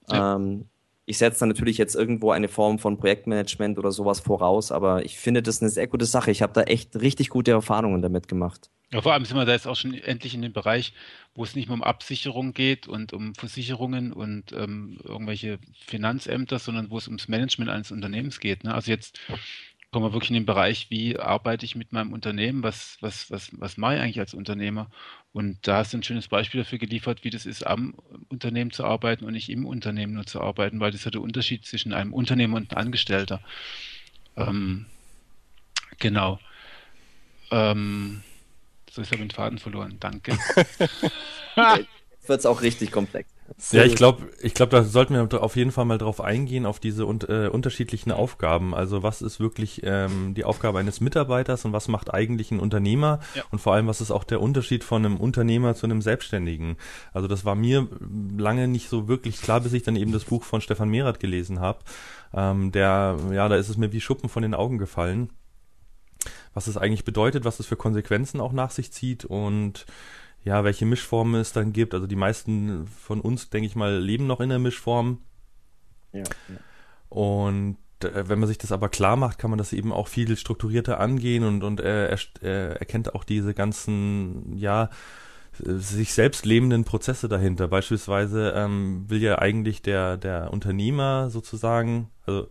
Ja. 0.09 0.35
Ähm, 0.35 0.65
ich 1.05 1.17
setze 1.17 1.41
da 1.41 1.45
natürlich 1.45 1.77
jetzt 1.77 1.95
irgendwo 1.95 2.31
eine 2.31 2.47
Form 2.47 2.79
von 2.79 2.97
Projektmanagement 2.97 3.77
oder 3.77 3.91
sowas 3.91 4.19
voraus, 4.19 4.71
aber 4.71 5.05
ich 5.05 5.19
finde 5.19 5.43
das 5.43 5.61
eine 5.61 5.69
sehr 5.69 5.87
gute 5.87 6.05
Sache. 6.05 6.31
Ich 6.31 6.41
habe 6.41 6.53
da 6.53 6.63
echt 6.63 6.95
richtig 6.95 7.29
gute 7.29 7.51
Erfahrungen 7.51 8.01
damit 8.01 8.27
gemacht. 8.27 8.71
Ja, 8.91 9.01
vor 9.01 9.13
allem 9.13 9.25
sind 9.25 9.37
wir 9.37 9.45
da 9.45 9.51
jetzt 9.51 9.67
auch 9.67 9.75
schon 9.75 9.93
endlich 9.93 10.35
in 10.35 10.41
dem 10.41 10.53
Bereich, 10.53 10.93
wo 11.33 11.43
es 11.43 11.55
nicht 11.55 11.67
mehr 11.67 11.73
um 11.73 11.83
Absicherung 11.83 12.53
geht 12.53 12.87
und 12.87 13.13
um 13.13 13.33
Versicherungen 13.35 14.13
und 14.13 14.51
ähm, 14.53 14.99
irgendwelche 15.03 15.59
Finanzämter, 15.85 16.59
sondern 16.59 16.89
wo 16.89 16.97
es 16.97 17.07
ums 17.07 17.27
Management 17.27 17.69
eines 17.71 17.91
Unternehmens 17.91 18.39
geht. 18.39 18.63
Ne? 18.63 18.73
Also 18.73 18.91
jetzt 18.91 19.19
kommen 19.91 20.05
wir 20.05 20.13
wirklich 20.13 20.31
in 20.31 20.35
den 20.35 20.45
Bereich, 20.45 20.87
wie 20.89 21.17
arbeite 21.17 21.65
ich 21.65 21.75
mit 21.75 21.93
meinem 21.93 22.13
Unternehmen, 22.13 22.63
was, 22.63 22.97
was, 22.99 23.31
was, 23.31 23.49
was 23.53 23.77
mache 23.77 23.95
ich 23.95 24.01
eigentlich 24.01 24.19
als 24.19 24.33
Unternehmer? 24.33 24.91
Und 25.31 25.67
da 25.67 25.77
hast 25.77 25.93
du 25.93 25.97
ein 25.97 26.03
schönes 26.03 26.27
Beispiel 26.27 26.61
dafür 26.61 26.79
geliefert, 26.79 27.23
wie 27.23 27.29
das 27.29 27.45
ist, 27.45 27.65
am 27.65 27.95
Unternehmen 28.29 28.71
zu 28.71 28.83
arbeiten 28.83 29.25
und 29.25 29.33
nicht 29.33 29.49
im 29.49 29.65
Unternehmen 29.65 30.13
nur 30.13 30.25
zu 30.25 30.41
arbeiten, 30.41 30.79
weil 30.79 30.91
das 30.91 31.01
ist 31.01 31.05
ja 31.05 31.11
der 31.11 31.21
Unterschied 31.21 31.65
zwischen 31.65 31.93
einem 31.93 32.13
Unternehmer 32.13 32.57
und 32.57 32.71
einem 32.71 32.87
Angestellter. 32.87 33.41
Ähm, 34.35 34.85
genau. 35.97 36.39
Ähm, 37.51 38.21
so 38.95 39.01
ist 39.01 39.11
er 39.11 39.17
den 39.17 39.29
Faden 39.29 39.59
verloren. 39.59 39.97
Danke. 39.99 40.31
Jetzt 41.55 42.29
wird 42.29 42.39
es 42.39 42.45
auch 42.45 42.61
richtig 42.61 42.91
komplex. 42.91 43.29
Ja, 43.71 43.83
ich 43.83 43.95
glaube, 43.95 44.27
ich 44.41 44.55
glaube, 44.55 44.71
da 44.71 44.83
sollten 44.83 45.13
wir 45.13 45.43
auf 45.43 45.55
jeden 45.55 45.71
Fall 45.71 45.85
mal 45.85 45.99
drauf 45.99 46.19
eingehen, 46.19 46.65
auf 46.65 46.79
diese 46.79 47.05
un 47.05 47.19
äh, 47.27 47.47
unterschiedlichen 47.47 48.11
Aufgaben. 48.11 48.73
Also 48.73 49.03
was 49.03 49.21
ist 49.21 49.39
wirklich 49.39 49.81
ähm, 49.83 50.33
die 50.33 50.45
Aufgabe 50.45 50.79
eines 50.79 51.01
Mitarbeiters 51.01 51.65
und 51.65 51.73
was 51.73 51.87
macht 51.87 52.11
eigentlich 52.11 52.49
ein 52.49 52.59
Unternehmer? 52.59 53.19
Ja. 53.35 53.43
Und 53.51 53.59
vor 53.59 53.73
allem, 53.73 53.85
was 53.85 54.01
ist 54.01 54.09
auch 54.09 54.23
der 54.23 54.41
Unterschied 54.41 54.83
von 54.83 55.05
einem 55.05 55.17
Unternehmer 55.17 55.75
zu 55.75 55.85
einem 55.85 56.01
Selbstständigen? 56.01 56.77
Also 57.13 57.27
das 57.27 57.45
war 57.45 57.53
mir 57.53 57.87
lange 58.35 58.67
nicht 58.67 58.89
so 58.89 59.07
wirklich 59.07 59.41
klar, 59.41 59.59
bis 59.61 59.73
ich 59.73 59.83
dann 59.83 59.97
eben 59.97 60.11
das 60.11 60.23
Buch 60.23 60.43
von 60.43 60.61
Stefan 60.61 60.89
Merath 60.89 61.19
gelesen 61.19 61.59
habe. 61.59 61.79
Ähm, 62.33 62.71
der, 62.71 63.17
ja, 63.31 63.47
da 63.47 63.55
ist 63.55 63.69
es 63.69 63.77
mir 63.77 63.91
wie 63.91 64.01
Schuppen 64.01 64.29
von 64.29 64.41
den 64.41 64.55
Augen 64.55 64.79
gefallen 64.79 65.29
was 66.53 66.67
es 66.67 66.77
eigentlich 66.77 67.05
bedeutet, 67.05 67.45
was 67.45 67.59
es 67.59 67.65
für 67.65 67.75
Konsequenzen 67.75 68.39
auch 68.39 68.53
nach 68.53 68.71
sich 68.71 68.91
zieht 68.91 69.25
und 69.25 69.85
ja, 70.43 70.63
welche 70.63 70.85
Mischformen 70.85 71.41
es 71.41 71.53
dann 71.53 71.73
gibt. 71.73 71.93
Also 71.93 72.05
die 72.05 72.15
meisten 72.15 72.87
von 72.87 73.19
uns, 73.19 73.49
denke 73.49 73.65
ich 73.65 73.75
mal, 73.75 73.97
leben 73.97 74.27
noch 74.27 74.39
in 74.39 74.49
der 74.49 74.59
Mischform. 74.59 75.19
Ja. 76.13 76.23
ja. 76.23 76.55
Und 77.09 77.77
äh, 78.03 78.29
wenn 78.29 78.39
man 78.39 78.47
sich 78.47 78.59
das 78.59 78.71
aber 78.71 78.89
klar 78.89 79.15
macht, 79.15 79.39
kann 79.39 79.49
man 79.49 79.57
das 79.57 79.73
eben 79.73 79.91
auch 79.91 80.07
viel 80.07 80.37
strukturierter 80.37 80.99
angehen 80.99 81.43
und, 81.43 81.63
und 81.63 81.79
äh, 81.79 82.09
er, 82.09 82.19
er 82.41 82.79
erkennt 82.79 83.15
auch 83.15 83.23
diese 83.23 83.53
ganzen, 83.53 84.55
ja, 84.55 84.89
sich 85.57 86.13
selbst 86.13 86.45
lebenden 86.45 86.83
Prozesse 86.83 87.29
dahinter. 87.29 87.67
Beispielsweise 87.67 88.53
ähm, 88.55 89.05
will 89.07 89.21
ja 89.21 89.39
eigentlich 89.39 89.81
der, 89.81 90.17
der 90.17 90.51
Unternehmer 90.51 91.29
sozusagen, 91.29 92.09
also 92.25 92.47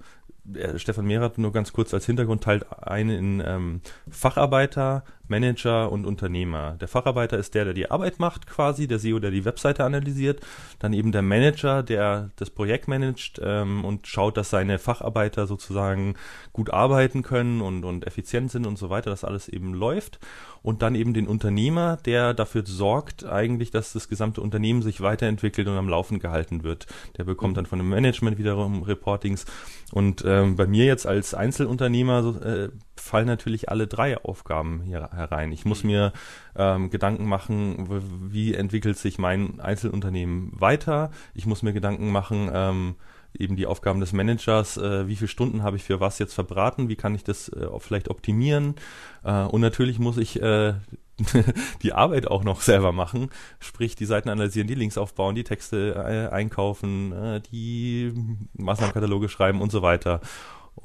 Stefan 0.76 1.06
Mehrath 1.06 1.38
nur 1.38 1.52
ganz 1.52 1.72
kurz 1.72 1.94
als 1.94 2.06
Hintergrund 2.06 2.44
teilt 2.44 2.66
ein 2.82 3.08
in 3.08 3.42
ähm, 3.44 3.80
Facharbeiter, 4.10 5.04
Manager 5.28 5.90
und 5.90 6.06
Unternehmer. 6.06 6.76
Der 6.80 6.88
Facharbeiter 6.88 7.38
ist 7.38 7.54
der, 7.54 7.64
der 7.64 7.74
die 7.74 7.90
Arbeit 7.90 8.18
macht 8.18 8.46
quasi, 8.46 8.86
der 8.86 8.98
SEO, 8.98 9.18
der 9.18 9.30
die 9.30 9.44
Webseite 9.44 9.84
analysiert. 9.84 10.40
Dann 10.78 10.92
eben 10.92 11.12
der 11.12 11.22
Manager, 11.22 11.82
der 11.82 12.30
das 12.36 12.50
Projekt 12.50 12.88
managt 12.88 13.40
ähm, 13.42 13.84
und 13.84 14.06
schaut, 14.06 14.36
dass 14.36 14.50
seine 14.50 14.78
Facharbeiter 14.78 15.46
sozusagen 15.46 16.14
gut 16.52 16.70
arbeiten 16.70 17.22
können 17.22 17.60
und, 17.60 17.84
und 17.84 18.06
effizient 18.06 18.50
sind 18.50 18.66
und 18.66 18.78
so 18.78 18.90
weiter, 18.90 19.10
dass 19.10 19.24
alles 19.24 19.48
eben 19.48 19.74
läuft 19.74 20.18
und 20.64 20.80
dann 20.80 20.94
eben 20.94 21.12
den 21.12 21.28
Unternehmer, 21.28 21.98
der 22.06 22.32
dafür 22.32 22.64
sorgt 22.64 23.26
eigentlich, 23.26 23.70
dass 23.70 23.92
das 23.92 24.08
gesamte 24.08 24.40
Unternehmen 24.40 24.80
sich 24.80 25.02
weiterentwickelt 25.02 25.68
und 25.68 25.76
am 25.76 25.90
Laufen 25.90 26.20
gehalten 26.20 26.64
wird. 26.64 26.86
Der 27.18 27.24
bekommt 27.24 27.58
dann 27.58 27.66
von 27.66 27.78
dem 27.78 27.90
Management 27.90 28.38
wiederum 28.38 28.82
Reportings 28.82 29.44
und 29.92 30.24
ähm, 30.26 30.56
bei 30.56 30.66
mir 30.66 30.86
jetzt 30.86 31.06
als 31.06 31.34
Einzelunternehmer 31.34 32.42
äh, 32.42 32.68
fallen 32.96 33.26
natürlich 33.26 33.68
alle 33.68 33.86
drei 33.86 34.16
Aufgaben 34.16 34.82
hier 34.82 35.12
herein. 35.14 35.52
Ich 35.52 35.64
muss 35.64 35.84
mhm. 35.84 35.90
mir 35.90 36.12
ähm, 36.56 36.90
Gedanken 36.90 37.26
machen, 37.26 37.86
wie 38.32 38.54
entwickelt 38.54 38.98
sich 38.98 39.18
mein 39.18 39.60
Einzelunternehmen 39.60 40.52
weiter. 40.52 41.10
Ich 41.34 41.46
muss 41.46 41.62
mir 41.62 41.72
Gedanken 41.72 42.10
machen, 42.10 42.50
ähm, 42.52 42.94
eben 43.36 43.56
die 43.56 43.66
Aufgaben 43.66 44.00
des 44.00 44.12
Managers, 44.12 44.76
äh, 44.76 45.08
wie 45.08 45.16
viele 45.16 45.28
Stunden 45.28 45.62
habe 45.62 45.76
ich 45.76 45.84
für 45.84 46.00
was 46.00 46.18
jetzt 46.18 46.34
verbraten, 46.34 46.88
wie 46.88 46.96
kann 46.96 47.14
ich 47.14 47.24
das 47.24 47.48
äh, 47.48 47.66
vielleicht 47.78 48.08
optimieren 48.08 48.76
äh, 49.24 49.42
und 49.42 49.60
natürlich 49.60 49.98
muss 49.98 50.18
ich 50.18 50.40
äh, 50.40 50.74
die 51.82 51.92
Arbeit 51.92 52.28
auch 52.28 52.44
noch 52.44 52.60
selber 52.60 52.92
machen, 52.92 53.30
sprich 53.60 53.96
die 53.96 54.04
Seiten 54.04 54.28
analysieren, 54.28 54.68
die 54.68 54.74
Links 54.74 54.98
aufbauen, 54.98 55.34
die 55.34 55.44
Texte 55.44 55.94
äh, 55.94 56.34
einkaufen, 56.34 57.12
äh, 57.12 57.40
die 57.40 58.12
Maßnahmenkataloge 58.54 59.28
schreiben 59.28 59.60
und 59.60 59.70
so 59.70 59.82
weiter. 59.82 60.20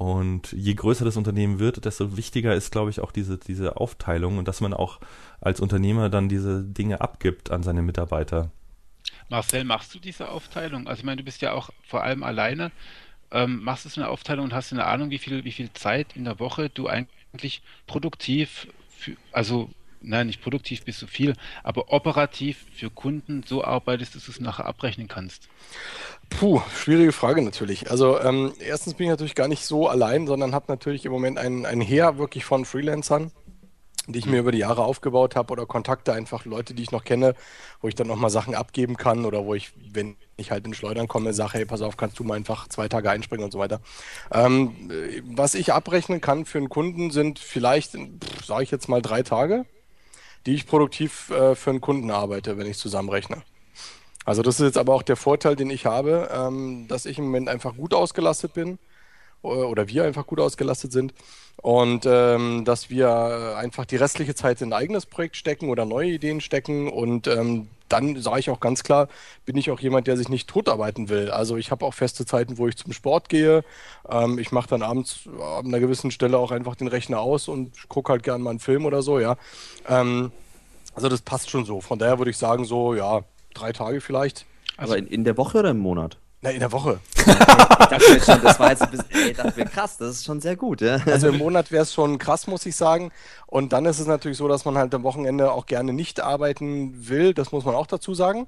Und 0.00 0.52
je 0.52 0.72
größer 0.72 1.04
das 1.04 1.18
Unternehmen 1.18 1.58
wird, 1.58 1.84
desto 1.84 2.16
wichtiger 2.16 2.54
ist, 2.54 2.72
glaube 2.72 2.88
ich, 2.88 3.00
auch 3.00 3.12
diese, 3.12 3.36
diese 3.36 3.76
Aufteilung 3.76 4.38
und 4.38 4.48
dass 4.48 4.62
man 4.62 4.72
auch 4.72 4.98
als 5.42 5.60
Unternehmer 5.60 6.08
dann 6.08 6.30
diese 6.30 6.64
Dinge 6.64 7.02
abgibt 7.02 7.50
an 7.50 7.62
seine 7.62 7.82
Mitarbeiter. 7.82 8.50
Marcel, 9.28 9.64
machst 9.64 9.94
du 9.94 9.98
diese 9.98 10.30
Aufteilung? 10.30 10.88
Also 10.88 11.00
ich 11.00 11.04
meine, 11.04 11.18
du 11.18 11.24
bist 11.24 11.42
ja 11.42 11.52
auch 11.52 11.68
vor 11.86 12.02
allem 12.02 12.22
alleine. 12.22 12.72
Ähm, 13.30 13.62
machst 13.62 13.84
du 13.84 13.90
so 13.90 14.00
eine 14.00 14.08
Aufteilung 14.08 14.46
und 14.46 14.54
hast 14.54 14.72
eine 14.72 14.86
Ahnung, 14.86 15.10
wie 15.10 15.18
viel, 15.18 15.44
wie 15.44 15.52
viel 15.52 15.70
Zeit 15.74 16.16
in 16.16 16.24
der 16.24 16.40
Woche 16.40 16.70
du 16.70 16.88
eigentlich 16.88 17.60
produktiv, 17.86 18.68
für, 18.88 19.16
also 19.32 19.68
nein, 20.00 20.26
nicht 20.26 20.42
produktiv 20.42 20.84
bist 20.84 21.00
du 21.02 21.06
viel, 21.06 21.34
aber 21.62 21.92
operativ 21.92 22.64
für 22.74 22.90
Kunden 22.90 23.42
so 23.46 23.64
arbeitest, 23.64 24.14
dass 24.14 24.24
du 24.24 24.32
es 24.32 24.40
nachher 24.40 24.66
abrechnen 24.66 25.08
kannst? 25.08 25.48
Puh, 26.30 26.60
schwierige 26.74 27.12
Frage 27.12 27.42
natürlich. 27.42 27.90
Also 27.90 28.20
ähm, 28.20 28.52
erstens 28.60 28.94
bin 28.94 29.06
ich 29.06 29.10
natürlich 29.10 29.34
gar 29.34 29.48
nicht 29.48 29.64
so 29.64 29.88
allein, 29.88 30.26
sondern 30.26 30.54
habe 30.54 30.66
natürlich 30.68 31.04
im 31.04 31.12
Moment 31.12 31.38
ein, 31.38 31.66
ein 31.66 31.80
Heer 31.80 32.18
wirklich 32.18 32.44
von 32.44 32.64
Freelancern, 32.64 33.32
die 34.06 34.18
ich 34.18 34.26
mir 34.26 34.40
über 34.40 34.52
die 34.52 34.58
Jahre 34.58 34.84
aufgebaut 34.84 35.36
habe 35.36 35.52
oder 35.52 35.66
Kontakte, 35.66 36.12
einfach 36.12 36.44
Leute, 36.44 36.74
die 36.74 36.82
ich 36.82 36.90
noch 36.90 37.04
kenne, 37.04 37.34
wo 37.80 37.88
ich 37.88 37.94
dann 37.94 38.06
nochmal 38.06 38.30
Sachen 38.30 38.54
abgeben 38.54 38.96
kann 38.96 39.24
oder 39.24 39.44
wo 39.44 39.54
ich, 39.54 39.72
wenn 39.92 40.16
ich 40.36 40.50
halt 40.50 40.66
in 40.66 40.74
Schleudern 40.74 41.08
komme, 41.08 41.34
sage, 41.34 41.54
hey, 41.54 41.66
pass 41.66 41.82
auf, 41.82 41.96
kannst 41.96 42.18
du 42.18 42.24
mal 42.24 42.34
einfach 42.34 42.68
zwei 42.68 42.88
Tage 42.88 43.10
einspringen 43.10 43.44
und 43.44 43.52
so 43.52 43.58
weiter. 43.58 43.80
Ähm, 44.32 44.90
was 45.24 45.54
ich 45.54 45.72
abrechnen 45.72 46.20
kann 46.20 46.44
für 46.44 46.58
einen 46.58 46.68
Kunden 46.68 47.10
sind 47.10 47.38
vielleicht, 47.38 47.96
sage 48.44 48.62
ich 48.62 48.70
jetzt 48.70 48.88
mal, 48.88 49.02
drei 49.02 49.22
Tage, 49.22 49.66
die 50.46 50.54
ich 50.54 50.66
produktiv 50.66 51.30
äh, 51.30 51.54
für 51.54 51.70
einen 51.70 51.80
Kunden 51.80 52.10
arbeite, 52.10 52.58
wenn 52.58 52.66
ich 52.66 52.78
zusammenrechne. 52.78 53.42
Also 54.24 54.42
das 54.42 54.60
ist 54.60 54.66
jetzt 54.66 54.78
aber 54.78 54.94
auch 54.94 55.02
der 55.02 55.16
Vorteil, 55.16 55.56
den 55.56 55.70
ich 55.70 55.86
habe, 55.86 56.28
ähm, 56.32 56.86
dass 56.88 57.06
ich 57.06 57.18
im 57.18 57.24
Moment 57.24 57.48
einfach 57.48 57.76
gut 57.76 57.94
ausgelastet 57.94 58.54
bin 58.54 58.78
oder 59.42 59.88
wir 59.88 60.04
einfach 60.04 60.26
gut 60.26 60.38
ausgelastet 60.38 60.92
sind 60.92 61.14
und 61.62 62.04
ähm, 62.06 62.66
dass 62.66 62.90
wir 62.90 63.56
einfach 63.56 63.86
die 63.86 63.96
restliche 63.96 64.34
Zeit 64.34 64.60
in 64.60 64.68
ein 64.68 64.78
eigenes 64.78 65.06
Projekt 65.06 65.36
stecken 65.36 65.70
oder 65.70 65.86
neue 65.86 66.10
Ideen 66.10 66.42
stecken 66.42 66.88
und 66.90 67.26
ähm, 67.26 67.68
dann 67.92 68.20
sage 68.20 68.40
ich 68.40 68.50
auch 68.50 68.60
ganz 68.60 68.82
klar, 68.82 69.08
bin 69.44 69.56
ich 69.56 69.70
auch 69.70 69.80
jemand, 69.80 70.06
der 70.06 70.16
sich 70.16 70.28
nicht 70.28 70.48
totarbeiten 70.48 71.08
will. 71.08 71.30
Also 71.30 71.56
ich 71.56 71.70
habe 71.70 71.84
auch 71.84 71.94
feste 71.94 72.24
Zeiten, 72.24 72.58
wo 72.58 72.68
ich 72.68 72.76
zum 72.76 72.92
Sport 72.92 73.28
gehe. 73.28 73.64
Ähm, 74.08 74.38
ich 74.38 74.52
mache 74.52 74.68
dann 74.68 74.82
abends 74.82 75.28
an 75.58 75.66
einer 75.66 75.80
gewissen 75.80 76.10
Stelle 76.10 76.38
auch 76.38 76.50
einfach 76.50 76.76
den 76.76 76.88
Rechner 76.88 77.20
aus 77.20 77.48
und 77.48 77.88
gucke 77.88 78.12
halt 78.12 78.22
gerne 78.22 78.42
mal 78.42 78.50
einen 78.50 78.60
Film 78.60 78.86
oder 78.86 79.02
so, 79.02 79.18
ja. 79.18 79.36
Ähm, 79.88 80.32
also 80.94 81.08
das 81.08 81.22
passt 81.22 81.50
schon 81.50 81.64
so. 81.64 81.80
Von 81.80 81.98
daher 81.98 82.18
würde 82.18 82.30
ich 82.30 82.38
sagen, 82.38 82.64
so, 82.64 82.94
ja, 82.94 83.22
drei 83.54 83.72
Tage 83.72 84.00
vielleicht. 84.00 84.46
Aber 84.76 84.96
in, 84.96 85.06
in 85.06 85.24
der 85.24 85.36
Woche 85.36 85.58
oder 85.58 85.70
im 85.70 85.78
Monat? 85.78 86.18
Na, 86.42 86.50
in 86.50 86.60
der 86.60 86.72
Woche. 86.72 87.00
ich 87.16 87.24
dachte 87.24 88.12
jetzt 88.12 88.24
schon, 88.24 88.40
das 88.40 88.58
war 88.58 88.70
jetzt 88.70 88.80
ein 88.80 88.90
bisschen, 88.90 89.10
ey, 89.10 89.34
dachte 89.34 89.60
mir, 89.60 89.66
krass, 89.66 89.98
das 89.98 90.16
ist 90.16 90.24
schon 90.24 90.40
sehr 90.40 90.56
gut, 90.56 90.80
ja. 90.80 90.96
Also 91.04 91.28
im 91.28 91.36
Monat 91.36 91.70
wäre 91.70 91.82
es 91.82 91.92
schon 91.92 92.16
krass, 92.18 92.46
muss 92.46 92.64
ich 92.64 92.76
sagen. 92.76 93.12
Und 93.46 93.74
dann 93.74 93.84
ist 93.84 93.98
es 93.98 94.06
natürlich 94.06 94.38
so, 94.38 94.48
dass 94.48 94.64
man 94.64 94.78
halt 94.78 94.94
am 94.94 95.02
Wochenende 95.02 95.52
auch 95.52 95.66
gerne 95.66 95.92
nicht 95.92 96.20
arbeiten 96.20 97.08
will. 97.08 97.34
Das 97.34 97.52
muss 97.52 97.66
man 97.66 97.74
auch 97.74 97.86
dazu 97.86 98.14
sagen. 98.14 98.46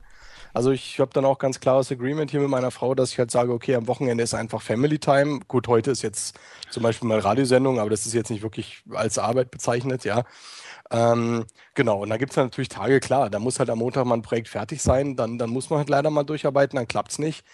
Also 0.55 0.71
ich 0.71 1.01
habe 1.01 1.11
dann 1.13 1.27
auch 1.27 1.39
ganz 1.39 1.61
klares 1.61 1.93
Agreement 1.93 2.31
hier 2.31 2.41
mit 2.41 2.49
meiner 2.49 2.71
Frau, 2.71 2.95
dass 2.95 3.13
ich 3.13 3.19
halt 3.19 3.31
sage, 3.31 3.53
okay, 3.53 3.75
am 3.75 3.87
Wochenende 3.89 4.25
ist 4.25 4.33
einfach 4.33 4.63
Family 4.63 4.99
Time. 4.99 5.41
Gut, 5.47 5.69
heute 5.69 5.91
ist 5.91 6.01
jetzt 6.01 6.39
zum 6.71 6.83
Beispiel 6.83 7.09
mal 7.09 7.19
Radiosendung, 7.19 7.79
aber 7.79 7.91
das 7.91 8.07
ist 8.07 8.15
jetzt 8.15 8.31
nicht 8.31 8.43
wirklich 8.43 8.83
als 8.95 9.19
Arbeit 9.19 9.51
bezeichnet, 9.51 10.05
ja. 10.05 10.25
Ähm, 10.91 11.47
genau, 11.75 12.03
und 12.03 12.11
da 12.11 12.19
gibt 12.19 12.33
es 12.33 12.37
natürlich 12.37 12.69
Tage, 12.69 13.01
klar, 13.01 13.31
da 13.31 13.39
muss 13.39 13.59
halt 13.59 13.71
am 13.71 13.79
Montag 13.79 14.05
mal 14.05 14.15
ein 14.15 14.23
Projekt 14.23 14.49
fertig 14.49 14.83
sein, 14.83 15.17
dann, 15.17 15.39
dann 15.39 15.49
muss 15.49 15.71
man 15.71 15.79
halt 15.79 15.89
leider 15.89 16.11
mal 16.11 16.25
durcharbeiten, 16.25 16.77
dann 16.77 16.89
klappt 16.89 17.13
es 17.13 17.19
nicht. 17.19 17.45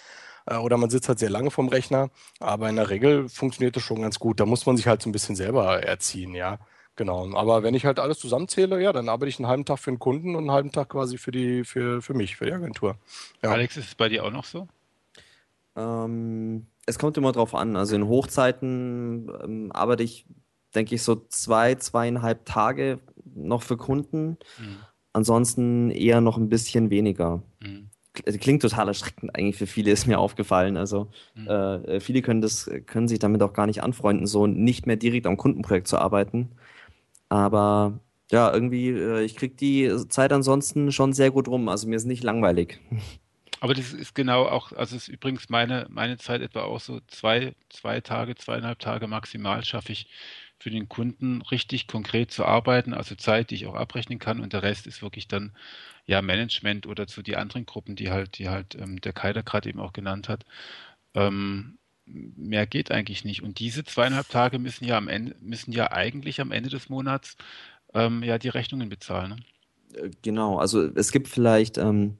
Äh, 0.48 0.56
oder 0.56 0.76
man 0.76 0.90
sitzt 0.90 1.08
halt 1.08 1.18
sehr 1.18 1.30
lange 1.30 1.50
vorm 1.50 1.68
Rechner. 1.68 2.10
Aber 2.40 2.68
in 2.68 2.76
der 2.76 2.90
Regel 2.90 3.28
funktioniert 3.28 3.76
das 3.76 3.82
schon 3.82 4.02
ganz 4.02 4.18
gut. 4.18 4.40
Da 4.40 4.46
muss 4.46 4.66
man 4.66 4.76
sich 4.76 4.86
halt 4.86 5.02
so 5.02 5.08
ein 5.08 5.12
bisschen 5.12 5.36
selber 5.36 5.82
erziehen, 5.82 6.34
ja. 6.34 6.58
Genau. 6.96 7.32
Aber 7.36 7.62
wenn 7.62 7.74
ich 7.74 7.86
halt 7.86 8.00
alles 8.00 8.18
zusammenzähle, 8.18 8.82
ja, 8.82 8.92
dann 8.92 9.08
arbeite 9.08 9.28
ich 9.28 9.38
einen 9.38 9.46
halben 9.46 9.64
Tag 9.64 9.78
für 9.78 9.92
den 9.92 10.00
Kunden 10.00 10.34
und 10.34 10.44
einen 10.44 10.50
halben 10.50 10.72
Tag 10.72 10.88
quasi 10.88 11.16
für 11.16 11.30
die, 11.30 11.62
für, 11.62 12.02
für 12.02 12.14
mich, 12.14 12.36
für 12.36 12.46
die 12.46 12.52
Agentur. 12.52 12.96
Ja. 13.42 13.50
Alex, 13.50 13.76
ist 13.76 13.88
es 13.88 13.94
bei 13.94 14.08
dir 14.08 14.24
auch 14.24 14.32
noch 14.32 14.44
so? 14.44 14.66
Ähm, 15.76 16.66
es 16.86 16.98
kommt 16.98 17.16
immer 17.16 17.30
drauf 17.30 17.54
an. 17.54 17.76
Also 17.76 17.94
in 17.94 18.08
Hochzeiten 18.08 19.30
ähm, 19.44 19.70
arbeite 19.72 20.02
ich, 20.02 20.26
denke 20.74 20.96
ich, 20.96 21.04
so 21.04 21.14
zwei, 21.28 21.76
zweieinhalb 21.76 22.44
Tage 22.46 22.98
noch 23.24 23.62
für 23.62 23.76
Kunden. 23.76 24.38
Mhm. 24.58 24.78
Ansonsten 25.12 25.90
eher 25.90 26.20
noch 26.20 26.36
ein 26.36 26.48
bisschen 26.48 26.90
weniger. 26.90 27.44
Mhm. 27.60 27.90
Also 28.26 28.38
klingt 28.38 28.62
total 28.62 28.88
erschreckend 28.88 29.34
eigentlich 29.34 29.56
für 29.56 29.66
viele, 29.66 29.90
ist 29.90 30.06
mir 30.06 30.18
aufgefallen. 30.18 30.76
Also 30.76 31.08
mhm. 31.34 31.48
äh, 31.48 32.00
viele 32.00 32.22
können 32.22 32.40
das, 32.40 32.70
können 32.86 33.08
sich 33.08 33.18
damit 33.18 33.42
auch 33.42 33.52
gar 33.52 33.66
nicht 33.66 33.82
anfreunden, 33.82 34.26
so 34.26 34.46
nicht 34.46 34.86
mehr 34.86 34.96
direkt 34.96 35.26
am 35.26 35.36
Kundenprojekt 35.36 35.88
zu 35.88 35.98
arbeiten. 35.98 36.50
Aber 37.28 38.00
ja, 38.30 38.52
irgendwie, 38.52 38.88
äh, 38.90 39.22
ich 39.22 39.36
kriege 39.36 39.54
die 39.54 39.90
Zeit 40.08 40.32
ansonsten 40.32 40.92
schon 40.92 41.12
sehr 41.12 41.30
gut 41.30 41.48
rum. 41.48 41.68
Also 41.68 41.88
mir 41.88 41.96
ist 41.96 42.04
nicht 42.04 42.24
langweilig. 42.24 42.80
Aber 43.60 43.74
das 43.74 43.92
ist 43.92 44.14
genau 44.14 44.44
auch, 44.44 44.72
also 44.72 44.94
ist 44.94 45.08
übrigens 45.08 45.48
meine, 45.48 45.86
meine 45.90 46.16
Zeit 46.16 46.42
etwa 46.42 46.62
auch 46.62 46.78
so 46.78 47.00
zwei, 47.08 47.54
zwei 47.70 48.00
Tage, 48.00 48.36
zweieinhalb 48.36 48.78
Tage 48.78 49.08
maximal 49.08 49.64
schaffe 49.64 49.90
ich 49.90 50.06
für 50.58 50.70
den 50.70 50.88
Kunden 50.88 51.42
richtig 51.42 51.86
konkret 51.86 52.32
zu 52.32 52.44
arbeiten, 52.44 52.92
also 52.94 53.14
Zeit, 53.14 53.50
die 53.50 53.54
ich 53.54 53.66
auch 53.66 53.74
abrechnen 53.74 54.18
kann 54.18 54.40
und 54.40 54.52
der 54.52 54.62
Rest 54.62 54.86
ist 54.86 55.02
wirklich 55.02 55.28
dann 55.28 55.52
ja 56.06 56.20
Management 56.22 56.86
oder 56.86 57.06
zu 57.06 57.22
die 57.22 57.36
anderen 57.36 57.66
Gruppen, 57.66 57.94
die 57.94 58.10
halt, 58.10 58.38
die 58.38 58.48
halt 58.48 58.74
ähm, 58.74 59.00
der 59.00 59.12
Kaider 59.12 59.42
gerade 59.42 59.68
eben 59.68 59.80
auch 59.80 59.92
genannt 59.92 60.28
hat. 60.28 60.44
Ähm, 61.14 61.78
mehr 62.06 62.66
geht 62.66 62.90
eigentlich 62.90 63.24
nicht. 63.24 63.42
Und 63.42 63.58
diese 63.60 63.84
zweieinhalb 63.84 64.28
Tage 64.28 64.58
müssen 64.58 64.84
ja 64.84 64.96
am 64.96 65.08
Ende, 65.08 65.36
müssen 65.40 65.72
ja 65.72 65.92
eigentlich 65.92 66.40
am 66.40 66.52
Ende 66.52 66.70
des 66.70 66.88
Monats 66.88 67.36
ähm, 67.94 68.22
ja 68.22 68.38
die 68.38 68.48
Rechnungen 68.48 68.88
bezahlen. 68.88 69.30
Ne? 69.92 70.00
Äh, 70.00 70.10
genau, 70.22 70.58
also 70.58 70.82
es 70.94 71.12
gibt 71.12 71.28
vielleicht 71.28 71.78
ähm, 71.78 72.18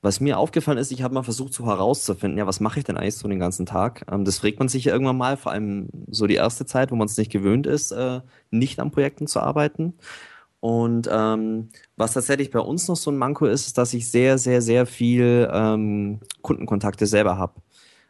was 0.00 0.20
mir 0.20 0.38
aufgefallen 0.38 0.78
ist, 0.78 0.92
ich 0.92 1.02
habe 1.02 1.14
mal 1.14 1.22
versucht, 1.22 1.52
so 1.52 1.66
herauszufinden, 1.66 2.38
ja, 2.38 2.46
was 2.46 2.60
mache 2.60 2.78
ich 2.78 2.84
denn 2.84 2.96
eigentlich 2.96 3.16
so 3.16 3.28
den 3.28 3.40
ganzen 3.40 3.66
Tag? 3.66 4.04
Ähm, 4.10 4.24
das 4.24 4.38
fragt 4.38 4.58
man 4.58 4.68
sich 4.68 4.84
ja 4.84 4.92
irgendwann 4.92 5.16
mal, 5.16 5.36
vor 5.36 5.52
allem 5.52 5.88
so 6.10 6.26
die 6.26 6.36
erste 6.36 6.66
Zeit, 6.66 6.90
wo 6.90 6.96
man 6.96 7.06
es 7.06 7.16
nicht 7.16 7.32
gewöhnt 7.32 7.66
ist, 7.66 7.90
äh, 7.90 8.20
nicht 8.50 8.78
an 8.80 8.90
Projekten 8.90 9.26
zu 9.26 9.40
arbeiten. 9.40 9.94
Und 10.60 11.08
ähm, 11.10 11.68
was 11.96 12.14
tatsächlich 12.14 12.50
bei 12.50 12.58
uns 12.60 12.88
noch 12.88 12.96
so 12.96 13.10
ein 13.10 13.16
Manko 13.16 13.46
ist, 13.46 13.66
ist, 13.66 13.78
dass 13.78 13.94
ich 13.94 14.10
sehr, 14.10 14.38
sehr, 14.38 14.60
sehr 14.60 14.86
viel 14.86 15.48
ähm, 15.52 16.20
Kundenkontakte 16.42 17.06
selber 17.06 17.38
habe. 17.38 17.54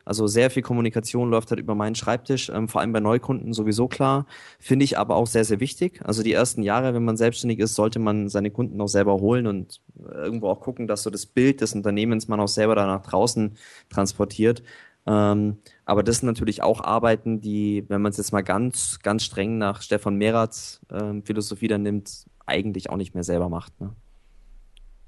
Also 0.09 0.27
sehr 0.27 0.51
viel 0.51 0.63
Kommunikation 0.63 1.29
läuft 1.29 1.51
halt 1.51 1.61
über 1.61 1.75
meinen 1.75 1.95
Schreibtisch, 1.95 2.49
ähm, 2.49 2.67
vor 2.67 2.81
allem 2.81 2.93
bei 2.93 3.01
Neukunden 3.01 3.53
sowieso 3.53 3.89
klar. 3.89 4.25
Finde 4.59 4.87
ich 4.87 4.97
aber 4.97 5.17
auch 5.17 5.27
sehr, 5.27 5.45
sehr 5.45 5.61
wichtig. 5.61 6.01
Also 6.03 6.23
die 6.23 6.33
ersten 6.33 6.63
Jahre, 6.63 6.95
wenn 6.95 7.05
man 7.05 7.19
selbstständig 7.19 7.59
ist, 7.59 7.75
sollte 7.75 7.99
man 7.99 8.31
seine 8.31 8.51
Kunden 8.51 8.81
auch 8.81 8.89
selber 8.89 9.21
holen 9.21 9.47
und 9.47 9.83
irgendwo 10.15 10.49
auch 10.49 10.61
gucken, 10.61 10.87
dass 10.87 11.03
so 11.03 11.11
das 11.11 11.27
Bild 11.27 11.61
des 11.61 11.75
Unternehmens 11.75 12.27
man 12.27 12.41
auch 12.41 12.49
selber 12.49 12.75
da 12.75 12.87
nach 12.87 13.03
draußen 13.03 13.59
transportiert. 13.91 14.63
Ähm, 15.07 15.59
aber 15.85 16.03
das 16.03 16.21
sind 16.21 16.27
natürlich 16.27 16.63
auch 16.63 16.81
Arbeiten, 16.81 17.43
die, 17.43 17.85
wenn 17.89 18.01
man 18.01 18.09
es 18.09 18.17
jetzt 18.17 18.33
mal 18.33 18.41
ganz, 18.41 19.01
ganz 19.03 19.25
streng 19.25 19.59
nach 19.59 19.83
Stefan 19.83 20.17
Meratz 20.17 20.81
äh, 20.91 21.21
Philosophie 21.23 21.69
dann 21.69 21.83
nimmt, 21.83 22.25
eigentlich 22.47 22.89
auch 22.89 22.97
nicht 22.97 23.13
mehr 23.13 23.25
selber 23.25 23.51
macht. 23.51 23.79
Ne? 23.79 23.95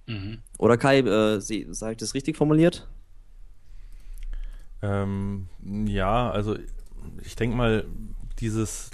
Mhm. 0.09 0.39
Oder 0.59 0.77
Kai, 0.77 0.99
äh, 0.99 1.41
sage 1.41 1.93
ich 1.93 1.99
das 1.99 2.13
richtig 2.13 2.37
formuliert? 2.37 2.87
Ähm, 4.83 5.49
ja, 5.87 6.31
also 6.31 6.57
ich 7.23 7.37
denke 7.37 7.57
mal, 7.57 7.85
dieses 8.41 8.91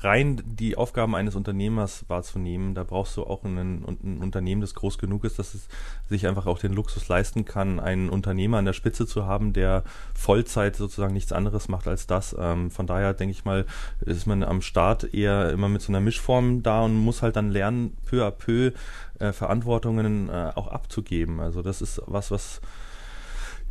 rein 0.00 0.42
die 0.44 0.76
Aufgaben 0.76 1.14
eines 1.14 1.36
Unternehmers 1.36 2.04
wahrzunehmen, 2.08 2.74
da 2.74 2.84
brauchst 2.84 3.16
du 3.16 3.24
auch 3.24 3.44
ein, 3.44 3.56
ein, 3.56 4.18
Unternehmen, 4.22 4.60
das 4.60 4.74
groß 4.74 4.98
genug 4.98 5.24
ist, 5.24 5.38
dass 5.38 5.54
es 5.54 5.68
sich 6.08 6.26
einfach 6.26 6.46
auch 6.46 6.58
den 6.58 6.72
Luxus 6.72 7.08
leisten 7.08 7.44
kann, 7.44 7.80
einen 7.80 8.10
Unternehmer 8.10 8.58
an 8.58 8.66
der 8.66 8.74
Spitze 8.74 9.06
zu 9.06 9.24
haben, 9.24 9.52
der 9.52 9.84
Vollzeit 10.14 10.76
sozusagen 10.76 11.14
nichts 11.14 11.32
anderes 11.32 11.68
macht 11.68 11.88
als 11.88 12.06
das. 12.06 12.36
Ähm, 12.38 12.70
von 12.70 12.86
daher 12.86 13.14
denke 13.14 13.32
ich 13.32 13.44
mal, 13.44 13.64
ist 14.00 14.26
man 14.26 14.42
am 14.42 14.60
Start 14.60 15.14
eher 15.14 15.50
immer 15.50 15.68
mit 15.68 15.82
so 15.82 15.90
einer 15.90 16.00
Mischform 16.00 16.62
da 16.62 16.82
und 16.82 16.94
muss 16.94 17.22
halt 17.22 17.36
dann 17.36 17.50
lernen, 17.50 17.96
peu 18.04 18.24
à 18.26 18.30
peu 18.30 18.72
äh, 19.18 19.32
Verantwortungen 19.32 20.28
äh, 20.28 20.52
auch 20.54 20.68
abzugeben. 20.68 21.40
Also 21.40 21.62
das 21.62 21.80
ist 21.80 22.02
was, 22.06 22.30
was 22.30 22.60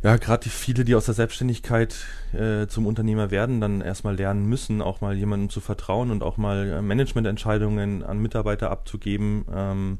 ja, 0.02 0.16
gerade 0.16 0.44
die 0.44 0.50
viele, 0.50 0.84
die 0.84 0.94
aus 0.94 1.06
der 1.06 1.14
Selbstständigkeit 1.14 1.96
äh, 2.32 2.66
zum 2.66 2.86
Unternehmer 2.86 3.30
werden, 3.30 3.60
dann 3.60 3.80
erstmal 3.80 4.16
lernen 4.16 4.46
müssen, 4.46 4.82
auch 4.82 5.00
mal 5.00 5.16
jemandem 5.16 5.50
zu 5.50 5.60
vertrauen 5.60 6.10
und 6.10 6.22
auch 6.22 6.36
mal 6.36 6.68
äh, 6.68 6.82
Managemententscheidungen 6.82 8.02
an 8.02 8.18
Mitarbeiter 8.18 8.70
abzugeben 8.70 9.44
ähm, 9.52 9.98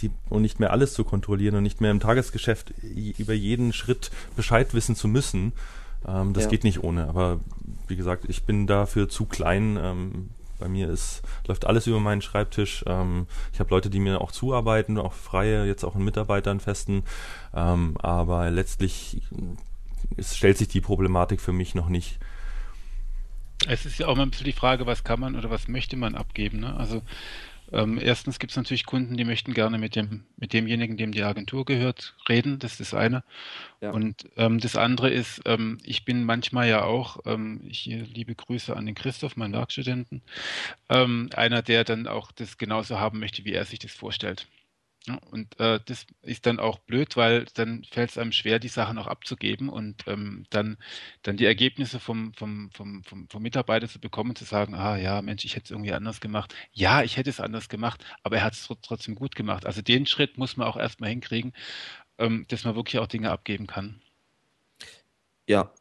die, 0.00 0.10
und 0.28 0.42
nicht 0.42 0.58
mehr 0.58 0.72
alles 0.72 0.94
zu 0.94 1.04
kontrollieren 1.04 1.56
und 1.56 1.62
nicht 1.62 1.80
mehr 1.80 1.90
im 1.90 2.00
Tagesgeschäft 2.00 2.72
über 3.18 3.34
jeden 3.34 3.72
Schritt 3.72 4.10
Bescheid 4.36 4.74
wissen 4.74 4.96
zu 4.96 5.06
müssen. 5.06 5.52
Ähm, 6.06 6.32
das 6.32 6.44
ja. 6.44 6.50
geht 6.50 6.64
nicht 6.64 6.82
ohne. 6.82 7.08
Aber 7.08 7.40
wie 7.88 7.96
gesagt, 7.96 8.24
ich 8.28 8.44
bin 8.44 8.66
dafür 8.66 9.08
zu 9.08 9.26
klein. 9.26 9.78
Ähm, 9.80 10.30
bei 10.62 10.68
mir 10.68 10.88
ist, 10.88 11.22
läuft 11.46 11.66
alles 11.66 11.86
über 11.86 12.00
meinen 12.00 12.22
Schreibtisch. 12.22 12.84
Ähm, 12.86 13.26
ich 13.52 13.60
habe 13.60 13.70
Leute, 13.70 13.90
die 13.90 14.00
mir 14.00 14.20
auch 14.20 14.32
zuarbeiten, 14.32 14.98
auch 14.98 15.12
freie, 15.12 15.66
jetzt 15.66 15.84
auch 15.84 15.96
in 15.96 16.04
Mitarbeitern 16.04 16.60
festen. 16.60 17.02
Ähm, 17.54 17.96
aber 18.00 18.50
letztlich 18.50 19.20
es 20.16 20.36
stellt 20.36 20.58
sich 20.58 20.68
die 20.68 20.80
Problematik 20.80 21.40
für 21.40 21.52
mich 21.52 21.74
noch 21.74 21.88
nicht. 21.88 22.18
Es 23.66 23.86
ist 23.86 23.98
ja 23.98 24.08
auch 24.08 24.16
mal 24.16 24.24
ein 24.24 24.30
bisschen 24.30 24.46
die 24.46 24.52
Frage, 24.52 24.86
was 24.86 25.04
kann 25.04 25.20
man 25.20 25.36
oder 25.36 25.50
was 25.50 25.68
möchte 25.68 25.96
man 25.96 26.14
abgeben. 26.14 26.60
Ne? 26.60 26.74
Also 26.76 27.02
Ähm, 27.72 27.98
erstens 27.98 28.38
gibt 28.38 28.52
es 28.52 28.56
natürlich 28.56 28.86
Kunden, 28.86 29.16
die 29.16 29.24
möchten 29.24 29.54
gerne 29.54 29.78
mit 29.78 29.96
dem 29.96 30.24
mit 30.36 30.52
demjenigen, 30.52 30.96
dem 30.96 31.12
die 31.12 31.22
Agentur 31.22 31.64
gehört, 31.64 32.14
reden. 32.28 32.58
Das 32.58 32.72
ist 32.72 32.80
das 32.80 32.94
eine. 32.94 33.24
Ja. 33.80 33.90
Und 33.90 34.26
ähm, 34.36 34.60
das 34.60 34.76
andere 34.76 35.10
ist, 35.10 35.40
ähm, 35.46 35.78
ich 35.84 36.04
bin 36.04 36.24
manchmal 36.24 36.68
ja 36.68 36.84
auch, 36.84 37.20
ähm, 37.24 37.62
ich 37.68 37.86
liebe 37.86 38.34
Grüße 38.34 38.76
an 38.76 38.86
den 38.86 38.94
Christoph, 38.94 39.36
meinen 39.36 39.54
Werkstudenten, 39.54 40.22
ähm, 40.88 41.30
einer, 41.34 41.62
der 41.62 41.84
dann 41.84 42.06
auch 42.06 42.32
das 42.32 42.58
genauso 42.58 43.00
haben 43.00 43.18
möchte, 43.18 43.44
wie 43.44 43.54
er 43.54 43.64
sich 43.64 43.78
das 43.78 43.92
vorstellt. 43.92 44.46
Ja, 45.06 45.16
und 45.32 45.58
äh, 45.58 45.80
das 45.84 46.06
ist 46.22 46.46
dann 46.46 46.60
auch 46.60 46.78
blöd, 46.78 47.16
weil 47.16 47.46
dann 47.54 47.82
fällt 47.84 48.10
es 48.10 48.18
einem 48.18 48.30
schwer, 48.30 48.60
die 48.60 48.68
Sachen 48.68 48.98
auch 48.98 49.08
abzugeben 49.08 49.68
und 49.68 50.04
ähm, 50.06 50.44
dann, 50.50 50.78
dann 51.22 51.36
die 51.36 51.44
Ergebnisse 51.44 51.98
vom, 51.98 52.32
vom, 52.34 52.70
vom, 52.72 53.02
vom, 53.02 53.28
vom 53.28 53.42
Mitarbeiter 53.42 53.88
zu 53.88 53.98
bekommen, 54.00 54.36
zu 54.36 54.44
sagen, 54.44 54.74
ah 54.74 54.96
ja, 54.96 55.20
Mensch, 55.20 55.44
ich 55.44 55.56
hätte 55.56 55.64
es 55.64 55.70
irgendwie 55.72 55.92
anders 55.92 56.20
gemacht. 56.20 56.54
Ja, 56.72 57.02
ich 57.02 57.16
hätte 57.16 57.30
es 57.30 57.40
anders 57.40 57.68
gemacht, 57.68 58.04
aber 58.22 58.36
er 58.36 58.44
hat 58.44 58.52
es 58.52 58.68
trotzdem 58.82 59.16
gut 59.16 59.34
gemacht. 59.34 59.66
Also 59.66 59.82
den 59.82 60.06
Schritt 60.06 60.38
muss 60.38 60.56
man 60.56 60.68
auch 60.68 60.76
erstmal 60.76 61.10
hinkriegen, 61.10 61.52
ähm, 62.18 62.46
dass 62.48 62.64
man 62.64 62.76
wirklich 62.76 63.00
auch 63.00 63.08
Dinge 63.08 63.30
abgeben 63.30 63.66
kann. 63.66 64.00
Ja, 65.46 65.72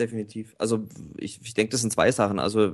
definitiv. 0.00 0.54
Also 0.58 0.88
ich, 1.16 1.40
ich 1.42 1.54
denke, 1.54 1.70
das 1.70 1.82
sind 1.82 1.92
zwei 1.92 2.10
Sachen. 2.10 2.38
Also 2.38 2.72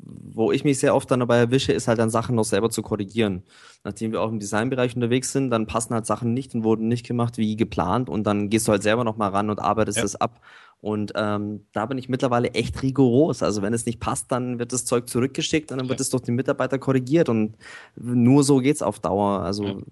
wo 0.00 0.52
ich 0.52 0.64
mich 0.64 0.78
sehr 0.78 0.94
oft 0.94 1.10
dann 1.10 1.20
dabei 1.20 1.38
erwische, 1.38 1.72
ist 1.72 1.88
halt 1.88 1.98
dann 1.98 2.08
Sachen 2.08 2.36
noch 2.36 2.44
selber 2.44 2.70
zu 2.70 2.82
korrigieren. 2.82 3.42
Nachdem 3.84 4.12
wir 4.12 4.22
auch 4.22 4.30
im 4.30 4.38
Designbereich 4.38 4.94
unterwegs 4.94 5.32
sind, 5.32 5.50
dann 5.50 5.66
passen 5.66 5.94
halt 5.94 6.06
Sachen 6.06 6.32
nicht 6.32 6.54
und 6.54 6.64
wurden 6.64 6.88
nicht 6.88 7.06
gemacht 7.06 7.36
wie 7.36 7.56
geplant 7.56 8.08
und 8.08 8.24
dann 8.24 8.48
gehst 8.48 8.68
du 8.68 8.72
halt 8.72 8.82
selber 8.82 9.04
nochmal 9.04 9.30
ran 9.30 9.50
und 9.50 9.58
arbeitest 9.58 9.98
ja. 9.98 10.02
das 10.02 10.16
ab. 10.16 10.40
Und 10.80 11.12
ähm, 11.16 11.66
da 11.72 11.86
bin 11.86 11.98
ich 11.98 12.08
mittlerweile 12.08 12.52
echt 12.52 12.82
rigoros. 12.82 13.42
Also 13.42 13.62
wenn 13.62 13.74
es 13.74 13.84
nicht 13.84 13.98
passt, 13.98 14.30
dann 14.30 14.60
wird 14.60 14.72
das 14.72 14.84
Zeug 14.84 15.08
zurückgeschickt 15.08 15.72
und 15.72 15.78
dann 15.78 15.88
wird 15.88 16.00
es 16.00 16.10
durch 16.10 16.22
den 16.22 16.36
Mitarbeiter 16.36 16.78
korrigiert 16.78 17.28
und 17.28 17.56
nur 17.96 18.44
so 18.44 18.58
geht 18.58 18.76
es 18.76 18.82
auf 18.82 19.00
Dauer. 19.00 19.40
Also 19.40 19.82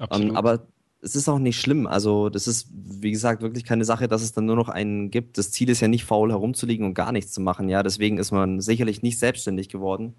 ja. 0.00 0.08
ähm, 0.10 0.36
aber 0.36 0.66
es 1.02 1.14
ist 1.14 1.28
auch 1.28 1.38
nicht 1.38 1.60
schlimm. 1.60 1.86
Also, 1.86 2.30
das 2.30 2.48
ist, 2.48 2.68
wie 2.72 3.10
gesagt, 3.10 3.42
wirklich 3.42 3.64
keine 3.64 3.84
Sache, 3.84 4.08
dass 4.08 4.22
es 4.22 4.32
dann 4.32 4.46
nur 4.46 4.56
noch 4.56 4.68
einen 4.68 5.10
gibt. 5.10 5.38
Das 5.38 5.50
Ziel 5.50 5.68
ist 5.68 5.80
ja 5.80 5.88
nicht 5.88 6.04
faul 6.04 6.30
herumzuliegen 6.30 6.86
und 6.86 6.94
gar 6.94 7.12
nichts 7.12 7.32
zu 7.32 7.40
machen. 7.40 7.68
Ja, 7.68 7.82
deswegen 7.82 8.18
ist 8.18 8.32
man 8.32 8.60
sicherlich 8.60 9.02
nicht 9.02 9.18
selbstständig 9.18 9.68
geworden. 9.68 10.14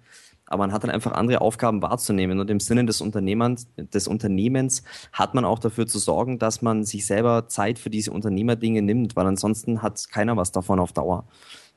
Aber 0.46 0.64
man 0.64 0.72
hat 0.72 0.84
dann 0.84 0.90
einfach 0.90 1.12
andere 1.12 1.40
Aufgaben 1.40 1.82
wahrzunehmen. 1.82 2.40
Und 2.40 2.48
im 2.48 2.60
Sinne 2.60 2.86
des 2.86 3.00
Unternehmens, 3.00 3.68
des 3.76 4.08
Unternehmens 4.08 4.82
hat 5.12 5.34
man 5.34 5.44
auch 5.44 5.58
dafür 5.58 5.86
zu 5.86 5.98
sorgen, 5.98 6.38
dass 6.38 6.62
man 6.62 6.84
sich 6.84 7.06
selber 7.06 7.48
Zeit 7.48 7.78
für 7.78 7.90
diese 7.90 8.12
Unternehmerdinge 8.12 8.80
nimmt, 8.80 9.14
weil 9.14 9.26
ansonsten 9.26 9.82
hat 9.82 10.08
keiner 10.10 10.36
was 10.36 10.52
davon 10.52 10.80
auf 10.80 10.92
Dauer. 10.92 11.26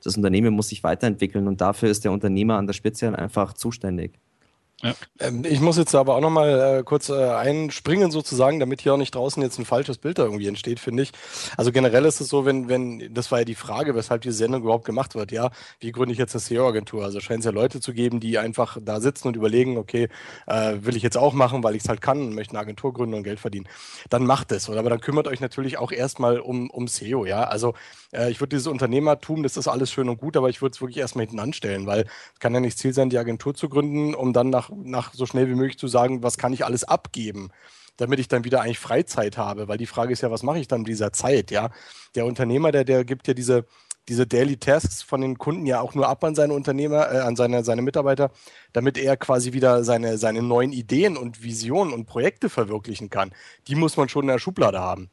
Das 0.03 0.15
Unternehmen 0.15 0.53
muss 0.53 0.69
sich 0.69 0.83
weiterentwickeln 0.83 1.47
und 1.47 1.59
dafür 1.59 1.89
ist 1.89 2.05
der 2.05 2.11
Unternehmer 2.11 2.57
an 2.57 2.65
der 2.65 2.73
Spitze 2.73 3.15
einfach 3.17 3.53
zuständig. 3.53 4.19
Ähm, 5.19 5.43
ich 5.45 5.59
muss 5.59 5.77
jetzt 5.77 5.95
aber 5.95 6.15
auch 6.15 6.21
nochmal 6.21 6.79
äh, 6.79 6.83
kurz 6.83 7.09
äh, 7.09 7.13
einspringen 7.13 8.11
sozusagen, 8.11 8.59
damit 8.59 8.81
hier 8.81 8.93
auch 8.93 8.97
nicht 8.97 9.13
draußen 9.15 9.41
jetzt 9.41 9.59
ein 9.59 9.65
falsches 9.65 9.97
Bild 9.97 10.19
da 10.19 10.23
irgendwie 10.23 10.47
entsteht, 10.47 10.79
finde 10.79 11.03
ich. 11.03 11.11
Also 11.57 11.71
generell 11.71 12.05
ist 12.05 12.21
es 12.21 12.29
so, 12.29 12.45
wenn, 12.45 12.69
wenn, 12.69 13.13
das 13.13 13.31
war 13.31 13.39
ja 13.39 13.45
die 13.45 13.55
Frage, 13.55 13.95
weshalb 13.95 14.21
diese 14.21 14.35
Sendung 14.35 14.63
überhaupt 14.63 14.85
gemacht 14.85 15.15
wird, 15.15 15.31
ja, 15.31 15.51
wie 15.79 15.91
gründe 15.91 16.13
ich 16.13 16.19
jetzt 16.19 16.35
eine 16.35 16.41
SEO-Agentur? 16.41 17.03
Also 17.03 17.19
scheint 17.19 17.39
es 17.39 17.45
ja 17.45 17.51
Leute 17.51 17.79
zu 17.79 17.93
geben, 17.93 18.19
die 18.19 18.37
einfach 18.37 18.77
da 18.81 18.99
sitzen 18.99 19.27
und 19.27 19.35
überlegen, 19.35 19.77
okay, 19.77 20.09
äh, 20.47 20.77
will 20.81 20.95
ich 20.95 21.03
jetzt 21.03 21.17
auch 21.17 21.33
machen, 21.33 21.63
weil 21.63 21.75
ich 21.75 21.83
es 21.83 21.89
halt 21.89 22.01
kann 22.01 22.19
und 22.21 22.35
möchte 22.35 22.51
eine 22.53 22.59
Agentur 22.59 22.93
gründen 22.93 23.15
und 23.15 23.23
Geld 23.23 23.39
verdienen. 23.39 23.67
Dann 24.09 24.25
macht 24.25 24.51
es, 24.51 24.69
oder? 24.69 24.79
Aber 24.79 24.89
dann 24.89 25.01
kümmert 25.01 25.27
euch 25.27 25.39
natürlich 25.39 25.77
auch 25.77 25.91
erstmal 25.91 26.39
um, 26.39 26.69
um 26.69 26.87
SEO, 26.87 27.25
ja. 27.25 27.43
Also 27.43 27.73
äh, 28.13 28.31
ich 28.31 28.39
würde 28.39 28.55
dieses 28.55 28.67
Unternehmertum, 28.67 29.43
das 29.43 29.57
ist 29.57 29.67
alles 29.67 29.91
schön 29.91 30.09
und 30.09 30.17
gut, 30.17 30.37
aber 30.37 30.49
ich 30.49 30.61
würde 30.61 30.73
es 30.73 30.81
wirklich 30.81 30.97
erstmal 30.97 31.25
hinten 31.25 31.39
anstellen, 31.39 31.87
weil 31.87 32.05
es 32.33 32.39
kann 32.39 32.53
ja 32.53 32.59
nicht 32.59 32.77
Ziel 32.77 32.93
sein, 32.93 33.09
die 33.09 33.17
Agentur 33.17 33.53
zu 33.55 33.69
gründen, 33.69 34.15
um 34.15 34.33
dann 34.33 34.49
nach, 34.49 34.69
nach 34.83 35.13
so 35.13 35.25
schnell 35.25 35.47
wie 35.49 35.55
möglich 35.55 35.77
zu 35.77 35.87
sagen, 35.87 36.23
was 36.23 36.37
kann 36.37 36.53
ich 36.53 36.65
alles 36.65 36.83
abgeben 36.83 37.51
damit 37.97 38.19
ich 38.19 38.27
dann 38.27 38.43
wieder 38.43 38.61
eigentlich 38.61 38.79
Freizeit 38.79 39.37
habe, 39.37 39.67
weil 39.67 39.77
die 39.77 39.85
Frage 39.85 40.11
ist 40.11 40.21
ja, 40.21 40.31
was 40.31 40.41
mache 40.41 40.57
ich 40.57 40.67
dann 40.67 40.81
in 40.81 40.85
dieser 40.85 41.13
Zeit, 41.13 41.51
ja? 41.51 41.69
Der 42.15 42.25
Unternehmer, 42.25 42.71
der, 42.71 42.83
der 42.83 43.05
gibt 43.05 43.27
ja 43.27 43.35
diese, 43.35 43.65
diese 44.07 44.25
Daily 44.25 44.57
Tasks 44.57 45.01
von 45.03 45.21
den 45.21 45.37
Kunden 45.37 45.65
ja 45.65 45.81
auch 45.81 45.93
nur 45.93 46.07
ab 46.07 46.23
an 46.23 46.35
seine 46.35 46.53
Unternehmer, 46.53 47.11
äh, 47.11 47.19
an 47.19 47.35
seine, 47.35 47.63
seine 47.63 47.81
Mitarbeiter, 47.81 48.31
damit 48.73 48.97
er 48.97 49.17
quasi 49.17 49.53
wieder 49.53 49.83
seine, 49.83 50.17
seine 50.17 50.41
neuen 50.41 50.71
Ideen 50.71 51.17
und 51.17 51.43
Visionen 51.43 51.93
und 51.93 52.05
Projekte 52.05 52.49
verwirklichen 52.49 53.09
kann. 53.09 53.31
Die 53.67 53.75
muss 53.75 53.97
man 53.97 54.09
schon 54.09 54.23
in 54.23 54.29
der 54.29 54.39
Schublade 54.39 54.79
haben. 54.79 55.11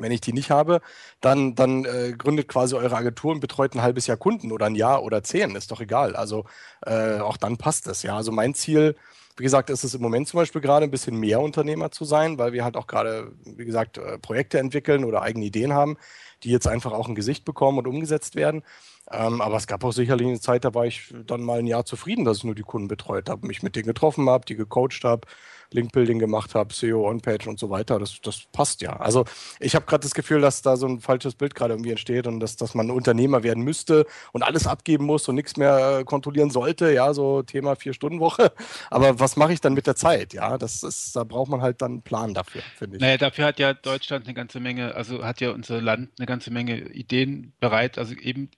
Wenn 0.00 0.12
ich 0.12 0.20
die 0.20 0.32
nicht 0.32 0.50
habe, 0.50 0.80
dann, 1.20 1.54
dann 1.54 1.84
äh, 1.84 2.12
gründet 2.16 2.48
quasi 2.48 2.74
eure 2.74 2.96
Agentur 2.96 3.32
und 3.32 3.40
betreut 3.40 3.74
ein 3.74 3.82
halbes 3.82 4.06
Jahr 4.06 4.16
Kunden 4.16 4.52
oder 4.52 4.66
ein 4.66 4.74
Jahr 4.74 5.02
oder 5.02 5.22
zehn, 5.22 5.54
ist 5.56 5.70
doch 5.70 5.80
egal. 5.80 6.16
Also 6.16 6.44
äh, 6.86 7.18
auch 7.18 7.36
dann 7.36 7.56
passt 7.56 7.86
es. 7.86 8.02
Ja, 8.02 8.16
also 8.16 8.32
mein 8.32 8.54
Ziel, 8.54 8.96
wie 9.36 9.42
gesagt, 9.44 9.70
ist 9.70 9.84
es 9.84 9.94
im 9.94 10.02
Moment 10.02 10.28
zum 10.28 10.38
Beispiel 10.38 10.60
gerade 10.60 10.84
ein 10.84 10.90
bisschen 10.90 11.16
mehr 11.16 11.40
Unternehmer 11.40 11.90
zu 11.90 12.04
sein, 12.04 12.38
weil 12.38 12.52
wir 12.52 12.64
halt 12.64 12.76
auch 12.76 12.86
gerade, 12.86 13.32
wie 13.44 13.64
gesagt, 13.64 13.98
äh, 13.98 14.18
Projekte 14.18 14.58
entwickeln 14.58 15.04
oder 15.04 15.22
eigene 15.22 15.46
Ideen 15.46 15.72
haben, 15.72 15.96
die 16.42 16.50
jetzt 16.50 16.66
einfach 16.66 16.92
auch 16.92 17.08
ein 17.08 17.14
Gesicht 17.14 17.44
bekommen 17.44 17.78
und 17.78 17.86
umgesetzt 17.86 18.34
werden. 18.36 18.62
Ähm, 19.10 19.40
aber 19.40 19.56
es 19.56 19.66
gab 19.66 19.82
auch 19.84 19.92
sicherlich 19.92 20.26
eine 20.28 20.40
Zeit, 20.40 20.64
da 20.64 20.74
war 20.74 20.86
ich 20.86 21.12
dann 21.26 21.42
mal 21.42 21.58
ein 21.58 21.66
Jahr 21.66 21.84
zufrieden, 21.84 22.24
dass 22.24 22.38
ich 22.38 22.44
nur 22.44 22.54
die 22.54 22.62
Kunden 22.62 22.88
betreut 22.88 23.28
habe, 23.28 23.46
mich 23.46 23.62
mit 23.62 23.74
denen 23.76 23.86
getroffen 23.86 24.28
habe, 24.28 24.44
die 24.46 24.56
gecoacht 24.56 25.02
habe, 25.04 25.26
Link-Building 25.72 26.18
gemacht 26.18 26.54
habe, 26.54 26.72
SEO, 26.74 27.08
On-Page 27.08 27.46
und 27.46 27.58
so 27.58 27.70
weiter. 27.70 27.98
Das, 27.98 28.20
das 28.20 28.42
passt 28.52 28.82
ja. 28.82 28.96
Also 28.96 29.24
ich 29.58 29.74
habe 29.74 29.86
gerade 29.86 30.02
das 30.02 30.14
Gefühl, 30.14 30.40
dass 30.40 30.62
da 30.62 30.76
so 30.76 30.86
ein 30.86 31.00
falsches 31.00 31.34
Bild 31.34 31.54
gerade 31.54 31.74
irgendwie 31.74 31.90
entsteht 31.90 32.26
und 32.26 32.40
dass, 32.40 32.56
dass 32.56 32.74
man 32.74 32.90
Unternehmer 32.90 33.42
werden 33.42 33.62
müsste 33.62 34.06
und 34.32 34.42
alles 34.42 34.66
abgeben 34.66 35.04
muss 35.04 35.28
und 35.28 35.34
nichts 35.34 35.56
mehr 35.56 36.00
äh, 36.00 36.04
kontrollieren 36.04 36.50
sollte. 36.50 36.92
Ja, 36.92 37.14
so 37.14 37.42
Thema 37.42 37.76
Vier-Stunden-Woche. 37.76 38.52
Aber 38.90 39.20
was 39.20 39.36
mache 39.36 39.52
ich 39.52 39.60
dann 39.60 39.74
mit 39.74 39.86
der 39.86 39.96
Zeit? 39.96 40.32
Ja, 40.32 40.58
das 40.58 40.82
ist, 40.82 41.14
da 41.16 41.24
braucht 41.24 41.50
man 41.50 41.62
halt 41.62 41.82
dann 41.82 41.92
einen 41.92 42.02
Plan 42.02 42.34
dafür, 42.34 42.62
finde 42.76 42.96
ich. 42.96 43.02
Naja, 43.02 43.18
dafür 43.18 43.46
hat 43.46 43.58
ja 43.58 43.72
Deutschland 43.74 44.26
eine 44.26 44.34
ganze 44.34 44.60
Menge, 44.60 44.94
also 44.94 45.24
hat 45.24 45.40
ja 45.40 45.50
unser 45.50 45.80
Land 45.80 46.10
eine 46.18 46.26
ganze 46.26 46.50
Menge 46.50 46.78
Ideen 46.90 47.52
bereit. 47.60 47.98
Also 47.98 48.14
eben 48.14 48.50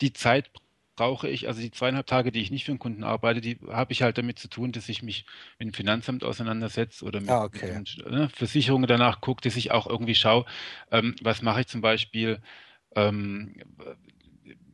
die 0.00 0.12
Zeit 0.12 0.50
brauche 0.98 1.28
ich, 1.28 1.46
also 1.46 1.60
die 1.60 1.70
zweieinhalb 1.70 2.08
Tage, 2.08 2.32
die 2.32 2.40
ich 2.40 2.50
nicht 2.50 2.64
für 2.64 2.72
einen 2.72 2.80
Kunden 2.80 3.04
arbeite, 3.04 3.40
die 3.40 3.56
habe 3.68 3.92
ich 3.92 4.02
halt 4.02 4.18
damit 4.18 4.40
zu 4.40 4.48
tun, 4.48 4.72
dass 4.72 4.88
ich 4.88 5.00
mich 5.04 5.26
mit 5.60 5.68
dem 5.68 5.72
Finanzamt 5.72 6.24
auseinandersetze 6.24 7.04
oder 7.04 7.20
mit, 7.20 7.30
ah, 7.30 7.44
okay. 7.44 7.78
mit 7.78 8.04
äh, 8.04 8.28
Versicherungen 8.28 8.88
danach 8.88 9.20
gucke, 9.20 9.40
dass 9.42 9.54
ich 9.54 9.70
auch 9.70 9.86
irgendwie 9.86 10.16
schaue, 10.16 10.44
ähm, 10.90 11.14
was 11.22 11.40
mache 11.40 11.60
ich 11.60 11.68
zum 11.68 11.82
Beispiel, 11.82 12.40
ähm, 12.96 13.54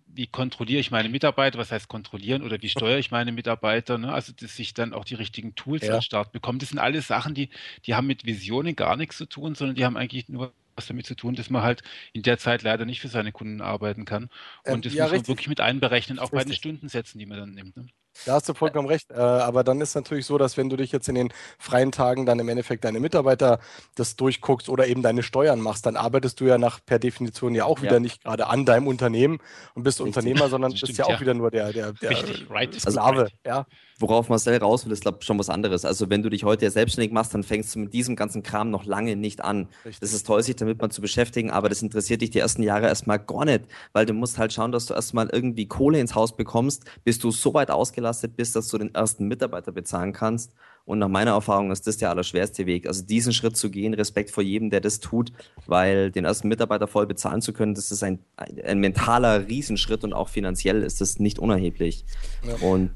wie 0.06 0.26
kontrolliere 0.26 0.80
ich 0.80 0.90
meine 0.90 1.10
Mitarbeiter, 1.10 1.58
was 1.58 1.70
heißt 1.70 1.88
kontrollieren 1.88 2.42
oder 2.42 2.62
wie 2.62 2.70
steuere 2.70 2.98
ich 2.98 3.10
meine 3.10 3.30
Mitarbeiter, 3.30 3.98
ne? 3.98 4.10
also 4.10 4.32
dass 4.32 4.58
ich 4.58 4.72
dann 4.72 4.94
auch 4.94 5.04
die 5.04 5.16
richtigen 5.16 5.54
Tools 5.54 5.86
ja. 5.86 5.96
an 5.96 6.02
Start 6.02 6.32
bekomme. 6.32 6.56
Das 6.56 6.70
sind 6.70 6.78
alles 6.78 7.06
Sachen, 7.06 7.34
die, 7.34 7.50
die 7.84 7.94
haben 7.94 8.06
mit 8.06 8.24
Visionen 8.24 8.76
gar 8.76 8.96
nichts 8.96 9.18
zu 9.18 9.26
tun, 9.26 9.54
sondern 9.54 9.76
die 9.76 9.84
haben 9.84 9.98
eigentlich 9.98 10.30
nur 10.30 10.54
was 10.76 10.86
damit 10.86 11.06
zu 11.06 11.14
tun, 11.14 11.34
dass 11.34 11.50
man 11.50 11.62
halt 11.62 11.82
in 12.12 12.22
der 12.22 12.38
Zeit 12.38 12.62
leider 12.62 12.84
nicht 12.84 13.00
für 13.00 13.08
seine 13.08 13.32
Kunden 13.32 13.60
arbeiten 13.60 14.04
kann. 14.04 14.24
Und 14.64 14.74
ähm, 14.74 14.82
das 14.82 14.94
ja, 14.94 15.04
muss 15.04 15.10
man 15.10 15.18
richtig. 15.18 15.28
wirklich 15.28 15.48
mit 15.48 15.60
einberechnen, 15.60 16.18
auch 16.18 16.24
richtig. 16.24 16.38
bei 16.38 16.44
den 16.44 16.54
Stundensätzen, 16.54 17.18
die 17.18 17.26
man 17.26 17.38
dann 17.38 17.50
nimmt. 17.50 17.76
Ne? 17.76 17.86
Da 18.26 18.34
hast 18.34 18.48
du 18.48 18.54
vollkommen 18.54 18.88
recht. 18.88 19.10
Äh, 19.10 19.16
aber 19.16 19.64
dann 19.64 19.80
ist 19.80 19.94
natürlich 19.94 20.24
so, 20.24 20.38
dass 20.38 20.56
wenn 20.56 20.68
du 20.68 20.76
dich 20.76 20.92
jetzt 20.92 21.08
in 21.08 21.14
den 21.14 21.32
freien 21.58 21.92
Tagen 21.92 22.26
dann 22.26 22.38
im 22.38 22.48
Endeffekt 22.48 22.84
deine 22.84 23.00
Mitarbeiter 23.00 23.58
das 23.96 24.16
durchguckst 24.16 24.68
oder 24.68 24.86
eben 24.86 25.02
deine 25.02 25.22
Steuern 25.22 25.60
machst, 25.60 25.84
dann 25.86 25.96
arbeitest 25.96 26.40
du 26.40 26.44
ja 26.44 26.56
nach 26.56 26.78
per 26.84 26.98
Definition 26.98 27.54
ja 27.54 27.64
auch 27.64 27.82
wieder 27.82 27.94
ja. 27.94 28.00
nicht 28.00 28.22
gerade 28.22 28.46
an 28.46 28.64
deinem 28.64 28.86
Unternehmen 28.86 29.38
und 29.74 29.82
bist 29.82 30.00
Richtig. 30.00 30.16
Unternehmer, 30.16 30.48
sondern 30.48 30.72
bist 30.72 30.96
ja 30.96 31.06
auch 31.06 31.10
ja. 31.10 31.20
wieder 31.20 31.34
nur 31.34 31.50
der, 31.50 31.72
der, 31.72 31.92
der 31.92 32.10
Richtig, 32.10 32.48
right. 32.50 32.74
Sklave. 32.74 33.22
Also, 33.22 33.34
ja. 33.44 33.66
Worauf 33.99 34.28
Marcel 34.28 34.57
raus 34.57 34.84
will, 34.84 34.92
ist 34.92 35.03
glaube 35.03 35.22
schon 35.22 35.38
was 35.38 35.49
anderes. 35.49 35.84
Also 35.84 36.11
wenn 36.11 36.22
du 36.22 36.28
dich 36.28 36.42
heute 36.42 36.68
selbstständig 36.68 37.12
machst, 37.12 37.32
dann 37.32 37.45
fängst 37.45 37.74
du 37.74 37.78
mit 37.78 37.92
diesem 37.92 38.16
ganzen 38.16 38.42
Kram 38.42 38.70
noch 38.70 38.84
lange 38.84 39.14
nicht 39.14 39.42
an. 39.42 39.68
Richtig. 39.84 40.01
Das 40.01 40.12
ist 40.12 40.26
toll, 40.26 40.42
sich 40.42 40.57
damit 40.57 40.80
mal 40.80 40.90
zu 40.90 41.01
beschäftigen, 41.01 41.51
aber 41.51 41.68
das 41.68 41.80
interessiert 41.80 42.20
dich 42.20 42.30
die 42.30 42.40
ersten 42.40 42.62
Jahre 42.62 42.86
erstmal 42.86 43.20
gar 43.20 43.45
nicht, 43.45 43.62
weil 43.92 44.05
du 44.05 44.12
musst 44.12 44.38
halt 44.38 44.53
schauen, 44.53 44.72
dass 44.72 44.86
du 44.86 44.95
erstmal 44.95 45.28
irgendwie 45.30 45.66
Kohle 45.66 46.01
ins 46.01 46.14
Haus 46.14 46.36
bekommst, 46.36 46.84
bis 47.05 47.18
du 47.18 47.30
so 47.30 47.55
weit 47.55 47.70
ausgelastet 47.70 48.36
bist, 48.36 48.57
dass 48.57 48.68
du 48.68 48.78
den 48.78 48.95
ersten 48.95 49.28
Mitarbeiter 49.28 49.70
bezahlen 49.70 50.12
kannst. 50.12 50.53
Und 50.86 50.99
nach 50.99 51.09
meiner 51.09 51.30
Erfahrung 51.30 51.70
ist 51.70 51.86
das 51.86 51.97
der 51.97 52.11
allerschwerste 52.11 52.66
Weg. 52.66 52.86
Also 52.86 53.03
diesen 53.03 53.32
Schritt 53.32 53.57
zu 53.57 53.70
gehen, 53.70 53.95
Respekt 53.95 54.30
vor 54.30 54.42
jedem, 54.42 54.68
der 54.68 54.80
das 54.80 55.01
tut, 55.01 55.32
weil 55.66 56.11
den 56.11 56.26
ersten 56.26 56.49
Mitarbeiter 56.49 56.86
voll 56.86 57.07
bezahlen 57.07 57.40
zu 57.40 57.55
können, 57.55 57.74
das 57.74 57.90
ist 57.90 58.03
ein, 58.03 58.18
ein 58.36 58.80
mentaler 58.80 59.49
Riesenschritt 59.49 60.05
und 60.05 60.12
auch 60.12 60.28
finanziell 60.28 60.82
ist 60.82 61.01
das 61.01 61.18
nicht 61.18 61.38
unerheblich. 61.38 62.05
Ja. 62.47 62.66
Und 62.66 62.90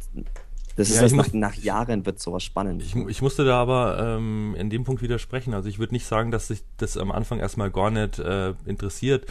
das 0.78 0.90
ist 0.90 1.10
ja, 1.10 1.16
nach, 1.16 1.32
nach, 1.32 1.54
Jahren 1.56 2.06
wird 2.06 2.20
sowas 2.20 2.44
spannend. 2.44 2.82
Ich, 2.82 2.94
ich 2.94 3.20
musste 3.20 3.44
da 3.44 3.60
aber 3.60 3.98
ähm, 4.16 4.54
in 4.56 4.70
dem 4.70 4.84
Punkt 4.84 5.02
widersprechen. 5.02 5.52
Also 5.52 5.68
ich 5.68 5.80
würde 5.80 5.92
nicht 5.92 6.06
sagen, 6.06 6.30
dass 6.30 6.46
sich 6.46 6.62
das 6.76 6.96
am 6.96 7.10
Anfang 7.10 7.40
erstmal 7.40 7.72
gar 7.72 7.90
nicht 7.90 8.20
äh, 8.20 8.54
interessiert. 8.64 9.26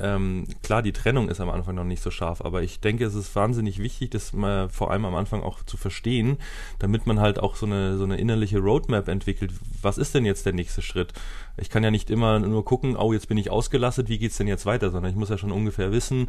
Ähm, 0.00 0.46
klar, 0.62 0.82
die 0.82 0.92
Trennung 0.92 1.28
ist 1.28 1.40
am 1.40 1.50
Anfang 1.50 1.74
noch 1.74 1.84
nicht 1.84 2.02
so 2.02 2.10
scharf, 2.10 2.40
aber 2.42 2.62
ich 2.62 2.80
denke, 2.80 3.04
es 3.04 3.14
ist 3.14 3.34
wahnsinnig 3.34 3.78
wichtig, 3.78 4.10
das 4.10 4.32
mal 4.32 4.68
vor 4.68 4.90
allem 4.90 5.04
am 5.04 5.14
Anfang 5.14 5.42
auch 5.42 5.62
zu 5.62 5.76
verstehen, 5.76 6.38
damit 6.78 7.06
man 7.06 7.20
halt 7.20 7.38
auch 7.38 7.56
so 7.56 7.66
eine, 7.66 7.96
so 7.96 8.04
eine 8.04 8.18
innerliche 8.18 8.58
Roadmap 8.58 9.08
entwickelt. 9.08 9.52
Was 9.82 9.98
ist 9.98 10.14
denn 10.14 10.24
jetzt 10.24 10.46
der 10.46 10.52
nächste 10.52 10.82
Schritt? 10.82 11.12
Ich 11.56 11.70
kann 11.70 11.84
ja 11.84 11.90
nicht 11.90 12.10
immer 12.10 12.38
nur 12.38 12.64
gucken, 12.64 12.96
oh, 12.96 13.12
jetzt 13.12 13.28
bin 13.28 13.38
ich 13.38 13.50
ausgelastet, 13.50 14.08
wie 14.08 14.18
geht's 14.18 14.36
denn 14.36 14.48
jetzt 14.48 14.66
weiter, 14.66 14.90
sondern 14.90 15.10
ich 15.10 15.16
muss 15.16 15.30
ja 15.30 15.38
schon 15.38 15.52
ungefähr 15.52 15.92
wissen, 15.92 16.28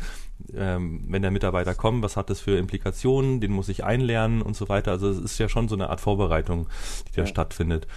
ähm, 0.54 1.06
wenn 1.08 1.22
der 1.22 1.32
Mitarbeiter 1.32 1.76
kommt, 1.76 2.04
was 2.04 2.16
hat 2.16 2.30
das 2.30 2.40
für 2.40 2.58
Implikationen, 2.58 3.42
den 3.42 3.52
muss 3.52 3.70
ich 3.70 3.84
einlernen 3.84 4.42
und 4.42 4.56
so 4.56 4.70
weiter. 4.70 4.92
Also 4.92 5.10
es 5.10 5.18
ist 5.18 5.38
ja 5.40 5.50
schon 5.50 5.68
so 5.68 5.76
eine 5.76 5.90
Art 5.90 6.02
Vorbereitung, 6.02 6.68
die 7.10 7.16
da 7.16 7.22
ja. 7.24 7.28
stattfindet. 7.28 7.88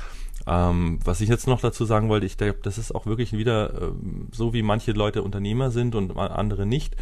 Ähm, 0.50 0.98
was 1.04 1.20
ich 1.20 1.28
jetzt 1.28 1.46
noch 1.46 1.60
dazu 1.60 1.84
sagen 1.84 2.08
wollte, 2.08 2.26
ich 2.26 2.36
glaube, 2.36 2.58
das 2.62 2.76
ist 2.76 2.92
auch 2.92 3.06
wirklich 3.06 3.32
wieder 3.32 3.72
ähm, 3.80 4.26
so, 4.32 4.52
wie 4.52 4.62
manche 4.62 4.90
Leute 4.90 5.22
Unternehmer 5.22 5.70
sind 5.70 5.94
und 5.94 6.16
andere 6.16 6.66
nicht, 6.66 6.96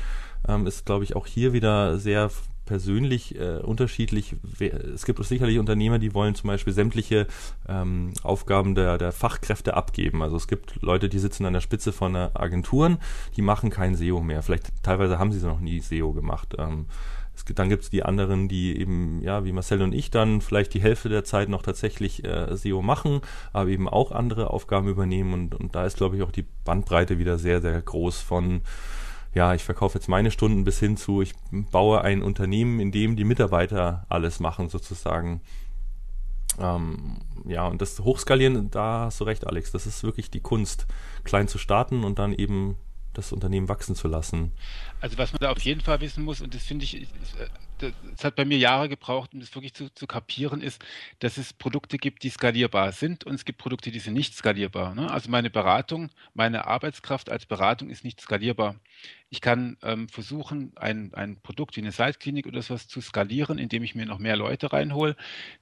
ähm, 0.47 0.67
ist, 0.67 0.85
glaube 0.85 1.05
ich, 1.05 1.17
auch 1.17 1.27
hier 1.27 1.55
wieder 1.55 1.99
sehr 1.99 2.31
persönlich 2.67 3.41
äh, 3.41 3.61
unterschiedlich. 3.61 4.37
Es 4.61 5.07
gibt 5.07 5.25
sicherlich 5.25 5.59
Unternehmer, 5.59 5.99
die 5.99 6.13
wollen 6.13 6.35
zum 6.35 6.49
Beispiel 6.49 6.75
sämtliche 6.75 7.27
ähm, 7.67 8.13
Aufgaben 8.23 8.75
der, 8.75 8.99
der 8.99 9.13
Fachkräfte 9.13 9.73
abgeben. 9.73 10.23
Also 10.23 10.37
es 10.37 10.47
gibt 10.47 10.83
Leute, 10.83 11.09
die 11.09 11.19
sitzen 11.19 11.47
an 11.47 11.55
der 11.55 11.63
Spitze 11.63 11.93
von 11.93 12.15
Agenturen, 12.15 12.99
die 13.37 13.43
machen 13.43 13.71
kein 13.71 13.95
SEO 13.97 14.21
mehr. 14.21 14.43
Vielleicht 14.43 14.83
teilweise 14.83 15.19
haben 15.19 15.33
sie 15.33 15.45
noch 15.47 15.61
nie 15.61 15.81
SEO 15.81 16.13
gemacht. 16.13 16.55
Ähm, 16.59 16.85
dann 17.55 17.69
gibt 17.69 17.85
es 17.85 17.91
die 17.91 18.03
anderen, 18.03 18.49
die 18.49 18.79
eben, 18.79 19.23
ja, 19.23 19.45
wie 19.45 19.53
Marcel 19.53 19.83
und 19.83 19.93
ich 19.93 20.11
dann 20.11 20.41
vielleicht 20.41 20.75
die 20.75 20.83
Hälfte 20.83 21.09
der 21.09 21.25
Zeit 21.25 21.49
noch 21.49 21.63
tatsächlich 21.63 22.25
äh, 22.25 22.55
SEO 22.57 22.83
machen, 22.83 23.21
aber 23.53 23.71
eben 23.71 23.89
auch 23.89 24.13
andere 24.13 24.51
Aufgaben 24.51 24.89
übernehmen. 24.89 25.33
Und, 25.33 25.55
und 25.55 25.75
da 25.75 25.85
ist, 25.85 25.97
glaube 25.97 26.17
ich, 26.17 26.23
auch 26.23 26.33
die 26.33 26.47
Bandbreite 26.65 27.19
wieder 27.19 27.39
sehr, 27.39 27.61
sehr 27.61 27.81
groß 27.81 28.21
von, 28.21 28.63
ja, 29.35 29.55
ich 29.55 29.65
verkaufe 29.65 29.99
jetzt 29.99 30.09
meine 30.09 30.31
Stunden 30.31 30.65
bis 30.65 30.79
hin 30.79 30.97
zu, 30.97 31.23
ich 31.23 31.35
baue 31.51 32.03
ein 32.03 32.23
Unternehmen, 32.23 32.81
in 32.81 32.93
dem 32.93 33.17
die 33.17 33.25
Mitarbeiter 33.25 34.07
alles 34.09 34.41
machen, 34.41 34.69
sozusagen. 34.69 35.41
Ähm, 36.59 37.19
ja, 37.47 37.67
und 37.67 37.81
das 37.81 38.01
Hochskalieren, 38.01 38.71
da 38.71 39.07
hast 39.07 39.21
du 39.21 39.25
recht, 39.25 39.47
Alex, 39.47 39.71
das 39.71 39.87
ist 39.87 40.03
wirklich 40.03 40.31
die 40.31 40.41
Kunst, 40.41 40.87
klein 41.25 41.49
zu 41.49 41.59
starten 41.59 42.05
und 42.05 42.19
dann 42.19 42.33
eben 42.33 42.77
das 43.19 43.33
Unternehmen 43.33 43.69
wachsen 43.69 43.95
zu 43.95 44.09
lassen. 44.09 44.53
Also 45.01 45.19
was 45.19 45.33
man 45.33 45.41
da 45.41 45.51
auf 45.51 45.61
jeden 45.61 45.81
Fall 45.81 46.01
wissen 46.01 46.25
muss, 46.25 46.41
und 46.41 46.55
das 46.55 46.65
finde 46.65 46.85
ich, 46.85 47.07
es 48.15 48.25
hat 48.25 48.37
bei 48.37 48.45
mir 48.45 48.59
Jahre 48.59 48.89
gebraucht, 48.89 49.35
um 49.35 49.41
das 49.41 49.55
wirklich 49.55 49.75
zu, 49.75 49.93
zu, 49.93 50.07
kapieren, 50.07 50.61
ist, 50.61 50.85
dass 51.19 51.37
es 51.37 51.53
Produkte 51.53 51.99
gibt, 51.99 52.23
die 52.23 52.31
skalierbar 52.31 52.93
sind 52.93 53.25
und 53.25 53.35
es 53.35 53.45
gibt 53.45 53.59
Produkte, 53.59 53.91
die 53.91 53.99
sind 53.99 54.15
nicht 54.15 54.35
skalierbar. 54.35 54.95
Ne? 54.95 55.11
Also 55.11 55.31
meine 55.31 55.51
Beratung, 55.51 56.11
meine 56.35 56.67
Arbeitskraft 56.67 57.31
als 57.31 57.47
Beratung 57.47 57.91
ist 57.91 58.05
nicht 58.05 58.21
skalierbar. 58.21 58.77
Ich 59.31 59.41
kann 59.41 59.77
ähm, 59.83 60.09
versuchen, 60.09 60.73
ein, 60.77 61.13
ein 61.15 61.41
Produkt 61.41 61.77
wie 61.77 61.81
eine 61.81 61.93
Seitklinik 61.93 62.47
oder 62.47 62.63
sowas 62.63 62.89
zu 62.89 63.01
skalieren, 63.01 63.59
indem 63.59 63.83
ich 63.83 63.95
mir 63.95 64.07
noch 64.07 64.19
mehr 64.19 64.37
Leute 64.37 64.73
reinhole, 64.73 65.17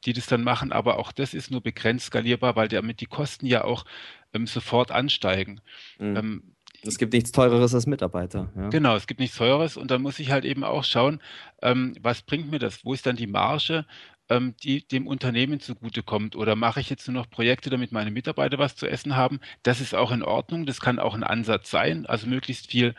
die 0.04 0.12
das 0.12 0.26
dann 0.26 0.44
machen, 0.44 0.72
aber 0.72 0.98
auch 0.98 1.12
das 1.12 1.34
ist 1.34 1.50
nur 1.50 1.62
begrenzt 1.62 2.06
skalierbar, 2.06 2.54
weil 2.56 2.68
damit 2.68 3.00
die 3.00 3.06
Kosten 3.06 3.46
ja 3.46 3.64
auch 3.64 3.84
ähm, 4.32 4.46
sofort 4.46 4.90
ansteigen. 4.90 5.60
Mhm. 5.98 6.16
Ähm, 6.16 6.55
es 6.86 6.98
gibt 6.98 7.12
nichts 7.12 7.32
Teureres 7.32 7.74
als 7.74 7.86
Mitarbeiter. 7.86 8.50
Ja. 8.56 8.68
Genau, 8.68 8.96
es 8.96 9.06
gibt 9.06 9.20
nichts 9.20 9.36
Teureres 9.36 9.76
und 9.76 9.90
dann 9.90 10.02
muss 10.02 10.18
ich 10.18 10.30
halt 10.30 10.44
eben 10.44 10.64
auch 10.64 10.84
schauen, 10.84 11.20
ähm, 11.62 11.94
was 12.00 12.22
bringt 12.22 12.50
mir 12.50 12.58
das? 12.58 12.84
Wo 12.84 12.94
ist 12.94 13.06
dann 13.06 13.16
die 13.16 13.26
Marge, 13.26 13.84
ähm, 14.28 14.54
die 14.62 14.86
dem 14.86 15.06
Unternehmen 15.06 15.60
zugutekommt? 15.60 16.36
Oder 16.36 16.56
mache 16.56 16.80
ich 16.80 16.90
jetzt 16.90 17.06
nur 17.08 17.14
noch 17.14 17.30
Projekte, 17.30 17.70
damit 17.70 17.92
meine 17.92 18.10
Mitarbeiter 18.10 18.58
was 18.58 18.76
zu 18.76 18.86
essen 18.86 19.16
haben? 19.16 19.40
Das 19.62 19.80
ist 19.80 19.94
auch 19.94 20.12
in 20.12 20.22
Ordnung, 20.22 20.66
das 20.66 20.80
kann 20.80 20.98
auch 20.98 21.14
ein 21.14 21.24
Ansatz 21.24 21.70
sein, 21.70 22.06
also 22.06 22.26
möglichst 22.26 22.70
viel 22.70 22.94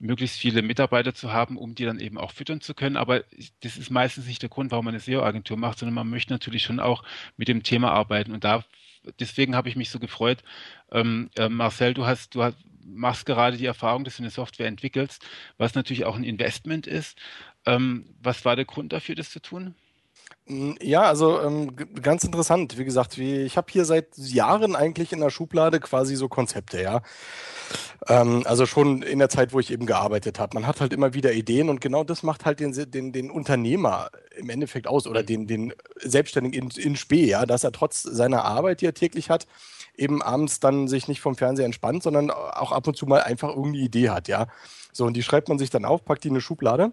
möglichst 0.00 0.38
viele 0.38 0.60
Mitarbeiter 0.60 1.14
zu 1.14 1.32
haben, 1.32 1.56
um 1.56 1.74
die 1.76 1.84
dann 1.84 2.00
eben 2.00 2.18
auch 2.18 2.32
füttern 2.32 2.60
zu 2.60 2.74
können. 2.74 2.96
Aber 2.96 3.22
das 3.60 3.76
ist 3.76 3.90
meistens 3.90 4.26
nicht 4.26 4.42
der 4.42 4.50
Grund, 4.50 4.70
warum 4.70 4.84
man 4.84 4.92
eine 4.92 5.00
SEO-Agentur 5.00 5.56
macht, 5.56 5.78
sondern 5.78 5.94
man 5.94 6.10
möchte 6.10 6.32
natürlich 6.32 6.64
schon 6.64 6.80
auch 6.80 7.04
mit 7.36 7.48
dem 7.48 7.62
Thema 7.62 7.92
arbeiten. 7.92 8.32
Und 8.32 8.44
da 8.44 8.64
deswegen 9.18 9.54
habe 9.54 9.68
ich 9.68 9.76
mich 9.76 9.90
so 9.90 9.98
gefreut. 9.98 10.42
Ähm, 10.90 11.30
äh, 11.36 11.48
Marcel, 11.48 11.94
du 11.94 12.06
hast, 12.06 12.34
du 12.34 12.42
hast, 12.42 12.56
machst 12.84 13.26
gerade 13.26 13.56
die 13.56 13.66
Erfahrung, 13.66 14.04
dass 14.04 14.16
du 14.16 14.22
eine 14.22 14.30
Software 14.30 14.66
entwickelst, 14.66 15.24
was 15.58 15.74
natürlich 15.74 16.04
auch 16.04 16.16
ein 16.16 16.24
Investment 16.24 16.86
ist. 16.86 17.18
Ähm, 17.66 18.14
was 18.20 18.44
war 18.44 18.56
der 18.56 18.64
Grund 18.64 18.92
dafür, 18.92 19.14
das 19.14 19.30
zu 19.30 19.40
tun? 19.40 19.74
Hm, 20.46 20.76
ja, 20.82 21.02
also 21.02 21.40
ähm, 21.40 21.74
ganz 22.02 22.22
interessant. 22.24 22.76
Wie 22.76 22.84
gesagt, 22.84 23.18
wie, 23.18 23.42
ich 23.42 23.56
habe 23.56 23.72
hier 23.72 23.84
seit 23.86 24.16
Jahren 24.18 24.76
eigentlich 24.76 25.12
in 25.12 25.20
der 25.20 25.30
Schublade 25.30 25.80
quasi 25.80 26.16
so 26.16 26.28
Konzepte, 26.28 26.82
ja. 26.82 27.02
Ähm, 28.08 28.42
also 28.44 28.66
schon 28.66 29.02
in 29.02 29.18
der 29.18 29.30
Zeit, 29.30 29.54
wo 29.54 29.60
ich 29.60 29.70
eben 29.72 29.86
gearbeitet 29.86 30.38
habe. 30.38 30.54
Man 30.54 30.66
hat 30.66 30.80
halt 30.82 30.92
immer 30.92 31.14
wieder 31.14 31.32
Ideen 31.32 31.70
und 31.70 31.80
genau 31.80 32.04
das 32.04 32.22
macht 32.22 32.44
halt 32.44 32.60
den, 32.60 32.72
den, 32.90 33.12
den 33.12 33.30
Unternehmer 33.30 34.10
im 34.36 34.50
Endeffekt 34.50 34.86
aus 34.86 35.06
oder 35.06 35.22
mhm. 35.22 35.26
den, 35.26 35.46
den 35.46 35.74
Selbstständigen 36.02 36.68
in, 36.68 36.82
in 36.82 36.96
Spee, 36.96 37.24
ja, 37.24 37.46
dass 37.46 37.64
er 37.64 37.72
trotz 37.72 38.02
seiner 38.02 38.44
Arbeit, 38.44 38.82
die 38.82 38.86
er 38.86 38.94
täglich 38.94 39.30
hat, 39.30 39.46
eben 39.96 40.22
abends 40.22 40.60
dann 40.60 40.88
sich 40.88 41.08
nicht 41.08 41.20
vom 41.20 41.36
Fernseher 41.36 41.66
entspannt, 41.66 42.02
sondern 42.02 42.30
auch 42.30 42.72
ab 42.72 42.86
und 42.86 42.96
zu 42.96 43.06
mal 43.06 43.22
einfach 43.22 43.50
irgendeine 43.50 43.84
Idee 43.84 44.10
hat, 44.10 44.28
ja. 44.28 44.46
So, 44.92 45.06
und 45.06 45.14
die 45.14 45.22
schreibt 45.22 45.48
man 45.48 45.58
sich 45.58 45.70
dann 45.70 45.84
auf, 45.84 46.04
packt 46.04 46.24
die 46.24 46.28
in 46.28 46.34
eine 46.34 46.40
Schublade. 46.40 46.92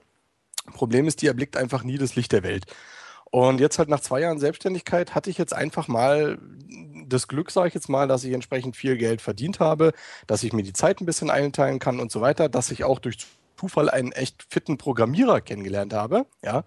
Problem 0.73 1.07
ist, 1.07 1.21
die 1.21 1.27
erblickt 1.27 1.57
einfach 1.57 1.83
nie 1.83 1.97
das 1.97 2.15
Licht 2.15 2.31
der 2.31 2.43
Welt. 2.43 2.65
Und 3.31 3.59
jetzt 3.59 3.79
halt 3.79 3.89
nach 3.89 4.01
zwei 4.01 4.21
Jahren 4.21 4.39
Selbstständigkeit 4.39 5.15
hatte 5.15 5.29
ich 5.29 5.37
jetzt 5.37 5.53
einfach 5.53 5.87
mal 5.87 6.37
das 7.07 7.27
Glück, 7.27 7.51
sage 7.51 7.69
ich 7.69 7.73
jetzt 7.73 7.89
mal, 7.89 8.07
dass 8.07 8.23
ich 8.23 8.33
entsprechend 8.33 8.75
viel 8.75 8.97
Geld 8.97 9.21
verdient 9.21 9.59
habe, 9.59 9.93
dass 10.27 10.43
ich 10.43 10.53
mir 10.53 10.63
die 10.63 10.73
Zeit 10.73 11.01
ein 11.01 11.05
bisschen 11.05 11.29
einteilen 11.29 11.79
kann 11.79 11.99
und 11.99 12.11
so 12.11 12.21
weiter, 12.21 12.49
dass 12.49 12.71
ich 12.71 12.83
auch 12.83 12.99
durch 12.99 13.17
Zufall 13.57 13.89
einen 13.89 14.11
echt 14.11 14.45
fitten 14.49 14.77
Programmierer 14.77 15.39
kennengelernt 15.41 15.93
habe, 15.93 16.25
ja. 16.43 16.63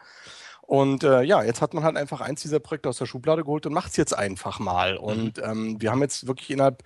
Und 0.67 1.05
äh, 1.05 1.23
ja, 1.23 1.43
jetzt 1.43 1.61
hat 1.61 1.75
man 1.75 1.85
halt 1.85 1.97
einfach 1.97 2.21
eins 2.21 2.41
dieser 2.41 2.59
Projekte 2.59 2.89
aus 2.89 2.99
der 2.99 3.07
Schublade 3.07 3.45
geholt 3.45 3.67
und 3.67 3.75
macht 3.75 3.91
es 3.91 3.97
jetzt 3.97 4.17
einfach 4.17 4.59
mal. 4.59 4.95
Mhm. 4.95 4.99
Und 4.99 5.39
ähm, 5.39 5.81
wir 5.81 5.91
haben 5.91 6.01
jetzt 6.01 6.27
wirklich 6.27 6.51
innerhalb 6.51 6.83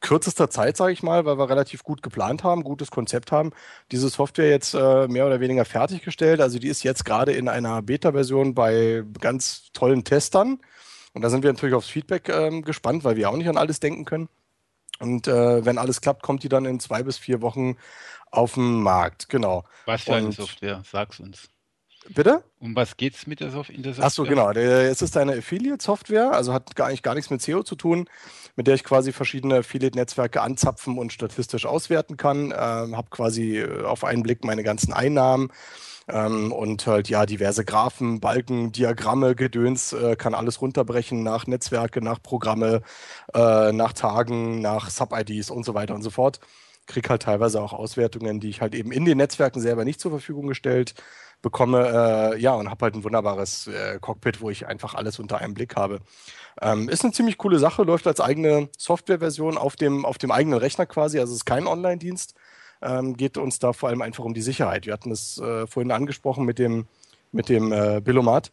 kürzester 0.00 0.50
Zeit, 0.50 0.76
sage 0.76 0.92
ich 0.92 1.02
mal, 1.02 1.24
weil 1.24 1.38
wir 1.38 1.48
relativ 1.48 1.82
gut 1.82 2.02
geplant 2.02 2.44
haben, 2.44 2.62
gutes 2.62 2.90
Konzept 2.90 3.32
haben, 3.32 3.52
diese 3.90 4.08
Software 4.10 4.50
jetzt 4.50 4.74
äh, 4.74 5.08
mehr 5.08 5.26
oder 5.26 5.40
weniger 5.40 5.64
fertiggestellt. 5.64 6.40
Also 6.40 6.58
die 6.58 6.68
ist 6.68 6.82
jetzt 6.82 7.04
gerade 7.04 7.32
in 7.32 7.48
einer 7.48 7.80
Beta-Version 7.80 8.54
bei 8.54 9.02
ganz 9.18 9.72
tollen 9.72 10.04
Testern. 10.04 10.60
Und 11.14 11.22
da 11.22 11.30
sind 11.30 11.42
wir 11.42 11.52
natürlich 11.52 11.74
aufs 11.74 11.88
Feedback 11.88 12.28
ähm, 12.28 12.62
gespannt, 12.62 13.02
weil 13.02 13.16
wir 13.16 13.30
auch 13.30 13.36
nicht 13.36 13.48
an 13.48 13.56
alles 13.56 13.80
denken 13.80 14.04
können. 14.04 14.28
Und 14.98 15.28
äh, 15.28 15.64
wenn 15.64 15.78
alles 15.78 16.02
klappt, 16.02 16.22
kommt 16.22 16.42
die 16.42 16.50
dann 16.50 16.66
in 16.66 16.80
zwei 16.80 17.02
bis 17.02 17.16
vier 17.16 17.40
Wochen 17.40 17.76
auf 18.30 18.54
den 18.54 18.82
Markt. 18.82 19.30
Genau. 19.30 19.64
Was 19.86 20.02
für 20.02 20.14
eine 20.14 20.32
Software? 20.32 20.82
Sag's 20.84 21.18
uns. 21.20 21.48
Bitte? 22.14 22.42
Um 22.60 22.74
was 22.76 22.96
geht 22.96 23.14
es 23.14 23.26
mit 23.26 23.40
der, 23.40 23.50
Sof 23.50 23.68
in 23.68 23.82
der 23.82 23.92
Software? 23.92 24.06
Achso, 24.06 24.24
genau. 24.24 24.50
es 24.50 25.02
ist 25.02 25.16
eine 25.16 25.34
Affiliate-Software, 25.34 26.32
also 26.32 26.52
hat 26.52 26.74
gar, 26.76 26.88
eigentlich 26.88 27.02
gar 27.02 27.14
nichts 27.14 27.30
mit 27.30 27.42
SEO 27.42 27.62
zu 27.62 27.74
tun, 27.74 28.08
mit 28.54 28.66
der 28.66 28.74
ich 28.74 28.84
quasi 28.84 29.12
verschiedene 29.12 29.56
Affiliate-Netzwerke 29.56 30.40
anzapfen 30.40 30.98
und 30.98 31.12
statistisch 31.12 31.66
auswerten 31.66 32.16
kann. 32.16 32.46
Ähm, 32.56 32.96
habe 32.96 33.08
quasi 33.10 33.58
äh, 33.58 33.84
auf 33.84 34.04
einen 34.04 34.22
Blick 34.22 34.44
meine 34.44 34.62
ganzen 34.62 34.92
Einnahmen 34.92 35.50
ähm, 36.08 36.52
und 36.52 36.86
halt 36.86 37.08
ja 37.08 37.26
diverse 37.26 37.64
Graphen, 37.64 38.20
Balken, 38.20 38.72
Diagramme, 38.72 39.34
Gedöns, 39.34 39.92
äh, 39.92 40.16
kann 40.16 40.34
alles 40.34 40.60
runterbrechen 40.60 41.22
nach 41.22 41.46
Netzwerke, 41.46 42.02
nach 42.02 42.22
Programme, 42.22 42.82
äh, 43.34 43.72
nach 43.72 43.92
Tagen, 43.92 44.60
nach 44.60 44.90
Sub-IDs 44.90 45.50
und 45.50 45.64
so 45.64 45.74
weiter 45.74 45.94
und 45.94 46.02
so 46.02 46.10
fort. 46.10 46.40
Krieg 46.86 47.10
halt 47.10 47.22
teilweise 47.22 47.60
auch 47.60 47.72
Auswertungen, 47.72 48.38
die 48.38 48.48
ich 48.48 48.60
halt 48.60 48.74
eben 48.74 48.92
in 48.92 49.04
den 49.04 49.18
Netzwerken 49.18 49.60
selber 49.60 49.84
nicht 49.84 50.00
zur 50.00 50.12
Verfügung 50.12 50.46
gestellt 50.46 50.94
bekomme. 51.42 52.34
Äh, 52.34 52.40
ja, 52.40 52.54
und 52.54 52.70
habe 52.70 52.84
halt 52.84 52.94
ein 52.94 53.04
wunderbares 53.04 53.66
äh, 53.66 53.98
Cockpit, 54.00 54.40
wo 54.40 54.50
ich 54.50 54.66
einfach 54.66 54.94
alles 54.94 55.18
unter 55.18 55.38
einem 55.38 55.54
Blick 55.54 55.76
habe. 55.76 56.00
Ähm, 56.60 56.88
ist 56.88 57.04
eine 57.04 57.12
ziemlich 57.12 57.38
coole 57.38 57.58
Sache, 57.58 57.82
läuft 57.82 58.06
als 58.06 58.20
eigene 58.20 58.68
Softwareversion 58.78 59.58
auf 59.58 59.76
dem, 59.76 60.04
auf 60.04 60.18
dem 60.18 60.30
eigenen 60.30 60.58
Rechner 60.58 60.86
quasi, 60.86 61.18
also 61.18 61.32
es 61.32 61.40
ist 61.40 61.44
kein 61.44 61.66
Online-Dienst 61.66 62.34
ähm, 62.82 63.16
geht 63.16 63.38
uns 63.38 63.58
da 63.58 63.72
vor 63.72 63.88
allem 63.88 64.02
einfach 64.02 64.24
um 64.24 64.34
die 64.34 64.42
Sicherheit. 64.42 64.86
Wir 64.86 64.92
hatten 64.92 65.10
es 65.10 65.38
äh, 65.38 65.66
vorhin 65.66 65.92
angesprochen 65.92 66.44
mit 66.44 66.58
dem, 66.58 66.86
mit 67.32 67.48
dem 67.48 67.72
äh, 67.72 68.00
Billomat. 68.00 68.52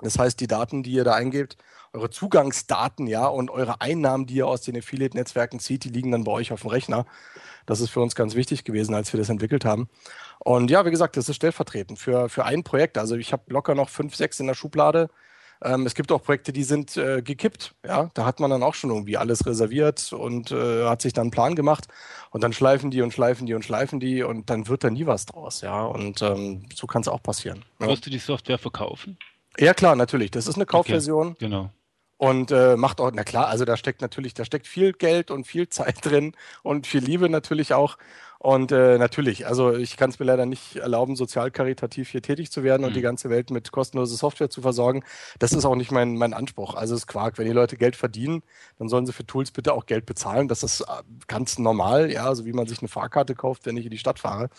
Das 0.00 0.18
heißt, 0.18 0.40
die 0.40 0.46
Daten, 0.46 0.82
die 0.82 0.92
ihr 0.92 1.04
da 1.04 1.14
eingebt, 1.14 1.56
eure 1.92 2.10
Zugangsdaten, 2.10 3.06
ja, 3.06 3.26
und 3.26 3.50
eure 3.50 3.80
Einnahmen, 3.80 4.26
die 4.26 4.34
ihr 4.34 4.48
aus 4.48 4.62
den 4.62 4.76
Affiliate-Netzwerken 4.76 5.60
zieht, 5.60 5.84
die 5.84 5.90
liegen 5.90 6.10
dann 6.10 6.24
bei 6.24 6.32
euch 6.32 6.52
auf 6.52 6.62
dem 6.62 6.70
Rechner. 6.70 7.06
Das 7.66 7.80
ist 7.80 7.90
für 7.90 8.00
uns 8.00 8.14
ganz 8.14 8.34
wichtig 8.34 8.64
gewesen, 8.64 8.94
als 8.94 9.12
wir 9.12 9.18
das 9.18 9.28
entwickelt 9.28 9.64
haben. 9.64 9.88
Und 10.38 10.70
ja, 10.70 10.84
wie 10.84 10.90
gesagt, 10.90 11.16
das 11.16 11.28
ist 11.28 11.36
stellvertretend 11.36 11.98
für, 11.98 12.28
für 12.28 12.44
ein 12.44 12.62
Projekt. 12.64 12.98
Also 12.98 13.16
ich 13.16 13.32
habe 13.32 13.42
locker 13.48 13.74
noch 13.74 13.88
fünf, 13.88 14.14
sechs 14.14 14.40
in 14.40 14.46
der 14.46 14.54
Schublade, 14.54 15.08
ähm, 15.64 15.86
es 15.86 15.94
gibt 15.94 16.12
auch 16.12 16.22
Projekte, 16.22 16.52
die 16.52 16.62
sind 16.62 16.96
äh, 16.96 17.22
gekippt. 17.22 17.74
Ja, 17.86 18.10
da 18.14 18.26
hat 18.26 18.38
man 18.38 18.50
dann 18.50 18.62
auch 18.62 18.74
schon 18.74 18.90
irgendwie 18.90 19.16
alles 19.16 19.46
reserviert 19.46 20.12
und 20.12 20.50
äh, 20.52 20.84
hat 20.84 21.02
sich 21.02 21.14
dann 21.14 21.22
einen 21.22 21.30
Plan 21.30 21.54
gemacht. 21.54 21.86
Und 22.30 22.42
dann 22.42 22.52
schleifen 22.52 22.90
die 22.90 23.02
und 23.02 23.12
schleifen 23.12 23.46
die 23.46 23.54
und 23.54 23.64
schleifen 23.64 23.98
die 23.98 24.22
und 24.22 24.50
dann 24.50 24.68
wird 24.68 24.84
da 24.84 24.90
nie 24.90 25.06
was 25.06 25.26
draus. 25.26 25.62
Ja, 25.62 25.84
und 25.84 26.20
ähm, 26.22 26.66
so 26.74 26.86
kann 26.86 27.02
es 27.02 27.08
auch 27.08 27.22
passieren. 27.22 27.64
Ja. 27.80 27.88
Wirst 27.88 28.04
du 28.04 28.10
die 28.10 28.18
Software 28.18 28.58
verkaufen? 28.58 29.16
Ja, 29.58 29.72
klar, 29.72 29.96
natürlich. 29.96 30.30
Das 30.30 30.46
ist 30.46 30.56
eine 30.56 30.66
Kaufversion. 30.66 31.28
Okay, 31.28 31.36
genau. 31.40 31.70
Und 32.16 32.52
äh, 32.52 32.76
macht 32.76 33.00
auch, 33.00 33.10
na 33.12 33.24
klar, 33.24 33.48
also 33.48 33.64
da 33.64 33.76
steckt 33.76 34.00
natürlich, 34.00 34.34
da 34.34 34.44
steckt 34.44 34.66
viel 34.66 34.92
Geld 34.92 35.30
und 35.30 35.46
viel 35.46 35.68
Zeit 35.68 36.04
drin 36.04 36.32
und 36.62 36.86
viel 36.86 37.02
Liebe 37.02 37.28
natürlich 37.28 37.74
auch. 37.74 37.98
Und 38.44 38.72
äh, 38.72 38.98
natürlich, 38.98 39.46
also 39.46 39.74
ich 39.74 39.96
kann 39.96 40.10
es 40.10 40.18
mir 40.18 40.26
leider 40.26 40.44
nicht 40.44 40.76
erlauben, 40.76 41.16
sozial 41.16 41.50
karitativ 41.50 42.10
hier 42.10 42.20
tätig 42.20 42.52
zu 42.52 42.62
werden 42.62 42.82
mhm. 42.82 42.88
und 42.88 42.92
die 42.94 43.00
mhm. 43.00 43.04
ganze 43.04 43.30
Welt 43.30 43.50
mit 43.50 43.72
kostenloser 43.72 44.16
Software 44.16 44.50
zu 44.50 44.60
versorgen. 44.60 45.02
Das 45.38 45.54
ist 45.54 45.64
auch 45.64 45.76
nicht 45.76 45.90
mein, 45.90 46.16
mein 46.16 46.34
Anspruch. 46.34 46.74
Also 46.74 46.94
es 46.94 47.00
ist 47.00 47.06
Quark. 47.06 47.38
Wenn 47.38 47.46
die 47.46 47.52
Leute 47.52 47.78
Geld 47.78 47.96
verdienen, 47.96 48.42
dann 48.78 48.90
sollen 48.90 49.06
sie 49.06 49.14
für 49.14 49.24
Tools 49.24 49.50
bitte 49.50 49.72
auch 49.72 49.86
Geld 49.86 50.04
bezahlen. 50.04 50.46
Das 50.46 50.62
ist 50.62 50.82
äh, 50.82 50.84
ganz 51.26 51.58
normal, 51.58 52.12
ja, 52.12 52.34
so 52.34 52.44
wie 52.44 52.52
man 52.52 52.66
sich 52.66 52.80
eine 52.80 52.88
Fahrkarte 52.88 53.34
kauft, 53.34 53.64
wenn 53.64 53.78
ich 53.78 53.86
in 53.86 53.90
die 53.90 53.96
Stadt 53.96 54.18
fahre. 54.18 54.50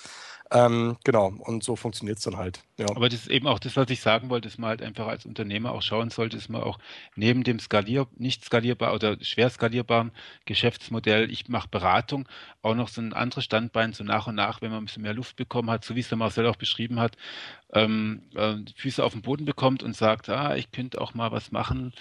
Ähm, 0.52 0.98
genau, 1.04 1.34
und 1.40 1.64
so 1.64 1.76
funktioniert 1.76 2.20
es 2.20 2.24
dann 2.24 2.38
halt. 2.38 2.62
Ja. 2.78 2.86
Aber 2.90 3.10
das 3.10 3.22
ist 3.22 3.30
eben 3.30 3.48
auch 3.48 3.58
das, 3.58 3.76
was 3.76 3.90
ich 3.90 4.00
sagen 4.00 4.30
wollte, 4.30 4.48
dass 4.48 4.60
man 4.60 4.70
halt 4.70 4.84
einfach 4.84 5.08
als 5.08 5.26
Unternehmer 5.26 5.72
auch 5.72 5.82
schauen 5.82 6.12
sollte, 6.12 6.38
dass 6.38 6.50
man 6.50 6.62
auch 6.62 6.78
neben 7.16 7.44
dem 7.44 7.58
skalier 7.60 8.08
nicht 8.18 8.46
skalierbar 8.46 8.94
oder 8.94 9.18
schwer 9.22 9.50
skalierbaren 9.50 10.12
Geschäftsmodell, 10.46 11.32
ich 11.32 11.50
mache 11.50 11.68
Beratung, 11.70 12.28
auch 12.62 12.76
noch 12.76 12.90
so 12.90 13.02
ein 13.02 13.14
anderes 13.14 13.44
Standbein 13.44 13.94
so 13.94 14.04
nach 14.04 14.28
und 14.28 14.36
nach, 14.36 14.62
wenn 14.62 14.70
man 14.70 14.84
ein 14.84 14.86
bisschen 14.86 15.02
mehr 15.02 15.14
Luft 15.16 15.36
bekommen 15.36 15.72
hat, 15.72 15.84
so 15.84 15.96
wie 15.96 16.02
es 16.02 16.10
der 16.10 16.18
Marcel 16.18 16.46
auch 16.46 16.58
beschrieben 16.58 17.00
hat, 17.00 17.18
ähm, 17.74 18.22
äh, 18.36 18.56
Füße 18.76 19.04
auf 19.04 19.14
den 19.14 19.24
Boden 19.24 19.46
bekommt 19.46 19.82
und 19.82 19.96
sagt, 19.96 20.30
ah, 20.30 20.56
ich 20.56 20.72
könnte 20.72 21.02
auch 21.02 21.16
mal 21.16 21.32
was 21.32 21.52
machen, 21.52 21.92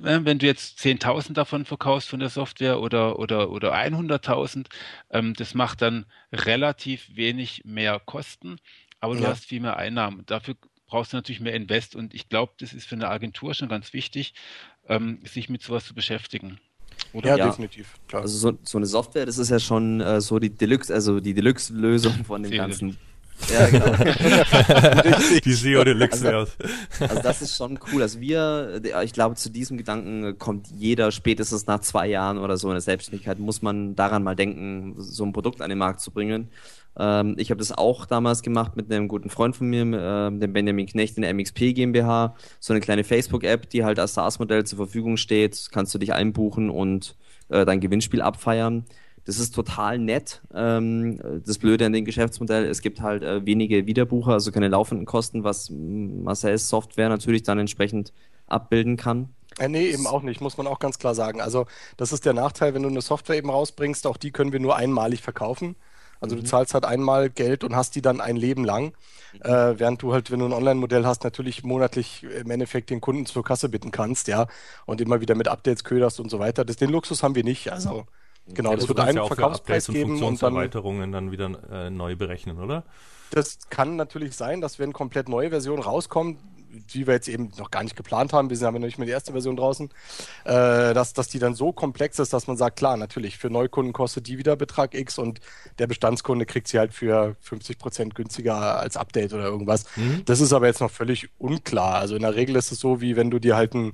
wenn 0.00 0.38
du 0.38 0.46
jetzt 0.46 0.78
10.000 0.80 1.32
davon 1.32 1.64
verkaufst 1.64 2.08
von 2.08 2.20
der 2.20 2.28
Software 2.28 2.80
oder, 2.80 3.18
oder, 3.18 3.50
oder 3.50 3.74
100.000, 3.74 4.66
ähm, 5.10 5.34
das 5.34 5.54
macht 5.54 5.82
dann 5.82 6.06
relativ 6.32 7.08
wenig 7.14 7.62
mehr 7.64 8.00
Kosten, 8.00 8.56
aber 9.00 9.14
du 9.14 9.22
ja. 9.22 9.28
hast 9.28 9.46
viel 9.46 9.60
mehr 9.60 9.76
Einnahmen. 9.76 10.24
Dafür 10.26 10.56
brauchst 10.86 11.12
du 11.12 11.16
natürlich 11.16 11.40
mehr 11.40 11.54
Invest 11.54 11.94
und 11.94 12.14
ich 12.14 12.28
glaube, 12.28 12.52
das 12.58 12.72
ist 12.72 12.86
für 12.86 12.96
eine 12.96 13.08
Agentur 13.08 13.54
schon 13.54 13.68
ganz 13.68 13.92
wichtig, 13.92 14.34
ähm, 14.88 15.20
sich 15.24 15.48
mit 15.48 15.62
sowas 15.62 15.86
zu 15.86 15.94
beschäftigen. 15.94 16.58
Oder? 17.12 17.30
Ja, 17.30 17.36
ja, 17.36 17.46
definitiv. 17.46 17.94
Klar. 18.08 18.22
Also 18.22 18.36
so, 18.38 18.58
so, 18.62 18.78
eine 18.78 18.86
Software, 18.86 19.24
das 19.24 19.38
ist 19.38 19.50
ja 19.50 19.58
schon 19.58 20.00
äh, 20.00 20.20
so 20.20 20.38
die 20.38 20.50
Deluxe, 20.50 20.92
also 20.92 21.20
die 21.20 21.34
Deluxe-Lösung 21.34 22.24
von 22.24 22.42
dem 22.42 22.52
ganzen 22.52 22.98
ja, 23.52 23.66
genau. 23.68 23.92
die 25.44 25.52
SEO 25.52 25.84
Deluxe 25.84 26.26
also, 26.28 26.52
also 27.00 27.22
das 27.22 27.42
ist 27.42 27.56
schon 27.56 27.78
cool. 27.92 28.02
Also 28.02 28.20
wir, 28.20 28.80
ich 29.02 29.12
glaube, 29.12 29.36
zu 29.36 29.50
diesem 29.50 29.76
Gedanken 29.76 30.38
kommt 30.38 30.68
jeder 30.76 31.12
spätestens 31.12 31.66
nach 31.66 31.80
zwei 31.80 32.08
Jahren 32.08 32.38
oder 32.38 32.56
so 32.56 32.68
in 32.68 32.74
der 32.74 32.80
Selbstständigkeit, 32.80 33.38
muss 33.38 33.62
man 33.62 33.94
daran 33.94 34.22
mal 34.22 34.36
denken, 34.36 34.94
so 34.98 35.24
ein 35.24 35.32
Produkt 35.32 35.62
an 35.62 35.70
den 35.70 35.78
Markt 35.78 36.00
zu 36.00 36.10
bringen. 36.10 36.50
Ähm, 36.98 37.36
ich 37.38 37.50
habe 37.50 37.58
das 37.58 37.72
auch 37.72 38.06
damals 38.06 38.42
gemacht 38.42 38.76
mit 38.76 38.92
einem 38.92 39.08
guten 39.08 39.30
Freund 39.30 39.56
von 39.56 39.68
mir, 39.68 39.82
äh, 39.82 40.38
dem 40.38 40.52
Benjamin 40.52 40.86
Knecht 40.86 41.16
in 41.16 41.22
der 41.22 41.32
MXP 41.32 41.74
GmbH. 41.74 42.34
So 42.60 42.72
eine 42.72 42.80
kleine 42.80 43.04
Facebook-App, 43.04 43.70
die 43.70 43.84
halt 43.84 43.98
als 43.98 44.14
SaaS-Modell 44.14 44.64
zur 44.64 44.78
Verfügung 44.78 45.16
steht. 45.16 45.68
Kannst 45.70 45.94
du 45.94 45.98
dich 45.98 46.12
einbuchen 46.12 46.70
und 46.70 47.16
äh, 47.48 47.64
dein 47.64 47.80
Gewinnspiel 47.80 48.20
abfeiern. 48.20 48.84
Das 49.28 49.38
ist 49.38 49.54
total 49.54 49.98
nett. 49.98 50.40
Ähm, 50.54 51.42
das 51.44 51.58
Blöde 51.58 51.84
an 51.84 51.92
dem 51.92 52.06
Geschäftsmodell, 52.06 52.64
es 52.64 52.80
gibt 52.80 53.02
halt 53.02 53.22
äh, 53.22 53.44
wenige 53.44 53.84
Wiederbucher, 53.84 54.32
also 54.32 54.50
keine 54.50 54.68
laufenden 54.68 55.04
Kosten, 55.04 55.44
was 55.44 55.68
Marcel's 55.68 56.70
Software 56.70 57.10
natürlich 57.10 57.42
dann 57.42 57.58
entsprechend 57.58 58.14
abbilden 58.46 58.96
kann. 58.96 59.28
Äh, 59.58 59.68
nee, 59.68 59.90
eben 59.90 60.06
auch 60.06 60.22
nicht, 60.22 60.40
muss 60.40 60.56
man 60.56 60.66
auch 60.66 60.78
ganz 60.78 60.98
klar 60.98 61.14
sagen. 61.14 61.42
Also 61.42 61.66
das 61.98 62.14
ist 62.14 62.24
der 62.24 62.32
Nachteil, 62.32 62.72
wenn 62.72 62.84
du 62.84 62.88
eine 62.88 63.02
Software 63.02 63.36
eben 63.36 63.50
rausbringst, 63.50 64.06
auch 64.06 64.16
die 64.16 64.30
können 64.30 64.52
wir 64.52 64.60
nur 64.60 64.76
einmalig 64.76 65.20
verkaufen. 65.20 65.76
Also 66.20 66.34
mhm. 66.34 66.40
du 66.40 66.46
zahlst 66.46 66.72
halt 66.72 66.86
einmal 66.86 67.28
Geld 67.28 67.64
und 67.64 67.76
hast 67.76 67.96
die 67.96 68.02
dann 68.02 68.22
ein 68.22 68.36
Leben 68.36 68.64
lang. 68.64 68.94
Mhm. 69.34 69.40
Äh, 69.42 69.78
während 69.78 70.00
du 70.00 70.14
halt, 70.14 70.30
wenn 70.30 70.38
du 70.38 70.46
ein 70.46 70.54
Online-Modell 70.54 71.04
hast, 71.04 71.24
natürlich 71.24 71.64
monatlich 71.64 72.22
im 72.22 72.50
Endeffekt 72.50 72.88
den 72.88 73.02
Kunden 73.02 73.26
zur 73.26 73.44
Kasse 73.44 73.68
bitten 73.68 73.90
kannst, 73.90 74.26
ja, 74.26 74.46
und 74.86 75.02
immer 75.02 75.20
wieder 75.20 75.34
mit 75.34 75.48
Updates 75.48 75.84
köderst 75.84 76.18
und 76.18 76.30
so 76.30 76.38
weiter. 76.38 76.64
Das, 76.64 76.76
den 76.76 76.88
Luxus 76.88 77.22
haben 77.22 77.34
wir 77.34 77.44
nicht. 77.44 77.70
Also 77.70 78.06
Genau, 78.54 78.70
das, 78.70 78.80
das 78.80 78.88
wird 78.88 79.00
einen 79.00 79.18
ja 79.18 79.26
Verkaufspreis 79.26 79.86
geben 79.86 80.22
und 80.22 80.42
dann 80.42 80.54
Erweiterungen 80.54 81.12
dann 81.12 81.30
wieder 81.30 81.50
äh, 81.70 81.90
neu 81.90 82.16
berechnen, 82.16 82.58
oder? 82.58 82.84
Das 83.30 83.58
kann 83.68 83.96
natürlich 83.96 84.34
sein, 84.34 84.60
dass 84.60 84.78
wenn 84.78 84.92
komplett 84.92 85.28
neue 85.28 85.50
Version 85.50 85.80
rauskommt, 85.80 86.38
die 86.92 87.06
wir 87.06 87.14
jetzt 87.14 87.28
eben 87.28 87.50
noch 87.56 87.70
gar 87.70 87.82
nicht 87.82 87.96
geplant 87.96 88.32
haben, 88.32 88.50
wir 88.50 88.56
sind 88.56 88.66
aber 88.66 88.78
noch 88.78 88.86
nicht 88.86 88.98
mehr 88.98 89.06
die 89.06 89.12
erste 89.12 89.32
Version 89.32 89.56
draußen, 89.56 89.88
äh, 90.44 90.94
dass, 90.94 91.12
dass 91.12 91.28
die 91.28 91.38
dann 91.38 91.54
so 91.54 91.72
komplex 91.72 92.18
ist, 92.18 92.32
dass 92.32 92.46
man 92.46 92.56
sagt, 92.56 92.76
klar, 92.76 92.96
natürlich, 92.96 93.38
für 93.38 93.50
Neukunden 93.50 93.92
kostet 93.92 94.26
die 94.26 94.38
wieder 94.38 94.56
Betrag 94.56 94.94
X 94.94 95.18
und 95.18 95.40
der 95.78 95.86
Bestandskunde 95.86 96.46
kriegt 96.46 96.68
sie 96.68 96.78
halt 96.78 96.92
für 96.92 97.36
50 97.40 97.78
Prozent 97.78 98.14
günstiger 98.14 98.78
als 98.78 98.96
Update 98.96 99.32
oder 99.32 99.44
irgendwas. 99.44 99.84
Mhm. 99.96 100.22
Das 100.24 100.40
ist 100.40 100.52
aber 100.52 100.66
jetzt 100.66 100.80
noch 100.80 100.90
völlig 100.90 101.28
unklar. 101.38 101.96
Also 101.96 102.16
in 102.16 102.22
der 102.22 102.34
Regel 102.34 102.56
ist 102.56 102.72
es 102.72 102.80
so, 102.80 103.00
wie 103.00 103.16
wenn 103.16 103.30
du 103.30 103.38
dir 103.38 103.56
halt 103.56 103.74
ein 103.74 103.92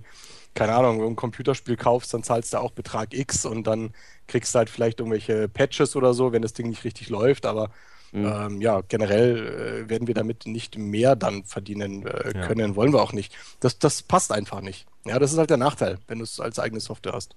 keine 0.55 0.75
Ahnung, 0.75 1.05
ein 1.05 1.17
Computerspiel 1.17 1.77
kaufst, 1.77 2.15
dann 2.15 2.23
zahlst 2.23 2.53
du 2.53 2.59
auch 2.59 2.71
Betrag 2.71 3.13
X 3.13 3.45
und 3.45 3.67
dann 3.67 3.93
kriegst 4.27 4.55
du 4.55 4.59
halt 4.59 4.71
vielleicht 4.71 5.01
irgendwelche 5.01 5.49
Patches 5.49 5.97
oder 5.97 6.15
so, 6.15 6.33
wenn 6.33 6.43
das 6.43 6.53
Ding 6.53 6.69
nicht 6.69 6.85
richtig 6.85 7.09
läuft, 7.09 7.45
aber 7.45 7.71
mhm. 8.13 8.27
ähm, 8.27 8.61
ja, 8.61 8.81
generell 8.83 9.85
äh, 9.85 9.89
werden 9.91 10.07
wir 10.07 10.15
damit 10.15 10.47
nicht 10.47 10.79
mehr 10.79 11.17
dann 11.17 11.45
verdienen 11.45 12.07
äh, 12.07 12.33
können, 12.47 12.71
ja. 12.71 12.77
wollen 12.77 12.93
wir 12.93 13.03
auch 13.03 13.13
nicht. 13.13 13.35
Das, 13.61 13.79
das 13.79 14.03
passt 14.03 14.33
einfach 14.33 14.61
nicht. 14.61 14.87
Ja, 15.05 15.19
das 15.19 15.33
ist 15.33 15.39
halt 15.39 15.51
der 15.51 15.57
Nachteil, 15.57 15.99
wenn 16.07 16.19
du 16.19 16.25
es 16.25 16.41
als 16.41 16.59
eigene 16.59 16.81
Software 16.81 17.13
hast. 17.13 17.35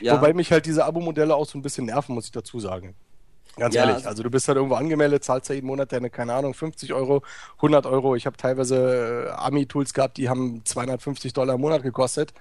Ja. 0.00 0.16
Wobei 0.16 0.32
mich 0.32 0.50
halt 0.50 0.66
diese 0.66 0.84
Abo-Modelle 0.84 1.34
auch 1.34 1.46
so 1.46 1.56
ein 1.56 1.62
bisschen 1.62 1.86
nerven, 1.86 2.14
muss 2.14 2.26
ich 2.26 2.32
dazu 2.32 2.58
sagen. 2.58 2.94
Ganz 3.58 3.74
ja, 3.74 3.82
ehrlich, 3.82 4.06
also 4.06 4.22
du 4.22 4.30
bist 4.30 4.48
halt 4.48 4.56
irgendwo 4.56 4.74
angemeldet, 4.76 5.24
zahlst 5.24 5.48
ja 5.48 5.54
jeden 5.54 5.66
Monat 5.66 5.90
deine, 5.90 6.10
keine 6.10 6.34
Ahnung, 6.34 6.52
50 6.52 6.92
Euro, 6.92 7.22
100 7.56 7.86
Euro. 7.86 8.14
Ich 8.14 8.26
habe 8.26 8.36
teilweise 8.36 9.28
äh, 9.28 9.30
Ami-Tools 9.30 9.94
gehabt, 9.94 10.18
die 10.18 10.28
haben 10.28 10.62
250 10.64 11.32
Dollar 11.32 11.54
im 11.54 11.62
Monat 11.62 11.82
gekostet 11.82 12.34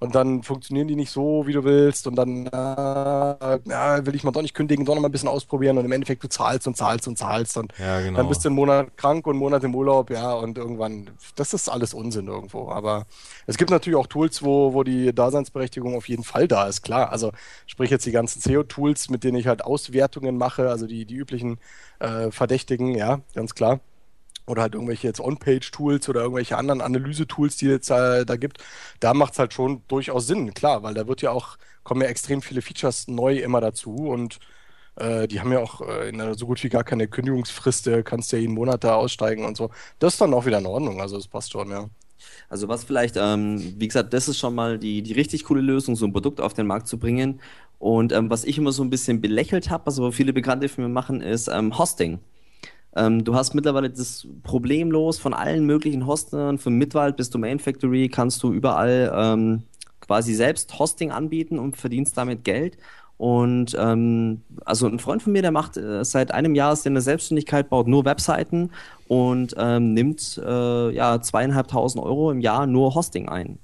und 0.00 0.14
dann 0.14 0.42
funktionieren 0.42 0.88
die 0.88 0.96
nicht 0.96 1.10
so, 1.10 1.46
wie 1.46 1.52
du 1.52 1.64
willst. 1.64 2.06
Und 2.06 2.16
dann 2.16 2.46
äh, 2.46 2.50
ja, 2.50 4.06
will 4.06 4.14
ich 4.14 4.22
mal 4.24 4.30
doch 4.30 4.42
nicht 4.42 4.54
kündigen, 4.54 4.84
doch 4.84 4.94
noch 4.94 5.02
mal 5.02 5.08
ein 5.08 5.12
bisschen 5.12 5.28
ausprobieren. 5.28 5.76
Und 5.78 5.84
im 5.84 5.92
Endeffekt 5.92 6.22
du 6.22 6.28
zahlst 6.28 6.66
und 6.66 6.76
zahlst 6.76 7.08
und 7.08 7.18
zahlst. 7.18 7.56
Und 7.56 7.72
ja, 7.78 8.00
genau. 8.00 8.18
dann 8.18 8.28
bist 8.28 8.44
du 8.44 8.48
einen 8.48 8.56
Monat 8.56 8.96
krank 8.96 9.26
und 9.26 9.32
einen 9.32 9.40
Monat 9.40 9.64
im 9.64 9.74
Urlaub, 9.74 10.10
ja, 10.10 10.32
und 10.34 10.58
irgendwann, 10.58 11.10
das 11.36 11.52
ist 11.52 11.68
alles 11.68 11.94
Unsinn 11.94 12.28
irgendwo, 12.28 12.70
aber 12.70 13.06
es 13.46 13.56
gibt 13.56 13.70
natürlich 13.70 13.96
auch 13.96 14.06
Tools, 14.06 14.42
wo, 14.42 14.74
wo 14.74 14.82
die 14.82 15.14
Daseinsberechtigung 15.14 15.96
auf 15.96 16.08
jeden 16.08 16.24
Fall 16.24 16.48
da 16.48 16.66
ist, 16.66 16.82
klar, 16.82 17.10
also 17.10 17.32
sprich 17.66 17.90
jetzt 17.90 18.06
die 18.06 18.12
ganzen 18.12 18.40
SEO-Tools, 18.40 19.10
mit 19.10 19.24
denen 19.24 19.36
ich 19.36 19.46
halt 19.46 19.64
Auswertungen 19.64 20.36
mache, 20.36 20.70
also 20.70 20.86
die, 20.86 21.04
die 21.04 21.14
üblichen 21.14 21.58
äh, 21.98 22.30
Verdächtigen, 22.30 22.94
ja, 22.94 23.20
ganz 23.34 23.54
klar 23.54 23.80
oder 24.48 24.62
halt 24.62 24.74
irgendwelche 24.74 25.06
jetzt 25.06 25.20
On-Page-Tools 25.20 26.08
oder 26.08 26.22
irgendwelche 26.22 26.56
anderen 26.56 26.80
Analyse-Tools, 26.80 27.56
die 27.56 27.68
es 27.68 27.90
äh, 27.90 28.24
da 28.24 28.36
gibt, 28.36 28.58
da 29.00 29.14
macht 29.14 29.32
es 29.34 29.38
halt 29.38 29.52
schon 29.54 29.82
durchaus 29.88 30.26
Sinn, 30.26 30.54
klar, 30.54 30.82
weil 30.82 30.94
da 30.94 31.06
wird 31.08 31.22
ja 31.22 31.30
auch, 31.30 31.58
kommen 31.84 32.02
ja 32.02 32.08
extrem 32.08 32.42
viele 32.42 32.62
Features 32.62 33.08
neu 33.08 33.38
immer 33.38 33.60
dazu 33.60 33.94
und 33.94 34.38
äh, 34.96 35.28
die 35.28 35.40
haben 35.40 35.52
ja 35.52 35.60
auch 35.60 35.80
äh, 35.82 36.08
in 36.10 36.34
so 36.34 36.46
gut 36.46 36.62
wie 36.64 36.68
gar 36.68 36.84
keine 36.84 37.08
Kündigungsfrist, 37.08 37.86
äh, 37.88 38.02
kannst 38.02 38.32
ja 38.32 38.38
jeden 38.38 38.54
Monat 38.54 38.84
da 38.84 38.94
aussteigen 38.96 39.44
und 39.44 39.56
so. 39.56 39.70
Das 39.98 40.14
ist 40.14 40.20
dann 40.20 40.34
auch 40.34 40.46
wieder 40.46 40.58
in 40.58 40.66
Ordnung, 40.66 41.00
also 41.00 41.16
das 41.16 41.28
passt 41.28 41.52
schon, 41.52 41.70
ja. 41.70 41.88
Also 42.48 42.68
was 42.68 42.84
vielleicht, 42.84 43.16
ähm, 43.16 43.74
wie 43.78 43.88
gesagt, 43.88 44.12
das 44.12 44.28
ist 44.28 44.38
schon 44.38 44.54
mal 44.54 44.78
die, 44.78 45.02
die 45.02 45.12
richtig 45.12 45.44
coole 45.44 45.60
Lösung, 45.60 45.96
so 45.96 46.06
ein 46.06 46.12
Produkt 46.12 46.40
auf 46.40 46.54
den 46.54 46.66
Markt 46.66 46.88
zu 46.88 46.98
bringen. 46.98 47.40
Und 47.78 48.12
ähm, 48.12 48.30
was 48.30 48.44
ich 48.44 48.58
immer 48.58 48.72
so 48.72 48.82
ein 48.82 48.90
bisschen 48.90 49.20
belächelt 49.20 49.70
habe, 49.70 49.86
was 49.86 49.98
aber 49.98 50.12
viele 50.12 50.32
Bekannte 50.32 50.68
von 50.68 50.84
mir 50.84 50.90
machen, 50.90 51.20
ist 51.20 51.48
ähm, 51.48 51.78
Hosting. 51.78 52.20
Ähm, 52.96 53.24
du 53.24 53.34
hast 53.34 53.54
mittlerweile 53.54 53.90
das 53.90 54.26
problemlos 54.42 55.18
von 55.18 55.34
allen 55.34 55.64
möglichen 55.64 56.06
Hostern, 56.06 56.58
von 56.58 56.74
Midwald 56.74 57.16
bis 57.16 57.30
Domain 57.30 57.58
Factory, 57.58 58.08
kannst 58.08 58.42
du 58.42 58.52
überall 58.52 59.12
ähm, 59.14 59.62
quasi 60.00 60.34
selbst 60.34 60.78
Hosting 60.78 61.10
anbieten 61.10 61.58
und 61.58 61.76
verdienst 61.76 62.16
damit 62.16 62.44
Geld. 62.44 62.78
Und 63.18 63.76
ähm, 63.78 64.42
also 64.64 64.86
ein 64.86 65.00
Freund 65.00 65.22
von 65.22 65.32
mir, 65.32 65.42
der 65.42 65.50
macht 65.50 65.76
äh, 65.76 66.04
seit 66.04 66.32
einem 66.32 66.54
Jahr 66.54 66.72
ist 66.72 66.86
in 66.86 66.94
der 66.94 67.02
Selbstständigkeit, 67.02 67.68
baut 67.68 67.88
nur 67.88 68.04
Webseiten 68.04 68.70
und 69.08 69.54
ähm, 69.58 69.92
nimmt 69.92 70.40
äh, 70.44 70.90
ja 70.94 71.20
zweieinhalbtausend 71.20 72.02
Euro 72.02 72.30
im 72.30 72.40
Jahr 72.40 72.66
nur 72.66 72.94
Hosting 72.94 73.28
ein. 73.28 73.58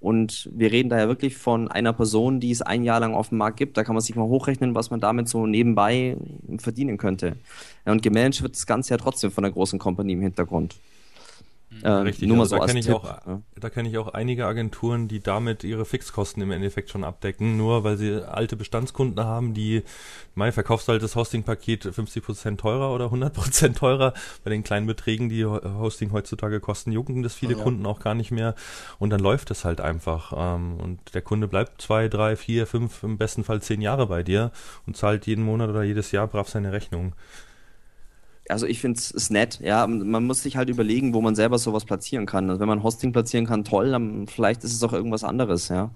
Und 0.00 0.48
wir 0.54 0.70
reden 0.70 0.90
da 0.90 0.98
ja 0.98 1.08
wirklich 1.08 1.36
von 1.36 1.68
einer 1.68 1.92
Person, 1.92 2.38
die 2.38 2.52
es 2.52 2.62
ein 2.62 2.84
Jahr 2.84 3.00
lang 3.00 3.14
auf 3.14 3.30
dem 3.30 3.38
Markt 3.38 3.56
gibt. 3.56 3.76
Da 3.76 3.82
kann 3.82 3.96
man 3.96 4.02
sich 4.02 4.14
mal 4.14 4.26
hochrechnen, 4.26 4.74
was 4.74 4.90
man 4.90 5.00
damit 5.00 5.28
so 5.28 5.46
nebenbei 5.46 6.16
verdienen 6.58 6.98
könnte. 6.98 7.36
Und 7.84 8.02
gemanagt 8.02 8.42
wird 8.42 8.54
das 8.54 8.66
Ganze 8.66 8.94
ja 8.94 8.96
trotzdem 8.98 9.32
von 9.32 9.44
einer 9.44 9.52
großen 9.52 9.78
Company 9.78 10.12
im 10.12 10.20
Hintergrund. 10.22 10.76
Äh, 11.82 11.90
Richtig, 11.90 12.28
nur 12.28 12.36
mal 12.36 12.42
also 12.44 12.56
so 12.56 12.60
da 12.60 12.66
kenne 12.66 12.80
ich, 12.80 12.90
auch, 12.90 13.04
ja. 13.04 13.42
da 13.56 13.70
kenn 13.70 13.86
ich 13.86 13.98
auch 13.98 14.08
einige 14.08 14.46
Agenturen, 14.46 15.08
die 15.08 15.20
damit 15.20 15.64
ihre 15.64 15.84
Fixkosten 15.84 16.42
im 16.42 16.50
Endeffekt 16.50 16.90
schon 16.90 17.04
abdecken, 17.04 17.56
nur 17.56 17.84
weil 17.84 17.96
sie 17.96 18.26
alte 18.26 18.56
Bestandskunden 18.56 19.24
haben, 19.24 19.54
die, 19.54 19.82
mein 20.34 20.52
verkaufst 20.52 20.88
halt 20.88 21.02
das 21.02 21.16
Hosting-Paket 21.16 21.86
50% 21.86 22.56
teurer 22.56 22.94
oder 22.94 23.06
100% 23.06 23.74
teurer. 23.74 24.14
Bei 24.44 24.50
den 24.50 24.62
kleinen 24.62 24.86
Beträgen, 24.86 25.28
die 25.28 25.44
Hosting 25.44 26.12
heutzutage 26.12 26.60
kosten, 26.60 26.92
jucken 26.92 27.22
das 27.22 27.34
viele 27.34 27.56
ja. 27.56 27.62
Kunden 27.62 27.86
auch 27.86 28.00
gar 28.00 28.14
nicht 28.14 28.30
mehr. 28.30 28.54
Und 28.98 29.10
dann 29.10 29.20
läuft 29.20 29.50
es 29.50 29.64
halt 29.64 29.80
einfach. 29.80 30.32
Ähm, 30.36 30.78
und 30.80 31.14
der 31.14 31.22
Kunde 31.22 31.48
bleibt 31.48 31.80
zwei, 31.82 32.08
drei, 32.08 32.36
vier, 32.36 32.66
fünf, 32.66 33.02
im 33.02 33.18
besten 33.18 33.44
Fall 33.44 33.62
zehn 33.62 33.80
Jahre 33.80 34.06
bei 34.06 34.22
dir 34.22 34.52
und 34.86 34.96
zahlt 34.96 35.26
jeden 35.26 35.44
Monat 35.44 35.70
oder 35.70 35.82
jedes 35.82 36.12
Jahr 36.12 36.26
brav 36.26 36.48
seine 36.48 36.72
Rechnung. 36.72 37.14
Also 38.48 38.66
ich 38.66 38.80
finde 38.80 38.98
es 38.98 39.30
nett, 39.30 39.60
ja. 39.62 39.86
Man 39.86 40.24
muss 40.26 40.42
sich 40.42 40.56
halt 40.56 40.68
überlegen, 40.68 41.14
wo 41.14 41.20
man 41.20 41.34
selber 41.34 41.58
sowas 41.58 41.84
platzieren 41.84 42.26
kann. 42.26 42.48
Also 42.48 42.60
wenn 42.60 42.68
man 42.68 42.82
Hosting 42.82 43.12
platzieren 43.12 43.46
kann, 43.46 43.64
toll, 43.64 43.90
dann 43.90 44.26
vielleicht 44.26 44.64
ist 44.64 44.72
es 44.72 44.82
auch 44.82 44.92
irgendwas 44.92 45.24
anderes, 45.24 45.68
ja. 45.68 45.90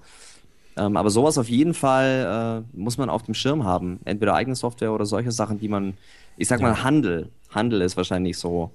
Ähm, 0.76 0.96
aber 0.96 1.10
sowas 1.10 1.36
auf 1.38 1.48
jeden 1.48 1.74
Fall 1.74 2.64
äh, 2.74 2.78
muss 2.78 2.96
man 2.96 3.10
auf 3.10 3.22
dem 3.22 3.34
Schirm 3.34 3.64
haben. 3.64 4.00
Entweder 4.04 4.34
eigene 4.34 4.56
Software 4.56 4.92
oder 4.92 5.04
solche 5.04 5.32
Sachen, 5.32 5.58
die 5.58 5.68
man, 5.68 5.94
ich 6.36 6.48
sag 6.48 6.60
mal, 6.60 6.82
Handel. 6.82 7.30
Handel 7.50 7.82
ist 7.82 7.96
wahrscheinlich 7.96 8.38
so. 8.38 8.70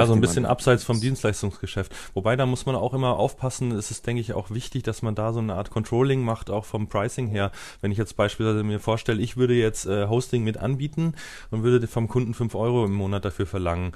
Ja, 0.00 0.06
so 0.06 0.14
ein 0.14 0.20
bisschen 0.20 0.46
abseits 0.46 0.84
vom 0.84 1.00
Dienstleistungsgeschäft. 1.00 1.94
Wobei, 2.14 2.36
da 2.36 2.46
muss 2.46 2.66
man 2.66 2.74
auch 2.74 2.94
immer 2.94 3.16
aufpassen, 3.16 3.72
es 3.72 3.90
ist, 3.90 4.06
denke 4.06 4.20
ich, 4.20 4.32
auch 4.32 4.50
wichtig, 4.50 4.82
dass 4.82 5.02
man 5.02 5.14
da 5.14 5.32
so 5.32 5.40
eine 5.40 5.54
Art 5.54 5.70
Controlling 5.70 6.22
macht, 6.22 6.50
auch 6.50 6.64
vom 6.64 6.88
Pricing 6.88 7.28
her. 7.28 7.52
Wenn 7.80 7.92
ich 7.92 7.98
jetzt 7.98 8.16
beispielsweise 8.16 8.62
mir 8.62 8.80
vorstelle, 8.80 9.20
ich 9.20 9.36
würde 9.36 9.54
jetzt 9.54 9.86
äh, 9.86 10.06
Hosting 10.06 10.44
mit 10.44 10.58
anbieten 10.58 11.14
und 11.50 11.62
würde 11.62 11.86
vom 11.86 12.08
Kunden 12.08 12.34
fünf 12.34 12.54
Euro 12.54 12.84
im 12.84 12.94
Monat 12.94 13.24
dafür 13.24 13.46
verlangen 13.46 13.92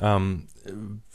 ähm, 0.00 0.46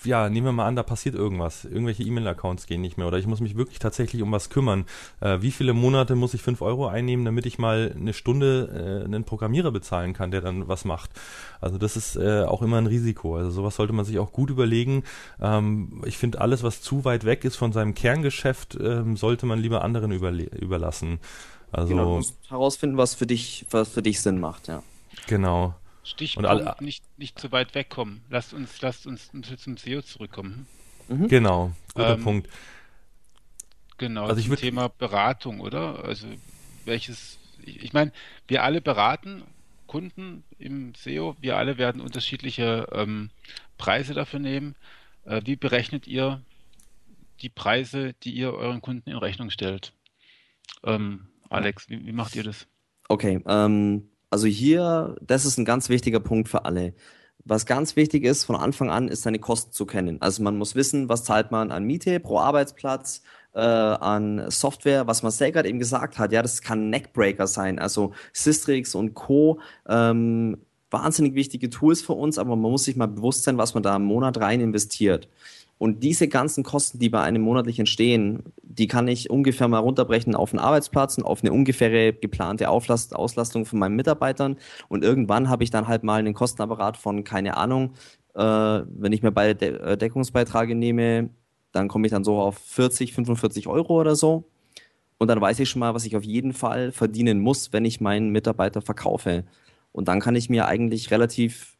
ja, 0.03 0.30
nehmen 0.30 0.47
wir 0.47 0.51
mal 0.51 0.65
an, 0.65 0.76
da 0.76 0.84
passiert 0.84 1.15
irgendwas. 1.15 1.65
Irgendwelche 1.65 2.03
E-Mail-Accounts 2.03 2.65
gehen 2.65 2.81
nicht 2.81 2.97
mehr 2.97 3.07
oder 3.07 3.18
ich 3.18 3.27
muss 3.27 3.39
mich 3.39 3.55
wirklich 3.55 3.80
tatsächlich 3.80 4.22
um 4.22 4.31
was 4.31 4.49
kümmern. 4.49 4.85
Äh, 5.22 5.41
wie 5.41 5.51
viele 5.51 5.73
Monate 5.73 6.15
muss 6.15 6.34
ich 6.34 6.41
fünf 6.41 6.61
Euro 6.61 6.88
einnehmen, 6.88 7.26
damit 7.26 7.45
ich 7.45 7.60
mal 7.60 7.93
eine 7.95 8.14
Stunde 8.14 9.01
äh, 9.03 9.05
einen 9.05 9.23
Programmierer 9.23 9.72
bezahlen 9.72 10.14
kann, 10.14 10.31
der 10.31 10.41
dann 10.41 10.68
was 10.68 10.85
macht? 10.85 11.11
Also 11.61 11.77
das 11.77 11.95
ist 11.95 12.15
äh, 12.15 12.43
auch 12.43 12.61
immer 12.61 12.77
ein 12.77 12.88
Risiko. 12.88 13.38
Also 13.38 13.51
sowas 13.51 13.76
sollte 13.76 13.93
man 13.93 14.05
sich 14.05 14.19
auch 14.19 14.31
gut 14.31 14.49
überlegen. 14.49 15.03
Ähm, 15.39 16.01
ich 16.05 16.18
finde, 16.18 16.41
alles, 16.41 16.64
was 16.64 16.81
zu 16.81 17.05
weit 17.05 17.23
weg 17.23 17.45
ist 17.45 17.55
von 17.55 17.72
seinem 17.72 17.93
Kerngeschäft, 17.93 18.77
ähm, 18.81 19.15
sollte 19.18 19.45
man 19.45 19.60
lieber 19.60 19.84
anderen 19.84 20.11
überlassen. 20.11 21.19
Also 21.72 21.89
genau, 21.89 22.05
du 22.05 22.15
musst 22.18 22.38
herausfinden, 22.49 22.97
was 22.97 23.15
für 23.15 23.26
dich, 23.26 23.65
was 23.72 23.89
für 23.89 24.01
dich 24.01 24.22
Sinn 24.22 24.39
macht, 24.39 24.68
ja. 24.68 24.84
Genau. 25.27 25.73
Stichpunkt 26.03 26.49
alle, 26.49 26.75
nicht, 26.80 27.03
nicht 27.17 27.39
zu 27.39 27.51
weit 27.51 27.75
wegkommen. 27.75 28.21
Lasst 28.30 28.53
uns, 28.53 28.81
lasst 28.81 29.07
uns 29.07 29.31
zum 29.57 29.77
SEO 29.77 30.01
zurückkommen. 30.01 30.67
Mhm. 31.07 31.27
Genau, 31.27 31.71
guter 31.93 32.15
ähm, 32.15 32.23
Punkt. 32.23 32.49
Genau, 33.97 34.25
also 34.25 34.39
ich 34.39 34.47
zum 34.47 34.55
Thema 34.57 34.89
Beratung, 34.89 35.61
oder? 35.61 36.03
Also 36.03 36.27
welches, 36.85 37.39
ich, 37.63 37.84
ich 37.84 37.93
meine, 37.93 38.11
wir 38.47 38.63
alle 38.63 38.81
beraten 38.81 39.43
Kunden 39.88 40.43
im 40.57 40.93
SEO, 40.95 41.38
wir 41.39 41.57
alle 41.57 41.77
werden 41.77 42.01
unterschiedliche 42.01 42.88
ähm, 42.91 43.30
Preise 43.77 44.13
dafür 44.13 44.39
nehmen. 44.39 44.75
Äh, 45.25 45.41
wie 45.45 45.55
berechnet 45.55 46.07
ihr 46.07 46.41
die 47.41 47.49
Preise, 47.49 48.13
die 48.23 48.31
ihr 48.31 48.53
euren 48.53 48.81
Kunden 48.81 49.09
in 49.09 49.17
Rechnung 49.17 49.49
stellt? 49.49 49.93
Ähm, 50.84 51.27
Alex, 51.49 51.89
wie, 51.89 52.05
wie 52.05 52.11
macht 52.11 52.35
ihr 52.35 52.43
das? 52.43 52.67
Okay, 53.07 53.41
ähm, 53.45 54.09
also 54.34 54.47
hier, 54.47 55.15
das 55.22 55.45
ist 55.45 55.60
ein 55.60 55.65
ganz 55.65 55.89
wichtiger 55.89 56.19
Punkt 56.19 56.49
für 56.49 56.65
alle. 56.65 56.95
Was 57.45 57.68
ganz 57.68 57.95
wichtig 57.95 58.23
ist, 58.23 58.45
von 58.45 58.55
Anfang 58.55 58.89
an, 58.89 59.07
ist 59.07 59.22
seine 59.22 59.38
Kosten 59.38 59.72
zu 59.73 59.85
kennen. 59.85 60.19
Also 60.22 60.41
man 60.41 60.57
muss 60.57 60.73
wissen, 60.73 61.07
was 61.07 61.23
zahlt 61.23 61.51
man 61.51 61.69
an 61.69 61.84
Miete 61.84 62.19
pro 62.19 62.39
Arbeitsplatz, 62.39 63.22
äh, 63.53 63.60
an 63.60 64.49
Software, 64.49 65.05
was 65.05 65.22
Marcel 65.22 65.51
gerade 65.51 65.69
eben 65.69 65.77
gesagt 65.77 66.18
hat. 66.18 66.31
Ja, 66.31 66.41
das 66.41 66.64
kann 66.64 66.89
Neckbreaker 66.89 67.45
sein. 67.45 67.77
Also 67.77 68.14
Systrix 68.34 68.95
und 68.95 69.14
Co. 69.14 69.60
Ähm, 69.88 70.57
wahnsinnig 70.89 71.35
wichtige 71.35 71.69
Tools 71.69 72.01
für 72.01 72.14
uns, 72.14 72.39
aber 72.39 72.55
man 72.55 72.72
muss 72.72 72.85
sich 72.85 72.95
mal 72.95 73.07
bewusst 73.07 73.43
sein, 73.43 73.60
was 73.60 73.76
man 73.76 73.84
da 73.84 73.95
im 73.95 74.03
Monat 74.03 74.39
rein 74.39 74.61
investiert. 74.61 75.27
Und 75.77 76.03
diese 76.03 76.27
ganzen 76.27 76.63
Kosten, 76.63 76.99
die 76.99 77.09
bei 77.09 77.21
einem 77.21 77.41
monatlich 77.41 77.79
entstehen, 77.79 78.43
die 78.61 78.87
kann 78.87 79.07
ich 79.07 79.29
ungefähr 79.29 79.67
mal 79.67 79.79
runterbrechen 79.79 80.35
auf 80.35 80.53
einen 80.53 80.59
Arbeitsplatz 80.59 81.17
und 81.17 81.25
auf 81.25 81.43
eine 81.43 81.51
ungefähre 81.51 82.13
geplante 82.13 82.69
Auflast, 82.69 83.15
Auslastung 83.15 83.65
von 83.65 83.79
meinen 83.79 83.95
Mitarbeitern. 83.95 84.57
Und 84.87 85.03
irgendwann 85.03 85.49
habe 85.49 85.63
ich 85.63 85.71
dann 85.71 85.87
halt 85.87 86.03
mal 86.03 86.19
einen 86.19 86.33
Kostenapparat 86.33 86.97
von, 86.97 87.23
keine 87.23 87.57
Ahnung, 87.57 87.93
äh, 88.35 88.39
wenn 88.39 89.11
ich 89.11 89.23
mir 89.23 89.31
beide 89.31 89.55
De 89.55 89.93
äh, 89.93 89.97
Deckungsbeiträge 89.97 90.75
nehme, 90.75 91.29
dann 91.71 91.87
komme 91.87 92.07
ich 92.07 92.11
dann 92.11 92.23
so 92.23 92.39
auf 92.39 92.57
40, 92.57 93.13
45 93.13 93.67
Euro 93.67 93.99
oder 93.99 94.15
so. 94.15 94.45
Und 95.17 95.27
dann 95.27 95.41
weiß 95.41 95.59
ich 95.59 95.69
schon 95.69 95.79
mal, 95.79 95.93
was 95.93 96.05
ich 96.05 96.15
auf 96.15 96.23
jeden 96.23 96.53
Fall 96.53 96.91
verdienen 96.91 97.39
muss, 97.39 97.73
wenn 97.73 97.85
ich 97.85 98.01
meinen 98.01 98.29
Mitarbeiter 98.29 98.81
verkaufe. 98.81 99.43
Und 99.91 100.07
dann 100.07 100.19
kann 100.19 100.35
ich 100.35 100.49
mir 100.49 100.67
eigentlich 100.67 101.11
relativ 101.11 101.72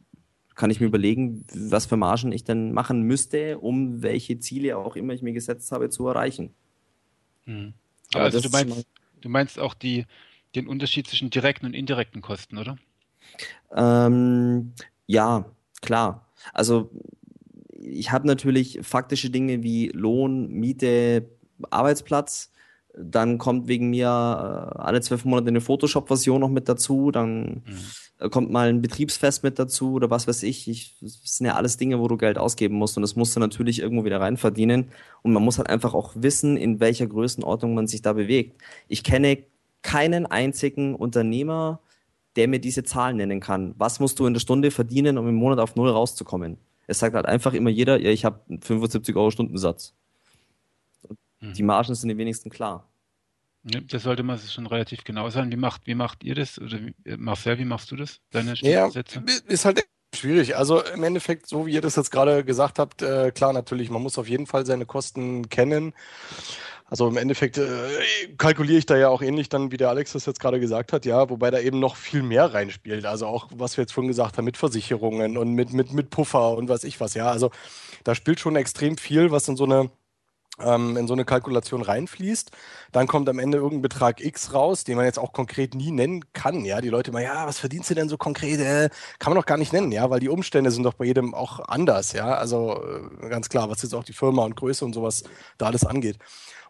kann 0.54 0.70
ich 0.70 0.80
mir 0.80 0.86
überlegen, 0.86 1.44
was 1.54 1.86
für 1.86 1.96
Margen 1.96 2.32
ich 2.32 2.44
denn 2.44 2.72
machen 2.72 3.02
müsste, 3.02 3.58
um 3.58 4.02
welche 4.02 4.38
Ziele 4.38 4.76
auch 4.76 4.96
immer 4.96 5.12
ich 5.12 5.22
mir 5.22 5.32
gesetzt 5.32 5.72
habe 5.72 5.90
zu 5.90 6.06
erreichen. 6.06 6.54
Hm. 7.44 7.74
also 8.14 8.40
du 8.40 8.48
meinst, 8.50 8.86
du 9.20 9.28
meinst 9.28 9.58
auch 9.58 9.74
die, 9.74 10.06
den 10.54 10.68
Unterschied 10.68 11.06
zwischen 11.08 11.30
direkten 11.30 11.66
und 11.66 11.74
indirekten 11.74 12.22
Kosten, 12.22 12.58
oder? 12.58 12.76
Ähm, 13.74 14.72
ja, 15.06 15.44
klar. 15.82 16.30
Also 16.52 16.90
ich 17.80 18.12
habe 18.12 18.26
natürlich 18.26 18.80
faktische 18.82 19.30
Dinge 19.30 19.62
wie 19.62 19.88
Lohn, 19.88 20.48
Miete, 20.48 21.28
Arbeitsplatz 21.70 22.50
dann 22.96 23.38
kommt 23.38 23.66
wegen 23.66 23.90
mir 23.90 24.06
äh, 24.06 24.78
alle 24.78 25.00
zwölf 25.00 25.24
Monate 25.24 25.48
eine 25.48 25.60
Photoshop-Version 25.60 26.40
noch 26.40 26.48
mit 26.48 26.68
dazu. 26.68 27.10
Dann 27.10 27.62
mhm. 27.64 28.30
kommt 28.30 28.50
mal 28.50 28.68
ein 28.68 28.82
Betriebsfest 28.82 29.42
mit 29.42 29.58
dazu 29.58 29.94
oder 29.94 30.10
was 30.10 30.28
weiß 30.28 30.42
ich. 30.44 30.68
ich. 30.68 30.96
Das 31.00 31.20
sind 31.24 31.46
ja 31.46 31.54
alles 31.54 31.76
Dinge, 31.76 31.98
wo 31.98 32.08
du 32.08 32.16
Geld 32.16 32.38
ausgeben 32.38 32.76
musst 32.76 32.96
und 32.96 33.02
das 33.02 33.16
musst 33.16 33.34
du 33.34 33.40
natürlich 33.40 33.80
irgendwo 33.80 34.04
wieder 34.04 34.20
rein 34.20 34.36
verdienen. 34.36 34.90
Und 35.22 35.32
man 35.32 35.42
muss 35.42 35.58
halt 35.58 35.68
einfach 35.68 35.94
auch 35.94 36.12
wissen, 36.14 36.56
in 36.56 36.80
welcher 36.80 37.06
Größenordnung 37.06 37.74
man 37.74 37.86
sich 37.86 38.02
da 38.02 38.12
bewegt. 38.12 38.60
Ich 38.88 39.02
kenne 39.02 39.38
keinen 39.82 40.26
einzigen 40.26 40.94
Unternehmer, 40.94 41.80
der 42.36 42.48
mir 42.48 42.58
diese 42.58 42.84
Zahlen 42.84 43.16
nennen 43.16 43.40
kann. 43.40 43.74
Was 43.78 44.00
musst 44.00 44.18
du 44.18 44.26
in 44.26 44.34
der 44.34 44.40
Stunde 44.40 44.70
verdienen, 44.70 45.18
um 45.18 45.28
im 45.28 45.34
Monat 45.34 45.58
auf 45.58 45.76
Null 45.76 45.90
rauszukommen? 45.90 46.58
Es 46.86 46.98
sagt 46.98 47.14
halt 47.14 47.26
einfach 47.26 47.54
immer 47.54 47.70
jeder, 47.70 48.00
ja, 48.00 48.10
ich 48.10 48.24
habe 48.24 48.40
einen 48.48 48.60
75 48.60 49.16
Euro 49.16 49.30
Stundensatz. 49.30 49.94
Die 51.52 51.62
mhm. 51.62 51.66
Margen 51.66 51.94
sind 51.94 52.08
den 52.08 52.18
wenigsten 52.18 52.50
klar. 52.50 52.88
Ja, 53.64 53.80
das 53.80 54.02
sollte 54.02 54.22
man 54.22 54.38
schon 54.38 54.66
relativ 54.66 55.04
genau 55.04 55.30
sein. 55.30 55.50
Wie 55.50 55.56
macht, 55.56 55.86
wie 55.86 55.94
macht 55.94 56.22
ihr 56.22 56.34
das? 56.34 56.58
Oder 56.58 56.80
wie, 56.80 56.94
Marcel, 57.16 57.58
wie 57.58 57.64
machst 57.64 57.90
du 57.90 57.96
das? 57.96 58.20
Deine 58.30 58.54
ja, 58.56 58.90
ist 59.46 59.64
halt 59.64 59.86
schwierig. 60.14 60.56
Also 60.56 60.82
im 60.82 61.02
Endeffekt, 61.02 61.46
so 61.46 61.66
wie 61.66 61.72
ihr 61.72 61.80
das 61.80 61.96
jetzt 61.96 62.10
gerade 62.10 62.44
gesagt 62.44 62.78
habt, 62.78 63.00
äh, 63.02 63.30
klar, 63.30 63.52
natürlich, 63.52 63.90
man 63.90 64.02
muss 64.02 64.18
auf 64.18 64.28
jeden 64.28 64.46
Fall 64.46 64.66
seine 64.66 64.84
Kosten 64.84 65.48
kennen. 65.48 65.94
Also 66.86 67.08
im 67.08 67.16
Endeffekt 67.16 67.56
äh, 67.56 67.88
kalkuliere 68.36 68.78
ich 68.78 68.86
da 68.86 68.96
ja 68.96 69.08
auch 69.08 69.22
ähnlich 69.22 69.48
dann, 69.48 69.72
wie 69.72 69.78
der 69.78 69.88
Alex 69.88 70.12
das 70.12 70.26
jetzt 70.26 70.38
gerade 70.38 70.60
gesagt 70.60 70.92
hat, 70.92 71.06
ja, 71.06 71.30
wobei 71.30 71.50
da 71.50 71.58
eben 71.58 71.80
noch 71.80 71.96
viel 71.96 72.22
mehr 72.22 72.52
reinspielt. 72.52 73.06
Also 73.06 73.26
auch, 73.26 73.48
was 73.54 73.76
wir 73.78 73.82
jetzt 73.82 73.94
schon 73.94 74.06
gesagt 74.06 74.36
haben, 74.36 74.44
mit 74.44 74.58
Versicherungen 74.58 75.38
und 75.38 75.54
mit, 75.54 75.72
mit, 75.72 75.92
mit 75.92 76.10
Puffer 76.10 76.56
und 76.56 76.68
was 76.68 76.84
ich 76.84 77.00
was, 77.00 77.14
ja. 77.14 77.30
Also 77.30 77.50
da 78.04 78.14
spielt 78.14 78.38
schon 78.38 78.56
extrem 78.56 78.98
viel, 78.98 79.30
was 79.30 79.48
in 79.48 79.56
so 79.56 79.64
eine 79.64 79.90
ähm, 80.62 80.96
in 80.96 81.06
so 81.06 81.14
eine 81.14 81.24
Kalkulation 81.24 81.82
reinfließt. 81.82 82.50
Dann 82.92 83.06
kommt 83.06 83.28
am 83.28 83.38
Ende 83.38 83.58
irgendein 83.58 83.82
Betrag 83.82 84.20
X 84.24 84.52
raus, 84.52 84.84
den 84.84 84.96
man 84.96 85.04
jetzt 85.04 85.18
auch 85.18 85.32
konkret 85.32 85.74
nie 85.74 85.90
nennen 85.90 86.24
kann. 86.32 86.64
Ja, 86.64 86.80
die 86.80 86.88
Leute 86.88 87.12
mal, 87.12 87.22
ja, 87.22 87.46
was 87.46 87.58
verdienst 87.58 87.90
du 87.90 87.94
denn 87.94 88.08
so 88.08 88.16
konkret? 88.16 88.60
Äh, 88.60 88.90
kann 89.18 89.32
man 89.32 89.40
doch 89.40 89.46
gar 89.46 89.58
nicht 89.58 89.72
nennen, 89.72 89.92
ja, 89.92 90.08
weil 90.10 90.20
die 90.20 90.28
Umstände 90.28 90.70
sind 90.70 90.84
doch 90.84 90.94
bei 90.94 91.04
jedem 91.04 91.34
auch 91.34 91.60
anders, 91.60 92.12
ja. 92.12 92.34
Also 92.34 92.82
äh, 93.22 93.28
ganz 93.28 93.48
klar, 93.48 93.68
was 93.70 93.82
jetzt 93.82 93.94
auch 93.94 94.04
die 94.04 94.12
Firma 94.12 94.44
und 94.44 94.56
Größe 94.56 94.84
und 94.84 94.92
sowas 94.92 95.24
da 95.58 95.66
alles 95.66 95.84
angeht. 95.84 96.18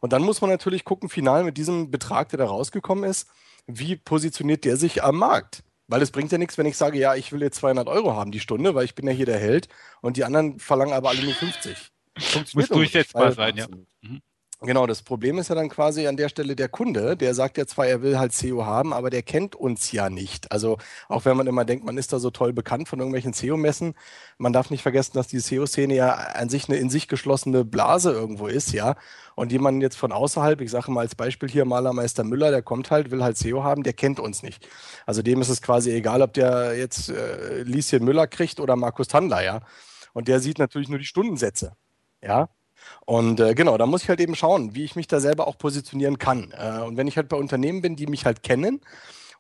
Und 0.01 0.13
dann 0.13 0.23
muss 0.23 0.41
man 0.41 0.51
natürlich 0.51 0.85
gucken, 0.85 1.09
final 1.09 1.45
mit 1.45 1.57
diesem 1.57 1.91
Betrag, 1.91 2.29
der 2.31 2.39
da 2.39 2.47
rausgekommen 2.47 3.05
ist, 3.05 3.29
wie 3.67 3.97
positioniert 3.97 4.65
der 4.65 4.77
sich 4.77 5.03
am 5.03 5.17
Markt? 5.17 5.63
Weil 5.87 6.03
es 6.03 6.11
bringt 6.11 6.33
ja 6.33 6.39
nichts, 6.39 6.57
wenn 6.59 6.67
ich 6.67 6.77
sage, 6.77 6.99
ja, 6.99 7.15
ich 7.15 7.33
will 7.33 7.43
jetzt 7.43 7.59
200 7.59 7.89
Euro 7.89 8.15
haben 8.15 8.31
die 8.31 8.41
Stunde, 8.41 8.75
weil 8.75 8.85
ich 8.85 8.95
bin 8.95 9.07
ja 9.07 9.13
hier 9.13 9.27
der 9.27 9.39
Held 9.39 9.69
und 10.01 10.17
die 10.17 10.25
anderen 10.25 10.59
verlangen 10.59 10.95
aber 10.95 11.11
alle 11.11 11.23
nur 11.23 11.35
50. 11.35 11.94
Muss 12.55 12.69
durchsetzbar 12.69 13.33
sein, 13.33 13.57
ja. 13.57 13.67
Mhm. 14.03 14.21
Genau, 14.65 14.87
das 14.87 15.03
Problem 15.03 15.39
ist 15.39 15.49
ja 15.49 15.55
dann 15.55 15.69
quasi 15.69 16.07
an 16.07 16.17
der 16.17 16.29
Stelle 16.31 16.57
der 16.57 16.69
Kunde, 16.69 17.17
der 17.17 17.35
sagt 17.35 17.59
ja 17.59 17.67
zwar, 17.67 17.87
er 17.87 18.03
will 18.03 18.19
halt 18.19 18.33
SEO 18.33 18.65
haben, 18.65 18.95
aber 18.95 19.11
der 19.11 19.23
kennt 19.23 19.55
uns 19.55 19.93
ja 19.93 20.09
nicht. 20.09 20.51
Also 20.53 20.79
auch 21.09 21.25
wenn 21.27 21.37
man 21.37 21.47
immer 21.47 21.65
denkt, 21.65 21.85
man 21.85 21.99
ist 21.99 22.13
da 22.13 22.19
so 22.19 22.31
toll 22.31 22.53
bekannt 22.53 22.89
von 22.89 22.99
irgendwelchen 22.99 23.35
SEO-Messen, 23.35 23.95
man 24.39 24.53
darf 24.55 24.71
nicht 24.71 24.83
vergessen, 24.83 25.13
dass 25.15 25.27
die 25.27 25.41
SEO-Szene 25.41 25.95
ja 25.95 26.15
an 26.15 26.49
sich 26.49 26.69
eine 26.69 26.79
in 26.79 26.89
sich 26.89 27.09
geschlossene 27.09 27.65
Blase 27.65 28.13
irgendwo 28.13 28.47
ist, 28.47 28.73
ja. 28.73 28.97
Und 29.35 29.53
jemand 29.53 29.83
jetzt 29.83 29.97
von 29.97 30.13
außerhalb, 30.13 30.61
ich 30.61 30.71
sage 30.71 30.91
mal 30.91 31.01
als 31.01 31.15
Beispiel 31.15 31.51
hier 31.51 31.65
Malermeister 31.65 32.25
Müller, 32.25 32.51
der 32.51 32.63
kommt 32.63 32.91
halt, 32.91 33.11
will 33.11 33.23
halt 33.23 33.37
SEO 33.37 33.65
haben, 33.65 33.83
der 33.83 33.93
kennt 33.93 34.19
uns 34.21 34.43
nicht. 34.43 34.67
Also 35.05 35.21
dem 35.21 35.43
ist 35.43 35.49
es 35.51 35.61
quasi 35.61 35.91
egal, 35.91 36.23
ob 36.23 36.33
der 36.33 36.79
jetzt 36.79 37.11
äh, 37.11 37.63
Lieschen 37.65 38.05
Müller 38.05 38.27
kriegt 38.27 38.61
oder 38.61 38.77
Markus 38.77 39.09
Tandler, 39.09 39.43
ja. 39.45 39.61
Und 40.15 40.29
der 40.29 40.41
sieht 40.41 40.59
natürlich 40.59 40.89
nur 40.89 40.99
die 41.01 41.05
Stundensätze. 41.05 41.77
Ja. 42.27 42.49
Und 43.07 43.41
äh, 43.41 43.55
genau, 43.55 43.77
da 43.79 43.87
muss 43.87 44.03
ich 44.03 44.09
halt 44.09 44.21
eben 44.21 44.35
schauen, 44.35 44.75
wie 44.75 44.85
ich 44.85 44.97
mich 44.97 45.07
da 45.07 45.21
selber 45.21 45.47
auch 45.47 45.59
positionieren 45.59 46.19
kann. 46.19 46.53
Äh, 46.59 46.81
und 46.83 46.97
wenn 46.97 47.07
ich 47.07 47.17
halt 47.17 47.29
bei 47.29 47.37
Unternehmen 47.37 47.83
bin, 47.83 47.97
die 47.97 48.07
mich 48.07 48.27
halt 48.27 48.43
kennen, 48.43 48.81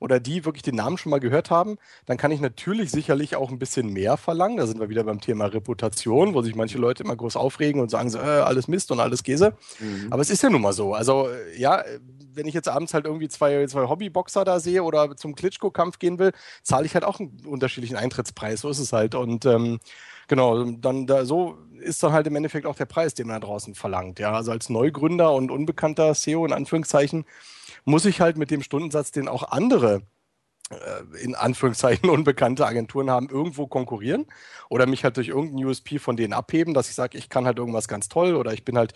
oder 0.01 0.21
die 0.21 0.45
wirklich 0.45 0.63
den 0.63 0.75
Namen 0.75 0.99
schon 0.99 1.11
mal 1.11 1.21
gehört 1.21 1.51
haben, 1.51 1.79
dann 2.05 2.19
kann 2.19 2.31
ich 2.31 2.41
natürlich 2.41 2.91
sicherlich 2.91 3.37
auch 3.37 3.51
ein 3.51 3.59
bisschen 3.59 3.89
mehr 3.89 4.19
verlangen. 4.19 4.59
Da 4.59 4.67
sind 4.67 4.79
wir 4.79 4.91
wieder 4.91 5.05
beim 5.05 5.21
Thema 5.21 5.47
Reputation, 5.47 6.35
wo 6.35 6.43
sich 6.43 6.55
manche 6.55 6.79
Leute 6.79 7.03
immer 7.05 7.17
groß 7.17 7.37
aufregen 7.37 7.81
und 7.81 7.91
sagen 7.91 8.11
so, 8.11 8.19
äh, 8.19 8.23
alles 8.23 8.69
Mist 8.69 8.91
und 8.91 9.01
alles 9.01 9.23
Käse. 9.23 9.57
Mhm. 9.81 10.09
Aber 10.11 10.21
es 10.21 10.29
ist 10.29 10.43
ja 10.43 10.51
nun 10.51 10.61
mal 10.61 10.75
so. 10.75 10.95
Also 10.95 11.29
ja, 11.57 11.83
wenn 12.35 12.47
ich 12.47 12.55
jetzt 12.55 12.69
abends 12.69 12.93
halt 12.93 13.07
irgendwie 13.07 13.29
zwei, 13.29 13.67
zwei 13.67 13.89
Hobbyboxer 13.89 14.45
da 14.45 14.61
sehe 14.61 14.83
oder 14.83 15.17
zum 15.17 15.35
Klitschko-Kampf 15.35 15.99
gehen 15.99 16.19
will, 16.19 16.33
zahle 16.63 16.85
ich 16.85 16.95
halt 16.95 17.05
auch 17.05 17.21
einen 17.21 17.41
unterschiedlichen 17.47 17.97
Eintrittspreis. 17.97 18.61
So 18.61 18.69
ist 18.69 18.81
es 18.81 18.93
halt. 18.93 19.15
Und 19.15 19.47
ähm, 19.47 19.79
genau, 20.29 20.65
dann 20.65 21.07
da, 21.07 21.25
so 21.25 21.59
ist 21.81 22.03
dann 22.03 22.13
halt 22.13 22.27
im 22.27 22.37
Endeffekt 22.37 22.67
auch 22.67 22.77
der 22.77 22.87
Preis, 22.87 23.15
den 23.15 23.27
man 23.27 23.41
da 23.41 23.47
draußen 23.47 23.75
verlangt. 23.75 24.19
Ja, 24.19 24.33
also 24.33 24.51
als 24.53 24.71
Neugründer 24.71 25.33
und 25.33 25.51
unbekannter 25.51 26.15
SEO 26.15 26.47
in 26.47 26.53
Anführungszeichen 26.53 27.25
muss 27.85 28.05
ich 28.05 28.21
halt 28.21 28.37
mit 28.37 28.51
dem 28.51 28.63
Stundensatz, 28.63 29.11
den 29.11 29.29
auch 29.29 29.43
andere 29.45 30.03
äh, 30.71 31.23
in 31.23 31.35
Anführungszeichen 31.35 32.09
unbekannte 32.11 32.67
Agenturen 32.67 33.11
haben, 33.11 33.29
irgendwo 33.29 33.67
konkurrieren 33.67 34.27
oder 34.71 34.87
mich 34.87 35.05
halt 35.05 35.17
durch 35.17 35.29
irgendein 35.29 35.67
USP 35.67 35.99
von 35.99 36.17
denen 36.17 36.33
abheben, 36.33 36.75
dass 36.75 36.89
ich 36.89 36.95
sage, 36.95 37.19
ich 37.19 37.29
kann 37.29 37.47
halt 37.47 37.59
irgendwas 37.59 37.89
ganz 37.89 38.09
toll 38.09 38.35
oder 38.35 38.53
ich 38.53 38.65
bin 38.65 38.79
halt 38.79 38.95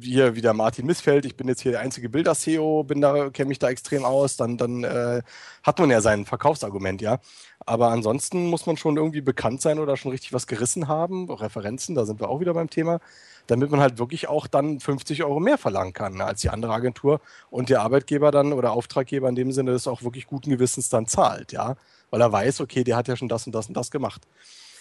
hier 0.00 0.34
wieder 0.36 0.52
Martin 0.54 0.86
Missfeld, 0.86 1.24
ich 1.24 1.36
bin 1.36 1.48
jetzt 1.48 1.60
hier 1.60 1.72
der 1.72 1.80
einzige 1.80 2.08
Bilder-SEO, 2.08 2.84
da, 2.84 3.30
kenne 3.30 3.48
mich 3.48 3.58
da 3.58 3.68
extrem 3.68 4.04
aus, 4.04 4.36
dann, 4.36 4.56
dann 4.56 4.84
äh, 4.84 5.22
hat 5.62 5.78
man 5.78 5.90
ja 5.90 6.00
sein 6.00 6.24
Verkaufsargument, 6.24 7.00
ja. 7.02 7.18
Aber 7.66 7.90
ansonsten 7.90 8.48
muss 8.48 8.66
man 8.66 8.76
schon 8.76 8.96
irgendwie 8.96 9.20
bekannt 9.20 9.60
sein 9.60 9.78
oder 9.78 9.96
schon 9.96 10.10
richtig 10.10 10.32
was 10.32 10.46
gerissen 10.46 10.88
haben, 10.88 11.30
Referenzen, 11.30 11.94
da 11.94 12.04
sind 12.06 12.20
wir 12.20 12.28
auch 12.28 12.40
wieder 12.40 12.54
beim 12.54 12.70
Thema, 12.70 13.00
damit 13.46 13.70
man 13.70 13.80
halt 13.80 13.98
wirklich 13.98 14.28
auch 14.28 14.46
dann 14.46 14.80
50 14.80 15.24
Euro 15.24 15.40
mehr 15.40 15.58
verlangen 15.58 15.92
kann 15.92 16.14
ne, 16.14 16.24
als 16.24 16.40
die 16.40 16.50
andere 16.50 16.72
Agentur 16.72 17.20
und 17.50 17.68
der 17.68 17.82
Arbeitgeber 17.82 18.30
dann 18.30 18.52
oder 18.52 18.72
Auftraggeber 18.72 19.28
in 19.28 19.34
dem 19.34 19.52
Sinne 19.52 19.72
das 19.72 19.86
auch 19.86 20.02
wirklich 20.02 20.26
guten 20.26 20.50
Gewissens 20.50 20.88
dann 20.88 21.06
zahlt, 21.06 21.52
ja. 21.52 21.76
Weil 22.10 22.20
er 22.20 22.32
weiß, 22.32 22.60
okay, 22.60 22.84
der 22.84 22.96
hat 22.96 23.08
ja 23.08 23.16
schon 23.16 23.28
das 23.28 23.46
und 23.46 23.52
das 23.52 23.68
und 23.68 23.76
das 23.76 23.90
gemacht. 23.90 24.26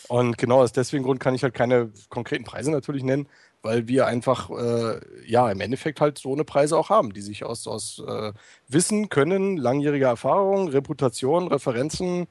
Und 0.09 0.39
genau 0.39 0.61
aus 0.61 0.71
deswegen 0.71 1.03
Grund 1.03 1.19
kann 1.19 1.35
ich 1.35 1.43
halt 1.43 1.53
keine 1.53 1.91
konkreten 2.09 2.43
Preise 2.43 2.71
natürlich 2.71 3.03
nennen, 3.03 3.27
weil 3.61 3.87
wir 3.87 4.07
einfach 4.07 4.49
äh, 4.49 4.99
ja 5.25 5.51
im 5.51 5.61
Endeffekt 5.61 6.01
halt 6.01 6.17
so 6.17 6.33
eine 6.33 6.43
Preise 6.43 6.77
auch 6.77 6.89
haben, 6.89 7.13
die 7.13 7.21
sich 7.21 7.43
aus, 7.43 7.67
aus 7.67 8.01
äh, 8.07 8.33
Wissen, 8.67 9.09
Können, 9.09 9.57
langjähriger 9.57 10.07
Erfahrung, 10.07 10.69
Reputation, 10.69 11.47
Referenzen 11.47 12.27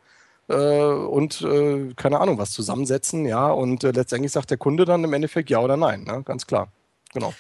äh, 0.48 0.90
und 0.90 1.42
äh, 1.42 1.92
keine 1.94 2.20
Ahnung 2.20 2.38
was 2.38 2.52
zusammensetzen, 2.52 3.26
ja. 3.26 3.50
Und 3.50 3.84
äh, 3.84 3.90
letztendlich 3.90 4.32
sagt 4.32 4.50
der 4.50 4.58
Kunde 4.58 4.84
dann 4.84 5.04
im 5.04 5.12
Endeffekt 5.12 5.50
ja 5.50 5.60
oder 5.60 5.76
nein, 5.76 6.04
ne? 6.04 6.22
ganz 6.24 6.46
klar. 6.46 6.72
Genau. 7.12 7.32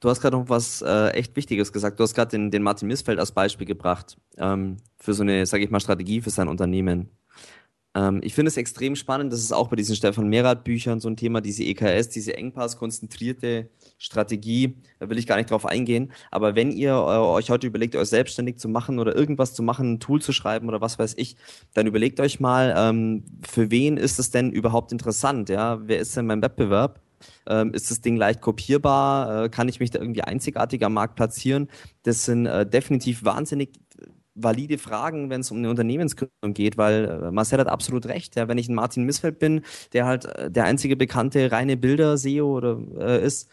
Du 0.00 0.08
hast 0.08 0.20
gerade 0.20 0.36
noch 0.36 0.48
was 0.48 0.80
äh, 0.82 1.10
echt 1.10 1.34
Wichtiges 1.34 1.72
gesagt. 1.72 1.98
Du 1.98 2.04
hast 2.04 2.14
gerade 2.14 2.30
den, 2.30 2.50
den 2.50 2.62
Martin 2.62 2.86
Missfeld 2.86 3.18
als 3.18 3.32
Beispiel 3.32 3.66
gebracht 3.66 4.16
ähm, 4.36 4.76
für 4.96 5.12
so 5.12 5.22
eine, 5.22 5.44
sage 5.46 5.64
ich 5.64 5.70
mal, 5.70 5.80
Strategie 5.80 6.20
für 6.20 6.30
sein 6.30 6.46
Unternehmen. 6.46 7.10
Ähm, 7.98 8.20
ich 8.22 8.34
finde 8.34 8.48
es 8.48 8.56
extrem 8.56 8.94
spannend, 8.94 9.32
das 9.32 9.40
ist 9.40 9.52
auch 9.52 9.68
bei 9.68 9.76
diesen 9.76 9.96
Stefan 9.96 10.28
Merath 10.28 10.62
Büchern 10.62 11.00
so 11.00 11.08
ein 11.08 11.16
Thema, 11.16 11.40
diese 11.40 11.64
EKS, 11.64 12.08
diese 12.08 12.36
Engpass-konzentrierte 12.36 13.70
Strategie, 13.98 14.76
da 15.00 15.10
will 15.10 15.18
ich 15.18 15.26
gar 15.26 15.36
nicht 15.36 15.50
drauf 15.50 15.66
eingehen. 15.66 16.12
Aber 16.30 16.54
wenn 16.54 16.70
ihr 16.70 16.90
äh, 16.90 16.94
euch 16.94 17.50
heute 17.50 17.66
überlegt, 17.66 17.96
euch 17.96 18.08
selbstständig 18.08 18.58
zu 18.58 18.68
machen 18.68 19.00
oder 19.00 19.16
irgendwas 19.16 19.54
zu 19.54 19.62
machen, 19.62 19.94
ein 19.94 20.00
Tool 20.00 20.22
zu 20.22 20.32
schreiben 20.32 20.68
oder 20.68 20.80
was 20.80 20.98
weiß 20.98 21.14
ich, 21.16 21.36
dann 21.74 21.86
überlegt 21.86 22.20
euch 22.20 22.38
mal, 22.38 22.72
ähm, 22.76 23.24
für 23.42 23.70
wen 23.70 23.96
ist 23.96 24.18
es 24.20 24.30
denn 24.30 24.52
überhaupt 24.52 24.92
interessant? 24.92 25.48
Ja, 25.48 25.80
wer 25.88 25.98
ist 25.98 26.16
denn 26.16 26.26
mein 26.26 26.42
Wettbewerb? 26.42 27.00
Ähm, 27.48 27.72
ist 27.74 27.90
das 27.90 28.00
Ding 28.00 28.16
leicht 28.16 28.40
kopierbar? 28.40 29.44
Äh, 29.44 29.48
kann 29.48 29.68
ich 29.68 29.80
mich 29.80 29.90
da 29.90 29.98
irgendwie 29.98 30.22
einzigartig 30.22 30.84
am 30.84 30.94
Markt 30.94 31.16
platzieren? 31.16 31.68
Das 32.04 32.24
sind 32.24 32.46
äh, 32.46 32.64
definitiv 32.64 33.24
wahnsinnig 33.24 33.70
valide 34.42 34.78
Fragen, 34.78 35.30
wenn 35.30 35.40
es 35.40 35.50
um 35.50 35.58
eine 35.58 35.70
Unternehmensgründung 35.70 36.54
geht, 36.54 36.76
weil 36.78 37.04
äh, 37.04 37.30
Marcel 37.30 37.58
hat 37.58 37.68
absolut 37.68 38.06
recht. 38.06 38.36
Ja, 38.36 38.48
wenn 38.48 38.58
ich 38.58 38.68
ein 38.68 38.74
Martin 38.74 39.04
Missfeld 39.04 39.38
bin, 39.38 39.62
der 39.92 40.06
halt 40.06 40.24
äh, 40.26 40.50
der 40.50 40.64
einzige 40.64 40.96
bekannte 40.96 41.50
reine 41.52 41.76
Bilder-SEO 41.76 42.98
äh, 42.98 43.24
ist, 43.24 43.48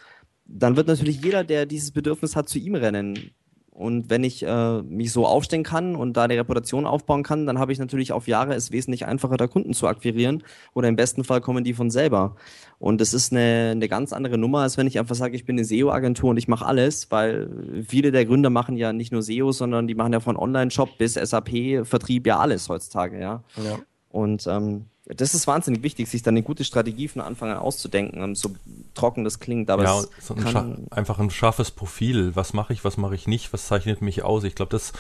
dann 0.46 0.76
wird 0.76 0.88
natürlich 0.88 1.22
jeder, 1.22 1.44
der 1.44 1.66
dieses 1.66 1.92
Bedürfnis 1.92 2.36
hat, 2.36 2.50
zu 2.50 2.60
ihm 2.60 2.76
rennen. 2.76 3.32
Und 3.76 4.10
wenn 4.10 4.24
ich 4.24 4.42
äh, 4.42 4.82
mich 4.84 5.12
so 5.12 5.28
aufstellen 5.28 5.64
kann 5.64 5.98
und 5.98 6.16
da 6.16 6.24
eine 6.24 6.38
Reputation 6.38 6.86
aufbauen 6.86 7.24
kann, 7.24 7.46
dann 7.46 7.60
habe 7.60 7.74
ich 7.74 7.78
natürlich 7.78 8.14
auf 8.14 8.26
Jahre 8.26 8.56
es 8.56 8.72
wesentlich 8.72 9.06
einfacher, 9.06 9.36
da 9.36 9.48
Kunden 9.48 9.74
zu 9.74 9.86
akquirieren. 9.86 10.44
Oder 10.74 10.88
im 10.88 10.96
besten 10.96 11.26
Fall 11.26 11.42
kommen 11.42 11.66
die 11.66 11.74
von 11.74 11.92
selber. 11.92 12.38
Und 12.80 13.02
das 13.02 13.14
ist 13.14 13.34
eine, 13.34 13.72
eine 13.72 13.90
ganz 13.90 14.14
andere 14.14 14.38
Nummer, 14.38 14.60
als 14.60 14.78
wenn 14.78 14.88
ich 14.88 14.98
einfach 14.98 15.16
sage, 15.16 15.36
ich 15.36 15.44
bin 15.44 15.58
eine 15.58 15.66
SEO-Agentur 15.66 16.30
und 16.30 16.38
ich 16.38 16.48
mache 16.48 16.66
alles, 16.66 17.12
weil 17.12 17.84
viele 17.86 18.14
der 18.14 18.26
Gründer 18.26 18.50
machen 18.50 18.78
ja 18.78 18.94
nicht 18.94 19.12
nur 19.12 19.22
SEO, 19.22 19.52
sondern 19.52 19.88
die 19.88 19.96
machen 19.96 20.14
ja 20.14 20.22
von 20.22 20.38
Online-Shop 20.38 20.98
bis 20.98 21.16
SAP, 21.16 21.86
Vertrieb 21.86 22.28
ja 22.28 22.40
alles 22.40 22.70
heutzutage, 22.70 23.20
ja. 23.20 23.44
ja. 23.58 23.80
Und 24.10 24.48
ähm, 24.48 24.86
das 25.08 25.36
ist 25.36 25.46
wahnsinnig 25.46 25.84
wichtig, 25.84 26.10
sich 26.10 26.24
dann 26.24 26.34
eine 26.34 26.42
gute 26.42 26.64
Strategie 26.64 27.08
von 27.08 27.22
Anfang 27.22 27.52
an 27.52 27.58
auszudenken, 27.58 28.34
so 28.34 28.56
trocken 28.96 29.24
das 29.24 29.40
klingt. 29.40 29.70
Aber 29.70 29.84
ja, 29.84 30.04
so 30.20 30.34
ein 30.34 30.88
einfach 30.90 31.20
ein 31.20 31.30
scharfes 31.30 31.70
Profil. 31.70 32.36
Was 32.36 32.54
mache 32.54 32.74
ich, 32.74 32.84
was 32.84 32.98
mache 32.98 33.14
ich 33.14 33.28
nicht, 33.28 33.54
was 33.54 33.68
zeichnet 33.68 34.02
mich 34.02 34.24
aus? 34.24 34.44
Ich 34.44 34.56
glaube, 34.56 34.72
das 34.72 34.94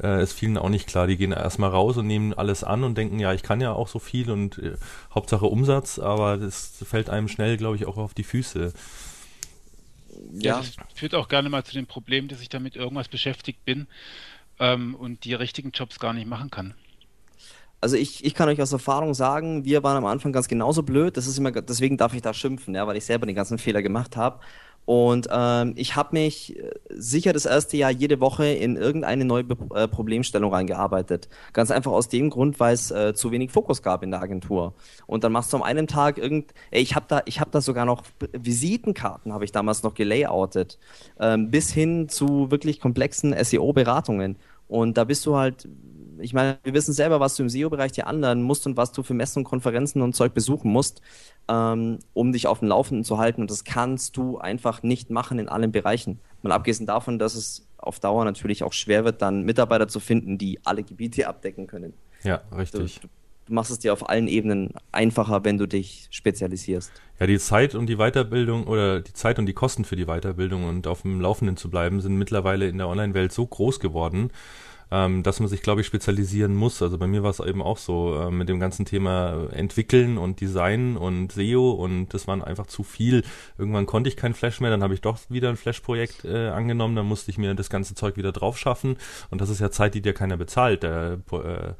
äh, 0.00 0.22
ist 0.22 0.32
vielen 0.32 0.58
auch 0.58 0.68
nicht 0.68 0.86
klar. 0.86 1.08
Die 1.08 1.16
gehen 1.16 1.32
erstmal 1.32 1.70
raus 1.70 1.96
und 1.96 2.06
nehmen 2.06 2.34
alles 2.34 2.62
an 2.62 2.84
und 2.84 2.96
denken, 2.96 3.18
ja, 3.18 3.32
ich 3.32 3.42
kann 3.42 3.60
ja 3.60 3.72
auch 3.72 3.88
so 3.88 3.98
viel 3.98 4.30
und 4.30 4.58
äh, 4.58 4.76
Hauptsache 5.12 5.46
Umsatz, 5.46 5.98
aber 5.98 6.36
das 6.36 6.74
fällt 6.84 7.10
einem 7.10 7.26
schnell, 7.26 7.56
glaube 7.56 7.74
ich, 7.74 7.86
auch 7.86 7.96
auf 7.96 8.14
die 8.14 8.24
Füße. 8.24 8.72
Ja, 10.34 10.52
ja, 10.52 10.58
das 10.58 10.76
führt 10.94 11.16
auch 11.16 11.28
gerne 11.28 11.48
mal 11.48 11.64
zu 11.64 11.74
dem 11.74 11.86
Problem, 11.86 12.28
dass 12.28 12.40
ich 12.40 12.48
damit 12.48 12.76
irgendwas 12.76 13.08
beschäftigt 13.08 13.64
bin 13.64 13.88
ähm, 14.60 14.94
und 14.94 15.24
die 15.24 15.34
richtigen 15.34 15.72
Jobs 15.72 15.98
gar 15.98 16.12
nicht 16.12 16.28
machen 16.28 16.50
kann 16.50 16.74
also 17.80 17.96
ich, 17.96 18.24
ich 18.24 18.34
kann 18.34 18.48
euch 18.48 18.60
aus 18.60 18.72
Erfahrung 18.72 19.14
sagen, 19.14 19.64
wir 19.64 19.82
waren 19.82 19.96
am 19.96 20.06
Anfang 20.06 20.32
ganz 20.32 20.48
genauso 20.48 20.82
blöd. 20.82 21.16
Das 21.16 21.26
ist 21.26 21.38
immer, 21.38 21.52
deswegen 21.52 21.96
darf 21.96 22.14
ich 22.14 22.22
da 22.22 22.34
schimpfen, 22.34 22.74
ja, 22.74 22.86
weil 22.86 22.96
ich 22.96 23.04
selber 23.04 23.26
den 23.26 23.36
ganzen 23.36 23.58
Fehler 23.58 23.82
gemacht 23.82 24.16
habe. 24.16 24.40
Und 24.88 25.28
ähm, 25.30 25.74
ich 25.76 25.96
habe 25.96 26.16
mich 26.16 26.58
äh, 26.58 26.70
sicher 26.88 27.34
das 27.34 27.44
erste 27.44 27.76
Jahr 27.76 27.90
jede 27.90 28.20
Woche 28.20 28.46
in 28.46 28.76
irgendeine 28.76 29.26
neue 29.26 29.44
Be 29.44 29.56
äh, 29.74 29.86
Problemstellung 29.86 30.50
reingearbeitet. 30.50 31.28
Ganz 31.52 31.70
einfach 31.70 31.92
aus 31.92 32.08
dem 32.08 32.30
Grund, 32.30 32.58
weil 32.58 32.72
es 32.72 32.90
äh, 32.90 33.12
zu 33.12 33.30
wenig 33.30 33.50
Fokus 33.50 33.82
gab 33.82 34.02
in 34.02 34.12
der 34.12 34.22
Agentur. 34.22 34.72
Und 35.06 35.24
dann 35.24 35.32
machst 35.32 35.52
du 35.52 35.58
am 35.58 35.62
einen 35.62 35.88
Tag 35.88 36.16
irgend, 36.16 36.54
ey, 36.70 36.80
ich 36.80 36.96
habe 36.96 37.04
da, 37.06 37.20
ich 37.26 37.38
da 37.38 37.60
sogar 37.60 37.84
noch 37.84 38.02
Visitenkarten 38.32 39.34
habe 39.34 39.44
ich 39.44 39.52
damals 39.52 39.82
noch 39.82 39.92
gelayoutet, 39.92 40.78
ähm, 41.20 41.50
bis 41.50 41.70
hin 41.70 42.08
zu 42.08 42.50
wirklich 42.50 42.80
komplexen 42.80 43.34
SEO-Beratungen. 43.38 44.36
Und 44.68 44.96
da 44.96 45.04
bist 45.04 45.26
du 45.26 45.36
halt 45.36 45.68
ich 46.20 46.32
meine, 46.32 46.58
wir 46.62 46.74
wissen 46.74 46.92
selber, 46.92 47.20
was 47.20 47.36
du 47.36 47.42
im 47.42 47.48
SEO-Bereich 47.48 47.92
dir 47.92 48.06
anlernen 48.06 48.42
musst 48.42 48.66
und 48.66 48.76
was 48.76 48.92
du 48.92 49.02
für 49.02 49.14
Messen 49.14 49.40
und 49.40 49.44
Konferenzen 49.44 50.02
und 50.02 50.14
Zeug 50.14 50.34
besuchen 50.34 50.70
musst, 50.70 51.00
ähm, 51.48 51.98
um 52.14 52.32
dich 52.32 52.46
auf 52.46 52.60
dem 52.60 52.68
Laufenden 52.68 53.04
zu 53.04 53.18
halten. 53.18 53.40
Und 53.40 53.50
das 53.50 53.64
kannst 53.64 54.16
du 54.16 54.38
einfach 54.38 54.82
nicht 54.82 55.10
machen 55.10 55.38
in 55.38 55.48
allen 55.48 55.72
Bereichen. 55.72 56.20
Mal 56.42 56.52
abgesehen 56.52 56.86
davon, 56.86 57.18
dass 57.18 57.34
es 57.34 57.66
auf 57.78 58.00
Dauer 58.00 58.24
natürlich 58.24 58.62
auch 58.62 58.72
schwer 58.72 59.04
wird, 59.04 59.22
dann 59.22 59.42
Mitarbeiter 59.44 59.88
zu 59.88 60.00
finden, 60.00 60.38
die 60.38 60.60
alle 60.64 60.82
Gebiete 60.82 61.28
abdecken 61.28 61.66
können. 61.66 61.94
Ja, 62.24 62.42
richtig. 62.56 63.00
Du, 63.00 63.08
du 63.46 63.54
machst 63.54 63.70
es 63.70 63.78
dir 63.78 63.92
auf 63.92 64.08
allen 64.08 64.28
Ebenen 64.28 64.70
einfacher, 64.92 65.44
wenn 65.44 65.58
du 65.58 65.66
dich 65.66 66.08
spezialisierst. 66.10 66.92
Ja, 67.18 67.26
die 67.26 67.38
Zeit 67.38 67.74
und 67.74 67.86
die 67.86 67.96
Weiterbildung 67.96 68.66
oder 68.66 69.00
die 69.00 69.12
Zeit 69.12 69.38
und 69.38 69.46
die 69.46 69.52
Kosten 69.52 69.84
für 69.84 69.96
die 69.96 70.06
Weiterbildung 70.06 70.64
und 70.64 70.86
auf 70.86 71.02
dem 71.02 71.20
Laufenden 71.20 71.56
zu 71.56 71.70
bleiben, 71.70 72.00
sind 72.00 72.16
mittlerweile 72.16 72.68
in 72.68 72.78
der 72.78 72.88
Online-Welt 72.88 73.32
so 73.32 73.46
groß 73.46 73.80
geworden, 73.80 74.30
ähm, 74.90 75.22
dass 75.22 75.40
man 75.40 75.48
sich, 75.48 75.62
glaube 75.62 75.80
ich, 75.80 75.86
spezialisieren 75.86 76.54
muss. 76.54 76.80
Also 76.82 76.98
bei 76.98 77.06
mir 77.06 77.22
war 77.22 77.30
es 77.30 77.40
eben 77.40 77.62
auch 77.62 77.78
so 77.78 78.14
äh, 78.18 78.30
mit 78.30 78.48
dem 78.48 78.60
ganzen 78.60 78.84
Thema 78.84 79.48
Entwickeln 79.52 80.18
und 80.18 80.40
Design 80.40 80.96
und 80.96 81.32
SEO 81.32 81.72
und 81.72 82.14
das 82.14 82.26
waren 82.26 82.42
einfach 82.42 82.66
zu 82.66 82.82
viel. 82.82 83.22
Irgendwann 83.58 83.86
konnte 83.86 84.08
ich 84.08 84.16
kein 84.16 84.34
Flash 84.34 84.60
mehr, 84.60 84.70
dann 84.70 84.82
habe 84.82 84.94
ich 84.94 85.00
doch 85.00 85.18
wieder 85.28 85.48
ein 85.50 85.56
Flash-Projekt 85.56 86.24
äh, 86.24 86.48
angenommen, 86.48 86.96
dann 86.96 87.06
musste 87.06 87.30
ich 87.30 87.38
mir 87.38 87.54
das 87.54 87.70
ganze 87.70 87.94
Zeug 87.94 88.16
wieder 88.16 88.32
drauf 88.32 88.58
schaffen 88.58 88.96
und 89.30 89.40
das 89.40 89.50
ist 89.50 89.60
ja 89.60 89.70
Zeit, 89.70 89.94
die 89.94 90.02
dir 90.02 90.14
keiner 90.14 90.36
bezahlt. 90.36 90.82
Der, 90.82 91.18
äh, 91.32 91.72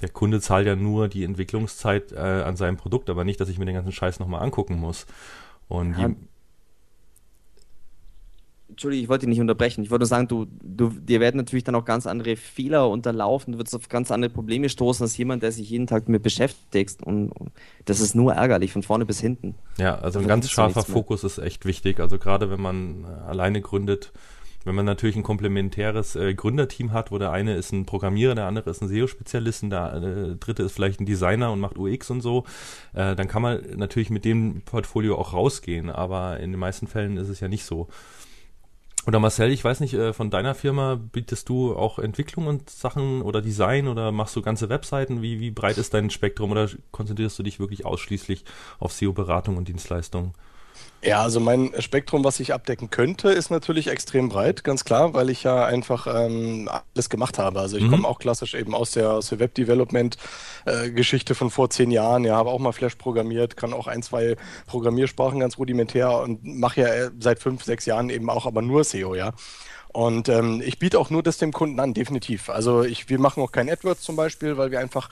der 0.00 0.08
Kunde 0.08 0.40
zahlt 0.40 0.66
ja 0.66 0.76
nur 0.76 1.08
die 1.08 1.24
Entwicklungszeit 1.24 2.12
äh, 2.12 2.18
an 2.18 2.56
seinem 2.56 2.76
Produkt, 2.76 3.10
aber 3.10 3.24
nicht, 3.24 3.40
dass 3.40 3.48
ich 3.48 3.58
mir 3.58 3.66
den 3.66 3.74
ganzen 3.74 3.92
Scheiß 3.92 4.18
nochmal 4.18 4.42
angucken 4.42 4.76
muss. 4.76 5.06
Und 5.68 5.96
ja, 5.98 6.10
Entschuldigung, 8.70 9.04
ich 9.04 9.08
wollte 9.08 9.26
dich 9.26 9.30
nicht 9.30 9.40
unterbrechen. 9.40 9.82
Ich 9.82 9.90
wollte 9.90 10.02
nur 10.02 10.08
sagen, 10.08 10.28
du, 10.28 10.46
du, 10.62 10.88
dir 10.88 11.20
werden 11.20 11.36
natürlich 11.36 11.64
dann 11.64 11.74
auch 11.74 11.84
ganz 11.84 12.06
andere 12.06 12.36
Fehler 12.36 12.88
unterlaufen, 12.88 13.52
du 13.52 13.58
wirst 13.58 13.74
auf 13.74 13.88
ganz 13.88 14.10
andere 14.10 14.30
Probleme 14.30 14.68
stoßen 14.68 15.04
als 15.04 15.16
jemand, 15.16 15.42
der 15.42 15.52
sich 15.52 15.68
jeden 15.70 15.86
Tag 15.86 16.06
damit 16.06 16.22
beschäftigt. 16.22 17.02
Und, 17.02 17.30
und 17.32 17.52
das 17.84 18.00
ist 18.00 18.14
nur 18.14 18.34
ärgerlich, 18.34 18.72
von 18.72 18.82
vorne 18.82 19.06
bis 19.06 19.20
hinten. 19.20 19.54
Ja, 19.78 19.96
also 19.98 20.18
ein 20.18 20.28
ganz 20.28 20.50
scharfer 20.50 20.82
Fokus 20.82 21.24
ist 21.24 21.38
echt 21.38 21.64
wichtig. 21.64 22.00
Also 22.00 22.18
gerade 22.18 22.50
wenn 22.50 22.60
man 22.60 23.04
äh, 23.04 23.28
alleine 23.28 23.60
gründet, 23.60 24.12
wenn 24.64 24.74
man 24.74 24.84
natürlich 24.84 25.16
ein 25.16 25.22
komplementäres 25.22 26.16
äh, 26.16 26.34
Gründerteam 26.34 26.92
hat, 26.92 27.10
wo 27.10 27.18
der 27.18 27.32
eine 27.32 27.54
ist 27.54 27.72
ein 27.72 27.86
Programmierer, 27.86 28.34
der 28.34 28.46
andere 28.46 28.70
ist 28.70 28.82
ein 28.82 28.88
SEO-Spezialist 28.88 29.62
und 29.62 29.70
der 29.70 29.94
äh, 29.94 30.36
dritte 30.36 30.62
ist 30.62 30.72
vielleicht 30.72 31.00
ein 31.00 31.06
Designer 31.06 31.50
und 31.50 31.60
macht 31.60 31.78
UX 31.78 32.10
und 32.10 32.20
so, 32.20 32.44
äh, 32.92 33.16
dann 33.16 33.26
kann 33.26 33.42
man 33.42 33.62
natürlich 33.76 34.10
mit 34.10 34.24
dem 34.24 34.60
Portfolio 34.62 35.16
auch 35.16 35.32
rausgehen, 35.32 35.88
aber 35.88 36.40
in 36.40 36.50
den 36.50 36.60
meisten 36.60 36.86
Fällen 36.86 37.16
ist 37.16 37.28
es 37.28 37.40
ja 37.40 37.48
nicht 37.48 37.64
so. 37.64 37.88
Oder 39.06 39.18
Marcel, 39.18 39.50
ich 39.50 39.64
weiß 39.64 39.80
nicht, 39.80 39.94
äh, 39.94 40.12
von 40.12 40.30
deiner 40.30 40.54
Firma 40.54 40.94
bietest 40.94 41.48
du 41.48 41.74
auch 41.74 41.98
Entwicklung 41.98 42.46
und 42.46 42.68
Sachen 42.68 43.22
oder 43.22 43.40
Design 43.40 43.88
oder 43.88 44.12
machst 44.12 44.36
du 44.36 44.42
ganze 44.42 44.68
Webseiten? 44.68 45.22
Wie, 45.22 45.40
wie 45.40 45.50
breit 45.50 45.78
ist 45.78 45.94
dein 45.94 46.10
Spektrum 46.10 46.50
oder 46.50 46.68
konzentrierst 46.92 47.38
du 47.38 47.42
dich 47.42 47.58
wirklich 47.58 47.86
ausschließlich 47.86 48.44
auf 48.78 48.92
SEO-Beratung 48.92 49.56
und 49.56 49.68
Dienstleistungen? 49.68 50.34
Ja, 51.02 51.22
also 51.22 51.40
mein 51.40 51.72
Spektrum, 51.78 52.24
was 52.24 52.40
ich 52.40 52.52
abdecken 52.52 52.90
könnte, 52.90 53.30
ist 53.30 53.50
natürlich 53.50 53.88
extrem 53.88 54.28
breit, 54.28 54.64
ganz 54.64 54.84
klar, 54.84 55.14
weil 55.14 55.30
ich 55.30 55.42
ja 55.44 55.64
einfach 55.64 56.06
ähm, 56.06 56.68
alles 56.94 57.08
gemacht 57.08 57.38
habe. 57.38 57.58
Also 57.58 57.78
ich 57.78 57.84
mhm. 57.84 57.90
komme 57.90 58.08
auch 58.08 58.18
klassisch 58.18 58.52
eben 58.52 58.74
aus 58.74 58.90
der, 58.90 59.12
aus 59.12 59.30
der 59.30 59.38
Web-Development-Geschichte 59.38 61.32
äh, 61.32 61.36
von 61.36 61.48
vor 61.48 61.70
zehn 61.70 61.90
Jahren. 61.90 62.24
Ja, 62.24 62.36
habe 62.36 62.50
auch 62.50 62.58
mal 62.58 62.72
Flash 62.72 62.96
programmiert, 62.96 63.56
kann 63.56 63.72
auch 63.72 63.86
ein, 63.86 64.02
zwei 64.02 64.36
Programmiersprachen 64.66 65.40
ganz 65.40 65.56
rudimentär 65.56 66.18
und 66.18 66.44
mache 66.44 66.82
ja 66.82 66.88
äh, 66.88 67.10
seit 67.18 67.38
fünf, 67.38 67.64
sechs 67.64 67.86
Jahren 67.86 68.10
eben 68.10 68.28
auch 68.28 68.44
aber 68.44 68.60
nur 68.60 68.84
SEO, 68.84 69.14
ja. 69.14 69.32
Und 69.92 70.28
ähm, 70.28 70.62
ich 70.64 70.78
biete 70.78 70.98
auch 70.98 71.08
nur 71.08 71.22
das 71.22 71.38
dem 71.38 71.52
Kunden 71.52 71.80
an, 71.80 71.94
definitiv. 71.94 72.50
Also 72.50 72.82
ich, 72.82 73.08
wir 73.08 73.18
machen 73.18 73.42
auch 73.42 73.52
kein 73.52 73.70
AdWords 73.70 74.02
zum 74.02 74.16
Beispiel, 74.16 74.58
weil 74.58 74.70
wir 74.70 74.80
einfach 74.80 75.08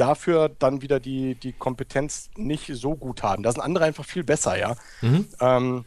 dafür 0.00 0.48
dann 0.48 0.82
wieder 0.82 1.00
die, 1.00 1.34
die 1.34 1.52
Kompetenz 1.52 2.30
nicht 2.36 2.70
so 2.74 2.96
gut 2.96 3.22
haben. 3.22 3.42
Da 3.42 3.52
sind 3.52 3.60
andere 3.60 3.84
einfach 3.84 4.04
viel 4.04 4.24
besser, 4.24 4.58
ja. 4.58 4.76
Mhm. 5.02 5.26
Ähm, 5.40 5.84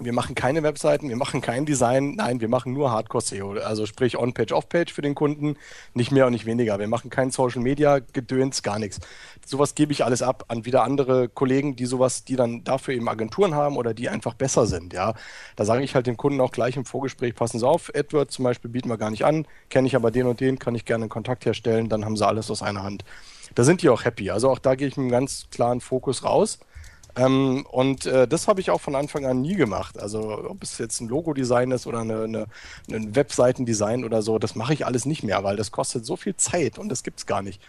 wir 0.00 0.12
machen 0.12 0.34
keine 0.34 0.62
Webseiten, 0.62 1.08
wir 1.08 1.16
machen 1.16 1.40
kein 1.40 1.66
Design, 1.66 2.14
nein, 2.16 2.40
wir 2.40 2.48
machen 2.48 2.72
nur 2.72 2.90
Hardcore-SEO, 2.90 3.52
also 3.60 3.86
sprich 3.86 4.18
On-Page, 4.18 4.52
Off-Page 4.52 4.92
für 4.92 5.02
den 5.02 5.14
Kunden, 5.14 5.56
nicht 5.94 6.10
mehr 6.10 6.26
und 6.26 6.32
nicht 6.32 6.46
weniger. 6.46 6.78
Wir 6.80 6.88
machen 6.88 7.10
kein 7.10 7.30
Social-Media-Gedöns, 7.30 8.62
gar 8.62 8.78
nichts. 8.80 8.98
Sowas 9.46 9.74
gebe 9.74 9.92
ich 9.92 10.04
alles 10.04 10.22
ab 10.22 10.46
an 10.48 10.64
wieder 10.64 10.82
andere 10.82 11.28
Kollegen, 11.28 11.76
die 11.76 11.86
sowas, 11.86 12.24
die 12.24 12.34
dann 12.34 12.64
dafür 12.64 12.94
eben 12.94 13.08
Agenturen 13.08 13.54
haben 13.54 13.76
oder 13.76 13.94
die 13.94 14.08
einfach 14.08 14.34
besser 14.34 14.66
sind, 14.66 14.92
ja. 14.92 15.14
Da 15.54 15.64
sage 15.64 15.84
ich 15.84 15.94
halt 15.94 16.08
dem 16.08 16.16
Kunden 16.16 16.40
auch 16.40 16.50
gleich 16.50 16.76
im 16.76 16.84
Vorgespräch, 16.84 17.36
passen 17.36 17.60
Sie 17.60 17.66
auf, 17.66 17.92
AdWords 17.94 18.34
zum 18.34 18.44
Beispiel 18.44 18.70
bieten 18.70 18.88
wir 18.88 18.98
gar 18.98 19.10
nicht 19.10 19.24
an, 19.24 19.46
kenne 19.70 19.86
ich 19.86 19.94
aber 19.94 20.10
den 20.10 20.26
und 20.26 20.40
den, 20.40 20.58
kann 20.58 20.74
ich 20.74 20.84
gerne 20.84 21.04
einen 21.04 21.10
Kontakt 21.10 21.46
herstellen, 21.46 21.88
dann 21.88 22.04
haben 22.04 22.16
sie 22.16 22.26
alles 22.26 22.50
aus 22.50 22.62
einer 22.62 22.82
Hand 22.82 23.04
da 23.54 23.64
sind 23.64 23.82
die 23.82 23.88
auch 23.88 24.04
happy. 24.04 24.30
Also 24.30 24.50
auch 24.50 24.58
da 24.58 24.74
gehe 24.74 24.88
ich 24.88 24.96
mit 24.96 25.04
einem 25.04 25.10
ganz 25.10 25.46
klaren 25.50 25.80
Fokus 25.80 26.24
raus. 26.24 26.58
Ähm, 27.16 27.64
und 27.70 28.06
äh, 28.06 28.26
das 28.26 28.48
habe 28.48 28.60
ich 28.60 28.70
auch 28.70 28.80
von 28.80 28.94
Anfang 28.94 29.24
an 29.24 29.40
nie 29.40 29.54
gemacht. 29.54 29.98
Also 29.98 30.48
ob 30.48 30.62
es 30.62 30.78
jetzt 30.78 31.00
ein 31.00 31.08
Logo-Design 31.08 31.70
ist 31.70 31.86
oder 31.86 32.00
eine, 32.00 32.24
eine, 32.24 32.46
ein 32.90 33.14
Webseitendesign 33.14 34.04
oder 34.04 34.22
so, 34.22 34.38
das 34.38 34.54
mache 34.56 34.74
ich 34.74 34.84
alles 34.84 35.06
nicht 35.06 35.22
mehr, 35.22 35.44
weil 35.44 35.56
das 35.56 35.70
kostet 35.70 36.04
so 36.04 36.16
viel 36.16 36.36
Zeit 36.36 36.78
und 36.78 36.88
das 36.88 37.02
gibt 37.02 37.20
es 37.20 37.26
gar 37.26 37.42
nicht. 37.42 37.62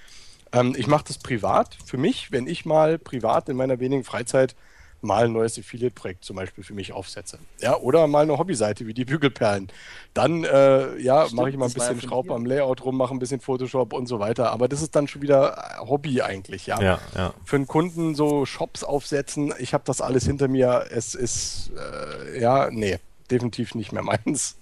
Ähm, 0.52 0.76
ich 0.78 0.88
mache 0.88 1.06
das 1.08 1.20
privat 1.20 1.78
für 1.86 1.98
mich, 1.98 2.32
wenn 2.32 2.48
ich 2.48 2.66
mal 2.66 2.98
privat 2.98 3.50
in 3.50 3.58
meiner 3.58 3.80
wenigen 3.80 4.04
Freizeit 4.04 4.56
mal 5.02 5.26
ein 5.26 5.34
neues 5.34 5.58
Affiliate-Projekt 5.58 6.26
zum 6.26 6.36
Beispiel 6.36 6.64
für 6.64 6.74
mich 6.74 6.94
aufsetze. 6.94 7.40
Ja, 7.60 7.78
oder 7.78 8.08
mal 8.08 8.24
eine 8.24 8.38
Hobbyseite 8.38 8.88
wie 8.88 8.94
die 8.94 9.06
Bügelperlen. 9.06 9.70
Dann 10.14 10.44
äh, 10.44 10.98
ja, 10.98 11.28
mache 11.32 11.50
ich 11.50 11.58
mal 11.58 11.68
ein 11.68 11.74
bisschen 11.74 12.02
Schraub 12.02 12.32
am 12.32 12.46
Layout 12.46 12.84
rum, 12.84 12.98
mache 12.98 13.14
ein 13.14 13.20
bisschen 13.20 13.42
Photoshop 13.42 13.94
und 13.94 14.08
so 14.08 14.20
weiter. 14.20 14.52
Aber 14.52 14.68
das 14.68 14.82
ist 14.82 14.96
dann 14.96 15.08
schon 15.08 15.22
wieder 15.22 15.78
Hobby 15.80 16.22
eigentlich, 16.22 16.68
ja. 16.68 16.82
ja, 16.82 17.00
ja. 17.16 17.34
Für 17.44 17.56
einen 17.58 17.68
Kunden 17.68 18.16
so 18.16 18.46
Shops 18.46 18.84
aufsetzen, 18.84 19.54
ich 19.60 19.74
habe 19.74 19.84
das 19.86 20.02
alles 20.02 20.26
hinter 20.26 20.48
mir. 20.48 20.88
Es 20.90 21.16
ist 21.16 21.72
äh, 21.76 22.40
ja, 22.40 22.70
nee, 22.72 23.00
definitiv 23.30 23.76
nicht 23.76 23.92
mehr 23.92 24.04
meins. 24.26 24.58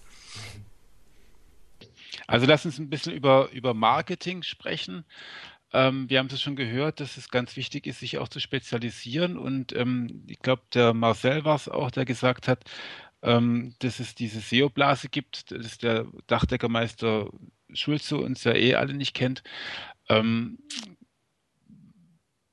Also 2.27 2.45
lass 2.45 2.65
uns 2.65 2.79
ein 2.79 2.89
bisschen 2.89 3.13
über, 3.13 3.49
über 3.51 3.73
Marketing 3.73 4.43
sprechen. 4.43 5.05
Ähm, 5.73 6.09
wir 6.09 6.19
haben 6.19 6.29
es 6.31 6.41
schon 6.41 6.55
gehört, 6.55 6.99
dass 6.99 7.17
es 7.17 7.29
ganz 7.29 7.55
wichtig 7.57 7.87
ist, 7.87 7.99
sich 7.99 8.19
auch 8.19 8.27
zu 8.27 8.39
spezialisieren. 8.39 9.37
Und 9.37 9.75
ähm, 9.75 10.23
ich 10.27 10.39
glaube, 10.39 10.61
der 10.73 10.93
Marcel 10.93 11.45
war 11.45 11.55
es 11.55 11.67
auch, 11.67 11.91
der 11.91 12.05
gesagt 12.05 12.47
hat, 12.47 12.63
ähm, 13.23 13.75
dass 13.79 13.99
es 13.99 14.15
diese 14.15 14.39
SEO-Blase 14.39 15.09
gibt, 15.09 15.51
dass 15.51 15.77
der 15.79 16.05
Dachdeckermeister 16.27 17.29
Schulze 17.73 18.17
uns 18.17 18.43
ja 18.43 18.53
eh 18.53 18.75
alle 18.75 18.93
nicht 18.93 19.15
kennt. 19.15 19.43
Ähm, 20.09 20.59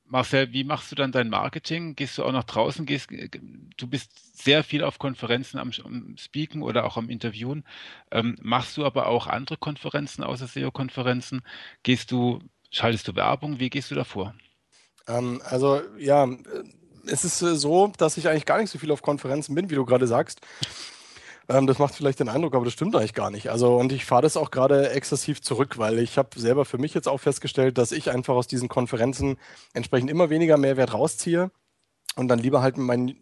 Marcel, 0.04 0.52
wie 0.52 0.64
machst 0.64 0.90
du 0.90 0.96
dann 0.96 1.12
dein 1.12 1.28
Marketing? 1.28 1.94
Gehst 1.94 2.18
du 2.18 2.24
auch 2.24 2.32
nach 2.32 2.44
draußen? 2.44 2.84
Gehst, 2.84 3.10
du 3.10 3.86
bist 3.86 4.42
sehr 4.42 4.64
viel 4.64 4.82
auf 4.82 4.98
Konferenzen 4.98 5.58
am, 5.58 5.70
am 5.84 6.16
Speaken 6.18 6.62
oder 6.62 6.84
auch 6.84 6.96
am 6.96 7.10
Interviewen. 7.10 7.64
Ähm, 8.10 8.36
machst 8.42 8.76
du 8.76 8.84
aber 8.84 9.06
auch 9.06 9.28
andere 9.28 9.56
Konferenzen 9.56 10.24
außer 10.24 10.48
SEO-Konferenzen? 10.48 11.42
Gehst 11.84 12.10
du 12.10 12.40
Schaltest 12.70 13.08
du 13.08 13.16
Werbung? 13.16 13.58
Wie 13.58 13.70
gehst 13.70 13.90
du 13.90 13.94
davor? 13.94 14.34
Ähm, 15.08 15.42
also 15.44 15.80
ja, 15.98 16.28
es 17.06 17.24
ist 17.24 17.42
äh, 17.42 17.56
so, 17.56 17.92
dass 17.98 18.16
ich 18.16 18.28
eigentlich 18.28 18.46
gar 18.46 18.58
nicht 18.58 18.70
so 18.70 18.78
viel 18.78 18.92
auf 18.92 19.02
Konferenzen 19.02 19.54
bin, 19.54 19.70
wie 19.70 19.74
du 19.74 19.84
gerade 19.84 20.06
sagst. 20.06 20.40
Ähm, 21.48 21.66
das 21.66 21.78
macht 21.78 21.94
vielleicht 21.94 22.20
den 22.20 22.28
Eindruck, 22.28 22.54
aber 22.54 22.64
das 22.64 22.74
stimmt 22.74 22.94
eigentlich 22.94 23.14
gar 23.14 23.30
nicht. 23.30 23.50
Also 23.50 23.76
und 23.76 23.92
ich 23.92 24.04
fahre 24.04 24.22
das 24.22 24.36
auch 24.36 24.50
gerade 24.50 24.90
exzessiv 24.90 25.42
zurück, 25.42 25.78
weil 25.78 25.98
ich 25.98 26.16
habe 26.16 26.38
selber 26.38 26.64
für 26.64 26.78
mich 26.78 26.94
jetzt 26.94 27.08
auch 27.08 27.18
festgestellt, 27.18 27.76
dass 27.76 27.92
ich 27.92 28.10
einfach 28.10 28.34
aus 28.34 28.46
diesen 28.46 28.68
Konferenzen 28.68 29.36
entsprechend 29.72 30.10
immer 30.10 30.30
weniger 30.30 30.56
Mehrwert 30.56 30.94
rausziehe 30.94 31.50
und 32.16 32.28
dann 32.28 32.38
lieber 32.38 32.60
halt 32.60 32.76
mit 32.76 32.86
meinen 32.86 33.08
äh, 33.08 33.14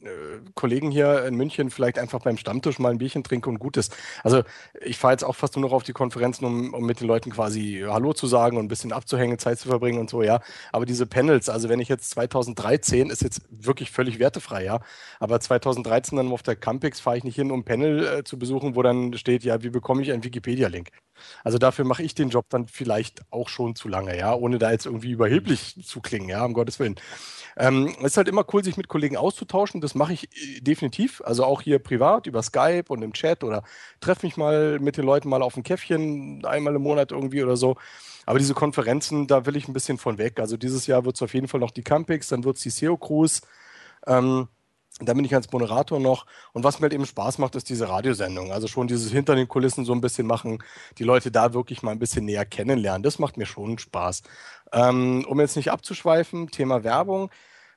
Kollegen 0.54 0.90
hier 0.90 1.24
in 1.26 1.34
München 1.34 1.70
vielleicht 1.70 1.98
einfach 1.98 2.20
beim 2.20 2.38
Stammtisch 2.38 2.78
mal 2.78 2.90
ein 2.90 2.98
Bierchen 2.98 3.22
trinke 3.22 3.48
und 3.50 3.58
gut 3.58 3.76
ist. 3.76 3.94
Also 4.24 4.42
ich 4.80 4.96
fahre 4.98 5.12
jetzt 5.12 5.24
auch 5.24 5.36
fast 5.36 5.56
nur 5.56 5.66
noch 5.68 5.74
auf 5.74 5.82
die 5.82 5.92
Konferenzen, 5.92 6.44
um, 6.46 6.72
um 6.74 6.84
mit 6.84 7.00
den 7.00 7.06
Leuten 7.06 7.30
quasi 7.30 7.84
Hallo 7.86 8.14
zu 8.14 8.26
sagen 8.26 8.56
und 8.56 8.64
ein 8.64 8.68
bisschen 8.68 8.92
abzuhängen, 8.92 9.38
Zeit 9.38 9.58
zu 9.58 9.68
verbringen 9.68 9.98
und 9.98 10.08
so, 10.10 10.22
ja. 10.22 10.40
Aber 10.72 10.86
diese 10.86 11.06
Panels, 11.06 11.48
also 11.48 11.68
wenn 11.68 11.80
ich 11.80 11.88
jetzt 11.88 12.10
2013, 12.10 13.10
ist 13.10 13.22
jetzt 13.22 13.42
wirklich 13.50 13.90
völlig 13.90 14.18
wertefrei, 14.18 14.64
ja. 14.64 14.80
Aber 15.20 15.38
2013 15.38 16.16
dann 16.16 16.32
auf 16.32 16.42
der 16.42 16.56
Campix 16.56 16.98
fahre 17.00 17.18
ich 17.18 17.24
nicht 17.24 17.36
hin, 17.36 17.50
um 17.50 17.64
Panel 17.64 18.06
äh, 18.06 18.24
zu 18.24 18.38
besuchen, 18.38 18.74
wo 18.74 18.82
dann 18.82 19.12
steht, 19.14 19.44
ja, 19.44 19.62
wie 19.62 19.70
bekomme 19.70 20.02
ich 20.02 20.12
einen 20.12 20.24
Wikipedia-Link? 20.24 20.90
Also 21.44 21.58
dafür 21.58 21.84
mache 21.84 22.02
ich 22.02 22.14
den 22.14 22.30
Job 22.30 22.46
dann 22.48 22.68
vielleicht 22.68 23.22
auch 23.30 23.48
schon 23.48 23.74
zu 23.74 23.88
lange, 23.88 24.16
ja, 24.18 24.34
ohne 24.34 24.58
da 24.58 24.70
jetzt 24.70 24.86
irgendwie 24.86 25.10
überheblich 25.10 25.76
zu 25.84 26.00
klingen, 26.00 26.28
ja, 26.28 26.44
um 26.44 26.54
Gottes 26.54 26.78
Willen. 26.78 26.96
Ähm, 27.56 27.94
es 28.00 28.12
ist 28.12 28.16
halt 28.16 28.28
immer 28.28 28.44
cool, 28.52 28.62
sich 28.62 28.76
mit 28.76 28.88
Kollegen 28.88 29.16
auszutauschen. 29.16 29.80
Das 29.80 29.94
mache 29.94 30.12
ich 30.12 30.28
äh, 30.36 30.60
definitiv. 30.60 31.20
Also 31.24 31.44
auch 31.44 31.60
hier 31.60 31.80
privat 31.80 32.26
über 32.26 32.42
Skype 32.42 32.84
und 32.88 33.02
im 33.02 33.12
Chat 33.12 33.42
oder 33.42 33.64
treffe 34.00 34.24
mich 34.26 34.36
mal 34.36 34.78
mit 34.78 34.96
den 34.96 35.04
Leuten 35.04 35.28
mal 35.28 35.42
auf 35.42 35.56
ein 35.56 35.64
Käffchen 35.64 36.44
einmal 36.44 36.76
im 36.76 36.82
Monat 36.82 37.10
irgendwie 37.10 37.42
oder 37.42 37.56
so. 37.56 37.76
Aber 38.26 38.38
diese 38.38 38.54
Konferenzen, 38.54 39.26
da 39.26 39.46
will 39.46 39.56
ich 39.56 39.68
ein 39.68 39.72
bisschen 39.72 39.98
von 39.98 40.18
weg. 40.18 40.38
Also 40.38 40.56
dieses 40.56 40.86
Jahr 40.86 41.04
wird 41.04 41.16
es 41.16 41.22
auf 41.22 41.34
jeden 41.34 41.48
Fall 41.48 41.60
noch 41.60 41.70
die 41.70 41.82
Campix, 41.82 42.28
dann 42.28 42.44
wird 42.44 42.56
es 42.58 42.62
die 42.62 42.70
SEO 42.70 42.96
Cruise. 42.96 43.40
Ähm, 44.06 44.48
da 45.00 45.14
bin 45.14 45.24
ich 45.24 45.34
als 45.34 45.50
Moderator 45.52 46.00
noch. 46.00 46.26
Und 46.52 46.64
was 46.64 46.78
mir 46.78 46.84
halt 46.84 46.92
eben 46.92 47.06
Spaß 47.06 47.38
macht, 47.38 47.54
ist 47.54 47.68
diese 47.68 47.88
Radiosendung. 47.88 48.52
Also 48.52 48.66
schon 48.66 48.88
dieses 48.88 49.12
hinter 49.12 49.34
den 49.34 49.48
Kulissen 49.48 49.84
so 49.84 49.92
ein 49.92 50.00
bisschen 50.00 50.26
machen, 50.26 50.62
die 50.98 51.04
Leute 51.04 51.30
da 51.30 51.54
wirklich 51.54 51.82
mal 51.82 51.92
ein 51.92 51.98
bisschen 51.98 52.24
näher 52.24 52.44
kennenlernen. 52.44 53.02
Das 53.02 53.18
macht 53.18 53.36
mir 53.36 53.46
schon 53.46 53.78
Spaß. 53.78 54.22
Ähm, 54.72 55.24
um 55.28 55.40
jetzt 55.40 55.56
nicht 55.56 55.70
abzuschweifen, 55.70 56.50
Thema 56.50 56.84
Werbung. 56.84 57.30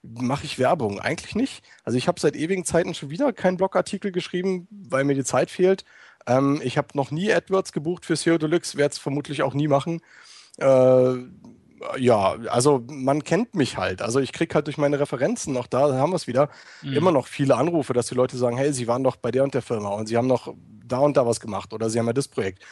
Mache 0.03 0.45
ich 0.45 0.57
Werbung? 0.57 0.99
Eigentlich 0.99 1.35
nicht. 1.35 1.63
Also 1.83 1.97
ich 1.97 2.07
habe 2.07 2.19
seit 2.19 2.35
ewigen 2.35 2.65
Zeiten 2.65 2.95
schon 2.95 3.11
wieder 3.11 3.31
keinen 3.33 3.57
Blogartikel 3.57 4.11
geschrieben, 4.11 4.67
weil 4.71 5.03
mir 5.03 5.15
die 5.15 5.23
Zeit 5.23 5.51
fehlt. 5.51 5.85
Ähm, 6.25 6.59
ich 6.63 6.77
habe 6.77 6.89
noch 6.95 7.11
nie 7.11 7.31
AdWords 7.31 7.71
gebucht 7.71 8.05
für 8.05 8.15
SEO 8.15 8.37
Deluxe, 8.37 8.77
werde 8.77 8.93
es 8.93 8.97
vermutlich 8.97 9.43
auch 9.43 9.53
nie 9.53 9.67
machen. 9.67 10.01
Äh, 10.57 11.15
ja, 11.97 12.37
also 12.49 12.83
man 12.87 13.23
kennt 13.23 13.55
mich 13.55 13.77
halt. 13.77 14.01
Also 14.01 14.19
ich 14.19 14.33
kriege 14.33 14.53
halt 14.53 14.67
durch 14.67 14.77
meine 14.77 14.99
Referenzen, 14.99 15.57
auch 15.57 15.67
da 15.67 15.93
haben 15.93 16.11
wir 16.11 16.15
es 16.15 16.27
wieder, 16.27 16.49
mhm. 16.81 16.93
immer 16.93 17.11
noch 17.11 17.27
viele 17.27 17.55
Anrufe, 17.55 17.93
dass 17.93 18.07
die 18.07 18.15
Leute 18.15 18.37
sagen, 18.37 18.57
hey, 18.57 18.73
sie 18.73 18.87
waren 18.87 19.03
doch 19.03 19.15
bei 19.15 19.31
der 19.31 19.43
und 19.43 19.53
der 19.53 19.61
Firma 19.61 19.89
und 19.89 20.07
sie 20.07 20.17
haben 20.17 20.27
noch 20.27 20.53
da 20.85 20.99
und 20.99 21.17
da 21.17 21.25
was 21.25 21.39
gemacht 21.39 21.73
oder 21.73 21.89
sie 21.89 21.99
haben 21.99 22.07
ja 22.07 22.13
das 22.13 22.27
Projekt. 22.27 22.63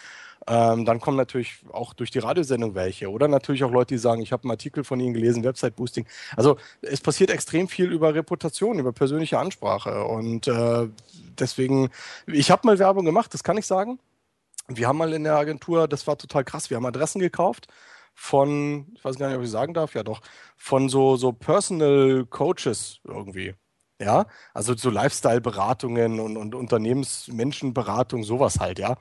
Ähm, 0.47 0.85
dann 0.85 1.01
kommen 1.01 1.17
natürlich 1.17 1.59
auch 1.71 1.93
durch 1.93 2.11
die 2.11 2.19
Radiosendung 2.19 2.73
welche 2.73 3.09
oder 3.11 3.27
natürlich 3.27 3.63
auch 3.63 3.71
Leute, 3.71 3.93
die 3.93 3.97
sagen, 3.97 4.21
ich 4.21 4.31
habe 4.31 4.43
einen 4.43 4.51
Artikel 4.51 4.83
von 4.83 4.99
Ihnen 4.99 5.13
gelesen, 5.13 5.43
Website-Boosting. 5.43 6.05
Also 6.37 6.57
es 6.81 7.01
passiert 7.01 7.29
extrem 7.29 7.67
viel 7.67 7.91
über 7.91 8.15
Reputation, 8.15 8.79
über 8.79 8.93
persönliche 8.93 9.37
Ansprache 9.37 10.05
und 10.05 10.47
äh, 10.47 10.87
deswegen, 11.37 11.89
ich 12.25 12.51
habe 12.51 12.65
mal 12.65 12.79
Werbung 12.79 13.05
gemacht, 13.05 13.33
das 13.33 13.43
kann 13.43 13.57
ich 13.57 13.65
sagen. 13.65 13.99
Wir 14.67 14.87
haben 14.87 14.97
mal 14.97 15.13
in 15.13 15.23
der 15.23 15.35
Agentur, 15.35 15.87
das 15.87 16.07
war 16.07 16.17
total 16.17 16.43
krass, 16.43 16.69
wir 16.69 16.77
haben 16.77 16.85
Adressen 16.85 17.19
gekauft 17.19 17.67
von, 18.19 18.87
ich 18.95 19.03
weiß 19.05 19.17
gar 19.17 19.29
nicht, 19.29 19.37
ob 19.37 19.43
ich 19.43 19.49
sagen 19.49 19.73
darf, 19.73 19.95
ja 19.95 20.03
doch, 20.03 20.19
von 20.57 20.89
so, 20.89 21.15
so 21.15 21.31
Personal 21.31 22.25
Coaches 22.29 22.99
irgendwie. 23.05 23.55
Ja, 24.01 24.27
also 24.53 24.75
so 24.75 24.89
Lifestyle-Beratungen 24.89 26.19
und, 26.21 26.37
und 26.37 26.55
Unternehmensmenschenberatung, 26.55 28.23
sowas 28.23 28.59
halt, 28.59 28.79
ja. 28.79 28.97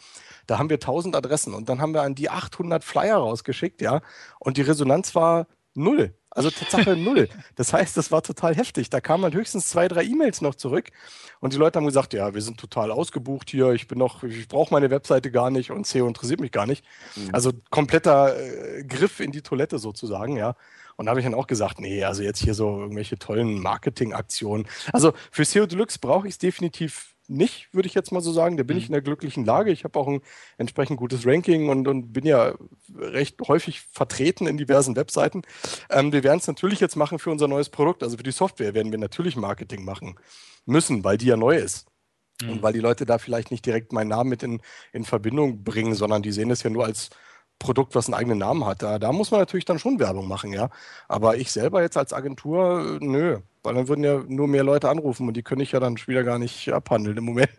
Da 0.47 0.59
haben 0.59 0.70
wir 0.70 0.77
1000 0.77 1.15
Adressen 1.16 1.55
und 1.55 1.69
dann 1.69 1.81
haben 1.81 1.95
wir 1.95 2.03
an 2.03 2.15
die 2.16 2.31
800 2.31 2.82
Flyer 2.85 3.19
rausgeschickt, 3.19 3.81
ja. 3.81 4.01
Und 4.40 4.57
die 4.57 4.62
Resonanz 4.62 5.15
war 5.15 5.47
null. 5.74 6.15
Also 6.30 6.50
Tatsache 6.50 6.96
null. 6.96 7.28
Das 7.56 7.72
heißt, 7.72 7.96
das 7.96 8.12
war 8.12 8.22
total 8.22 8.55
heftig. 8.55 8.90
Da 8.90 9.00
kamen 9.00 9.32
höchstens 9.32 9.68
zwei, 9.68 9.88
drei 9.88 10.05
E-Mails 10.05 10.40
noch 10.40 10.55
zurück 10.55 10.90
und 11.40 11.52
die 11.52 11.56
Leute 11.56 11.78
haben 11.78 11.86
gesagt, 11.86 12.12
ja, 12.12 12.34
wir 12.34 12.42
sind 12.42 12.59
total 12.59 12.90
ausgebucht 12.90 13.50
hier, 13.50 13.72
ich 13.72 13.88
bin 13.88 13.98
noch, 13.98 14.22
ich 14.22 14.48
brauche 14.48 14.72
meine 14.72 14.90
Webseite 14.90 15.30
gar 15.30 15.50
nicht 15.50 15.70
und 15.70 15.86
SEO 15.86 16.06
interessiert 16.06 16.40
mich 16.40 16.52
gar 16.52 16.66
nicht. 16.66 16.84
Mhm. 17.16 17.30
Also 17.32 17.52
kompletter 17.70 18.38
äh, 18.38 18.84
Griff 18.84 19.20
in 19.20 19.32
die 19.32 19.42
Toilette 19.42 19.78
sozusagen, 19.78 20.36
ja. 20.36 20.55
Und 20.96 21.06
da 21.06 21.10
habe 21.10 21.20
ich 21.20 21.26
dann 21.26 21.34
auch 21.34 21.46
gesagt, 21.46 21.78
nee, 21.80 22.02
also 22.02 22.24
jetzt 22.24 22.42
hier 22.42 22.55
so 22.55 22.80
irgendwelche 22.80 23.18
tollen 23.18 23.60
Marketingaktionen. 23.60 24.66
Also 24.92 25.12
für 25.30 25.44
SEO 25.44 25.66
Deluxe 25.66 26.00
brauche 26.00 26.26
ich 26.26 26.34
es 26.34 26.38
definitiv 26.38 27.14
nicht, 27.28 27.72
würde 27.72 27.86
ich 27.86 27.94
jetzt 27.94 28.10
mal 28.10 28.20
so 28.20 28.32
sagen. 28.32 28.56
Da 28.56 28.62
bin 28.62 28.76
mhm. 28.76 28.82
ich 28.82 28.86
in 28.86 28.92
der 28.92 29.02
glücklichen 29.02 29.44
Lage. 29.44 29.70
Ich 29.70 29.84
habe 29.84 29.98
auch 29.98 30.09
ein 30.09 30.20
entsprechend 30.56 30.98
gutes 30.98 31.26
Ranking 31.26 31.68
und, 31.68 31.86
und 31.86 32.12
bin 32.12 32.26
ja 32.26 32.55
recht 32.96 33.36
häufig 33.46 33.82
vertreten 33.92 34.46
in 34.46 34.56
diversen 34.56 34.96
Webseiten. 34.96 35.42
Ähm, 35.90 36.12
wir 36.12 36.24
werden 36.24 36.38
es 36.38 36.46
natürlich 36.46 36.80
jetzt 36.80 36.96
machen 36.96 37.18
für 37.18 37.30
unser 37.30 37.48
neues 37.48 37.68
Produkt. 37.68 38.02
Also 38.02 38.16
für 38.16 38.22
die 38.22 38.32
Software 38.32 38.74
werden 38.74 38.92
wir 38.92 38.98
natürlich 38.98 39.36
Marketing 39.36 39.84
machen 39.84 40.18
müssen, 40.66 41.05
weil 41.05 41.18
die 41.18 41.26
ja 41.26 41.36
neu 41.36 41.56
ist. 41.56 41.86
Mhm. 42.42 42.50
Und 42.50 42.62
weil 42.62 42.72
die 42.72 42.80
Leute 42.80 43.06
da 43.06 43.18
vielleicht 43.18 43.50
nicht 43.50 43.66
direkt 43.66 43.92
meinen 43.92 44.09
Namen 44.09 44.30
mit 44.30 44.42
in, 44.42 44.60
in 44.92 45.05
Verbindung 45.05 45.64
bringen, 45.64 45.94
sondern 45.94 46.22
die 46.22 46.32
sehen 46.32 46.50
es 46.50 46.62
ja 46.62 46.70
nur 46.70 46.84
als 46.84 47.10
Produkt, 47.59 47.94
was 47.94 48.06
einen 48.06 48.14
eigenen 48.14 48.38
Namen 48.38 48.64
hat. 48.64 48.82
Da, 48.82 48.98
da 48.98 49.12
muss 49.12 49.30
man 49.30 49.40
natürlich 49.40 49.64
dann 49.64 49.78
schon 49.78 49.98
Werbung 49.98 50.28
machen, 50.28 50.52
ja. 50.52 50.70
Aber 51.09 51.36
ich 51.36 51.50
selber 51.50 51.82
jetzt 51.82 51.96
als 51.96 52.12
Agentur, 52.12 52.98
nö. 53.00 53.40
Weil 53.62 53.74
dann 53.74 53.89
würden 53.89 54.05
ja 54.05 54.22
nur 54.26 54.47
mehr 54.47 54.62
Leute 54.62 54.89
anrufen 54.89 55.26
und 55.26 55.36
die 55.36 55.43
könnte 55.43 55.64
ich 55.64 55.72
ja 55.72 55.80
dann 55.80 55.97
wieder 56.06 56.22
gar 56.22 56.39
nicht 56.39 56.72
abhandeln 56.72 57.16
im 57.16 57.24
Moment. 57.24 57.51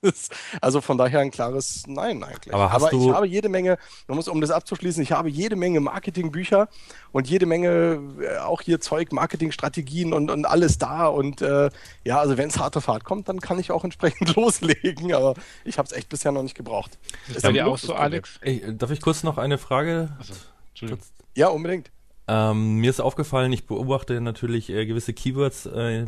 also 0.60 0.80
von 0.80 0.98
daher 0.98 1.20
ein 1.20 1.30
klares 1.30 1.84
Nein 1.86 2.22
eigentlich. 2.22 2.54
Aber, 2.54 2.70
Aber 2.70 2.92
ich 2.92 3.08
habe 3.08 3.26
jede 3.26 3.48
Menge, 3.48 3.78
man 4.06 4.16
muss, 4.16 4.28
um 4.28 4.40
das 4.40 4.50
abzuschließen, 4.50 5.02
ich 5.02 5.12
habe 5.12 5.28
jede 5.28 5.56
Menge 5.56 5.80
Marketingbücher 5.80 6.68
und 7.12 7.28
jede 7.28 7.46
Menge 7.46 8.00
äh, 8.20 8.38
auch 8.38 8.60
hier 8.62 8.80
Zeug, 8.80 9.12
Marketingstrategien 9.12 10.12
und, 10.12 10.30
und 10.30 10.44
alles 10.46 10.78
da. 10.78 11.06
Und 11.06 11.42
äh, 11.42 11.70
ja, 12.04 12.20
also 12.20 12.36
wenn 12.36 12.48
es 12.48 12.58
harte 12.58 12.80
Fahrt 12.80 13.04
kommt, 13.04 13.28
dann 13.28 13.40
kann 13.40 13.58
ich 13.58 13.72
auch 13.72 13.84
entsprechend 13.84 14.34
loslegen. 14.36 15.12
Aber 15.12 15.34
ich 15.64 15.78
habe 15.78 15.86
es 15.86 15.92
echt 15.92 16.08
bisher 16.08 16.32
noch 16.32 16.42
nicht 16.42 16.56
gebraucht. 16.56 16.98
Ist 17.28 17.42
bei 17.42 17.52
dir 17.52 17.66
auch 17.66 17.78
so, 17.78 17.94
Alex? 17.94 18.38
Ey, 18.42 18.62
darf 18.76 18.90
ich 18.90 19.00
kurz 19.00 19.22
noch 19.22 19.38
eine 19.38 19.58
Frage? 19.58 20.10
Also, 20.18 20.34
ja, 21.34 21.48
unbedingt. 21.48 21.90
Ähm, 22.28 22.76
mir 22.76 22.90
ist 22.90 23.00
aufgefallen, 23.00 23.52
ich 23.52 23.66
beobachte 23.66 24.20
natürlich 24.20 24.70
äh, 24.70 24.86
gewisse 24.86 25.12
Keywords 25.12 25.66
äh, 25.66 26.06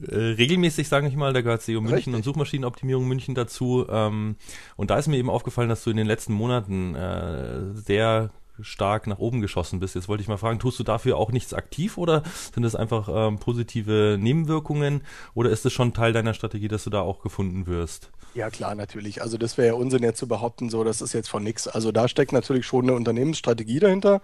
äh, 0.00 0.16
regelmäßig, 0.16 0.88
sage 0.88 1.08
ich 1.08 1.16
mal, 1.16 1.32
da 1.32 1.42
gehört 1.42 1.62
SEO 1.62 1.80
München 1.80 1.94
Richtig. 1.94 2.14
und 2.14 2.24
Suchmaschinenoptimierung 2.24 3.06
München 3.06 3.34
dazu. 3.34 3.86
Ähm, 3.88 4.36
und 4.76 4.90
da 4.90 4.98
ist 4.98 5.08
mir 5.08 5.16
eben 5.16 5.30
aufgefallen, 5.30 5.68
dass 5.68 5.84
du 5.84 5.90
in 5.90 5.96
den 5.96 6.06
letzten 6.06 6.32
Monaten 6.32 6.94
äh, 6.94 7.74
sehr 7.74 8.30
stark 8.60 9.06
nach 9.06 9.18
oben 9.18 9.40
geschossen 9.40 9.80
bist. 9.80 9.94
Jetzt 9.94 10.08
wollte 10.08 10.22
ich 10.22 10.28
mal 10.28 10.36
fragen, 10.36 10.58
tust 10.58 10.78
du 10.78 10.84
dafür 10.84 11.16
auch 11.16 11.32
nichts 11.32 11.54
aktiv 11.54 11.98
oder 11.98 12.22
sind 12.54 12.62
das 12.62 12.76
einfach 12.76 13.08
ähm, 13.10 13.38
positive 13.38 14.18
Nebenwirkungen 14.20 15.02
oder 15.34 15.50
ist 15.50 15.64
es 15.64 15.72
schon 15.72 15.94
Teil 15.94 16.12
deiner 16.12 16.34
Strategie, 16.34 16.68
dass 16.68 16.84
du 16.84 16.90
da 16.90 17.00
auch 17.00 17.22
gefunden 17.22 17.66
wirst? 17.66 18.10
Ja, 18.34 18.48
klar, 18.50 18.74
natürlich. 18.74 19.20
Also 19.20 19.36
das 19.36 19.58
wäre 19.58 19.68
ja 19.68 19.74
Unsinn 19.74 20.02
jetzt 20.02 20.18
zu 20.18 20.26
behaupten, 20.26 20.70
so 20.70 20.84
das 20.84 21.02
ist 21.02 21.12
jetzt 21.12 21.28
von 21.28 21.42
nichts. 21.42 21.68
Also 21.68 21.92
da 21.92 22.08
steckt 22.08 22.32
natürlich 22.32 22.64
schon 22.64 22.84
eine 22.84 22.94
Unternehmensstrategie 22.94 23.78
dahinter, 23.78 24.22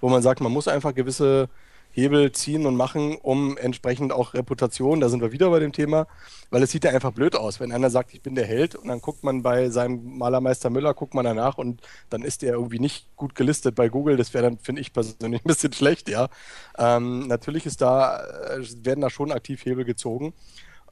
wo 0.00 0.08
man 0.08 0.22
sagt, 0.22 0.40
man 0.40 0.52
muss 0.52 0.68
einfach 0.68 0.94
gewisse 0.94 1.48
Hebel 1.90 2.30
ziehen 2.30 2.66
und 2.66 2.76
machen, 2.76 3.16
um 3.16 3.56
entsprechend 3.56 4.12
auch 4.12 4.34
Reputation, 4.34 5.00
da 5.00 5.08
sind 5.08 5.20
wir 5.22 5.32
wieder 5.32 5.50
bei 5.50 5.58
dem 5.58 5.72
Thema, 5.72 6.06
weil 6.50 6.62
es 6.62 6.70
sieht 6.70 6.84
ja 6.84 6.92
einfach 6.92 7.12
blöd 7.12 7.34
aus, 7.34 7.58
wenn 7.58 7.72
einer 7.72 7.90
sagt, 7.90 8.14
ich 8.14 8.22
bin 8.22 8.36
der 8.36 8.46
Held 8.46 8.76
und 8.76 8.86
dann 8.88 9.00
guckt 9.00 9.24
man 9.24 9.42
bei 9.42 9.70
seinem 9.70 10.18
Malermeister 10.18 10.70
Müller, 10.70 10.94
guckt 10.94 11.14
man 11.14 11.24
danach 11.24 11.58
und 11.58 11.80
dann 12.10 12.22
ist 12.22 12.42
der 12.42 12.52
irgendwie 12.52 12.78
nicht 12.78 13.16
gut 13.16 13.34
gelistet 13.34 13.74
bei 13.74 13.88
Google, 13.88 14.16
das 14.16 14.32
wäre 14.34 14.44
dann, 14.44 14.58
finde 14.58 14.82
ich 14.82 14.92
persönlich, 14.92 15.40
ein 15.44 15.48
bisschen 15.48 15.72
schlecht, 15.72 16.08
ja. 16.08 16.28
Ähm, 16.78 17.26
natürlich 17.26 17.66
ist 17.66 17.80
da, 17.80 18.20
äh, 18.20 18.62
werden 18.84 19.00
da 19.00 19.10
schon 19.10 19.32
aktiv 19.32 19.64
Hebel 19.64 19.84
gezogen 19.84 20.34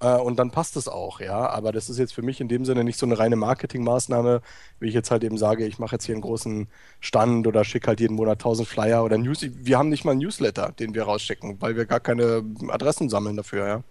äh, 0.01 0.17
und 0.17 0.39
dann 0.39 0.51
passt 0.51 0.77
es 0.77 0.89
auch, 0.89 1.21
ja. 1.21 1.49
Aber 1.49 1.73
das 1.73 1.89
ist 1.89 1.99
jetzt 1.99 2.13
für 2.13 2.23
mich 2.23 2.41
in 2.41 2.49
dem 2.49 2.65
Sinne 2.65 2.85
nicht 2.85 2.99
so 2.99 3.07
eine 3.07 3.19
reine 3.19 3.37
Marketingmaßnahme, 3.37 4.43
wie 4.81 4.89
ich 4.89 4.95
jetzt 4.95 5.11
halt 5.11 5.25
eben 5.25 5.39
sage, 5.39 5.67
ich 5.67 5.79
mache 5.79 5.97
jetzt 5.97 6.05
hier 6.05 6.15
einen 6.15 6.23
großen 6.23 6.69
Stand 7.01 7.47
oder 7.47 7.65
schicke 7.65 7.89
halt 7.89 8.01
jeden 8.01 8.17
Monat 8.17 8.39
1000 8.39 8.69
Flyer 8.69 9.05
oder 9.05 9.19
News. 9.19 9.41
Wir 9.43 9.79
haben 9.79 9.89
nicht 9.89 10.05
mal 10.05 10.13
einen 10.13 10.21
Newsletter, 10.21 10.73
den 10.73 10.95
wir 10.95 11.05
rausschicken, 11.05 11.61
weil 11.61 11.77
wir 11.77 11.87
gar 11.87 12.01
keine 12.01 12.45
Adressen 12.69 13.09
sammeln 13.09 13.37
dafür, 13.37 13.67
ja. 13.67 13.83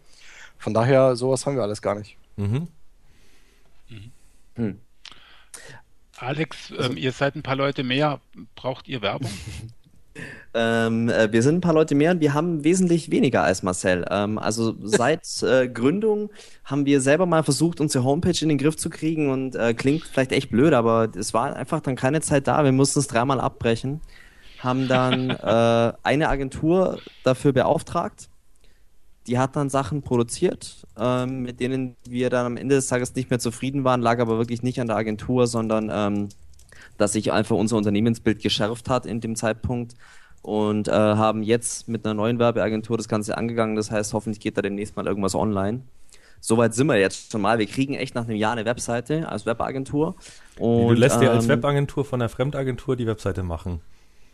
Von 0.58 0.74
daher, 0.74 1.16
sowas 1.16 1.46
haben 1.46 1.56
wir 1.56 1.64
alles 1.64 1.82
gar 1.82 1.96
nicht. 1.96 2.18
Mhm. 2.38 2.68
Mhm. 3.90 4.12
Hm. 4.56 4.80
Alex, 6.18 6.72
ähm, 6.78 6.98
ihr 6.98 7.12
seid 7.12 7.36
ein 7.36 7.44
paar 7.44 7.58
Leute 7.58 7.84
mehr. 7.84 8.22
Braucht 8.56 8.88
ihr 8.88 9.02
Werbung? 9.02 9.30
Ähm, 10.54 11.10
äh, 11.10 11.32
wir 11.34 11.44
sind 11.44 11.56
ein 11.56 11.62
paar 11.62 11.74
Leute 11.74 11.96
mehr 11.96 12.12
und 12.12 12.22
wir 12.22 12.34
haben 12.34 12.64
wesentlich 12.64 13.12
weniger 13.12 13.44
als 13.44 13.62
Marcel. 13.62 14.06
Ähm, 14.10 14.38
also 14.38 14.76
seit 14.84 15.44
äh, 15.44 15.68
Gründung 15.68 16.30
haben 16.64 16.86
wir 16.86 17.02
selber 17.02 17.26
mal 17.26 17.44
versucht, 17.44 17.82
unsere 17.82 18.06
Homepage 18.06 18.38
in 18.42 18.50
den 18.50 18.58
Griff 18.58 18.78
zu 18.78 18.90
kriegen 18.90 19.30
und 19.30 19.56
äh, 19.56 19.74
klingt 19.74 20.04
vielleicht 20.06 20.32
echt 20.32 20.50
blöd, 20.50 20.74
aber 20.74 21.10
es 21.16 21.34
war 21.34 21.56
einfach 21.56 21.82
dann 21.82 21.96
keine 21.96 22.22
Zeit 22.22 22.48
da. 22.48 22.64
Wir 22.64 22.72
mussten 22.72 23.00
es 23.00 23.08
dreimal 23.08 23.42
abbrechen. 23.42 24.00
Haben 24.60 24.88
dann 24.88 25.30
äh, 25.32 25.94
eine 26.04 26.30
Agentur 26.30 27.00
dafür 27.24 27.52
beauftragt. 27.52 28.30
Die 29.28 29.40
hat 29.40 29.56
dann 29.56 29.70
Sachen 29.70 30.04
produziert, 30.04 30.86
ähm, 30.98 31.42
mit 31.42 31.60
denen 31.60 31.96
wir 32.08 32.30
dann 32.30 32.46
am 32.46 32.58
Ende 32.58 32.76
des 32.76 32.88
Tages 32.88 33.16
nicht 33.16 33.32
mehr 33.32 33.40
zufrieden 33.40 33.84
waren, 33.84 34.02
lag 34.02 34.20
aber 34.20 34.38
wirklich 34.38 34.62
nicht 34.62 34.80
an 34.80 34.88
der 34.88 34.98
Agentur, 34.98 35.48
sondern 35.48 35.90
ähm, 35.92 36.30
dass 36.98 37.14
sich 37.14 37.32
einfach 37.32 37.56
unser 37.56 37.78
Unternehmensbild 37.78 38.42
geschärft 38.42 38.90
hat 38.90 39.06
in 39.06 39.22
dem 39.22 39.36
Zeitpunkt 39.36 39.96
und 40.42 40.88
äh, 40.88 40.92
haben 40.92 41.42
jetzt 41.42 41.88
mit 41.88 42.06
einer 42.06 42.14
neuen 42.14 42.38
Werbeagentur 42.38 42.98
das 42.98 43.08
Ganze 43.08 43.38
angegangen. 43.38 43.76
Das 43.76 43.92
heißt, 43.92 44.14
hoffentlich 44.14 44.40
geht 44.40 44.58
da 44.58 44.62
demnächst 44.62 44.96
mal 44.96 45.08
irgendwas 45.08 45.36
online. 45.36 45.82
Soweit 46.40 46.76
sind 46.76 46.86
wir 46.88 46.98
jetzt 46.98 47.32
schon 47.32 47.42
mal. 47.42 47.58
Wir 47.58 47.66
kriegen 47.66 47.96
echt 47.96 48.14
nach 48.14 48.26
einem 48.26 48.38
Jahr 48.38 48.52
eine 48.52 48.66
Webseite 48.66 49.28
als 49.28 49.48
Webagentur. 49.48 50.16
Und, 50.60 50.90
du 50.90 50.94
lässt 50.94 51.20
dir 51.20 51.32
als 51.32 51.46
ähm, 51.46 51.52
Webagentur 51.52 52.06
von 52.06 52.20
der 52.20 52.30
Fremdagentur 52.30 52.96
die 52.96 53.08
Webseite 53.08 53.42
machen. 53.42 53.82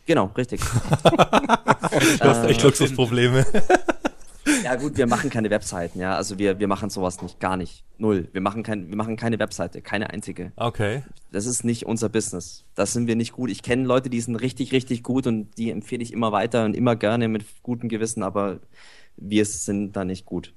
Genau, 0.05 0.31
richtig. 0.35 0.59
du 1.03 2.23
hast 2.23 2.45
echt 2.45 2.63
Luxusprobleme. 2.63 3.45
Ja 4.63 4.75
gut, 4.75 4.97
wir 4.97 5.07
machen 5.07 5.29
keine 5.29 5.49
Webseiten, 5.49 5.99
ja. 5.99 6.15
Also 6.15 6.37
wir, 6.37 6.59
wir 6.59 6.67
machen 6.67 6.89
sowas 6.89 7.21
nicht, 7.21 7.39
gar 7.39 7.57
nicht. 7.57 7.83
Null. 7.97 8.27
Wir 8.31 8.41
machen, 8.41 8.63
kein, 8.63 8.89
wir 8.89 8.95
machen 8.95 9.15
keine 9.15 9.39
Webseite, 9.39 9.81
keine 9.81 10.09
einzige. 10.09 10.51
Okay. 10.55 11.03
Das 11.31 11.45
ist 11.45 11.63
nicht 11.63 11.85
unser 11.85 12.09
Business. 12.09 12.65
Das 12.75 12.93
sind 12.93 13.07
wir 13.07 13.15
nicht 13.15 13.33
gut. 13.33 13.49
Ich 13.49 13.63
kenne 13.63 13.85
Leute, 13.85 14.09
die 14.09 14.21
sind 14.21 14.35
richtig, 14.35 14.71
richtig 14.71 15.03
gut 15.03 15.27
und 15.27 15.57
die 15.57 15.71
empfehle 15.71 16.03
ich 16.03 16.13
immer 16.13 16.31
weiter 16.31 16.65
und 16.65 16.75
immer 16.75 16.95
gerne 16.95 17.27
mit 17.27 17.45
gutem 17.63 17.89
Gewissen, 17.89 18.23
aber 18.23 18.59
wir 19.17 19.45
sind 19.45 19.95
da 19.95 20.05
nicht 20.05 20.25
gut. 20.25 20.53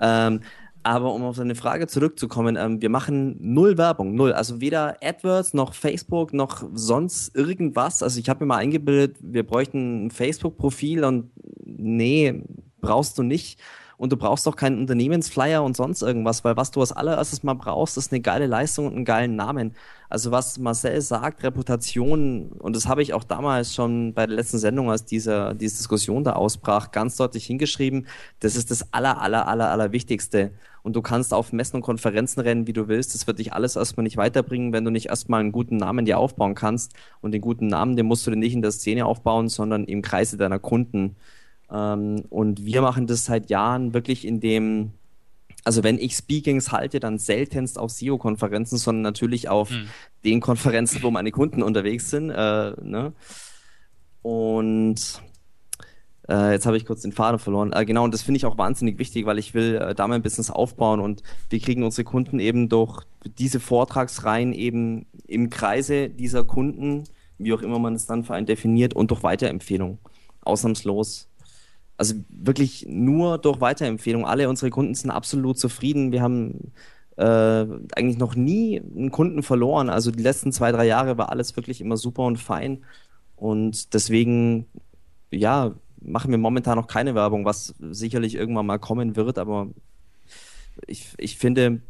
Ähm, 0.00 0.40
aber 0.82 1.12
um 1.12 1.22
auf 1.24 1.36
deine 1.36 1.54
Frage 1.54 1.86
zurückzukommen, 1.86 2.56
ähm, 2.56 2.80
wir 2.80 2.88
machen 2.88 3.36
null 3.38 3.76
Werbung, 3.76 4.14
null. 4.14 4.32
Also 4.32 4.60
weder 4.60 4.96
AdWords 5.02 5.52
noch 5.52 5.74
Facebook 5.74 6.32
noch 6.32 6.64
sonst 6.72 7.36
irgendwas. 7.36 8.02
Also 8.02 8.18
ich 8.18 8.28
habe 8.28 8.40
mir 8.40 8.48
mal 8.48 8.56
eingebildet, 8.56 9.18
wir 9.20 9.46
bräuchten 9.46 10.06
ein 10.06 10.10
Facebook-Profil 10.10 11.04
und 11.04 11.30
nee, 11.64 12.42
brauchst 12.80 13.18
du 13.18 13.22
nicht. 13.22 13.60
Und 14.00 14.12
du 14.12 14.16
brauchst 14.16 14.48
auch 14.48 14.56
keinen 14.56 14.78
Unternehmensflyer 14.78 15.62
und 15.62 15.76
sonst 15.76 16.00
irgendwas, 16.00 16.42
weil 16.42 16.56
was 16.56 16.70
du 16.70 16.80
als 16.80 16.90
allererstes 16.90 17.42
mal 17.42 17.52
brauchst, 17.52 17.98
ist 17.98 18.10
eine 18.10 18.22
geile 18.22 18.46
Leistung 18.46 18.86
und 18.86 18.94
einen 18.94 19.04
geilen 19.04 19.36
Namen. 19.36 19.74
Also 20.08 20.30
was 20.30 20.58
Marcel 20.58 21.02
sagt, 21.02 21.42
Reputation, 21.42 22.48
und 22.48 22.74
das 22.74 22.88
habe 22.88 23.02
ich 23.02 23.12
auch 23.12 23.24
damals 23.24 23.74
schon 23.74 24.14
bei 24.14 24.26
der 24.26 24.36
letzten 24.36 24.56
Sendung, 24.56 24.90
als 24.90 25.04
diese, 25.04 25.54
diese 25.54 25.76
Diskussion 25.76 26.24
da 26.24 26.32
ausbrach, 26.32 26.92
ganz 26.92 27.16
deutlich 27.16 27.44
hingeschrieben, 27.44 28.06
das 28.38 28.56
ist 28.56 28.70
das 28.70 28.90
aller, 28.90 29.20
aller, 29.20 29.46
aller, 29.46 29.70
aller 29.70 29.92
Wichtigste. 29.92 30.52
Und 30.82 30.96
du 30.96 31.02
kannst 31.02 31.34
auf 31.34 31.52
Messen 31.52 31.76
und 31.76 31.82
Konferenzen 31.82 32.40
rennen, 32.40 32.66
wie 32.66 32.72
du 32.72 32.88
willst. 32.88 33.14
Das 33.14 33.26
wird 33.26 33.38
dich 33.38 33.52
alles 33.52 33.76
erstmal 33.76 34.04
nicht 34.04 34.16
weiterbringen, 34.16 34.72
wenn 34.72 34.86
du 34.86 34.90
nicht 34.90 35.10
erstmal 35.10 35.40
einen 35.40 35.52
guten 35.52 35.76
Namen 35.76 36.06
dir 36.06 36.18
aufbauen 36.18 36.54
kannst. 36.54 36.94
Und 37.20 37.32
den 37.32 37.42
guten 37.42 37.66
Namen, 37.66 37.96
den 37.96 38.06
musst 38.06 38.26
du 38.26 38.30
dir 38.30 38.38
nicht 38.38 38.54
in 38.54 38.62
der 38.62 38.72
Szene 38.72 39.04
aufbauen, 39.04 39.50
sondern 39.50 39.84
im 39.84 40.00
Kreise 40.00 40.38
deiner 40.38 40.58
Kunden. 40.58 41.16
Ähm, 41.70 42.24
und 42.30 42.64
wir 42.64 42.82
machen 42.82 43.06
das 43.06 43.24
seit 43.24 43.50
Jahren 43.50 43.94
wirklich 43.94 44.26
in 44.26 44.40
dem, 44.40 44.92
also 45.64 45.82
wenn 45.82 45.98
ich 45.98 46.14
Speakings 46.14 46.72
halte, 46.72 47.00
dann 47.00 47.18
seltenst 47.18 47.78
auf 47.78 47.90
SEO-Konferenzen, 47.90 48.78
sondern 48.78 49.02
natürlich 49.02 49.48
auf 49.48 49.70
hm. 49.70 49.88
den 50.24 50.40
Konferenzen, 50.40 51.02
wo 51.02 51.10
meine 51.10 51.30
Kunden 51.30 51.62
unterwegs 51.62 52.10
sind. 52.10 52.30
Äh, 52.30 52.72
ne? 52.82 53.12
Und 54.22 55.22
äh, 56.28 56.52
jetzt 56.52 56.66
habe 56.66 56.76
ich 56.76 56.86
kurz 56.86 57.02
den 57.02 57.12
Faden 57.12 57.38
verloren. 57.38 57.72
Äh, 57.72 57.84
genau, 57.84 58.04
und 58.04 58.14
das 58.14 58.22
finde 58.22 58.36
ich 58.36 58.46
auch 58.46 58.56
wahnsinnig 58.58 58.98
wichtig, 58.98 59.26
weil 59.26 59.38
ich 59.38 59.54
will 59.54 59.76
äh, 59.76 59.94
da 59.94 60.06
mein 60.06 60.22
Business 60.22 60.50
aufbauen 60.50 61.00
und 61.00 61.22
wir 61.48 61.58
kriegen 61.58 61.82
unsere 61.82 62.04
Kunden 62.04 62.38
eben 62.38 62.68
durch 62.68 63.02
diese 63.38 63.60
Vortragsreihen 63.60 64.52
eben 64.52 65.06
im 65.26 65.50
Kreise 65.50 66.08
dieser 66.08 66.44
Kunden, 66.44 67.04
wie 67.38 67.52
auch 67.52 67.62
immer 67.62 67.78
man 67.78 67.94
es 67.94 68.06
dann 68.06 68.24
für 68.24 68.34
einen 68.34 68.46
definiert, 68.46 68.94
und 68.94 69.10
durch 69.10 69.22
Weiterempfehlung. 69.22 69.98
Ausnahmslos. 70.42 71.29
Also 72.00 72.14
wirklich 72.30 72.86
nur 72.88 73.36
durch 73.36 73.60
Weiterempfehlung. 73.60 74.24
Alle 74.24 74.48
unsere 74.48 74.70
Kunden 74.70 74.94
sind 74.94 75.10
absolut 75.10 75.58
zufrieden. 75.58 76.12
Wir 76.12 76.22
haben 76.22 76.72
äh, 77.16 77.66
eigentlich 77.94 78.16
noch 78.16 78.34
nie 78.34 78.80
einen 78.80 79.10
Kunden 79.10 79.42
verloren. 79.42 79.90
Also 79.90 80.10
die 80.10 80.22
letzten 80.22 80.50
zwei, 80.50 80.72
drei 80.72 80.86
Jahre 80.86 81.18
war 81.18 81.28
alles 81.28 81.54
wirklich 81.56 81.82
immer 81.82 81.98
super 81.98 82.22
und 82.22 82.38
fein. 82.38 82.86
Und 83.36 83.92
deswegen, 83.92 84.64
ja, 85.30 85.74
machen 86.00 86.30
wir 86.30 86.38
momentan 86.38 86.78
noch 86.78 86.86
keine 86.86 87.14
Werbung, 87.14 87.44
was 87.44 87.74
sicherlich 87.78 88.34
irgendwann 88.34 88.64
mal 88.64 88.78
kommen 88.78 89.14
wird. 89.14 89.38
Aber 89.38 89.68
ich, 90.86 91.12
ich 91.18 91.36
finde, 91.36 91.82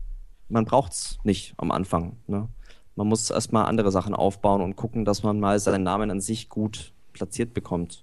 man 0.49 0.65
braucht 0.65 0.91
es 0.91 1.19
nicht 1.23 1.55
am 1.57 1.71
Anfang. 1.71 2.17
Ne? 2.27 2.49
Man 2.97 3.07
muss 3.07 3.31
erstmal 3.31 3.67
andere 3.67 3.93
Sachen 3.93 4.17
aufbauen 4.17 4.61
und 4.61 4.75
gucken, 4.75 5.05
dass 5.05 5.23
man 5.23 5.39
mal 5.39 5.61
seinen 5.61 5.85
Namen 5.85 6.11
an 6.11 6.21
sich 6.21 6.49
gut 6.49 6.95
platziert 7.13 7.55
bekommt. 7.55 8.03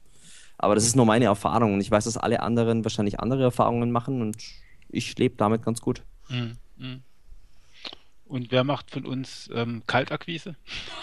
Aber 0.57 0.75
das 0.75 0.85
ist 0.85 0.95
nur 0.95 1.05
meine 1.05 1.25
Erfahrung 1.25 1.73
und 1.73 1.81
ich 1.81 1.91
weiß, 1.91 2.05
dass 2.05 2.17
alle 2.17 2.41
anderen 2.41 2.83
wahrscheinlich 2.83 3.19
andere 3.19 3.43
Erfahrungen 3.43 3.91
machen 3.91 4.21
und 4.21 4.37
ich 4.89 5.17
lebe 5.17 5.35
damit 5.37 5.63
ganz 5.63 5.81
gut. 5.81 6.03
Mhm. 6.29 6.57
mhm. 6.77 7.01
Und 8.25 8.51
wer 8.51 8.65
macht 8.65 8.91
von 8.91 9.05
uns 9.05 9.49
ähm, 9.53 9.83
Kaltakquise? 9.87 10.57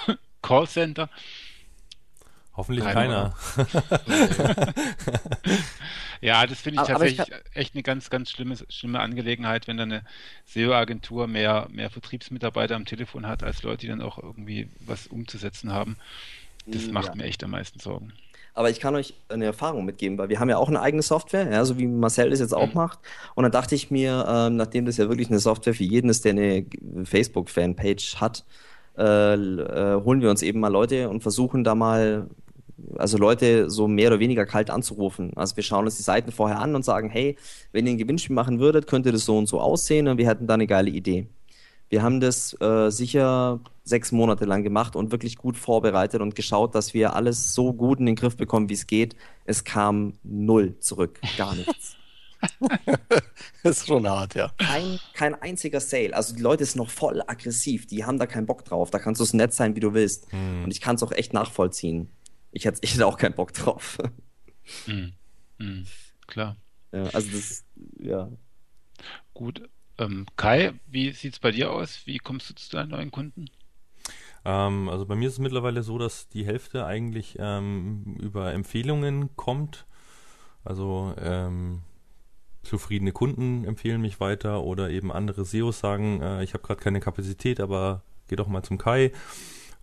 Callcenter? 0.42 1.08
Hoffentlich 2.56 2.84
keiner. 2.84 3.34
ja, 6.20 6.46
das 6.46 6.60
finde 6.60 6.76
ich 6.76 6.80
aber, 6.80 7.00
tatsächlich 7.00 7.20
aber 7.20 7.40
ich 7.50 7.56
echt 7.56 7.74
eine 7.74 7.82
ganz, 7.82 8.10
ganz 8.10 8.30
schlimme, 8.30 8.56
schlimme 8.68 9.00
Angelegenheit, 9.00 9.66
wenn 9.66 9.76
dann 9.76 9.90
eine 9.90 10.04
SEO-Agentur 10.44 11.26
mehr, 11.26 11.66
mehr 11.70 11.90
Vertriebsmitarbeiter 11.90 12.76
am 12.76 12.84
Telefon 12.84 13.26
hat, 13.26 13.42
als 13.42 13.64
Leute, 13.64 13.78
die 13.78 13.88
dann 13.88 14.02
auch 14.02 14.18
irgendwie 14.18 14.68
was 14.80 15.08
umzusetzen 15.08 15.72
haben. 15.72 15.96
Das 16.66 16.86
macht 16.86 17.08
ja. 17.08 17.14
mir 17.16 17.24
echt 17.24 17.42
am 17.42 17.50
meisten 17.50 17.80
Sorgen. 17.80 18.12
Aber 18.54 18.70
ich 18.70 18.78
kann 18.78 18.94
euch 18.94 19.14
eine 19.28 19.46
Erfahrung 19.46 19.84
mitgeben, 19.84 20.16
weil 20.16 20.28
wir 20.28 20.38
haben 20.38 20.48
ja 20.48 20.58
auch 20.58 20.68
eine 20.68 20.80
eigene 20.80 21.02
Software, 21.02 21.50
ja, 21.50 21.64
so 21.64 21.76
wie 21.76 21.88
Marcel 21.88 22.30
das 22.30 22.38
jetzt 22.38 22.54
auch 22.54 22.68
mhm. 22.68 22.74
macht. 22.74 23.00
Und 23.34 23.42
dann 23.42 23.52
dachte 23.52 23.74
ich 23.74 23.90
mir, 23.90 24.24
ähm, 24.28 24.56
nachdem 24.56 24.86
das 24.86 24.96
ja 24.96 25.08
wirklich 25.08 25.28
eine 25.28 25.40
Software 25.40 25.74
für 25.74 25.84
jeden 25.84 26.08
ist, 26.08 26.24
der 26.24 26.32
eine 26.32 26.64
Facebook-Fanpage 27.04 28.16
hat, 28.20 28.44
äh, 28.96 29.34
äh, 29.34 30.00
holen 30.04 30.20
wir 30.22 30.30
uns 30.30 30.42
eben 30.42 30.60
mal 30.60 30.68
Leute 30.68 31.08
und 31.08 31.22
versuchen 31.22 31.64
da 31.64 31.74
mal 31.74 32.28
also 32.96 33.18
Leute 33.18 33.70
so 33.70 33.88
mehr 33.88 34.08
oder 34.08 34.20
weniger 34.20 34.46
kalt 34.46 34.70
anzurufen. 34.70 35.32
Also 35.36 35.56
wir 35.56 35.62
schauen 35.62 35.84
uns 35.84 35.96
die 35.96 36.02
Seiten 36.02 36.32
vorher 36.32 36.60
an 36.60 36.74
und 36.74 36.84
sagen, 36.84 37.08
hey, 37.08 37.36
wenn 37.72 37.86
ihr 37.86 37.92
ein 37.92 37.98
Gewinnspiel 37.98 38.34
machen 38.34 38.60
würdet, 38.60 38.86
könnte 38.86 39.12
das 39.12 39.24
so 39.24 39.38
und 39.38 39.46
so 39.46 39.60
aussehen 39.60 40.08
und 40.08 40.18
wir 40.18 40.28
hätten 40.28 40.46
da 40.46 40.54
eine 40.54 40.66
geile 40.66 40.90
Idee. 40.90 41.28
Wir 41.88 42.02
haben 42.02 42.20
das 42.20 42.60
äh, 42.60 42.90
sicher 42.90 43.60
sechs 43.84 44.12
Monate 44.12 44.46
lang 44.46 44.62
gemacht 44.62 44.96
und 44.96 45.12
wirklich 45.12 45.36
gut 45.36 45.56
vorbereitet 45.56 46.20
und 46.20 46.34
geschaut, 46.34 46.74
dass 46.74 46.94
wir 46.94 47.14
alles 47.14 47.54
so 47.54 47.72
gut 47.72 48.00
in 48.00 48.06
den 48.06 48.16
Griff 48.16 48.36
bekommen, 48.36 48.68
wie 48.68 48.74
es 48.74 48.86
geht. 48.86 49.14
Es 49.44 49.64
kam 49.64 50.14
null 50.22 50.78
zurück, 50.80 51.20
gar 51.36 51.54
nichts. 51.54 51.96
das 53.62 53.78
ist 53.78 53.86
schon 53.86 54.08
hart, 54.08 54.34
ja. 54.34 54.52
Kein, 54.58 54.98
kein 55.12 55.34
einziger 55.34 55.80
Sale. 55.80 56.14
Also 56.14 56.34
die 56.34 56.42
Leute 56.42 56.64
sind 56.64 56.78
noch 56.78 56.90
voll 56.90 57.22
aggressiv, 57.26 57.86
die 57.86 58.04
haben 58.04 58.18
da 58.18 58.26
keinen 58.26 58.46
Bock 58.46 58.64
drauf. 58.64 58.90
Da 58.90 58.98
kannst 58.98 59.20
du 59.20 59.24
es 59.24 59.34
nett 59.34 59.52
sein, 59.52 59.76
wie 59.76 59.80
du 59.80 59.94
willst. 59.94 60.30
Hm. 60.32 60.64
Und 60.64 60.70
ich 60.70 60.80
kann 60.80 60.96
es 60.96 61.02
auch 61.02 61.12
echt 61.12 61.32
nachvollziehen. 61.32 62.08
Ich 62.52 62.64
hätte, 62.64 62.78
ich 62.82 62.94
hätte 62.94 63.06
auch 63.06 63.18
keinen 63.18 63.34
Bock 63.34 63.52
drauf. 63.52 63.98
Hm. 64.86 65.12
Hm. 65.58 65.86
Klar. 66.26 66.56
Ja, 66.92 67.04
also 67.12 67.30
das, 67.30 67.64
ja. 67.98 68.30
Gut. 69.34 69.68
Ähm, 69.98 70.26
Kai, 70.36 70.72
wie 70.86 71.12
sieht 71.12 71.34
es 71.34 71.38
bei 71.38 71.50
dir 71.50 71.72
aus? 71.72 72.02
Wie 72.04 72.18
kommst 72.18 72.50
du 72.50 72.54
zu 72.54 72.70
deinen 72.70 72.90
neuen 72.90 73.10
Kunden? 73.10 73.46
Ähm, 74.44 74.88
also 74.88 75.06
bei 75.06 75.14
mir 75.14 75.28
ist 75.28 75.34
es 75.34 75.38
mittlerweile 75.38 75.82
so, 75.82 75.98
dass 75.98 76.28
die 76.28 76.44
Hälfte 76.44 76.84
eigentlich 76.84 77.36
ähm, 77.38 78.16
über 78.20 78.52
Empfehlungen 78.52 79.34
kommt. 79.36 79.86
Also 80.64 81.14
ähm, 81.18 81.82
zufriedene 82.62 83.12
Kunden 83.12 83.64
empfehlen 83.64 84.00
mich 84.00 84.20
weiter 84.20 84.62
oder 84.62 84.90
eben 84.90 85.12
andere 85.12 85.44
SEOs 85.44 85.78
sagen, 85.78 86.20
äh, 86.22 86.42
ich 86.42 86.54
habe 86.54 86.64
gerade 86.64 86.80
keine 86.80 87.00
Kapazität, 87.00 87.60
aber 87.60 88.02
geh 88.28 88.36
doch 88.36 88.48
mal 88.48 88.62
zum 88.62 88.78
Kai. 88.78 89.12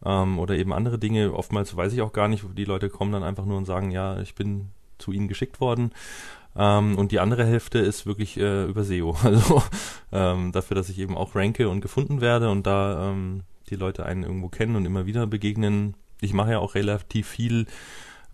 Ähm, 0.04 0.40
oder 0.40 0.56
eben 0.56 0.74
andere 0.74 0.98
Dinge. 1.00 1.34
Oftmals 1.34 1.76
weiß 1.76 1.94
ich 1.94 2.02
auch 2.02 2.14
gar 2.14 2.28
nicht, 2.28 2.44
die 2.58 2.66
Leute 2.66 2.90
kommen 2.90 3.12
dann 3.12 3.24
einfach 3.24 3.46
nur 3.46 3.58
und 3.58 3.66
sagen, 3.66 3.92
ja, 3.92 4.20
ich 4.20 4.36
bin 4.36 4.72
zu 4.98 5.12
ihnen 5.12 5.28
geschickt 5.28 5.60
worden. 5.60 5.92
Ähm, 6.56 6.98
und 6.98 7.12
die 7.12 7.20
andere 7.20 7.46
Hälfte 7.46 7.80
ist 7.80 8.06
wirklich 8.06 8.38
äh, 8.38 8.66
über 8.66 8.84
SEO. 8.84 9.16
Also 9.24 9.64
ähm, 10.12 10.52
dafür, 10.52 10.76
dass 10.76 10.90
ich 10.90 11.00
eben 11.00 11.16
auch 11.16 11.36
ranke 11.36 11.70
und 11.70 11.82
gefunden 11.82 12.22
werde 12.22 12.50
und 12.50 12.68
da 12.68 13.10
ähm, 13.10 13.44
die 13.70 13.76
Leute 13.76 14.06
einen 14.06 14.24
irgendwo 14.24 14.50
kennen 14.50 14.76
und 14.76 14.86
immer 14.86 15.06
wieder 15.06 15.26
begegnen. 15.28 15.96
Ich 16.20 16.34
mache 16.34 16.52
ja 16.52 16.60
auch 16.60 16.76
relativ 16.76 17.28
viel, 17.28 17.68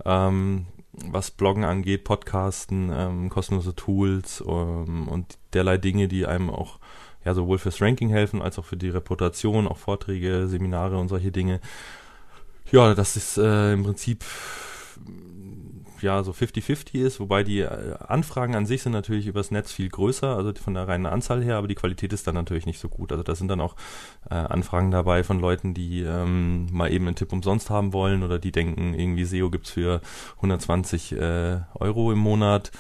ähm, 0.06 0.65
was 0.91 1.30
Bloggen 1.30 1.64
angeht, 1.64 2.03
Podcasten, 2.03 2.91
ähm, 2.91 3.30
kostenlose 3.30 3.76
Tools 3.76 4.44
ähm, 4.48 5.07
und 5.07 5.38
derlei 5.53 5.77
Dinge, 5.77 6.07
die 6.07 6.26
einem 6.26 6.49
auch 6.49 6.80
ja 7.23 7.34
sowohl 7.34 7.60
fürs 7.60 7.81
Ranking 7.81 8.10
helfen 8.10 8.41
als 8.41 8.57
auch 8.57 8.65
für 8.65 8.77
die 8.77 8.89
Reputation, 8.89 9.68
auch 9.68 9.77
Vorträge, 9.77 10.48
Seminare 10.48 10.98
und 10.98 11.10
solche 11.10 11.31
Dinge. 11.31 11.60
Ja, 12.72 12.95
das 12.95 13.15
ist 13.15 13.38
äh, 13.38 13.73
im 13.73 13.84
Prinzip 13.84 14.23
ja 16.01 16.23
so 16.23 16.31
50-50 16.31 16.95
ist, 16.95 17.19
wobei 17.19 17.43
die 17.43 17.59
äh, 17.59 17.95
Anfragen 17.99 18.55
an 18.55 18.65
sich 18.65 18.81
sind 18.81 18.91
natürlich 18.91 19.27
übers 19.27 19.51
Netz 19.51 19.71
viel 19.71 19.89
größer, 19.89 20.35
also 20.35 20.53
von 20.53 20.73
der 20.73 20.87
reinen 20.87 21.05
Anzahl 21.05 21.43
her, 21.43 21.57
aber 21.57 21.67
die 21.67 21.75
Qualität 21.75 22.13
ist 22.13 22.27
dann 22.27 22.35
natürlich 22.35 22.65
nicht 22.65 22.79
so 22.79 22.89
gut. 22.89 23.11
Also 23.11 23.23
da 23.23 23.35
sind 23.35 23.47
dann 23.47 23.61
auch 23.61 23.75
äh, 24.29 24.35
Anfragen 24.35 24.91
dabei 24.91 25.23
von 25.23 25.39
Leuten, 25.39 25.73
die 25.73 26.01
ähm, 26.01 26.67
mal 26.71 26.91
eben 26.91 27.07
einen 27.07 27.15
Tipp 27.15 27.33
umsonst 27.33 27.69
haben 27.69 27.93
wollen 27.93 28.23
oder 28.23 28.39
die 28.39 28.51
denken, 28.51 28.93
irgendwie 28.93 29.25
SEO 29.25 29.49
gibt's 29.49 29.71
für 29.71 30.01
120 30.37 31.13
äh, 31.13 31.59
Euro 31.75 32.11
im 32.11 32.19
Monat 32.19 32.71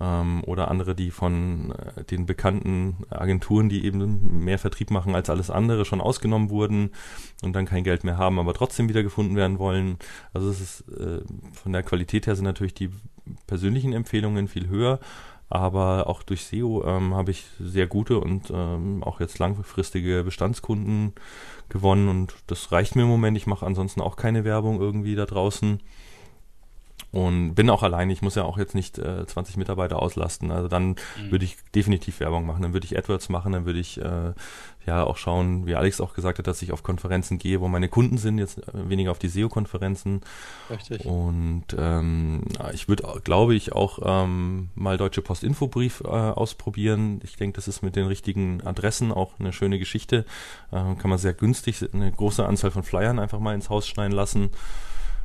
ähm, 0.00 0.42
oder 0.44 0.70
andere, 0.70 0.94
die 0.94 1.10
von 1.10 1.72
äh, 1.72 2.04
den 2.04 2.26
bekannten 2.26 3.04
Agenturen, 3.10 3.68
die 3.68 3.84
eben 3.84 4.44
mehr 4.44 4.58
Vertrieb 4.58 4.90
machen 4.90 5.14
als 5.14 5.30
alles 5.30 5.50
andere, 5.50 5.84
schon 5.84 6.00
ausgenommen 6.00 6.50
wurden 6.50 6.90
und 7.42 7.54
dann 7.54 7.66
kein 7.66 7.84
Geld 7.84 8.04
mehr 8.04 8.16
haben, 8.16 8.38
aber 8.38 8.54
trotzdem 8.54 8.88
wieder 8.88 9.02
gefunden 9.02 9.36
werden 9.36 9.58
wollen. 9.58 9.98
Also 10.32 10.48
es 10.50 10.60
ist 10.60 10.88
äh, 10.98 11.22
von 11.52 11.72
der 11.72 11.82
Qualität 11.82 12.26
her 12.26 12.36
sind 12.36 12.44
natürlich 12.44 12.74
die 12.74 12.90
persönlichen 13.46 13.92
Empfehlungen 13.92 14.48
viel 14.48 14.68
höher, 14.68 14.98
aber 15.48 16.06
auch 16.08 16.22
durch 16.22 16.46
SEO 16.46 16.82
ähm, 16.86 17.14
habe 17.14 17.30
ich 17.30 17.44
sehr 17.60 17.86
gute 17.86 18.18
und 18.18 18.50
ähm, 18.52 19.04
auch 19.04 19.20
jetzt 19.20 19.38
langfristige 19.38 20.24
Bestandskunden 20.24 21.12
gewonnen 21.68 22.08
und 22.08 22.34
das 22.46 22.72
reicht 22.72 22.96
mir 22.96 23.02
im 23.02 23.08
Moment. 23.08 23.36
Ich 23.36 23.46
mache 23.46 23.66
ansonsten 23.66 24.00
auch 24.00 24.16
keine 24.16 24.44
Werbung 24.44 24.80
irgendwie 24.80 25.14
da 25.14 25.26
draußen 25.26 25.80
und 27.12 27.54
bin 27.54 27.68
auch 27.68 27.82
allein. 27.82 28.08
Ich 28.08 28.22
muss 28.22 28.36
ja 28.36 28.44
auch 28.44 28.56
jetzt 28.56 28.74
nicht 28.74 28.98
äh, 28.98 29.26
20 29.26 29.58
Mitarbeiter 29.58 30.00
auslasten. 30.00 30.50
Also 30.50 30.68
dann 30.68 30.88
mhm. 30.88 31.30
würde 31.30 31.44
ich 31.44 31.58
definitiv 31.74 32.20
Werbung 32.20 32.46
machen. 32.46 32.62
Dann 32.62 32.72
würde 32.72 32.86
ich 32.86 32.96
AdWords 32.96 33.28
machen. 33.28 33.52
Dann 33.52 33.66
würde 33.66 33.80
ich 33.80 34.00
äh, 34.00 34.32
ja 34.86 35.04
auch 35.04 35.18
schauen, 35.18 35.66
wie 35.66 35.74
Alex 35.74 36.00
auch 36.00 36.14
gesagt 36.14 36.38
hat, 36.38 36.46
dass 36.46 36.62
ich 36.62 36.72
auf 36.72 36.82
Konferenzen 36.82 37.36
gehe, 37.36 37.60
wo 37.60 37.68
meine 37.68 37.90
Kunden 37.90 38.16
sind, 38.16 38.38
jetzt 38.38 38.66
äh, 38.66 38.88
weniger 38.88 39.10
auf 39.10 39.18
die 39.18 39.28
SEO-Konferenzen. 39.28 40.22
Richtig. 40.70 41.04
Und 41.04 41.66
ähm, 41.76 42.44
ich 42.72 42.88
würde, 42.88 43.20
glaube 43.22 43.54
ich, 43.54 43.72
auch 43.72 43.98
ähm, 44.02 44.70
mal 44.74 44.96
Deutsche 44.96 45.20
Post 45.20 45.44
Infobrief 45.44 46.00
äh, 46.00 46.08
ausprobieren. 46.08 47.20
Ich 47.24 47.36
denke, 47.36 47.56
das 47.56 47.68
ist 47.68 47.82
mit 47.82 47.94
den 47.94 48.06
richtigen 48.06 48.66
Adressen 48.66 49.12
auch 49.12 49.38
eine 49.38 49.52
schöne 49.52 49.78
Geschichte. 49.78 50.24
Äh, 50.70 50.94
kann 50.94 51.10
man 51.10 51.18
sehr 51.18 51.34
günstig 51.34 51.86
eine 51.92 52.10
große 52.10 52.46
Anzahl 52.46 52.70
von 52.70 52.84
Flyern 52.84 53.18
einfach 53.18 53.38
mal 53.38 53.54
ins 53.54 53.68
Haus 53.68 53.86
schneiden 53.86 54.16
lassen. 54.16 54.48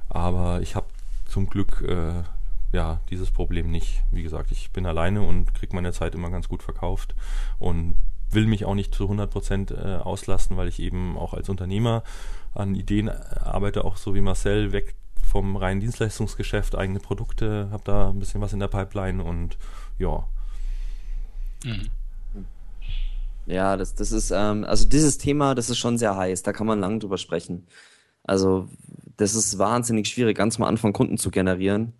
Aber 0.09 0.61
ich 0.61 0.75
habe 0.75 0.87
zum 1.37 1.45
Glück 1.45 1.83
äh, 1.87 2.23
ja 2.71 2.99
dieses 3.11 3.29
Problem 3.29 3.69
nicht. 3.69 4.01
Wie 4.11 4.23
gesagt, 4.23 4.51
ich 4.51 4.71
bin 4.71 4.87
alleine 4.87 5.21
und 5.21 5.53
kriege 5.53 5.75
meine 5.75 5.93
Zeit 5.93 6.15
immer 6.15 6.31
ganz 6.31 6.47
gut 6.47 6.63
verkauft 6.63 7.13
und 7.59 7.93
will 8.31 8.47
mich 8.47 8.65
auch 8.65 8.73
nicht 8.73 8.95
zu 8.95 9.03
100 9.03 9.29
Prozent 9.29 9.69
äh, 9.69 9.97
auslasten, 9.97 10.57
weil 10.57 10.67
ich 10.67 10.79
eben 10.79 11.15
auch 11.15 11.35
als 11.35 11.47
Unternehmer 11.47 12.01
an 12.55 12.73
Ideen 12.73 13.07
arbeite, 13.09 13.85
auch 13.85 13.97
so 13.97 14.15
wie 14.15 14.21
Marcel, 14.21 14.71
weg 14.71 14.95
vom 15.31 15.57
reinen 15.57 15.79
Dienstleistungsgeschäft, 15.79 16.75
eigene 16.75 16.99
Produkte, 16.99 17.67
habe 17.69 17.83
da 17.85 18.09
ein 18.09 18.17
bisschen 18.17 18.41
was 18.41 18.53
in 18.53 18.59
der 18.59 18.67
Pipeline 18.67 19.23
und 19.23 19.59
ja. 19.99 20.27
Mhm. 21.63 21.91
Ja, 23.45 23.77
das, 23.77 23.93
das 23.93 24.11
ist, 24.11 24.31
ähm, 24.31 24.63
also 24.63 24.85
dieses 24.85 25.19
Thema, 25.19 25.53
das 25.53 25.69
ist 25.69 25.77
schon 25.77 25.99
sehr 25.99 26.17
heiß, 26.17 26.41
da 26.41 26.51
kann 26.51 26.65
man 26.65 26.79
lang 26.79 26.99
drüber 26.99 27.19
sprechen. 27.19 27.67
Also 28.27 28.69
das 29.17 29.33
ist 29.33 29.57
wahnsinnig 29.57 30.07
schwierig, 30.07 30.37
ganz 30.37 30.57
am 30.57 30.63
Anfang 30.63 30.93
Kunden 30.93 31.17
zu 31.17 31.31
generieren. 31.31 31.93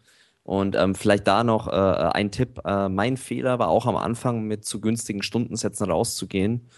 Und 0.43 0.75
ähm, 0.77 0.95
vielleicht 0.95 1.27
da 1.27 1.43
noch 1.43 1.67
äh, 1.67 1.71
ein 1.71 2.31
Tipp. 2.31 2.61
Äh, 2.63 2.87
mein 2.87 3.17
Fehler 3.17 3.59
war 3.59 3.67
auch 3.67 3.85
am 3.85 3.97
Anfang 3.97 4.43
mit 4.43 4.63
zu 4.63 4.79
günstigen 4.79 5.21
Stundensätzen 5.21 5.89
rauszugehen. 5.89 6.69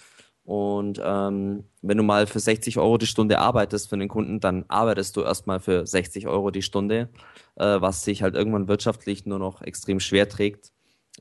Und 0.44 1.00
ähm, 1.04 1.66
wenn 1.84 1.98
du 1.98 2.04
mal 2.04 2.26
für 2.26 2.40
60 2.40 2.80
Euro 2.80 2.98
die 2.98 3.06
Stunde 3.06 3.38
arbeitest 3.38 3.90
für 3.90 3.98
den 3.98 4.08
Kunden, 4.08 4.40
dann 4.40 4.66
arbeitest 4.68 5.16
du 5.16 5.22
erstmal 5.22 5.60
für 5.60 5.86
60 5.86 6.28
Euro 6.28 6.50
die 6.50 6.64
Stunde, 6.64 7.10
äh, 7.56 7.80
was 7.80 8.04
sich 8.04 8.24
halt 8.24 8.34
irgendwann 8.34 8.68
wirtschaftlich 8.68 9.28
nur 9.28 9.38
noch 9.38 9.62
extrem 9.62 10.00
schwer 10.00 10.28
trägt. 10.28 10.72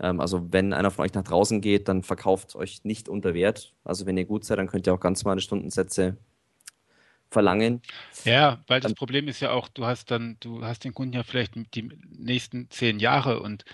Ähm, 0.01 0.21
also 0.21 0.51
wenn 0.51 0.73
einer 0.73 0.91
von 0.91 1.05
euch 1.05 1.13
nach 1.13 1.25
draußen 1.25 1.61
geht, 1.61 1.89
dann 1.89 2.03
verkauft 2.03 2.57
euch 2.57 2.85
nicht 2.85 3.11
unter 3.11 3.35
Wert. 3.35 3.75
Also 3.85 4.07
wenn 4.07 4.17
ihr 4.17 4.25
gut 4.25 4.45
seid, 4.47 4.59
dann 4.59 4.69
könnt 4.69 4.87
ihr 4.87 4.95
auch 4.95 5.01
ganz 5.01 5.23
normale 5.23 5.43
Stundensätze 5.43 6.17
verlangen. 7.31 7.83
Ja, 8.25 8.59
weil 8.67 8.81
das 8.81 8.95
Problem 8.95 9.29
ist 9.29 9.41
ja 9.41 9.51
auch, 9.51 9.69
du 9.69 9.87
hast 9.87 10.11
dann, 10.11 10.37
du 10.41 10.65
hast 10.65 10.85
den 10.85 10.95
Kunden 10.95 11.15
ja 11.15 11.23
vielleicht 11.23 11.53
die 11.75 11.89
nächsten 12.17 12.71
zehn 12.71 12.99
Jahre 12.99 13.41
und 13.41 13.65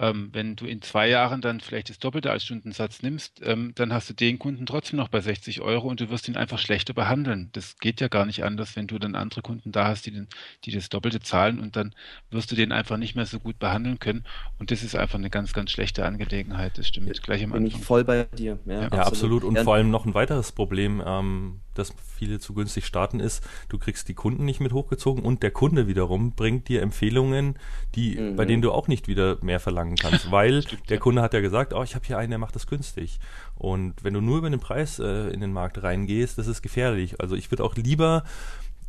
ähm, 0.00 0.30
wenn 0.32 0.56
du 0.56 0.66
in 0.66 0.80
zwei 0.80 1.08
Jahren 1.08 1.42
dann 1.42 1.60
vielleicht 1.60 1.90
das 1.90 1.98
Doppelte 1.98 2.30
als 2.30 2.44
Stundensatz 2.44 3.02
nimmst, 3.02 3.42
ähm, 3.44 3.72
dann 3.74 3.92
hast 3.92 4.08
du 4.08 4.14
den 4.14 4.38
Kunden 4.38 4.64
trotzdem 4.64 4.98
noch 4.98 5.08
bei 5.08 5.20
60 5.20 5.60
Euro 5.60 5.88
und 5.88 6.00
du 6.00 6.08
wirst 6.08 6.26
ihn 6.26 6.36
einfach 6.36 6.58
schlechter 6.58 6.94
behandeln. 6.94 7.50
Das 7.52 7.78
geht 7.78 8.00
ja 8.00 8.08
gar 8.08 8.24
nicht 8.24 8.42
anders, 8.42 8.76
wenn 8.76 8.86
du 8.86 8.98
dann 8.98 9.14
andere 9.14 9.42
Kunden 9.42 9.72
da 9.72 9.88
hast, 9.88 10.06
die, 10.06 10.12
den, 10.12 10.28
die 10.64 10.70
das 10.70 10.88
Doppelte 10.88 11.20
zahlen 11.20 11.60
und 11.60 11.76
dann 11.76 11.94
wirst 12.30 12.50
du 12.50 12.56
den 12.56 12.72
einfach 12.72 12.96
nicht 12.96 13.14
mehr 13.14 13.26
so 13.26 13.38
gut 13.38 13.58
behandeln 13.58 13.98
können. 13.98 14.24
Und 14.58 14.70
das 14.70 14.82
ist 14.82 14.96
einfach 14.96 15.18
eine 15.18 15.28
ganz, 15.28 15.52
ganz 15.52 15.70
schlechte 15.70 16.06
Angelegenheit. 16.06 16.78
Das 16.78 16.88
stimmt 16.88 17.22
gleich 17.22 17.44
am 17.44 17.52
Anfang. 17.52 17.68
Bin 17.68 17.78
ich 17.78 17.84
voll 17.84 18.04
bei 18.04 18.24
dir. 18.24 18.58
Ja, 18.64 18.72
ja 18.72 18.80
absolut. 18.84 19.06
absolut. 19.06 19.44
Und 19.44 19.56
ja. 19.56 19.64
vor 19.64 19.74
allem 19.74 19.90
noch 19.90 20.06
ein 20.06 20.14
weiteres 20.14 20.52
Problem. 20.52 21.02
Ähm, 21.04 21.60
dass 21.74 21.94
viele 22.16 22.40
zu 22.40 22.54
günstig 22.54 22.86
starten, 22.86 23.20
ist, 23.20 23.42
du 23.68 23.78
kriegst 23.78 24.08
die 24.08 24.14
Kunden 24.14 24.44
nicht 24.44 24.60
mit 24.60 24.72
hochgezogen 24.72 25.24
und 25.24 25.42
der 25.42 25.50
Kunde 25.50 25.86
wiederum 25.86 26.32
bringt 26.32 26.68
dir 26.68 26.82
Empfehlungen, 26.82 27.58
die, 27.94 28.18
mhm. 28.18 28.36
bei 28.36 28.44
denen 28.44 28.62
du 28.62 28.72
auch 28.72 28.88
nicht 28.88 29.08
wieder 29.08 29.38
mehr 29.42 29.60
verlangen 29.60 29.96
kannst, 29.96 30.30
weil 30.30 30.62
Stimmt, 30.62 30.90
der 30.90 30.96
ja. 30.96 31.00
Kunde 31.00 31.22
hat 31.22 31.34
ja 31.34 31.40
gesagt, 31.40 31.72
oh, 31.72 31.82
ich 31.82 31.94
habe 31.94 32.06
hier 32.06 32.18
einen, 32.18 32.30
der 32.30 32.38
macht 32.38 32.54
das 32.54 32.66
günstig. 32.66 33.18
Und 33.56 34.02
wenn 34.02 34.14
du 34.14 34.20
nur 34.20 34.38
über 34.38 34.50
den 34.50 34.60
Preis 34.60 34.98
äh, 34.98 35.28
in 35.30 35.40
den 35.40 35.52
Markt 35.52 35.82
reingehst, 35.82 36.38
das 36.38 36.46
ist 36.46 36.62
gefährlich. 36.62 37.20
Also 37.20 37.36
ich 37.36 37.50
würde 37.50 37.64
auch 37.64 37.76
lieber 37.76 38.24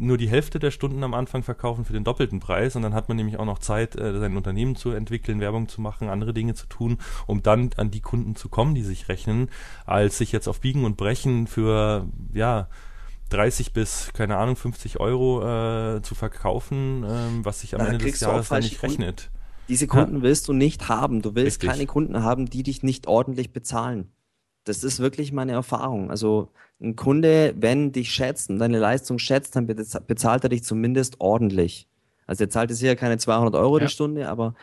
nur 0.01 0.17
die 0.17 0.29
Hälfte 0.29 0.59
der 0.59 0.71
Stunden 0.71 1.03
am 1.03 1.13
Anfang 1.13 1.43
verkaufen 1.43 1.85
für 1.85 1.93
den 1.93 2.03
doppelten 2.03 2.39
Preis 2.39 2.75
und 2.75 2.81
dann 2.81 2.93
hat 2.93 3.07
man 3.07 3.17
nämlich 3.17 3.37
auch 3.37 3.45
noch 3.45 3.59
Zeit, 3.59 3.95
äh, 3.95 4.19
sein 4.19 4.35
Unternehmen 4.35 4.75
zu 4.75 4.91
entwickeln, 4.91 5.39
Werbung 5.39 5.69
zu 5.69 5.79
machen, 5.79 6.09
andere 6.09 6.33
Dinge 6.33 6.55
zu 6.55 6.67
tun, 6.67 6.97
um 7.27 7.43
dann 7.43 7.69
an 7.77 7.91
die 7.91 8.01
Kunden 8.01 8.35
zu 8.35 8.49
kommen, 8.49 8.75
die 8.75 8.83
sich 8.83 9.07
rechnen, 9.07 9.49
als 9.85 10.17
sich 10.17 10.31
jetzt 10.31 10.47
auf 10.47 10.59
Biegen 10.59 10.83
und 10.83 10.97
Brechen 10.97 11.47
für, 11.47 12.07
ja, 12.33 12.67
30 13.29 13.71
bis, 13.71 14.11
keine 14.13 14.37
Ahnung, 14.37 14.55
50 14.55 14.99
Euro 14.99 15.41
äh, 15.41 16.01
zu 16.01 16.15
verkaufen, 16.15 17.05
ähm, 17.07 17.45
was 17.45 17.61
sich 17.61 17.75
am 17.75 17.81
Na, 17.81 17.87
Ende 17.87 18.05
des 18.05 18.19
Jahres 18.19 18.49
dann 18.49 18.61
nicht 18.61 18.83
rechnet. 18.83 19.29
Diese 19.69 19.87
Kunden 19.87 20.17
ja. 20.17 20.23
willst 20.23 20.49
du 20.49 20.53
nicht 20.53 20.89
haben. 20.89 21.21
Du 21.21 21.33
willst 21.33 21.61
Richtig. 21.61 21.69
keine 21.69 21.85
Kunden 21.85 22.23
haben, 22.23 22.49
die 22.49 22.63
dich 22.63 22.83
nicht 22.83 23.07
ordentlich 23.07 23.53
bezahlen. 23.53 24.11
Das 24.63 24.83
ist 24.83 24.99
wirklich 24.99 25.31
meine 25.31 25.53
Erfahrung. 25.53 26.11
Also 26.11 26.49
ein 26.81 26.95
Kunde, 26.95 27.53
wenn 27.57 27.91
dich 27.91 28.11
schätzt 28.11 28.49
und 28.49 28.59
deine 28.59 28.79
Leistung 28.79 29.19
schätzt, 29.19 29.55
dann 29.55 29.67
bezahlt 29.67 30.43
er 30.43 30.49
dich 30.49 30.63
zumindest 30.63 31.19
ordentlich. 31.19 31.87
Also 32.27 32.43
er 32.43 32.49
zahlt 32.49 32.69
jetzt 32.69 32.79
hier 32.79 32.95
keine 32.95 33.17
200 33.17 33.55
Euro 33.55 33.77
ja. 33.77 33.85
die 33.85 33.91
Stunde, 33.91 34.29
aber 34.29 34.55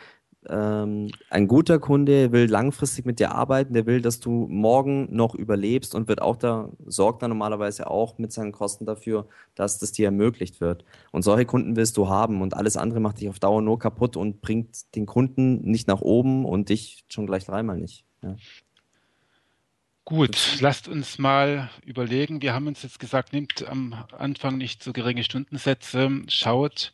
ähm, 0.47 1.11
ein 1.29 1.47
guter 1.47 1.79
Kunde 1.79 2.31
will 2.31 2.49
langfristig 2.49 3.05
mit 3.05 3.19
dir 3.19 3.35
arbeiten, 3.35 3.73
der 3.73 3.85
will, 3.85 4.01
dass 4.01 4.21
du 4.21 4.47
morgen 4.49 5.07
noch 5.11 5.35
überlebst 5.35 5.93
und 5.93 6.07
wird 6.07 6.21
auch 6.21 6.37
da, 6.37 6.69
sorgt 6.85 7.21
dann 7.21 7.29
normalerweise 7.29 7.89
auch 7.89 8.17
mit 8.17 8.31
seinen 8.31 8.53
Kosten 8.53 8.85
dafür, 8.85 9.27
dass 9.55 9.79
das 9.79 9.91
dir 9.91 10.05
ermöglicht 10.05 10.61
wird. 10.61 10.85
Und 11.11 11.23
solche 11.23 11.45
Kunden 11.45 11.75
willst 11.75 11.97
du 11.97 12.07
haben 12.07 12.41
und 12.41 12.53
alles 12.53 12.77
andere 12.77 13.01
macht 13.01 13.19
dich 13.19 13.29
auf 13.29 13.39
Dauer 13.39 13.61
nur 13.61 13.79
kaputt 13.79 14.15
und 14.15 14.41
bringt 14.41 14.95
den 14.95 15.05
Kunden 15.05 15.61
nicht 15.61 15.87
nach 15.87 16.01
oben 16.01 16.45
und 16.45 16.69
dich 16.69 17.03
schon 17.09 17.27
gleich 17.27 17.45
dreimal 17.45 17.77
nicht. 17.77 18.05
Ja. 18.23 18.35
Gut, 20.05 20.57
lasst 20.59 20.87
uns 20.87 21.19
mal 21.19 21.69
überlegen. 21.85 22.41
Wir 22.41 22.53
haben 22.53 22.67
uns 22.67 22.81
jetzt 22.81 22.99
gesagt, 22.99 23.31
nehmt 23.31 23.67
am 23.67 23.93
Anfang 24.17 24.57
nicht 24.57 24.83
so 24.83 24.91
geringe 24.91 25.23
Stundensätze, 25.23 26.09
schaut, 26.27 26.93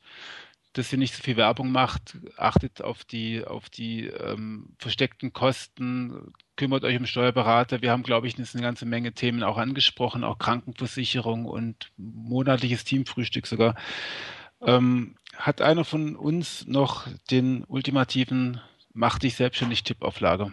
dass 0.74 0.92
ihr 0.92 1.00
nicht 1.00 1.16
so 1.16 1.24
viel 1.24 1.38
Werbung 1.38 1.72
macht, 1.72 2.18
achtet 2.36 2.82
auf 2.82 3.06
die, 3.06 3.46
auf 3.46 3.70
die 3.70 4.08
ähm, 4.08 4.76
versteckten 4.78 5.32
Kosten, 5.32 6.34
kümmert 6.58 6.84
euch 6.84 6.98
um 6.98 7.06
Steuerberater. 7.06 7.82
Wir 7.82 7.92
haben, 7.92 8.04
glaube 8.04 8.28
ich, 8.28 8.38
eine 8.38 8.62
ganze 8.62 8.86
Menge 8.86 9.14
Themen 9.14 9.44
auch 9.44 9.58
angesprochen, 9.58 10.26
auch 10.26 10.38
Krankenversicherung 10.38 11.46
und 11.46 11.92
monatliches 11.96 12.84
Teamfrühstück 12.84 13.48
sogar. 13.48 13.76
Ähm, 14.62 15.16
hat 15.38 15.62
einer 15.62 15.86
von 15.86 16.18
uns 16.18 16.68
noch 16.68 17.08
den 17.32 17.64
ultimativen 17.66 18.60
Mach 18.98 19.20
dich 19.20 19.36
selbstständig 19.36 19.84
Tipp 19.84 20.04
auf 20.04 20.22
Lager? 20.22 20.52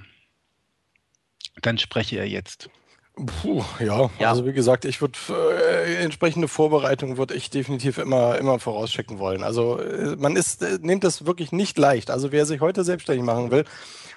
Dann 1.61 1.79
spreche 1.79 2.17
er 2.17 2.29
jetzt. 2.29 2.71
Puh, 3.15 3.63
ja. 3.79 4.11
ja. 4.19 4.31
also 4.31 4.47
wie 4.47 4.55
gesagt, 4.55 4.87
ich 4.87 5.03
würde 5.03 5.19
äh, 5.29 6.03
entsprechende 6.03 6.49
Vorbereitung 6.49 7.19
würde 7.19 7.35
ich 7.35 7.51
definitiv 7.51 7.99
immer 7.99 8.39
immer 8.39 8.59
vorauschecken 8.59 9.19
wollen. 9.19 9.43
Also 9.43 9.79
äh, 9.79 10.17
man 10.17 10.35
ist 10.35 10.63
äh, 10.63 10.79
nimmt 10.81 11.05
das 11.05 11.27
wirklich 11.27 11.53
nicht 11.53 11.77
leicht. 11.77 12.11
Also 12.11 12.33
wer 12.33 12.47
sich 12.47 12.63
heute 12.63 12.85
selbstständig 12.85 13.25
machen 13.25 13.51
will 13.51 13.65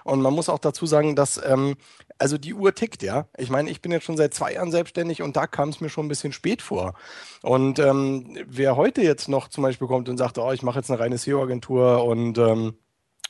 und 0.06 0.22
man 0.22 0.34
muss 0.34 0.48
auch 0.48 0.60
dazu 0.60 0.86
sagen, 0.86 1.18
dass 1.18 1.42
ähm, 1.46 1.76
also 2.20 2.38
die 2.38 2.54
Uhr 2.54 2.74
tickt, 2.74 3.04
ja. 3.04 3.28
Ich 3.38 3.50
meine, 3.50 3.70
ich 3.70 3.82
bin 3.82 3.92
jetzt 3.92 4.06
schon 4.06 4.16
seit 4.16 4.34
zwei 4.34 4.54
Jahren 4.54 4.72
selbstständig 4.72 5.22
und 5.22 5.36
da 5.36 5.46
kam 5.46 5.70
es 5.70 5.82
mir 5.82 5.90
schon 5.90 6.06
ein 6.06 6.10
bisschen 6.10 6.32
spät 6.32 6.62
vor. 6.62 6.94
Und 7.42 7.80
ähm, 7.80 8.38
wer 8.48 8.78
heute 8.78 9.02
jetzt 9.02 9.28
noch 9.28 9.50
zum 9.50 9.64
Beispiel 9.64 9.88
kommt 9.88 10.08
und 10.08 10.18
sagt, 10.18 10.38
oh, 10.38 10.54
ich 10.54 10.64
mache 10.64 10.80
jetzt 10.80 10.90
eine 10.90 11.02
reine 11.02 11.18
SEO-Agentur 11.18 12.06
und 12.06 12.38
ähm, 12.38 12.76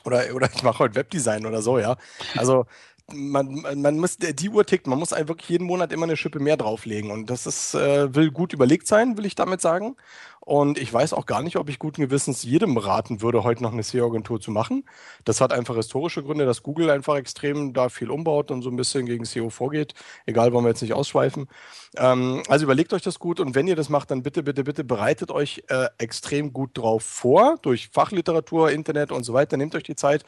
oder, 0.04 0.22
oder 0.32 0.48
ich 0.54 0.62
mache 0.62 0.78
heute 0.78 0.94
Webdesign 0.94 1.44
oder 1.44 1.60
so, 1.60 1.80
ja. 1.80 1.96
Also 2.36 2.66
man, 3.12 3.62
man 3.76 3.98
muss, 3.98 4.16
die 4.18 4.48
Uhr 4.50 4.66
tickt, 4.66 4.86
man 4.88 4.98
muss 4.98 5.12
einfach 5.12 5.28
wirklich 5.28 5.50
jeden 5.50 5.66
Monat 5.66 5.92
immer 5.92 6.04
eine 6.04 6.16
Schippe 6.16 6.40
mehr 6.40 6.56
drauflegen. 6.56 7.10
Und 7.12 7.30
das 7.30 7.46
ist, 7.46 7.74
äh, 7.74 8.14
will 8.14 8.32
gut 8.32 8.52
überlegt 8.52 8.86
sein, 8.88 9.16
will 9.16 9.26
ich 9.26 9.36
damit 9.36 9.60
sagen. 9.60 9.96
Und 10.40 10.78
ich 10.78 10.92
weiß 10.92 11.12
auch 11.12 11.26
gar 11.26 11.42
nicht, 11.42 11.56
ob 11.56 11.68
ich 11.68 11.78
guten 11.78 12.02
Gewissens 12.02 12.42
jedem 12.44 12.76
raten 12.76 13.20
würde, 13.20 13.42
heute 13.42 13.64
noch 13.64 13.72
eine 13.72 13.82
SEO-Agentur 13.82 14.40
zu 14.40 14.50
machen. 14.50 14.84
Das 15.24 15.40
hat 15.40 15.52
einfach 15.52 15.74
historische 15.76 16.22
Gründe, 16.22 16.46
dass 16.46 16.62
Google 16.62 16.90
einfach 16.90 17.16
extrem 17.16 17.72
da 17.72 17.88
viel 17.88 18.10
umbaut 18.10 18.50
und 18.50 18.62
so 18.62 18.70
ein 18.70 18.76
bisschen 18.76 19.06
gegen 19.06 19.24
SEO 19.24 19.50
vorgeht. 19.50 19.94
Egal, 20.24 20.52
wollen 20.52 20.64
wir 20.64 20.68
jetzt 20.68 20.82
nicht 20.82 20.94
ausschweifen. 20.94 21.48
Ähm, 21.96 22.42
also 22.48 22.64
überlegt 22.64 22.92
euch 22.92 23.02
das 23.02 23.18
gut 23.18 23.40
und 23.40 23.54
wenn 23.54 23.66
ihr 23.66 23.76
das 23.76 23.88
macht, 23.88 24.10
dann 24.12 24.22
bitte, 24.22 24.42
bitte, 24.44 24.64
bitte 24.64 24.84
bereitet 24.84 25.30
euch 25.30 25.64
äh, 25.68 25.88
extrem 25.98 26.52
gut 26.52 26.70
drauf 26.74 27.02
vor, 27.02 27.56
durch 27.62 27.88
Fachliteratur, 27.88 28.70
Internet 28.70 29.10
und 29.12 29.24
so 29.24 29.32
weiter. 29.32 29.56
Nehmt 29.56 29.74
euch 29.74 29.84
die 29.84 29.96
Zeit 29.96 30.24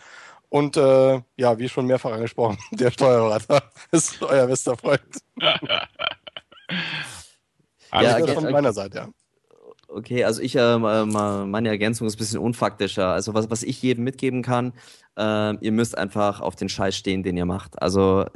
und 0.49 0.77
äh, 0.77 1.21
ja, 1.37 1.59
wie 1.59 1.69
schon 1.69 1.87
mehrfach 1.87 2.13
angesprochen, 2.13 2.59
der 2.73 2.91
Steuerberater 2.91 3.63
ist 3.93 4.23
euer 4.23 4.47
bester 4.47 4.77
Freund. 4.77 5.01
Alles 7.91 8.29
ja, 8.29 8.35
von 8.35 8.51
meiner 8.51 8.73
Seite, 8.73 8.99
ja. 8.99 9.09
Okay, 9.91 10.23
also 10.25 10.43
ich, 10.43 10.55
äh, 10.55 10.77
meine 10.79 11.69
Ergänzung 11.71 12.07
ist 12.07 12.17
ein 12.17 12.19
bisschen 12.19 12.41
unfaktischer. 12.41 13.09
Also 13.09 13.33
was, 13.33 13.49
was 13.49 13.63
ich 13.63 13.81
jedem 13.81 14.05
mitgeben 14.05 14.43
kann, 14.43 14.75
äh, 15.19 15.57
ihr 15.65 15.73
müsst 15.73 15.97
einfach 15.97 16.43
auf 16.43 16.57
den 16.57 16.69
Scheiß 16.69 16.95
stehen, 16.95 17.23
den 17.23 17.39
ihr 17.39 17.47
macht. 17.47 17.81
Also 17.81 18.27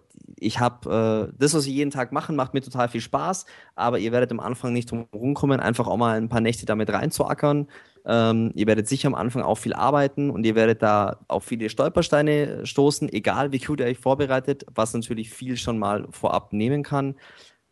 ich 0.42 0.60
habe 0.60 1.30
äh, 1.30 1.34
das, 1.38 1.52
was 1.52 1.66
wir 1.66 1.72
jeden 1.72 1.90
Tag 1.90 2.10
machen, 2.10 2.36
macht 2.36 2.54
mir 2.54 2.62
total 2.62 2.88
viel 2.88 3.02
Spaß, 3.02 3.44
aber 3.74 3.98
ihr 3.98 4.12
werdet 4.12 4.32
am 4.32 4.40
Anfang 4.40 4.72
nicht 4.72 4.90
drum 4.90 5.06
rumkommen, 5.14 5.60
einfach 5.60 5.86
auch 5.86 5.98
mal 5.98 6.16
ein 6.16 6.30
paar 6.30 6.40
Nächte 6.40 6.64
damit 6.64 6.90
reinzuackern. 6.90 7.68
Ähm, 8.04 8.50
ihr 8.54 8.66
werdet 8.66 8.88
sicher 8.88 9.06
am 9.06 9.14
Anfang 9.14 9.42
auch 9.42 9.56
viel 9.56 9.74
arbeiten 9.74 10.30
und 10.30 10.44
ihr 10.44 10.54
werdet 10.54 10.82
da 10.82 11.20
auf 11.28 11.44
viele 11.44 11.68
Stolpersteine 11.68 12.66
stoßen, 12.66 13.08
egal 13.12 13.52
wie 13.52 13.58
gut 13.58 13.80
ihr 13.80 13.86
euch 13.86 13.98
vorbereitet, 13.98 14.66
was 14.74 14.92
natürlich 14.92 15.30
viel 15.30 15.56
schon 15.56 15.78
mal 15.78 16.06
vorab 16.10 16.52
nehmen 16.52 16.82
kann. 16.82 17.14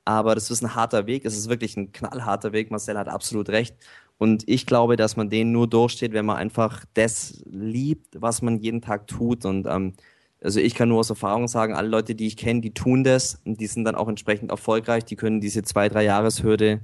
Aber 0.05 0.35
das 0.35 0.51
ist 0.51 0.62
ein 0.62 0.74
harter 0.74 1.07
Weg, 1.07 1.24
es 1.24 1.36
ist 1.36 1.48
wirklich 1.48 1.77
ein 1.77 1.93
knallharter 1.93 2.52
Weg. 2.52 2.70
Marcel 2.70 2.98
hat 2.98 3.09
absolut 3.09 3.48
recht. 3.51 3.77
Und 4.19 4.48
ich 4.48 4.66
glaube, 4.66 4.97
dass 4.97 5.16
man 5.16 5.31
den 5.31 5.52
nur 5.52 5.69
durchsteht, 5.69 6.12
wenn 6.12 6.27
man 6.27 6.36
einfach 6.36 6.85
das 6.94 7.43
liebt, 7.47 8.20
was 8.20 8.43
man 8.43 8.59
jeden 8.59 8.82
Tag 8.82 9.07
tut. 9.07 9.44
Und 9.44 9.66
ähm, 9.66 9.94
also 10.43 10.61
ich 10.61 10.74
kann 10.74 10.89
nur 10.89 11.01
aus 11.01 11.11
Erfahrung 11.11 11.48
sagen, 11.48 11.74
alle 11.74 11.89
Leute, 11.89 12.15
die 12.15 12.27
ich 12.27 12.36
kenne, 12.36 12.61
die 12.61 12.74
tun 12.74 13.05
das 13.05 13.40
und 13.44 13.61
die 13.61 13.66
sind 13.66 13.85
dann 13.85 13.94
auch 13.94 14.09
entsprechend 14.09 14.51
erfolgreich. 14.51 15.05
Die 15.05 15.16
können 15.16 15.40
diese 15.40 15.62
zwei, 15.62 15.89
drei 15.89 16.05
Jahreshürde 16.05 16.81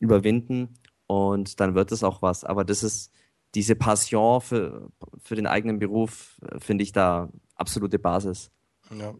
überwinden 0.00 0.70
und 1.10 1.58
dann 1.58 1.74
wird 1.74 1.90
es 1.90 2.04
auch 2.04 2.22
was. 2.22 2.44
Aber 2.44 2.64
das 2.64 2.84
ist 2.84 3.12
diese 3.56 3.74
Passion 3.74 4.40
für, 4.40 4.92
für 5.20 5.34
den 5.34 5.48
eigenen 5.48 5.80
Beruf, 5.80 6.40
äh, 6.48 6.60
finde 6.60 6.84
ich 6.84 6.92
da 6.92 7.28
absolute 7.56 7.98
Basis. 7.98 8.52
Ja. 8.96 9.12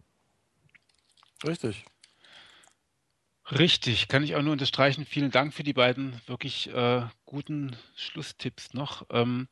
Richtig. 1.45 1.83
Richtig, 3.51 4.07
kann 4.07 4.23
ich 4.23 4.37
auch 4.37 4.41
nur 4.41 4.53
unterstreichen. 4.53 5.03
Vielen 5.03 5.31
Dank 5.31 5.53
für 5.53 5.63
die 5.63 5.73
beiden 5.73 6.21
wirklich 6.27 6.69
äh, 6.73 7.01
guten 7.25 7.75
Schlusstipps 7.97 8.73
noch. 8.73 9.05
Ähm, 9.09 9.49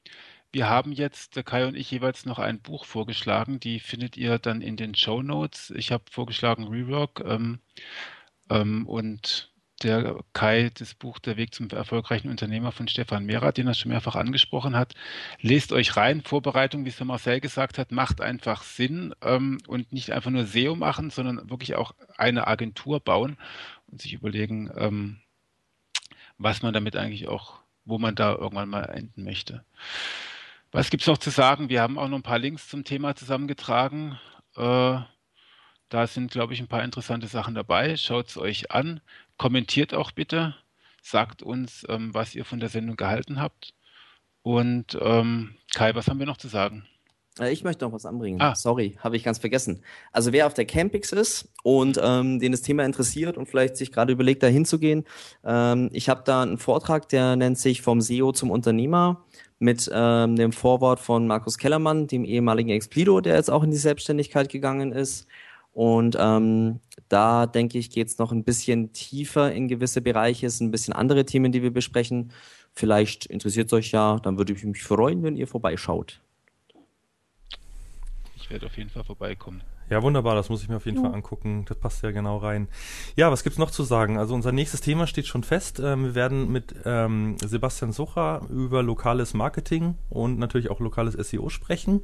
wir 0.53 0.70
haben 0.70 0.94
jetzt, 0.94 1.36
der 1.36 1.44
Kai 1.44 1.68
und 1.68 1.76
ich, 1.76 1.91
jeweils 1.91 2.26
noch 2.26 2.40
ein 2.40 2.61
Buch 2.61 2.86
vorgeschlagen. 2.86 3.60
Die 3.60 3.82
findet 3.82 4.16
ihr 4.16 4.40
dann 4.40 4.61
in 4.61 4.78
den 4.78 4.95
Show 4.95 5.22
Notes. 5.22 5.74
Ich 5.76 5.91
habe 5.91 6.06
vorgeschlagen 6.10 6.70
Rework 6.70 7.22
ähm, 7.26 7.60
ähm, 8.49 8.88
und 8.88 9.52
der 9.80 10.19
Kai 10.34 10.72
das 10.73 10.93
Buch 10.93 11.19
Der 11.19 11.38
Weg 11.38 11.53
zum 11.53 11.69
erfolgreichen 11.69 12.30
Unternehmer 12.30 12.72
von 12.72 12.88
Stefan 12.88 13.26
Mehrer, 13.26 13.51
den 13.51 13.68
er 13.68 13.73
schon 13.73 13.91
mehrfach 13.91 14.15
angesprochen 14.15 14.76
hat. 14.76 14.93
Lest 15.41 15.72
euch 15.72 15.95
rein. 15.95 16.22
Vorbereitung, 16.22 16.85
wie 16.85 16.89
es 16.89 16.97
der 16.97 17.06
Marcel 17.06 17.39
gesagt 17.39 17.77
hat, 17.77 17.91
macht 17.91 18.22
einfach 18.22 18.64
Sinn 18.64 19.14
ähm, 19.22 19.60
und 19.68 19.91
nicht 19.91 20.11
einfach 20.11 20.31
nur 20.31 20.45
SEO 20.45 20.76
machen, 20.76 21.10
sondern 21.10 21.49
wirklich 21.49 21.76
auch 21.76 21.93
eine 22.18 22.47
Agentur 22.47 22.99
bauen 22.99 23.38
und 23.88 24.01
sich 24.01 24.14
überlegen, 24.14 24.69
ähm, 24.76 25.18
was 26.38 26.61
man 26.61 26.73
damit 26.73 26.95
eigentlich 26.95 27.27
auch, 27.27 27.60
wo 27.85 27.97
man 27.97 28.15
da 28.15 28.34
irgendwann 28.34 28.69
mal 28.69 28.85
enden 28.85 29.23
möchte. 29.23 29.64
Was 30.72 30.89
gibt 30.89 31.01
es 31.01 31.07
noch 31.07 31.18
zu 31.18 31.31
sagen? 31.31 31.69
Wir 31.69 31.81
haben 31.81 31.97
auch 31.97 32.07
noch 32.07 32.18
ein 32.18 32.23
paar 32.23 32.39
Links 32.39 32.69
zum 32.69 32.84
Thema 32.84 33.15
zusammengetragen. 33.15 34.19
Äh, 34.56 34.99
da 35.89 36.06
sind, 36.06 36.31
glaube 36.31 36.53
ich, 36.53 36.60
ein 36.60 36.68
paar 36.68 36.84
interessante 36.84 37.27
Sachen 37.27 37.56
dabei. 37.56 37.97
Schaut 37.97 38.27
es 38.27 38.38
euch 38.38 38.72
an. 38.72 39.01
Kommentiert 39.40 39.95
auch 39.95 40.11
bitte. 40.11 40.53
Sagt 41.02 41.41
uns, 41.41 41.84
ähm, 41.90 42.14
was 42.14 42.36
ihr 42.36 42.45
von 42.45 42.60
der 42.60 42.70
Sendung 42.70 42.98
gehalten 42.98 43.41
habt. 43.41 43.74
Und 44.44 44.98
ähm, 45.02 45.56
Kai, 45.74 45.95
was 45.95 46.07
haben 46.07 46.20
wir 46.20 46.28
noch 46.28 46.38
zu 46.38 46.49
sagen? 46.49 46.86
Äh, 47.40 47.52
ich 47.52 47.64
möchte 47.64 47.86
noch 47.86 47.94
was 47.94 48.06
anbringen. 48.06 48.41
Ah. 48.41 48.53
Sorry, 48.53 48.98
habe 48.99 49.16
ich 49.16 49.24
ganz 49.24 49.40
vergessen. 49.40 49.82
Also 50.11 50.34
wer 50.34 50.45
auf 50.45 50.53
der 50.53 50.66
Campix 50.66 51.11
ist 51.11 51.49
und 51.64 51.99
ähm, 52.03 52.40
den 52.40 52.52
das 52.52 52.61
Thema 52.61 52.86
interessiert 52.86 53.38
und 53.38 53.48
vielleicht 53.48 53.78
sich 53.78 53.91
gerade 53.91 54.11
überlegt, 54.11 54.44
da 54.44 54.48
hinzugehen, 54.48 55.06
ähm, 55.44 55.90
ich 55.94 56.10
habe 56.10 56.22
da 56.26 56.41
einen 56.41 56.57
Vortrag, 56.57 57.10
der 57.10 57.36
nennt 57.36 57.57
sich 57.57 57.82
Vom 57.82 58.02
SEO 58.02 58.32
zum 58.32 58.52
Unternehmer 58.52 59.24
mit 59.57 59.90
ähm, 59.94 60.36
dem 60.36 60.52
Vorwort 60.52 60.99
von 60.99 61.28
Markus 61.28 61.57
Kellermann, 61.57 62.07
dem 62.07 62.24
ehemaligen 62.24 62.70
Explido, 62.70 63.20
der 63.22 63.36
jetzt 63.36 63.52
auch 63.52 63.64
in 63.64 63.72
die 63.72 63.78
Selbstständigkeit 63.78 64.49
gegangen 64.49 64.91
ist. 64.91 65.28
Und 65.80 66.18
ähm, 66.19 66.81
da 67.07 67.45
denke 67.45 67.77
ich, 67.77 67.89
geht 67.89 68.10
es 68.10 68.18
noch 68.18 68.34
ein 68.34 68.43
bisschen 68.43 68.91
tiefer 68.91 69.53
in 69.53 69.69
gewisse 69.69 70.01
Bereiche. 70.01 70.47
Es 70.47 70.57
sind 70.57 70.68
ein 70.68 70.72
bisschen 70.72 70.93
andere 70.93 71.23
Themen, 71.23 71.53
die 71.53 71.64
wir 71.64 71.72
besprechen. 71.72 72.34
Vielleicht 72.73 73.27
interessiert 73.27 73.68
es 73.68 73.73
euch 73.73 73.91
ja, 73.91 74.19
dann 74.19 74.38
würde 74.38 74.51
ich 74.51 74.61
mich 74.65 74.84
freuen, 74.84 75.23
wenn 75.23 75.38
ihr 75.38 75.47
vorbeischaut. 75.47 76.19
Ich 78.35 78.49
werde 78.49 78.65
auf 78.65 78.77
jeden 78.77 78.89
Fall 78.89 79.06
vorbeikommen. 79.06 79.61
Ja, 79.89 80.03
wunderbar, 80.03 80.35
das 80.35 80.49
muss 80.49 80.61
ich 80.61 80.68
mir 80.68 80.76
auf 80.76 80.85
jeden 80.85 80.97
ja. 80.97 81.03
Fall 81.03 81.14
angucken. 81.14 81.64
Das 81.69 81.80
passt 81.80 82.03
ja 82.03 82.11
genau 82.11 82.39
rein. 82.39 82.68
Ja, 83.15 83.31
was 83.31 83.43
gibt's 83.43 83.57
noch 83.57 83.72
zu 83.72 83.84
sagen? 83.84 84.18
Also 84.18 84.35
unser 84.35 84.51
nächstes 84.51 84.81
Thema 84.81 85.07
steht 85.07 85.27
schon 85.27 85.43
fest. 85.43 85.80
Ähm, 85.80 86.03
wir 86.03 86.15
werden 86.15 86.51
mit 86.51 86.76
ähm, 86.84 87.38
Sebastian 87.39 87.93
Sucher 87.93 88.41
über 88.49 88.84
lokales 88.84 89.34
Marketing 89.34 89.95
und 90.10 90.39
natürlich 90.39 90.69
auch 90.69 90.81
lokales 90.81 91.14
SEO 91.14 91.47
sprechen. 91.47 92.01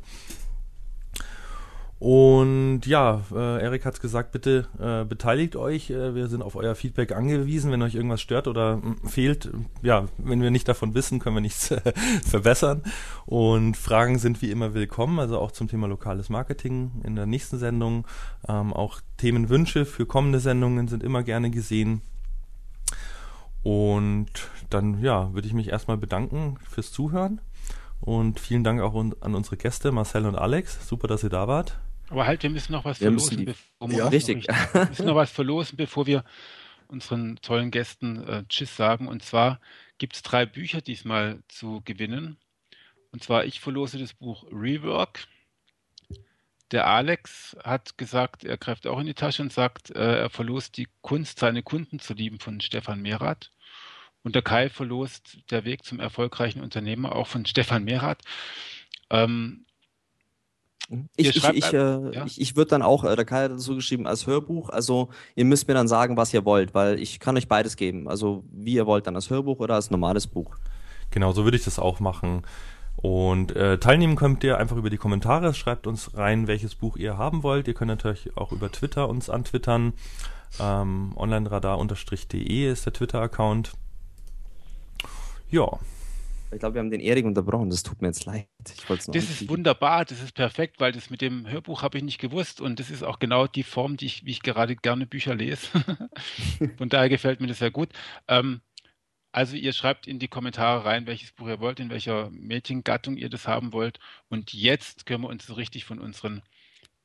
Und 1.98 2.82
ja, 2.86 3.22
äh, 3.34 3.64
Erik 3.64 3.86
hat 3.86 4.02
gesagt, 4.02 4.34
bitte 4.34 4.68
äh, 4.80 5.06
beteiligt 5.06 5.56
euch. 5.56 5.90
Äh, 5.90 6.14
wir 6.14 6.28
sind 6.28 6.42
auf 6.42 6.58
euer 6.58 6.76
Feedback 6.76 7.14
angewiesen. 7.14 7.72
Wenn 7.72 7.82
euch 7.82 7.96
irgendwas 7.96 8.22
stört 8.22 8.48
oder 8.50 8.78
mh, 8.78 9.10
fehlt, 9.10 9.50
ja, 9.82 10.06
wenn 10.18 10.42
wir 10.42 10.52
nicht 10.52 10.68
davon 10.68 10.94
wissen, 10.94 11.20
können 11.20 11.38
wir 11.38 11.42
nichts 11.42 11.72
äh, 11.72 11.94
verbessern. 12.26 12.84
Und 13.26 13.78
Fragen 13.78 14.20
sind 14.20 14.42
wie 14.42 14.52
immer 14.52 14.74
willkommen, 14.74 15.20
also 15.20 15.40
auch 15.40 15.52
zum 15.52 15.70
Thema 15.70 15.88
lokales 15.88 16.30
Marketing 16.30 16.92
in 17.06 17.16
der 17.16 17.28
nächsten 17.28 17.60
Sendung. 17.60 18.06
Ähm, 18.48 18.74
auch 18.74 19.00
Themenwünsche 19.18 19.86
für 19.86 20.06
kommende 20.06 20.40
Sendungen 20.40 20.90
sind 20.90 21.02
immer 21.02 21.24
gerne 21.24 21.50
gesehen. 21.50 22.02
Und 23.64 24.50
dann, 24.70 25.02
ja, 25.02 25.34
würde 25.34 25.48
ich 25.48 25.54
mich 25.54 25.70
erstmal 25.70 25.98
bedanken 25.98 26.58
fürs 26.70 26.92
Zuhören. 26.92 27.40
Und 28.06 28.40
vielen 28.40 28.64
Dank 28.64 28.82
auch 28.82 28.94
an 28.96 29.36
unsere 29.36 29.58
Gäste, 29.58 29.92
Marcel 29.92 30.26
und 30.28 30.36
Alex. 30.36 30.88
Super, 30.88 31.08
dass 31.08 31.24
ihr 31.24 31.30
da 31.30 31.48
wart. 31.48 31.80
Aber 32.10 32.28
halt, 32.28 32.44
wir 32.44 32.52
müssen 32.52 32.72
noch 32.72 32.86
was 32.86 33.02
wir 33.02 33.08
verlosen. 33.08 33.46
Bevor 33.46 33.92
ja, 33.92 34.08
richtig. 34.10 34.48
Wir 34.74 34.86
müssen 34.86 35.06
noch 35.08 35.16
was 35.16 35.32
verlosen, 35.32 35.76
bevor 35.76 36.06
wir 36.06 36.24
unseren 36.88 37.38
tollen 37.38 37.72
Gästen 37.72 38.24
äh, 38.28 38.44
Tschüss 38.48 38.76
sagen. 38.76 39.08
Und 39.08 39.24
zwar 39.24 39.60
gibt 39.98 40.16
es 40.16 40.22
drei 40.22 40.46
Bücher 40.46 40.82
diesmal 40.82 41.42
zu 41.48 41.82
gewinnen. 41.84 42.38
Und 43.12 43.24
zwar, 43.24 43.46
ich 43.46 43.60
verlose 43.60 43.98
das 43.98 44.14
Buch 44.14 44.46
Rework. 44.52 45.28
Der 46.72 46.86
Alex 46.88 47.56
hat 47.64 47.98
gesagt, 47.98 48.44
er 48.44 48.58
greift 48.58 48.86
auch 48.86 49.00
in 49.00 49.08
die 49.08 49.14
Tasche 49.16 49.42
und 49.42 49.52
sagt, 49.52 49.90
äh, 49.92 50.20
er 50.20 50.30
verlost 50.30 50.78
die 50.78 50.88
Kunst, 51.02 51.40
seine 51.40 51.64
Kunden 51.64 52.00
zu 52.00 52.14
lieben 52.14 52.40
von 52.40 52.62
Stefan 52.62 53.02
Mehrath. 53.02 53.52
Und 54.26 54.34
der 54.34 54.42
Kai 54.42 54.70
verlost 54.70 55.38
Der 55.52 55.66
Weg 55.66 55.86
zum 55.86 56.00
erfolgreichen 56.00 56.62
Unternehmer 56.62 57.16
auch 57.16 57.28
von 57.28 57.46
Stefan 57.46 57.84
Mehrath. 57.84 58.24
Ähm, 59.12 59.66
ich, 61.16 61.36
ich, 61.36 61.44
ich, 61.44 61.74
äh, 61.74 61.78
ja? 62.12 62.26
ich, 62.26 62.42
ich 62.42 62.56
würde 62.56 62.70
dann 62.70 62.82
auch, 62.82 63.04
äh, 63.04 63.16
der 63.16 63.26
Kai 63.26 63.44
hat 63.44 63.52
dazu 63.52 63.76
geschrieben, 63.76 64.08
als 64.08 64.26
Hörbuch, 64.26 64.70
also 64.70 65.10
ihr 65.36 65.46
müsst 65.46 65.68
mir 65.68 65.76
dann 65.76 65.88
sagen, 65.88 66.18
was 66.18 66.34
ihr 66.34 66.44
wollt, 66.44 66.74
weil 66.74 67.00
ich 67.00 67.20
kann 67.20 67.38
euch 67.38 67.48
beides 67.48 67.78
geben. 67.78 68.08
Also 68.08 68.44
wie 68.52 68.74
ihr 68.74 68.88
wollt, 68.88 69.06
dann 69.06 69.16
als 69.16 69.30
Hörbuch 69.30 69.60
oder 69.60 69.76
als 69.76 69.92
normales 69.92 70.26
Buch. 70.26 70.56
Genau, 71.12 71.32
so 71.32 71.44
würde 71.44 71.58
ich 71.58 71.64
das 71.64 71.78
auch 71.78 72.00
machen. 72.00 72.42
Und 72.98 73.56
äh, 73.56 73.78
teilnehmen 73.78 74.16
könnt 74.16 74.44
ihr 74.44 74.58
einfach 74.58 74.78
über 74.78 74.90
die 74.90 74.98
Kommentare. 74.98 75.54
Schreibt 75.54 75.86
uns 75.86 76.18
rein, 76.18 76.48
welches 76.48 76.74
Buch 76.74 76.98
ihr 76.98 77.18
haben 77.18 77.44
wollt. 77.44 77.68
Ihr 77.68 77.76
könnt 77.76 77.90
natürlich 77.90 78.36
auch 78.36 78.52
über 78.52 78.72
Twitter 78.72 79.08
uns 79.08 79.30
antwittern. 79.30 79.94
Ähm, 80.60 81.14
onlineradar-de 81.16 82.72
ist 82.72 82.86
der 82.88 82.94
Twitter-Account. 82.94 83.74
Ja. 85.56 85.80
Ich 86.52 86.60
glaube, 86.60 86.76
wir 86.76 86.80
haben 86.80 86.92
den 86.92 87.00
Erik 87.00 87.26
unterbrochen. 87.26 87.70
Das 87.70 87.82
tut 87.82 88.02
mir 88.02 88.10
jetzt 88.10 88.26
leid. 88.26 88.48
das 88.64 89.30
ist 89.30 89.48
wunderbar. 89.48 90.04
Das 90.04 90.22
ist 90.22 90.34
perfekt, 90.34 90.82
weil 90.82 90.92
das 90.92 91.10
mit 91.10 91.22
dem 91.22 91.48
Hörbuch 91.48 91.82
habe 91.82 91.98
ich 91.98 92.04
nicht 92.04 92.20
gewusst. 92.20 92.60
Und 92.60 92.80
das 92.80 92.90
ist 92.90 93.04
auch 93.04 93.20
genau 93.20 93.48
die 93.48 93.64
Form, 93.64 93.96
die 93.96 94.06
ich, 94.06 94.26
wie 94.26 94.32
ich 94.32 94.42
gerade 94.42 94.76
gerne 94.76 95.06
Bücher 95.06 95.34
lese. 95.34 95.68
Von 96.78 96.90
daher 96.90 97.08
gefällt 97.08 97.40
mir 97.40 97.48
das 97.48 97.60
sehr 97.60 97.72
gut. 97.72 97.90
Ähm, 98.28 98.60
also 99.32 99.56
ihr 99.56 99.72
schreibt 99.72 100.08
in 100.08 100.20
die 100.20 100.28
Kommentare 100.28 100.84
rein, 100.84 101.08
welches 101.08 101.32
Buch 101.32 101.48
ihr 101.48 101.62
wollt, 101.62 101.80
in 101.80 101.90
welcher 101.90 102.30
Mädchengattung 102.32 103.16
ihr 103.16 103.30
das 103.30 103.48
haben 103.48 103.72
wollt. 103.72 104.00
Und 104.28 104.54
jetzt 104.54 105.06
können 105.06 105.24
wir 105.24 105.30
uns 105.30 105.48
so 105.48 105.54
richtig 105.54 105.86
von 105.86 106.00
unseren 106.00 106.42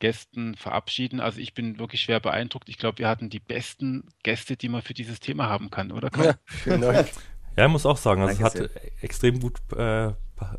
Gästen 0.00 0.56
verabschieden. 0.56 1.20
Also 1.20 1.40
ich 1.40 1.54
bin 1.54 1.78
wirklich 1.78 2.02
schwer 2.02 2.18
beeindruckt. 2.18 2.68
Ich 2.68 2.78
glaube, 2.78 2.98
wir 2.98 3.08
hatten 3.08 3.30
die 3.30 3.40
besten 3.40 4.08
Gäste, 4.24 4.56
die 4.56 4.68
man 4.68 4.82
für 4.82 4.94
dieses 4.94 5.20
Thema 5.20 5.48
haben 5.48 5.70
kann, 5.70 5.92
oder? 5.92 6.10
Ja, 6.20 6.34
vielen 6.46 6.80
Dank. 6.80 7.08
Ja, 7.56 7.66
ich 7.66 7.72
muss 7.72 7.86
auch 7.86 7.96
sagen, 7.96 8.22
also 8.22 8.34
es 8.34 8.40
hat 8.40 8.52
sehr. 8.52 8.70
extrem 9.02 9.40
gut 9.40 9.60
äh, 9.76 10.12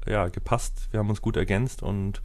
ja, 0.07 0.27
gepasst. 0.27 0.87
Wir 0.91 0.99
haben 0.99 1.09
uns 1.09 1.21
gut 1.21 1.37
ergänzt 1.37 1.83
und 1.83 2.21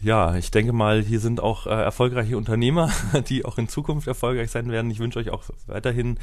ja, 0.00 0.34
ich 0.34 0.50
denke 0.50 0.72
mal, 0.72 1.00
hier 1.00 1.20
sind 1.20 1.40
auch 1.40 1.66
äh, 1.66 1.70
erfolgreiche 1.70 2.36
Unternehmer, 2.36 2.90
die 3.28 3.44
auch 3.44 3.58
in 3.58 3.68
Zukunft 3.68 4.08
erfolgreich 4.08 4.50
sein 4.50 4.70
werden. 4.70 4.90
Ich 4.90 4.98
wünsche 4.98 5.18
euch 5.18 5.30
auch 5.30 5.44
weiterhin 5.66 6.18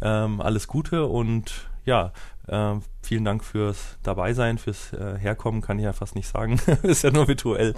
ähm, 0.00 0.40
alles 0.40 0.68
Gute 0.68 1.06
und 1.06 1.68
ja, 1.84 2.12
äh, 2.46 2.74
vielen 3.02 3.24
Dank 3.24 3.44
fürs 3.44 3.98
Dabeisein, 4.02 4.58
fürs 4.58 4.92
äh, 4.92 5.18
Herkommen, 5.18 5.60
kann 5.60 5.78
ich 5.78 5.84
ja 5.84 5.92
fast 5.92 6.14
nicht 6.14 6.28
sagen. 6.28 6.60
Ist 6.82 7.02
ja 7.02 7.10
nur 7.10 7.28
virtuell. 7.28 7.74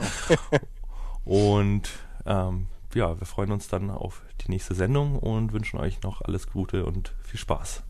und 1.24 1.90
ähm, 2.26 2.66
ja, 2.94 3.18
wir 3.18 3.26
freuen 3.26 3.52
uns 3.52 3.68
dann 3.68 3.90
auf 3.90 4.22
die 4.40 4.50
nächste 4.50 4.74
Sendung 4.74 5.18
und 5.18 5.52
wünschen 5.52 5.78
euch 5.78 6.02
noch 6.02 6.22
alles 6.22 6.48
Gute 6.48 6.84
und 6.84 7.14
viel 7.22 7.38
Spaß. 7.40 7.82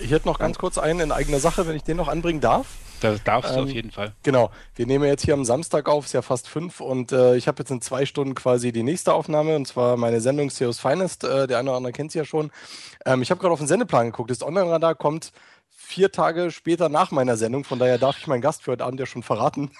Ich 0.00 0.10
hätte 0.10 0.26
noch 0.26 0.38
ganz 0.38 0.58
kurz 0.58 0.78
einen 0.78 1.00
in 1.00 1.12
eigener 1.12 1.40
Sache, 1.40 1.66
wenn 1.66 1.76
ich 1.76 1.82
den 1.82 1.96
noch 1.96 2.08
anbringen 2.08 2.40
darf. 2.40 2.66
Das 3.00 3.22
darfst 3.22 3.54
du 3.54 3.60
auf 3.60 3.68
ähm, 3.68 3.74
jeden 3.74 3.90
Fall. 3.90 4.12
Genau. 4.22 4.50
Wir 4.74 4.86
nehmen 4.86 5.04
jetzt 5.04 5.24
hier 5.24 5.34
am 5.34 5.44
Samstag 5.44 5.88
auf, 5.88 6.06
ist 6.06 6.14
ja 6.14 6.22
fast 6.22 6.48
fünf 6.48 6.80
und 6.80 7.12
äh, 7.12 7.36
ich 7.36 7.46
habe 7.46 7.60
jetzt 7.60 7.70
in 7.70 7.80
zwei 7.80 8.06
Stunden 8.06 8.34
quasi 8.34 8.72
die 8.72 8.82
nächste 8.82 9.14
Aufnahme 9.14 9.54
und 9.56 9.66
zwar 9.66 9.96
meine 9.96 10.20
Sendung 10.20 10.50
CEO's 10.50 10.80
Finest. 10.80 11.24
Äh, 11.24 11.46
der 11.46 11.58
eine 11.58 11.70
oder 11.70 11.76
andere 11.76 11.92
kennt 11.92 12.12
sie 12.12 12.18
ja 12.18 12.24
schon. 12.24 12.50
Ähm, 13.06 13.22
ich 13.22 13.30
habe 13.30 13.40
gerade 13.40 13.52
auf 13.52 13.60
den 13.60 13.68
Sendeplan 13.68 14.06
geguckt. 14.06 14.30
Das 14.30 14.42
Online-Radar 14.42 14.94
kommt 14.94 15.32
vier 15.70 16.10
Tage 16.10 16.50
später 16.50 16.88
nach 16.88 17.12
meiner 17.12 17.36
Sendung, 17.36 17.64
von 17.64 17.78
daher 17.78 17.98
darf 17.98 18.18
ich 18.18 18.26
meinen 18.26 18.42
Gast 18.42 18.62
für 18.62 18.72
heute 18.72 18.84
Abend 18.84 19.00
ja 19.00 19.06
schon 19.06 19.22
verraten. 19.22 19.70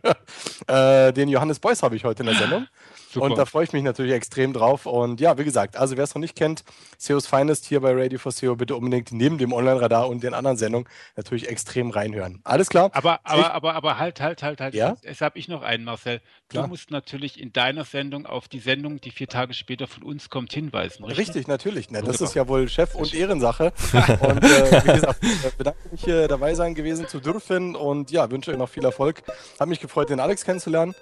äh, 0.66 1.12
den 1.12 1.28
Johannes 1.28 1.58
Beuys 1.58 1.82
habe 1.82 1.96
ich 1.96 2.04
heute 2.04 2.22
in 2.22 2.28
der 2.28 2.36
Sendung. 2.36 2.66
Super. 3.12 3.26
Und 3.26 3.36
da 3.36 3.44
freue 3.44 3.64
ich 3.64 3.74
mich 3.74 3.82
natürlich 3.82 4.12
extrem 4.12 4.54
drauf. 4.54 4.86
Und 4.86 5.20
ja, 5.20 5.36
wie 5.36 5.44
gesagt, 5.44 5.76
also 5.76 5.98
wer 5.98 6.04
es 6.04 6.14
noch 6.14 6.20
nicht 6.20 6.34
kennt, 6.34 6.64
SEO's 6.96 7.26
Finest 7.26 7.66
hier 7.66 7.80
bei 7.80 7.92
Radio 7.92 8.18
for 8.18 8.32
SEO, 8.32 8.56
bitte 8.56 8.74
unbedingt 8.74 9.12
neben 9.12 9.36
dem 9.36 9.52
Online-Radar 9.52 10.08
und 10.08 10.22
den 10.22 10.32
anderen 10.32 10.56
Sendungen 10.56 10.88
natürlich 11.14 11.48
extrem 11.48 11.90
reinhören. 11.90 12.40
Alles 12.44 12.70
klar? 12.70 12.90
Aber, 12.94 13.20
aber, 13.24 13.52
aber, 13.52 13.74
aber 13.74 13.98
halt, 13.98 14.22
halt, 14.22 14.42
halt, 14.42 14.62
halt. 14.62 14.74
Ja? 14.74 14.96
Jetzt 15.02 15.20
habe 15.20 15.38
ich 15.38 15.46
noch 15.46 15.60
einen, 15.60 15.84
Marcel. 15.84 16.22
Du 16.48 16.54
klar. 16.54 16.68
musst 16.68 16.90
natürlich 16.90 17.38
in 17.38 17.52
deiner 17.52 17.84
Sendung 17.84 18.24
auf 18.24 18.48
die 18.48 18.60
Sendung, 18.60 18.98
die 18.98 19.10
vier 19.10 19.28
Tage 19.28 19.52
später 19.52 19.86
von 19.86 20.04
uns 20.04 20.30
kommt, 20.30 20.54
hinweisen. 20.54 21.04
Richtig, 21.04 21.18
richtig 21.28 21.48
natürlich. 21.48 21.90
Ne, 21.90 22.02
das 22.02 22.22
ist 22.22 22.34
ja 22.34 22.48
wohl 22.48 22.66
Chef 22.68 22.94
und 22.94 23.12
Ehrensache. 23.12 23.74
und 23.92 24.42
äh, 24.42 24.84
wie 24.86 24.92
gesagt, 24.94 25.22
ich 25.22 25.54
bedanke 25.54 25.78
mich, 25.90 26.02
hier 26.02 26.28
dabei 26.28 26.54
sein 26.54 26.74
gewesen 26.74 27.08
zu 27.08 27.20
dürfen 27.20 27.76
und 27.76 28.10
ja, 28.10 28.30
wünsche 28.30 28.52
euch 28.52 28.56
noch 28.56 28.70
viel 28.70 28.86
Erfolg. 28.86 29.22
Hat 29.60 29.68
mich 29.68 29.80
gefreut, 29.80 30.08
den 30.08 30.18
Alex 30.18 30.46
kennenzulernen. 30.46 30.94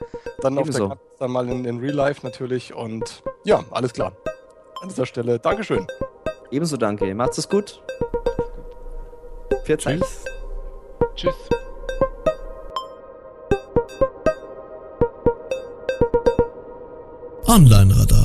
Dann 0.42 0.58
auf 0.58 0.68
der 0.68 0.98
dann 1.20 1.30
mal 1.30 1.48
in, 1.48 1.64
in 1.64 1.78
Real 1.78 1.99
Life 2.00 2.26
natürlich. 2.26 2.72
Und 2.72 3.22
ja, 3.44 3.62
alles 3.70 3.92
klar. 3.92 4.12
An 4.82 4.88
dieser 4.88 5.04
Stelle, 5.04 5.38
Dankeschön. 5.38 5.86
Ebenso 6.50 6.76
danke. 6.76 7.14
Macht's 7.14 7.38
es 7.38 7.48
gut. 7.48 7.82
Viel 9.64 9.78
Zeit. 9.78 10.00
Tschüss. 10.00 10.24
Tschüss. 11.14 11.34
Online-Radar. 17.46 18.19